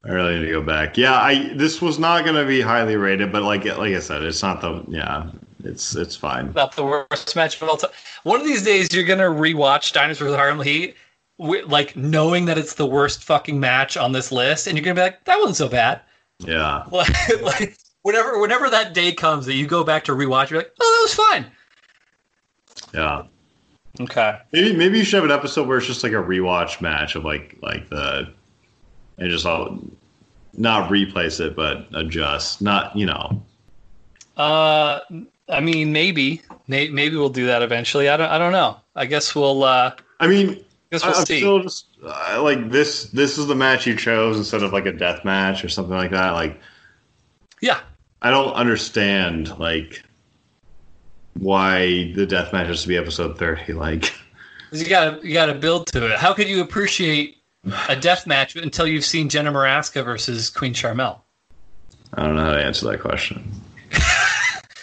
I 0.05 0.09
really 0.09 0.39
need 0.39 0.47
to 0.47 0.53
go 0.53 0.63
back. 0.63 0.97
Yeah, 0.97 1.15
I 1.15 1.53
this 1.55 1.81
was 1.81 1.99
not 1.99 2.25
going 2.25 2.35
to 2.37 2.45
be 2.45 2.61
highly 2.61 2.97
rated, 2.97 3.31
but 3.31 3.43
like 3.43 3.65
like 3.65 3.95
I 3.95 4.01
said, 4.01 4.23
it's 4.23 4.43
not 4.43 4.61
the 4.61 4.85
yeah, 4.89 5.31
it's 5.65 5.95
it's 5.95 6.17
fine. 6.17 6.53
not 6.55 6.75
the 6.77 6.85
worst 6.85 7.35
match 7.37 7.61
of 7.61 7.69
all 7.69 7.77
time. 7.77 7.91
One 8.25 8.41
of 8.41 8.47
these 8.47 8.63
days, 8.63 8.89
you're 8.93 9.05
going 9.05 9.19
to 9.19 9.25
rewatch 9.25 9.93
Steiners 9.93 10.19
vs. 10.19 10.35
Harlem 10.35 10.61
Heat, 10.61 10.97
wi- 11.39 11.65
like 11.67 11.97
knowing 11.97 12.45
that 12.47 12.59
it's 12.59 12.75
the 12.75 12.87
worst 12.87 13.25
fucking 13.25 13.59
match 13.59 13.97
on 13.97 14.13
this 14.13 14.33
list, 14.33 14.67
and 14.67 14.77
you're 14.77 14.85
going 14.85 14.97
to 14.97 15.01
be 15.01 15.05
like, 15.05 15.25
that 15.25 15.39
wasn't 15.39 15.57
so 15.57 15.69
bad. 15.69 16.01
Yeah. 16.39 16.85
Like, 16.91 17.43
like 17.43 17.77
whenever 18.03 18.39
whenever 18.41 18.69
that 18.71 18.95
day 18.95 19.13
comes 19.13 19.47
that 19.47 19.55
you 19.55 19.67
go 19.67 19.85
back 19.85 20.05
to 20.05 20.13
rewatch, 20.13 20.51
you're 20.51 20.61
like, 20.61 20.73
oh, 20.81 20.99
that 20.99 21.03
was 21.05 21.15
fine. 21.15 21.47
Yeah. 22.95 23.25
Okay. 24.01 24.39
Maybe 24.53 24.75
maybe 24.75 24.99
you 24.99 25.05
should 25.05 25.17
have 25.17 25.25
an 25.25 25.31
episode 25.31 25.69
where 25.69 25.79
it's 25.79 25.87
just 25.87 26.03
like 26.03 26.13
a 26.13 26.17
rewatch 26.17 26.81
match 26.81 27.15
of 27.15 27.25
like 27.25 27.57
like 27.63 27.89
the 27.91 28.33
and 29.19 29.31
just 29.31 29.47
all 29.47 29.79
not 30.55 30.91
replace 30.91 31.41
it 31.41 31.55
but 31.55 31.87
adjust. 31.95 32.63
Not, 32.63 32.97
you 32.97 33.07
know. 33.07 33.43
Uh, 34.37 35.01
I 35.49 35.61
mean, 35.61 35.93
maybe, 35.93 36.43
May- 36.69 36.89
maybe 36.91 37.17
we'll 37.17 37.29
do 37.29 37.47
that 37.47 37.63
eventually. 37.63 38.09
I 38.09 38.17
don't, 38.17 38.31
I 38.31 38.39
don't 38.39 38.53
know. 38.53 38.79
I 38.95 39.07
guess 39.07 39.35
we'll, 39.35 39.65
uh, 39.65 39.95
I 40.21 40.27
mean, 40.27 40.65
guess 40.91 41.05
we'll 41.05 41.15
I'm 41.15 41.27
see. 41.27 41.39
still 41.39 41.61
just 41.63 41.87
I 42.07 42.37
like 42.39 42.71
this. 42.71 43.05
This 43.11 43.39
is 43.39 43.47
the 43.47 43.55
match 43.55 43.87
you 43.87 43.97
chose 43.97 44.37
instead 44.37 44.63
of 44.63 44.73
like 44.73 44.87
a 44.87 44.93
death 44.93 45.25
match 45.25 45.65
or 45.65 45.69
something 45.69 45.95
like 45.95 46.11
that. 46.11 46.31
Like 46.31 46.61
yeah. 47.61 47.81
I 48.21 48.31
don't 48.31 48.53
understand 48.53 49.59
like 49.59 50.03
why 51.35 52.13
the 52.15 52.27
death 52.27 52.53
match 52.53 52.69
has 52.69 52.83
to 52.83 52.89
be 52.89 52.97
episode 52.97 53.39
thirty. 53.39 53.73
Like, 53.73 54.13
You 54.73 54.87
gotta, 54.87 55.27
you 55.27 55.33
gotta 55.33 55.55
build 55.55 55.87
to 55.89 56.13
it. 56.13 56.19
How 56.19 56.33
could 56.33 56.49
you 56.49 56.61
appreciate 56.63 57.39
a 57.89 57.97
death 57.97 58.27
match 58.27 58.57
until 58.57 58.87
you've 58.87 59.05
seen 59.05 59.29
Jenna 59.29 59.53
Morasca 59.53 60.05
versus 60.05 60.51
Queen 60.51 60.75
Sharmell? 60.75 61.21
I 62.15 62.27
don't 62.27 62.37
know 62.37 62.45
how 62.45 62.53
to 62.53 62.65
answer 62.65 62.91
that 62.91 63.01
question. 63.01 63.51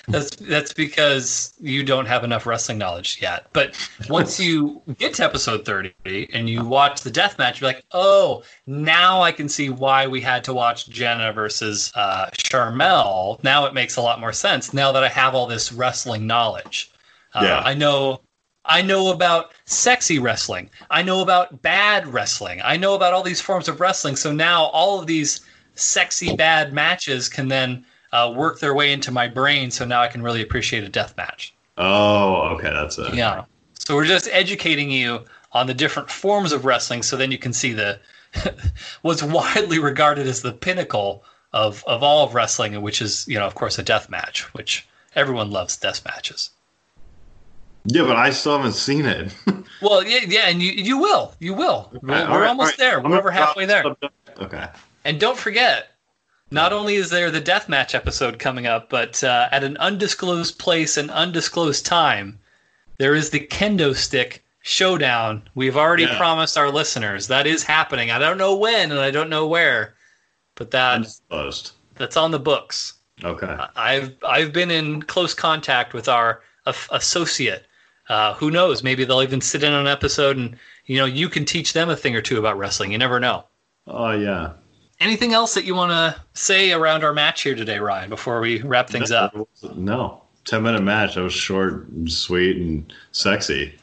That's 0.10 0.36
that's 0.36 0.74
because 0.74 1.54
you 1.60 1.84
don't 1.84 2.08
have 2.08 2.24
enough 2.24 2.46
wrestling 2.46 2.80
knowledge 2.80 3.20
yet. 3.22 3.48
But 3.54 3.78
once 4.10 4.40
you 4.40 4.82
get 4.98 5.14
to 5.16 5.24
episode 5.24 5.66
thirty 5.66 6.30
and 6.34 6.50
you 6.50 6.66
watch 6.66 7.02
the 7.02 7.12
death 7.12 7.38
match, 7.38 7.62
you're 7.62 7.70
like, 7.70 7.86
oh, 7.92 8.44
now 8.66 9.22
I 9.22 9.32
can 9.32 9.48
see 9.48 9.70
why 9.70 10.08
we 10.08 10.20
had 10.20 10.44
to 10.46 10.54
watch 10.54 10.90
Jenna 10.90 11.32
versus 11.32 11.92
uh, 11.96 12.28
Sharmell. 12.34 13.44
Now 13.44 13.66
it 13.66 13.74
makes 13.74 13.98
a 13.98 14.02
lot 14.02 14.20
more 14.20 14.34
sense. 14.34 14.74
Now 14.74 14.92
that 14.92 15.04
I 15.04 15.10
have 15.10 15.36
all 15.36 15.46
this 15.46 15.72
wrestling 15.72 16.26
knowledge, 16.26 16.92
uh, 17.36 17.42
Yeah. 17.44 17.60
I 17.60 17.74
know. 17.74 18.22
I 18.66 18.82
know 18.82 19.12
about 19.12 19.54
sexy 19.66 20.20
wrestling. 20.20 20.70
I 20.92 21.02
know 21.02 21.22
about 21.22 21.62
bad 21.62 22.06
wrestling. 22.08 22.62
I 22.64 22.78
know 22.78 22.94
about 22.94 23.14
all 23.14 23.24
these 23.24 23.42
forms 23.42 23.68
of 23.68 23.80
wrestling. 23.80 24.16
So 24.16 24.32
now 24.32 24.66
all 24.66 25.00
of 25.00 25.08
these 25.08 25.42
sexy 25.76 26.36
bad 26.36 26.74
matches 26.74 27.30
can 27.30 27.48
then 27.48 27.86
uh, 28.12 28.34
work 28.36 28.60
their 28.60 28.74
way 28.74 28.92
into 28.92 29.12
my 29.12 29.28
brain. 29.28 29.72
So 29.72 29.86
now 29.86 30.02
I 30.02 30.08
can 30.08 30.22
really 30.22 30.42
appreciate 30.42 30.84
a 30.84 30.90
death 30.90 31.16
match. 31.18 31.54
Oh, 31.78 32.56
okay, 32.56 32.70
that's 32.70 32.98
it. 32.98 33.14
Yeah. 33.14 33.46
So 33.78 33.96
we're 33.96 34.06
just 34.06 34.28
educating 34.32 34.92
you 34.92 35.26
on 35.52 35.68
the 35.68 35.74
different 35.74 36.10
forms 36.10 36.52
of 36.52 36.66
wrestling, 36.66 37.02
so 37.02 37.18
then 37.18 37.32
you 37.32 37.38
can 37.38 37.54
see 37.54 37.74
the 37.74 38.00
what's 39.02 39.24
widely 39.24 39.80
regarded 39.80 40.28
as 40.28 40.42
the 40.42 40.52
pinnacle 40.52 41.24
of 41.54 41.84
of 41.88 42.04
all 42.04 42.26
of 42.26 42.36
wrestling, 42.36 42.80
which 42.82 43.02
is 43.02 43.28
you 43.28 43.40
know 43.40 43.48
of 43.48 43.56
course 43.56 43.80
a 43.80 43.84
death 43.84 44.10
match, 44.10 44.54
which 44.54 44.88
everyone 45.16 45.50
loves 45.52 45.78
death 45.78 46.04
matches. 46.06 46.52
Yeah, 47.86 48.04
but 48.04 48.18
I 48.18 48.30
still 48.30 48.58
haven't 48.58 48.74
seen 48.74 49.06
it. 49.06 49.34
Well, 49.82 50.04
yeah, 50.04 50.20
yeah, 50.28 50.50
and 50.50 50.62
you 50.62 50.74
you 50.74 50.98
will, 50.98 51.34
you 51.40 51.54
will. 51.54 51.90
We're, 52.02 52.10
we're 52.30 52.42
right, 52.42 52.50
almost 52.50 52.72
right. 52.72 52.78
there. 52.78 52.98
I'm 53.00 53.10
We're 53.10 53.18
over 53.18 53.32
halfway 53.32 53.66
there. 53.66 53.86
Okay. 54.38 54.68
And 55.06 55.20
don't 55.22 55.38
forget, 55.38 55.92
not 56.52 56.74
only 56.74 56.96
is 56.96 57.10
there 57.10 57.30
the 57.32 57.42
deathmatch 57.42 57.94
episode 57.94 58.40
coming 58.40 58.66
up, 58.68 58.90
but 58.90 59.24
uh, 59.24 59.48
at 59.52 59.64
an 59.64 59.78
undisclosed 59.78 60.58
place 60.60 60.98
and 60.98 61.12
undisclosed 61.12 61.86
time, 61.86 62.40
there 62.98 63.16
is 63.16 63.30
the 63.30 63.40
kendo 63.40 63.96
stick 63.96 64.44
showdown. 64.62 65.42
We've 65.56 65.78
already 65.78 66.04
Yeah. 66.04 66.18
promised 66.18 66.58
our 66.58 66.70
listeners 66.70 67.28
that 67.28 67.48
is 67.48 67.64
happening. 67.64 68.12
I 68.12 68.20
don't 68.20 68.38
know 68.38 68.56
when 68.56 68.92
and 68.92 69.00
I 69.00 69.12
don't 69.12 69.30
know 69.30 69.48
where, 69.48 69.96
but 70.56 70.72
that 70.72 70.96
Undisclosed. 70.96 71.72
that's 71.96 72.18
on 72.18 72.32
the 72.32 72.40
books. 72.40 72.94
Okay. 73.24 73.58
I've 73.76 74.16
I've 74.28 74.52
been 74.54 74.72
in 74.72 75.02
close 75.04 75.34
contact 75.34 75.94
with 75.94 76.08
our 76.10 76.42
associate. 76.92 77.66
Uh, 78.08 78.34
who 78.34 78.50
knows? 78.50 78.82
Maybe 78.82 79.06
they'll 79.06 79.22
even 79.22 79.42
sit 79.42 79.64
in 79.64 79.72
on 79.74 79.82
an 79.82 79.88
episode, 79.92 80.36
and 80.38 80.58
you 80.86 80.98
know, 80.98 81.06
you 81.06 81.30
can 81.30 81.46
teach 81.46 81.74
them 81.74 81.90
a 81.90 81.96
thing 81.96 82.16
or 82.16 82.22
two 82.22 82.38
about 82.40 82.58
wrestling. 82.58 82.92
You 82.92 82.98
never 82.98 83.20
know. 83.20 83.46
Oh 83.88 84.12
yeah. 84.12 84.52
Anything 85.00 85.34
else 85.34 85.54
that 85.54 85.64
you 85.64 85.76
want 85.76 85.92
to 85.92 86.22
say 86.34 86.74
around 86.74 87.06
our 87.06 87.14
match 87.14 87.42
here 87.42 87.56
today, 87.56 87.80
Ryan? 87.80 88.10
Before 88.10 88.42
we 88.42 88.62
wrap 88.62 88.90
things 88.90 89.12
up. 89.12 89.34
No. 89.76 90.24
Ten 90.44 90.64
minute 90.64 90.82
match. 90.82 91.16
That 91.16 91.22
was 91.22 91.34
short, 91.34 91.88
and 91.90 92.12
sweet, 92.12 92.58
and 92.58 92.92
sexy. 93.12 93.74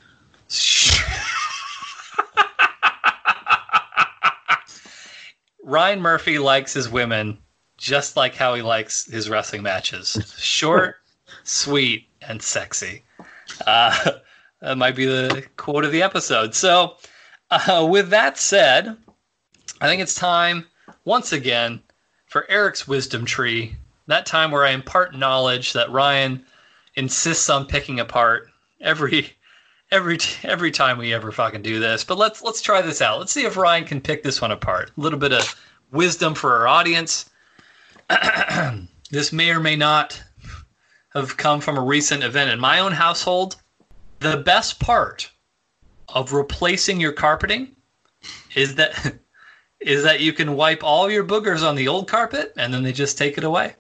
Ryan 5.63 6.01
Murphy 6.01 6.39
likes 6.39 6.75
his 6.75 6.89
women 6.89 7.39
just 7.79 8.17
like 8.17 8.35
how 8.35 8.55
he 8.55 8.63
likes 8.63 9.07
his 9.07 9.29
wrestling 9.29 9.63
matches 9.63 10.35
short, 10.39 10.97
sweet, 11.45 12.07
and 12.23 12.43
sexy. 12.43 13.03
Uh, 13.67 14.13
that 14.61 14.77
might 14.77 14.97
be 14.97 15.07
the 15.07 15.45
quote 15.57 15.85
of 15.85 15.93
the 15.93 16.03
episode. 16.03 16.55
So, 16.55 16.97
uh, 17.51 17.87
with 17.89 18.11
that 18.11 18.39
said, 18.39 18.97
I 19.81 19.87
think 19.87 20.03
it's 20.03 20.15
time 20.15 20.67
once 21.07 21.33
again 21.33 21.81
for 22.27 22.51
Eric's 22.51 22.87
wisdom 22.87 23.25
tree. 23.25 23.75
That 24.09 24.27
time 24.27 24.51
where 24.51 24.67
I 24.67 24.73
impart 24.73 25.15
knowledge 25.15 25.73
that 25.73 25.91
Ryan 25.91 26.45
insists 26.97 27.49
on 27.49 27.67
picking 27.67 28.01
apart 28.01 28.49
every 28.81 29.33
every 29.91 30.19
every 30.43 30.71
time 30.71 30.99
we 30.99 31.15
ever 31.15 31.33
fucking 31.33 31.63
do 31.63 31.81
this. 31.81 32.05
But 32.05 32.19
let's 32.19 32.43
let's 32.43 32.61
try 32.61 32.83
this 32.83 33.01
out. 33.01 33.19
Let's 33.19 33.33
see 33.33 33.47
if 33.47 33.57
Ryan 33.57 33.85
can 33.85 34.01
pick 34.01 34.23
this 34.23 34.43
one 34.43 34.51
apart. 34.51 34.91
A 34.97 35.01
little 35.01 35.19
bit 35.19 35.33
of 35.33 35.55
wisdom 35.91 36.35
for 36.35 36.57
our 36.57 36.69
audience. 36.69 37.31
this 39.11 39.33
may 39.33 39.51
or 39.51 39.61
may 39.61 39.77
not 39.77 40.23
have 41.15 41.37
come 41.37 41.61
from 41.61 41.79
a 41.79 41.85
recent 41.85 42.23
event 42.23 42.51
in 42.51 42.61
my 42.61 42.81
own 42.81 42.93
household. 42.93 43.57
The 44.21 44.39
best 44.39 44.81
part 44.81 45.31
of 46.09 46.33
replacing 46.33 47.01
your 47.01 47.13
carpeting 47.13 47.75
is 48.55 48.75
that 48.77 49.19
is 49.81 50.03
that 50.05 50.21
you 50.21 50.33
can 50.33 50.57
wipe 50.57 50.83
all 50.83 51.11
your 51.11 51.25
boogers 51.25 51.67
on 51.67 51.77
the 51.77 51.89
old 51.89 52.09
carpet 52.09 52.53
and 52.57 52.73
then 52.73 52.83
they 52.83 52.93
just 52.93 53.19
take 53.19 53.37
it 53.39 53.45
away. 53.45 53.75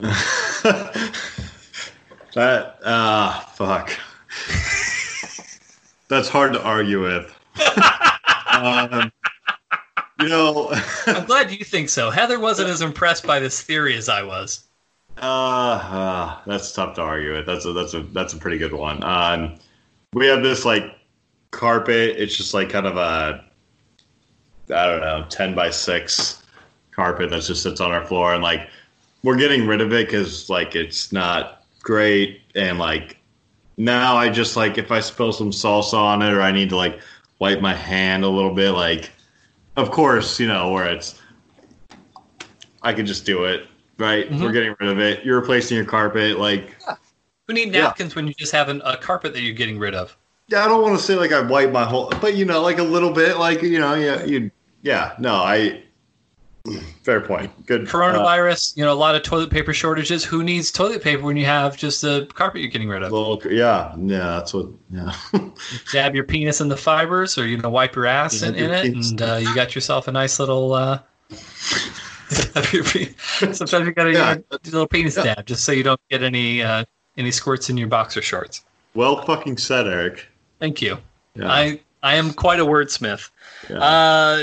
That 2.34 2.78
ah 2.84 3.50
fuck. 3.56 3.88
That's 6.08 6.28
hard 6.28 6.52
to 6.52 6.62
argue 6.62 7.02
with. 7.02 7.34
um, 8.52 9.10
you 10.20 10.28
know, 10.28 10.72
I'm 11.06 11.24
glad 11.24 11.50
you 11.50 11.64
think 11.64 11.88
so. 11.88 12.10
Heather 12.10 12.38
wasn't 12.38 12.68
as 12.68 12.80
impressed 12.80 13.26
by 13.26 13.40
this 13.40 13.60
theory 13.60 13.96
as 13.96 14.08
I 14.08 14.22
was. 14.22 14.64
uh, 15.16 15.20
uh, 15.20 16.38
that's 16.46 16.72
tough 16.72 16.94
to 16.94 17.02
argue 17.02 17.34
with. 17.34 17.46
That's 17.46 17.64
a 17.64 17.72
that's 17.72 17.94
a 17.94 18.02
that's 18.02 18.34
a 18.34 18.38
pretty 18.38 18.58
good 18.58 18.72
one. 18.72 19.02
Um, 19.02 19.56
we 20.12 20.26
have 20.26 20.42
this 20.42 20.64
like 20.64 20.84
carpet. 21.50 22.16
It's 22.18 22.36
just 22.36 22.54
like 22.54 22.70
kind 22.70 22.86
of 22.86 22.96
a 22.96 23.44
I 24.74 24.86
don't 24.86 25.00
know, 25.00 25.24
ten 25.28 25.54
by 25.54 25.70
six 25.70 26.42
carpet 26.90 27.30
that 27.30 27.42
just 27.42 27.62
sits 27.62 27.80
on 27.80 27.92
our 27.92 28.04
floor, 28.04 28.34
and 28.34 28.42
like 28.42 28.68
we're 29.22 29.36
getting 29.36 29.66
rid 29.66 29.80
of 29.80 29.92
it 29.92 30.06
because 30.06 30.48
like 30.50 30.74
it's 30.76 31.12
not 31.12 31.64
great, 31.82 32.40
and 32.54 32.78
like 32.78 33.16
now 33.76 34.16
I 34.16 34.28
just 34.28 34.56
like 34.56 34.78
if 34.78 34.90
I 34.90 35.00
spill 35.00 35.32
some 35.32 35.50
salsa 35.50 35.94
on 35.94 36.22
it 36.22 36.32
or 36.32 36.40
I 36.42 36.52
need 36.52 36.68
to 36.70 36.76
like 36.76 37.00
wipe 37.38 37.60
my 37.60 37.74
hand 37.74 38.24
a 38.24 38.28
little 38.28 38.54
bit, 38.54 38.72
like 38.72 39.10
of 39.76 39.90
course 39.90 40.38
you 40.40 40.48
know 40.48 40.70
where 40.72 40.86
it's 40.86 41.20
I 42.82 42.92
could 42.92 43.06
just 43.06 43.24
do 43.24 43.44
it. 43.44 43.66
Right, 43.98 44.30
Mhm. 44.30 44.40
we're 44.40 44.52
getting 44.52 44.76
rid 44.78 44.88
of 44.90 45.00
it. 45.00 45.24
You're 45.24 45.40
replacing 45.40 45.76
your 45.76 45.84
carpet, 45.86 46.38
like 46.38 46.76
Who 47.48 47.54
need 47.54 47.72
Yeah. 47.74 47.84
napkins 47.84 48.14
when 48.14 48.26
you 48.28 48.34
just 48.34 48.52
have 48.52 48.68
an, 48.68 48.82
a 48.84 48.96
carpet 48.96 49.32
that 49.32 49.40
you're 49.40 49.54
getting 49.54 49.78
rid 49.78 49.94
of? 49.94 50.16
Yeah, 50.48 50.64
I 50.64 50.68
don't 50.68 50.82
want 50.82 50.98
to 50.98 51.04
say 51.04 51.14
like 51.16 51.32
I 51.32 51.40
wipe 51.40 51.72
my 51.72 51.84
whole, 51.84 52.12
but 52.20 52.34
you 52.36 52.44
know, 52.44 52.60
like 52.62 52.78
a 52.78 52.82
little 52.82 53.10
bit, 53.10 53.38
like 53.38 53.62
you 53.62 53.78
know, 53.80 53.94
yeah, 53.94 54.22
you, 54.24 54.50
yeah, 54.82 55.14
no, 55.18 55.34
I. 55.34 55.82
Fair 57.02 57.22
point. 57.22 57.50
Good. 57.66 57.88
uh, 57.88 57.90
Coronavirus, 57.90 58.76
you 58.76 58.84
know, 58.84 58.92
a 58.92 58.94
lot 58.94 59.14
of 59.14 59.22
toilet 59.22 59.48
paper 59.50 59.72
shortages. 59.72 60.22
Who 60.22 60.42
needs 60.44 60.70
toilet 60.70 61.02
paper 61.02 61.22
when 61.22 61.36
you 61.38 61.46
have 61.46 61.78
just 61.78 62.02
the 62.02 62.26
carpet 62.34 62.60
you're 62.60 62.70
getting 62.70 62.88
rid 62.90 63.02
uh, 63.02 63.06
of? 63.06 63.12
little, 63.12 63.40
yeah, 63.50 63.94
yeah, 63.96 64.18
that's 64.18 64.52
what. 64.52 64.66
Yeah. 64.90 65.14
Dab 65.92 66.14
your 66.14 66.24
penis 66.24 66.60
in 66.60 66.68
the 66.68 66.76
fibers, 66.76 67.38
or 67.38 67.46
you 67.46 67.56
know, 67.56 67.70
wipe 67.70 67.94
your 67.96 68.04
ass 68.04 68.42
in, 68.42 68.54
in 68.54 68.64
your 68.64 68.74
it, 68.74 68.82
penis. 68.82 69.10
and 69.12 69.22
uh, 69.22 69.36
you 69.36 69.54
got 69.54 69.74
yourself 69.74 70.08
a 70.08 70.12
nice 70.12 70.38
little. 70.38 70.74
Uh, 70.74 70.98
dab 72.52 72.64
your 72.72 72.84
pe- 72.84 73.12
Sometimes 73.52 73.86
you 73.86 73.92
got 73.92 74.04
to 74.04 74.12
Yeah. 74.12 74.34
do 74.34 74.42
a 74.52 74.58
little 74.64 74.86
penis 74.88 75.16
Yeah. 75.16 75.34
dab, 75.36 75.46
just 75.46 75.64
so 75.64 75.72
you 75.72 75.82
don't 75.82 76.00
get 76.10 76.22
any 76.22 76.62
uh, 76.62 76.84
any 77.16 77.30
squirts 77.30 77.70
in 77.70 77.78
your 77.78 77.88
boxer 77.88 78.20
shorts. 78.20 78.62
well, 78.94 79.24
fucking 79.24 79.56
said, 79.56 79.86
Eric. 79.86 80.26
Thank 80.60 80.82
you. 80.82 80.98
Yeah. 81.34 81.50
I 81.50 81.80
I 82.02 82.16
am 82.16 82.32
quite 82.34 82.60
a 82.60 82.64
wordsmith. 82.66 83.30
yeah. 83.70 83.78
Uh, 83.78 84.42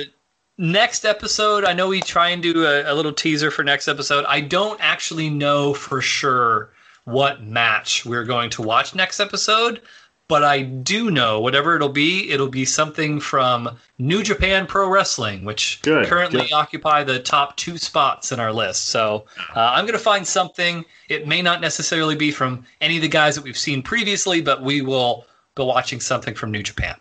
next 0.57 1.05
episode, 1.05 1.65
I 1.65 1.73
know 1.73 1.87
we 1.87 2.01
try 2.01 2.29
and 2.29 2.41
do 2.41 2.65
a, 2.65 2.91
a 2.91 2.93
little 2.93 3.13
teaser 3.13 3.51
for 3.51 3.63
next 3.63 3.87
episode. 3.87 4.25
I 4.25 4.41
don't 4.41 4.79
actually 4.81 5.29
know 5.29 5.73
for 5.73 6.01
sure 6.01 6.69
what 7.05 7.43
match 7.43 8.05
we're 8.05 8.23
going 8.23 8.49
to 8.51 8.61
watch 8.61 8.95
next 8.95 9.19
episode, 9.19 9.81
but 10.27 10.43
I 10.43 10.63
do 10.63 11.11
know 11.11 11.39
whatever 11.39 11.75
it'll 11.75 11.89
be, 11.89 12.31
it'll 12.31 12.47
be 12.47 12.65
something 12.65 13.19
from 13.19 13.77
New 13.99 14.23
Japan 14.23 14.65
Pro 14.65 14.89
Wrestling, 14.89 15.45
which 15.45 15.81
Good, 15.83 16.07
currently 16.07 16.41
good. 16.41 16.53
occupy 16.53 17.03
the 17.03 17.19
top 17.19 17.55
two 17.57 17.77
spots 17.77 18.31
in 18.31 18.39
our 18.39 18.51
list. 18.51 18.87
So 18.87 19.25
uh, 19.55 19.71
I'm 19.73 19.85
going 19.85 19.93
to 19.93 20.03
find 20.03 20.25
something. 20.25 20.83
It 21.09 21.27
may 21.27 21.43
not 21.43 21.61
necessarily 21.61 22.15
be 22.15 22.31
from 22.31 22.65
any 22.81 22.95
of 22.95 23.03
the 23.03 23.07
guys 23.07 23.35
that 23.35 23.43
we've 23.43 23.57
seen 23.57 23.83
previously, 23.83 24.41
but 24.41 24.63
we 24.63 24.81
will 24.81 25.27
be 25.55 25.63
watching 25.63 25.99
something 25.99 26.33
from 26.33 26.51
New 26.51 26.63
Japan. 26.63 26.95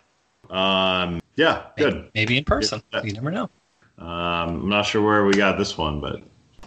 um. 0.49 1.21
Yeah. 1.35 1.63
Maybe, 1.77 1.91
Good. 1.91 2.11
maybe 2.13 2.37
in 2.37 2.43
person. 2.43 2.81
Yeah. 2.93 3.03
You 3.03 3.13
never 3.13 3.31
know. 3.31 3.49
Um. 3.97 4.07
I'm 4.07 4.69
not 4.69 4.85
sure 4.85 5.01
where 5.01 5.25
we 5.25 5.33
got 5.33 5.57
this 5.57 5.77
one, 5.77 6.01
but 6.01 6.21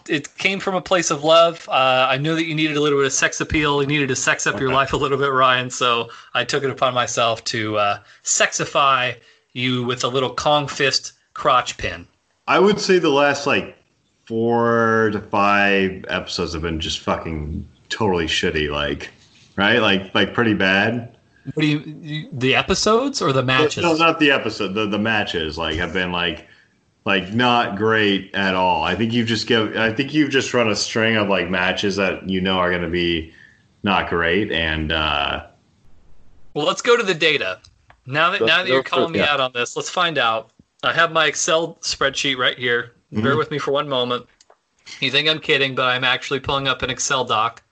it 0.09 0.37
came 0.39 0.61
from 0.61 0.75
a 0.75 0.81
place 0.81 1.11
of 1.11 1.25
love. 1.25 1.69
Uh, 1.69 2.07
I 2.09 2.17
knew 2.19 2.35
that 2.35 2.47
you 2.47 2.55
needed 2.55 2.77
a 2.77 2.81
little 2.81 2.99
bit 2.99 3.07
of 3.07 3.13
sex 3.13 3.41
appeal. 3.41 3.83
You 3.83 3.89
needed 3.89 4.09
to 4.09 4.17
sex 4.17 4.47
up 4.47 4.59
your 4.59 4.73
life 4.73 4.93
a 4.93 4.97
little 4.97 5.19
bit, 5.19 5.31
Ryan. 5.33 5.71
So 5.71 6.09
I 6.35 6.45
took 6.45 6.65
it 6.65 6.71
upon 6.71 6.95
myself 6.95 7.45
to 7.45 7.77
uh, 7.77 7.99
sexify 8.25 9.17
you 9.53 9.85
with 9.85 10.05
a 10.05 10.09
little 10.09 10.35
Kong 10.35 10.69
fist 10.69 11.13
crotch 11.35 11.77
pin. 11.77 12.07
I 12.47 12.59
would 12.59 12.81
say 12.81 12.99
the 12.99 13.11
last 13.11 13.47
like 13.47 13.77
four 14.27 15.11
to 15.13 15.21
five 15.21 16.05
episodes 16.09 16.55
have 16.55 16.63
been 16.63 16.81
just 16.81 17.01
fucking 17.01 17.69
totally 17.89 18.27
shitty. 18.27 18.71
Like, 18.71 19.11
right? 19.57 19.81
Like, 19.81 20.15
like 20.15 20.33
pretty 20.33 20.55
bad. 20.55 21.17
What 21.55 21.63
do 21.63 21.67
you, 21.67 21.79
you 22.01 22.29
the 22.33 22.55
episodes 22.55 23.23
or 23.23 23.33
the 23.33 23.43
matches? 23.43 23.83
No, 23.83 23.95
not 23.95 24.19
the 24.19 24.31
episode. 24.31 24.75
The 24.75 24.87
the 24.87 24.99
matches 24.99 25.57
like 25.57 25.77
have 25.77 25.93
been 25.93 26.13
like 26.13 26.47
like 27.05 27.33
not 27.33 27.77
great 27.77 28.35
at 28.35 28.55
all. 28.55 28.83
I 28.83 28.95
think 28.95 29.13
you've 29.13 29.29
just 29.29 29.47
give. 29.47 29.77
I 29.77 29.93
think 29.93 30.13
you've 30.13 30.31
just 30.31 30.53
run 30.53 30.69
a 30.69 30.77
string 30.77 31.17
of 31.17 31.29
like 31.29 31.49
matches 31.49 31.97
that 31.97 32.29
you 32.29 32.41
know 32.41 32.59
are 32.59 32.71
going 32.71 32.83
to 32.83 32.89
be 32.91 33.33
not 33.83 34.09
great. 34.11 34.51
And 34.53 34.93
uh, 34.93 35.47
Well, 36.55 36.67
let's 36.67 36.83
go 36.83 36.97
to 36.97 37.03
the 37.03 37.15
data. 37.15 37.61
Now 38.07 38.31
that 38.31 38.41
now 38.43 38.59
that 38.59 38.69
you're 38.69 38.83
calling 38.83 39.13
me 39.13 39.21
yeah. 39.21 39.33
out 39.33 39.41
on 39.41 39.53
this, 39.55 39.77
let's 39.77 39.91
find 39.91 40.19
out. 40.19 40.51
I 40.83 40.93
have 40.93 41.11
my 41.13 41.27
Excel 41.27 41.75
spreadsheet 41.83 42.37
right 42.37 42.57
here. 42.59 42.93
Bear 43.11 43.35
Mhm. 43.35 43.39
with 43.39 43.51
me 43.51 43.59
for 43.59 43.73
one 43.73 43.89
moment. 43.89 44.27
You 45.01 45.11
think 45.11 45.29
I'm 45.29 45.39
kidding, 45.41 45.75
but 45.75 45.85
I'm 45.87 46.05
actually 46.05 46.41
pulling 46.41 46.69
up 46.69 46.83
an 46.83 46.91
Excel 46.91 47.25
doc 47.25 47.63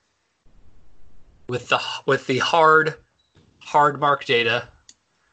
with 1.47 1.69
the 1.69 1.79
with 2.05 2.27
the 2.27 2.39
hard 2.39 2.95
hard 3.67 3.99
mark 3.99 4.23
data. 4.23 4.67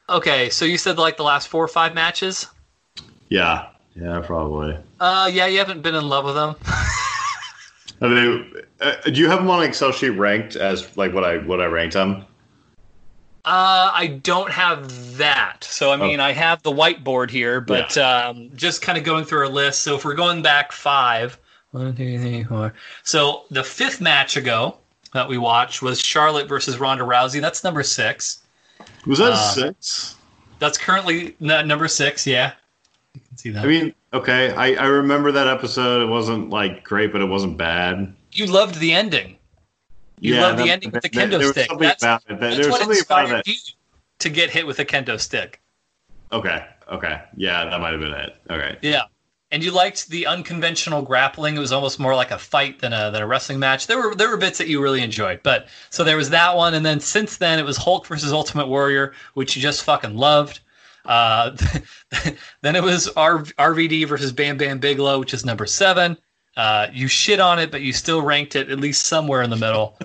Okay, 0.08 0.50
so 0.50 0.64
you 0.64 0.76
said 0.76 0.98
like 0.98 1.16
the 1.16 1.22
last 1.22 1.48
four 1.48 1.64
or 1.64 1.68
five 1.68 1.94
matches. 1.94 2.48
yeah, 3.28 3.68
yeah, 3.94 4.20
probably. 4.20 4.76
Uh, 4.98 5.30
yeah, 5.32 5.46
you 5.46 5.58
haven't 5.58 5.82
been 5.82 5.94
in 5.94 6.08
love 6.08 6.24
with 6.24 6.34
them. 6.34 6.56
I 8.00 8.08
mean, 8.08 8.52
uh, 8.80 8.96
do 9.04 9.12
you 9.12 9.28
have 9.28 9.38
them 9.38 9.48
on 9.48 9.62
an 9.62 9.68
Excel 9.68 9.92
sheet 9.92 10.10
ranked 10.10 10.56
as 10.56 10.96
like 10.96 11.14
what 11.14 11.24
I 11.24 11.38
what 11.38 11.60
I 11.60 11.66
ranked 11.66 11.94
them? 11.94 12.24
Uh, 13.44 13.90
I 13.92 14.06
don't 14.22 14.50
have 14.50 15.18
that. 15.18 15.64
So, 15.64 15.92
I 15.92 15.96
mean, 15.96 16.18
I 16.18 16.32
have 16.32 16.62
the 16.62 16.72
whiteboard 16.72 17.28
here, 17.28 17.60
but 17.60 17.96
um, 17.98 18.50
just 18.54 18.80
kind 18.80 18.96
of 18.96 19.04
going 19.04 19.26
through 19.26 19.40
our 19.40 19.48
list. 19.48 19.82
So, 19.82 19.96
if 19.96 20.04
we're 20.04 20.14
going 20.14 20.40
back 20.40 20.72
five, 20.72 21.38
one, 21.72 21.94
two, 21.94 22.18
three, 22.18 22.44
four. 22.44 22.72
So, 23.02 23.44
the 23.50 23.62
fifth 23.62 24.00
match 24.00 24.38
ago 24.38 24.78
that 25.14 25.28
we 25.28 25.38
watched 25.38 25.80
was 25.80 26.00
Charlotte 26.00 26.48
versus 26.48 26.78
Ronda 26.78 27.04
Rousey. 27.04 27.40
That's 27.40 27.64
number 27.64 27.82
six. 27.82 28.40
Was 29.06 29.18
that 29.20 29.32
Uh, 29.32 29.36
six? 29.54 30.16
That's 30.58 30.76
currently 30.76 31.36
n- 31.40 31.66
number 31.68 31.88
six. 31.88 32.26
Yeah. 32.26 32.52
You 33.14 33.20
can 33.28 33.36
see 33.38 33.50
that. 33.50 33.64
I 33.64 33.66
mean, 33.68 33.94
okay, 34.12 34.50
I, 34.52 34.74
I 34.74 34.86
remember 34.86 35.30
that 35.32 35.46
episode. 35.46 36.02
It 36.02 36.06
wasn't 36.10 36.50
like 36.50 36.82
great, 36.84 37.12
but 37.12 37.20
it 37.20 37.26
wasn't 37.28 37.56
bad. 37.56 38.12
you 38.32 38.46
loved 38.46 38.74
the 38.80 38.92
ending. 38.92 39.38
You 40.18 40.40
loved 40.40 40.58
the 40.58 40.68
ending 40.70 40.90
with 40.90 41.02
the 41.02 41.08
that- 41.08 41.30
kendo 41.30 41.38
was 41.38 41.50
stick. 41.50 41.70
That's, 41.78 42.02
that- 42.02 42.22
that's 42.40 42.58
was 42.58 42.68
what 42.68 42.82
inspired 42.88 43.46
you 43.46 43.54
to 44.18 44.28
get 44.28 44.50
hit 44.50 44.66
with 44.66 44.78
a 44.80 44.84
kendo 44.84 45.20
stick. 45.20 45.60
Okay, 46.32 46.66
okay, 46.90 47.22
yeah, 47.36 47.64
that 47.66 47.80
might 47.80 47.92
have 47.92 48.00
been 48.00 48.12
it. 48.12 48.36
Okay, 48.50 48.76
Yeah. 48.82 49.02
And 49.54 49.62
you 49.62 49.70
liked 49.70 50.08
the 50.08 50.26
unconventional 50.26 51.00
grappling. 51.00 51.54
It 51.54 51.60
was 51.60 51.70
almost 51.70 52.00
more 52.00 52.16
like 52.16 52.32
a 52.32 52.38
fight 52.38 52.80
than 52.80 52.92
a 52.92 53.12
than 53.12 53.22
a 53.22 53.26
wrestling 53.26 53.60
match. 53.60 53.86
There 53.86 53.96
were 53.96 54.12
there 54.16 54.28
were 54.28 54.36
bits 54.36 54.58
that 54.58 54.66
you 54.66 54.82
really 54.82 55.00
enjoyed, 55.00 55.44
but 55.44 55.68
so 55.90 56.02
there 56.02 56.16
was 56.16 56.30
that 56.30 56.56
one, 56.56 56.74
and 56.74 56.84
then 56.84 56.98
since 56.98 57.36
then 57.36 57.60
it 57.60 57.64
was 57.64 57.76
Hulk 57.76 58.04
versus 58.04 58.32
Ultimate 58.32 58.66
Warrior, 58.66 59.12
which 59.34 59.54
you 59.54 59.62
just 59.62 59.84
fucking 59.84 60.16
loved. 60.16 60.58
Uh, 61.04 61.56
then 62.62 62.74
it 62.74 62.82
was 62.82 63.06
R- 63.16 63.44
RVD 63.44 64.08
versus 64.08 64.32
Bam 64.32 64.56
Bam 64.56 64.80
Bigelow, 64.80 65.20
which 65.20 65.32
is 65.32 65.44
number 65.44 65.66
seven. 65.66 66.18
Uh, 66.56 66.88
you 66.92 67.06
shit 67.06 67.38
on 67.38 67.60
it, 67.60 67.70
but 67.70 67.80
you 67.80 67.92
still 67.92 68.22
ranked 68.22 68.56
it 68.56 68.70
at 68.70 68.80
least 68.80 69.06
somewhere 69.06 69.42
in 69.42 69.50
the 69.50 69.56
middle. 69.56 69.96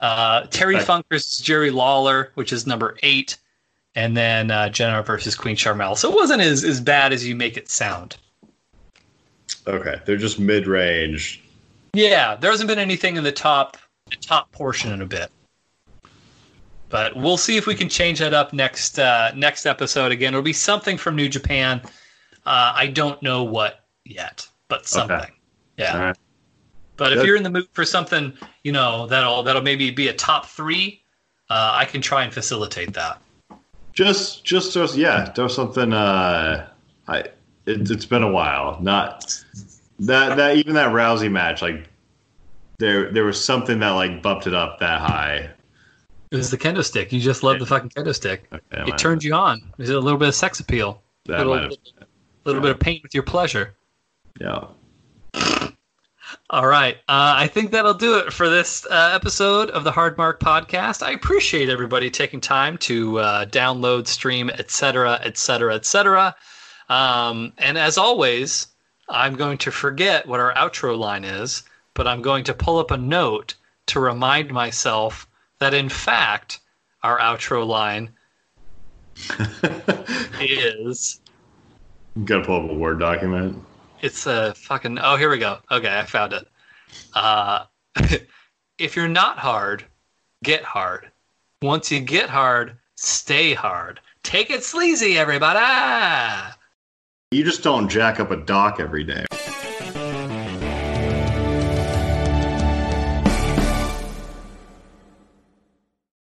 Uh, 0.00 0.46
Terry 0.46 0.80
Funk 0.80 1.06
versus 1.08 1.38
Jerry 1.38 1.70
Lawler, 1.70 2.32
which 2.34 2.52
is 2.52 2.66
number 2.66 2.96
eight, 3.04 3.36
and 3.94 4.16
then 4.16 4.50
uh, 4.50 4.68
Jenna 4.68 5.04
versus 5.04 5.36
Queen 5.36 5.54
Sharmell. 5.54 5.96
So 5.96 6.10
it 6.10 6.16
wasn't 6.16 6.42
as, 6.42 6.64
as 6.64 6.80
bad 6.80 7.12
as 7.12 7.24
you 7.24 7.36
make 7.36 7.56
it 7.56 7.70
sound. 7.70 8.16
Okay, 9.66 10.00
they're 10.04 10.16
just 10.16 10.38
mid 10.38 10.66
range. 10.66 11.42
Yeah, 11.92 12.36
there 12.36 12.50
hasn't 12.50 12.68
been 12.68 12.78
anything 12.78 13.16
in 13.16 13.24
the 13.24 13.32
top 13.32 13.76
the 14.10 14.16
top 14.16 14.50
portion 14.52 14.92
in 14.92 15.02
a 15.02 15.06
bit. 15.06 15.30
But 16.88 17.16
we'll 17.16 17.36
see 17.36 17.56
if 17.56 17.66
we 17.66 17.74
can 17.74 17.88
change 17.88 18.20
that 18.20 18.32
up 18.32 18.52
next 18.52 18.98
uh, 18.98 19.32
next 19.34 19.66
episode. 19.66 20.12
Again, 20.12 20.34
it'll 20.34 20.42
be 20.42 20.52
something 20.52 20.96
from 20.96 21.16
New 21.16 21.28
Japan. 21.28 21.80
Uh, 22.44 22.72
I 22.74 22.86
don't 22.86 23.20
know 23.22 23.42
what 23.42 23.84
yet, 24.04 24.46
but 24.68 24.86
something. 24.86 25.16
Okay. 25.16 25.32
Yeah. 25.78 25.98
Right. 25.98 26.16
But 26.96 27.12
if 27.12 27.24
you're 27.24 27.36
in 27.36 27.42
the 27.42 27.50
mood 27.50 27.68
for 27.72 27.84
something, 27.84 28.32
you 28.62 28.72
know 28.72 29.06
that'll 29.06 29.42
that'll 29.42 29.62
maybe 29.62 29.90
be 29.90 30.08
a 30.08 30.14
top 30.14 30.46
three, 30.46 31.02
uh, 31.50 31.72
I 31.74 31.84
can 31.84 32.00
try 32.00 32.24
and 32.24 32.32
facilitate 32.32 32.94
that. 32.94 33.20
Just, 33.92 34.44
just, 34.44 34.72
just 34.74 34.96
yeah, 34.96 35.30
there 35.34 35.44
was 35.44 35.54
something. 35.54 35.92
Uh, 35.92 36.68
I 37.08 37.24
it, 37.66 37.90
it's 37.90 38.04
been 38.04 38.22
a 38.22 38.30
while. 38.30 38.80
Not 38.80 39.42
that 40.00 40.36
that 40.36 40.56
even 40.56 40.74
that 40.74 40.92
Rousey 40.92 41.30
match, 41.30 41.62
like 41.62 41.88
there 42.78 43.10
there 43.10 43.24
was 43.24 43.42
something 43.42 43.78
that 43.80 43.90
like 43.90 44.22
bumped 44.22 44.46
it 44.46 44.54
up 44.54 44.78
that 44.80 45.00
high. 45.00 45.50
It 46.30 46.36
was 46.36 46.50
the 46.50 46.58
kendo 46.58 46.84
stick. 46.84 47.12
You 47.12 47.20
just 47.20 47.42
love 47.42 47.60
the 47.60 47.66
fucking 47.66 47.90
kendo 47.90 48.14
stick. 48.14 48.48
Okay, 48.52 48.90
It 48.90 48.98
turned 48.98 49.22
you 49.22 49.34
on. 49.34 49.62
Is 49.78 49.90
it 49.90 49.96
a 49.96 50.00
little 50.00 50.18
bit 50.18 50.28
of 50.28 50.34
sex 50.34 50.58
appeal. 50.58 51.02
that 51.26 51.46
little, 51.46 51.56
have, 51.56 51.72
little 52.44 52.60
bit 52.60 52.72
of 52.72 52.80
pain 52.80 53.00
with 53.02 53.14
your 53.14 53.22
pleasure. 53.22 53.74
yeah. 54.40 54.64
All 56.50 56.66
right. 56.66 56.96
Uh, 57.08 57.34
I 57.36 57.46
think 57.46 57.70
that'll 57.70 57.94
do 57.94 58.18
it 58.18 58.32
for 58.32 58.48
this 58.48 58.84
uh, 58.86 59.12
episode 59.14 59.70
of 59.70 59.84
the 59.84 59.92
Hard 59.92 60.18
Mark 60.18 60.40
podcast. 60.40 61.02
I 61.02 61.12
appreciate 61.12 61.68
everybody 61.68 62.10
taking 62.10 62.40
time 62.40 62.78
to 62.78 63.18
uh, 63.18 63.46
download, 63.46 64.06
stream, 64.08 64.50
etc., 64.50 65.20
etc., 65.22 65.74
etc. 65.74 66.34
Um, 66.88 67.52
and 67.58 67.76
as 67.76 67.98
always, 67.98 68.68
I'm 69.08 69.34
going 69.34 69.58
to 69.58 69.70
forget 69.70 70.26
what 70.26 70.40
our 70.40 70.54
outro 70.54 70.96
line 70.96 71.24
is, 71.24 71.62
but 71.94 72.06
I'm 72.06 72.22
going 72.22 72.44
to 72.44 72.54
pull 72.54 72.78
up 72.78 72.90
a 72.90 72.96
note 72.96 73.54
to 73.86 74.00
remind 74.00 74.50
myself 74.50 75.26
that, 75.58 75.74
in 75.74 75.88
fact, 75.88 76.60
our 77.02 77.18
outro 77.18 77.66
line 77.66 78.10
is. 80.40 81.20
Gotta 82.24 82.44
pull 82.44 82.64
up 82.64 82.70
a 82.70 82.74
Word 82.74 82.98
document. 82.98 83.62
It's 84.02 84.26
a 84.26 84.54
fucking. 84.54 84.98
Oh, 84.98 85.16
here 85.16 85.30
we 85.30 85.38
go. 85.38 85.58
Okay, 85.70 85.98
I 85.98 86.04
found 86.04 86.32
it. 86.32 86.46
Uh, 87.14 87.64
if 88.78 88.96
you're 88.96 89.08
not 89.08 89.38
hard, 89.38 89.84
get 90.42 90.62
hard. 90.62 91.10
Once 91.62 91.90
you 91.90 92.00
get 92.00 92.28
hard, 92.28 92.76
stay 92.94 93.54
hard. 93.54 94.00
Take 94.22 94.50
it 94.50 94.64
sleazy, 94.64 95.18
everybody. 95.18 96.54
You 97.32 97.42
just 97.42 97.64
don't 97.64 97.88
jack 97.88 98.20
up 98.20 98.30
a 98.30 98.36
dock 98.36 98.78
every 98.78 99.02
day. 99.02 99.24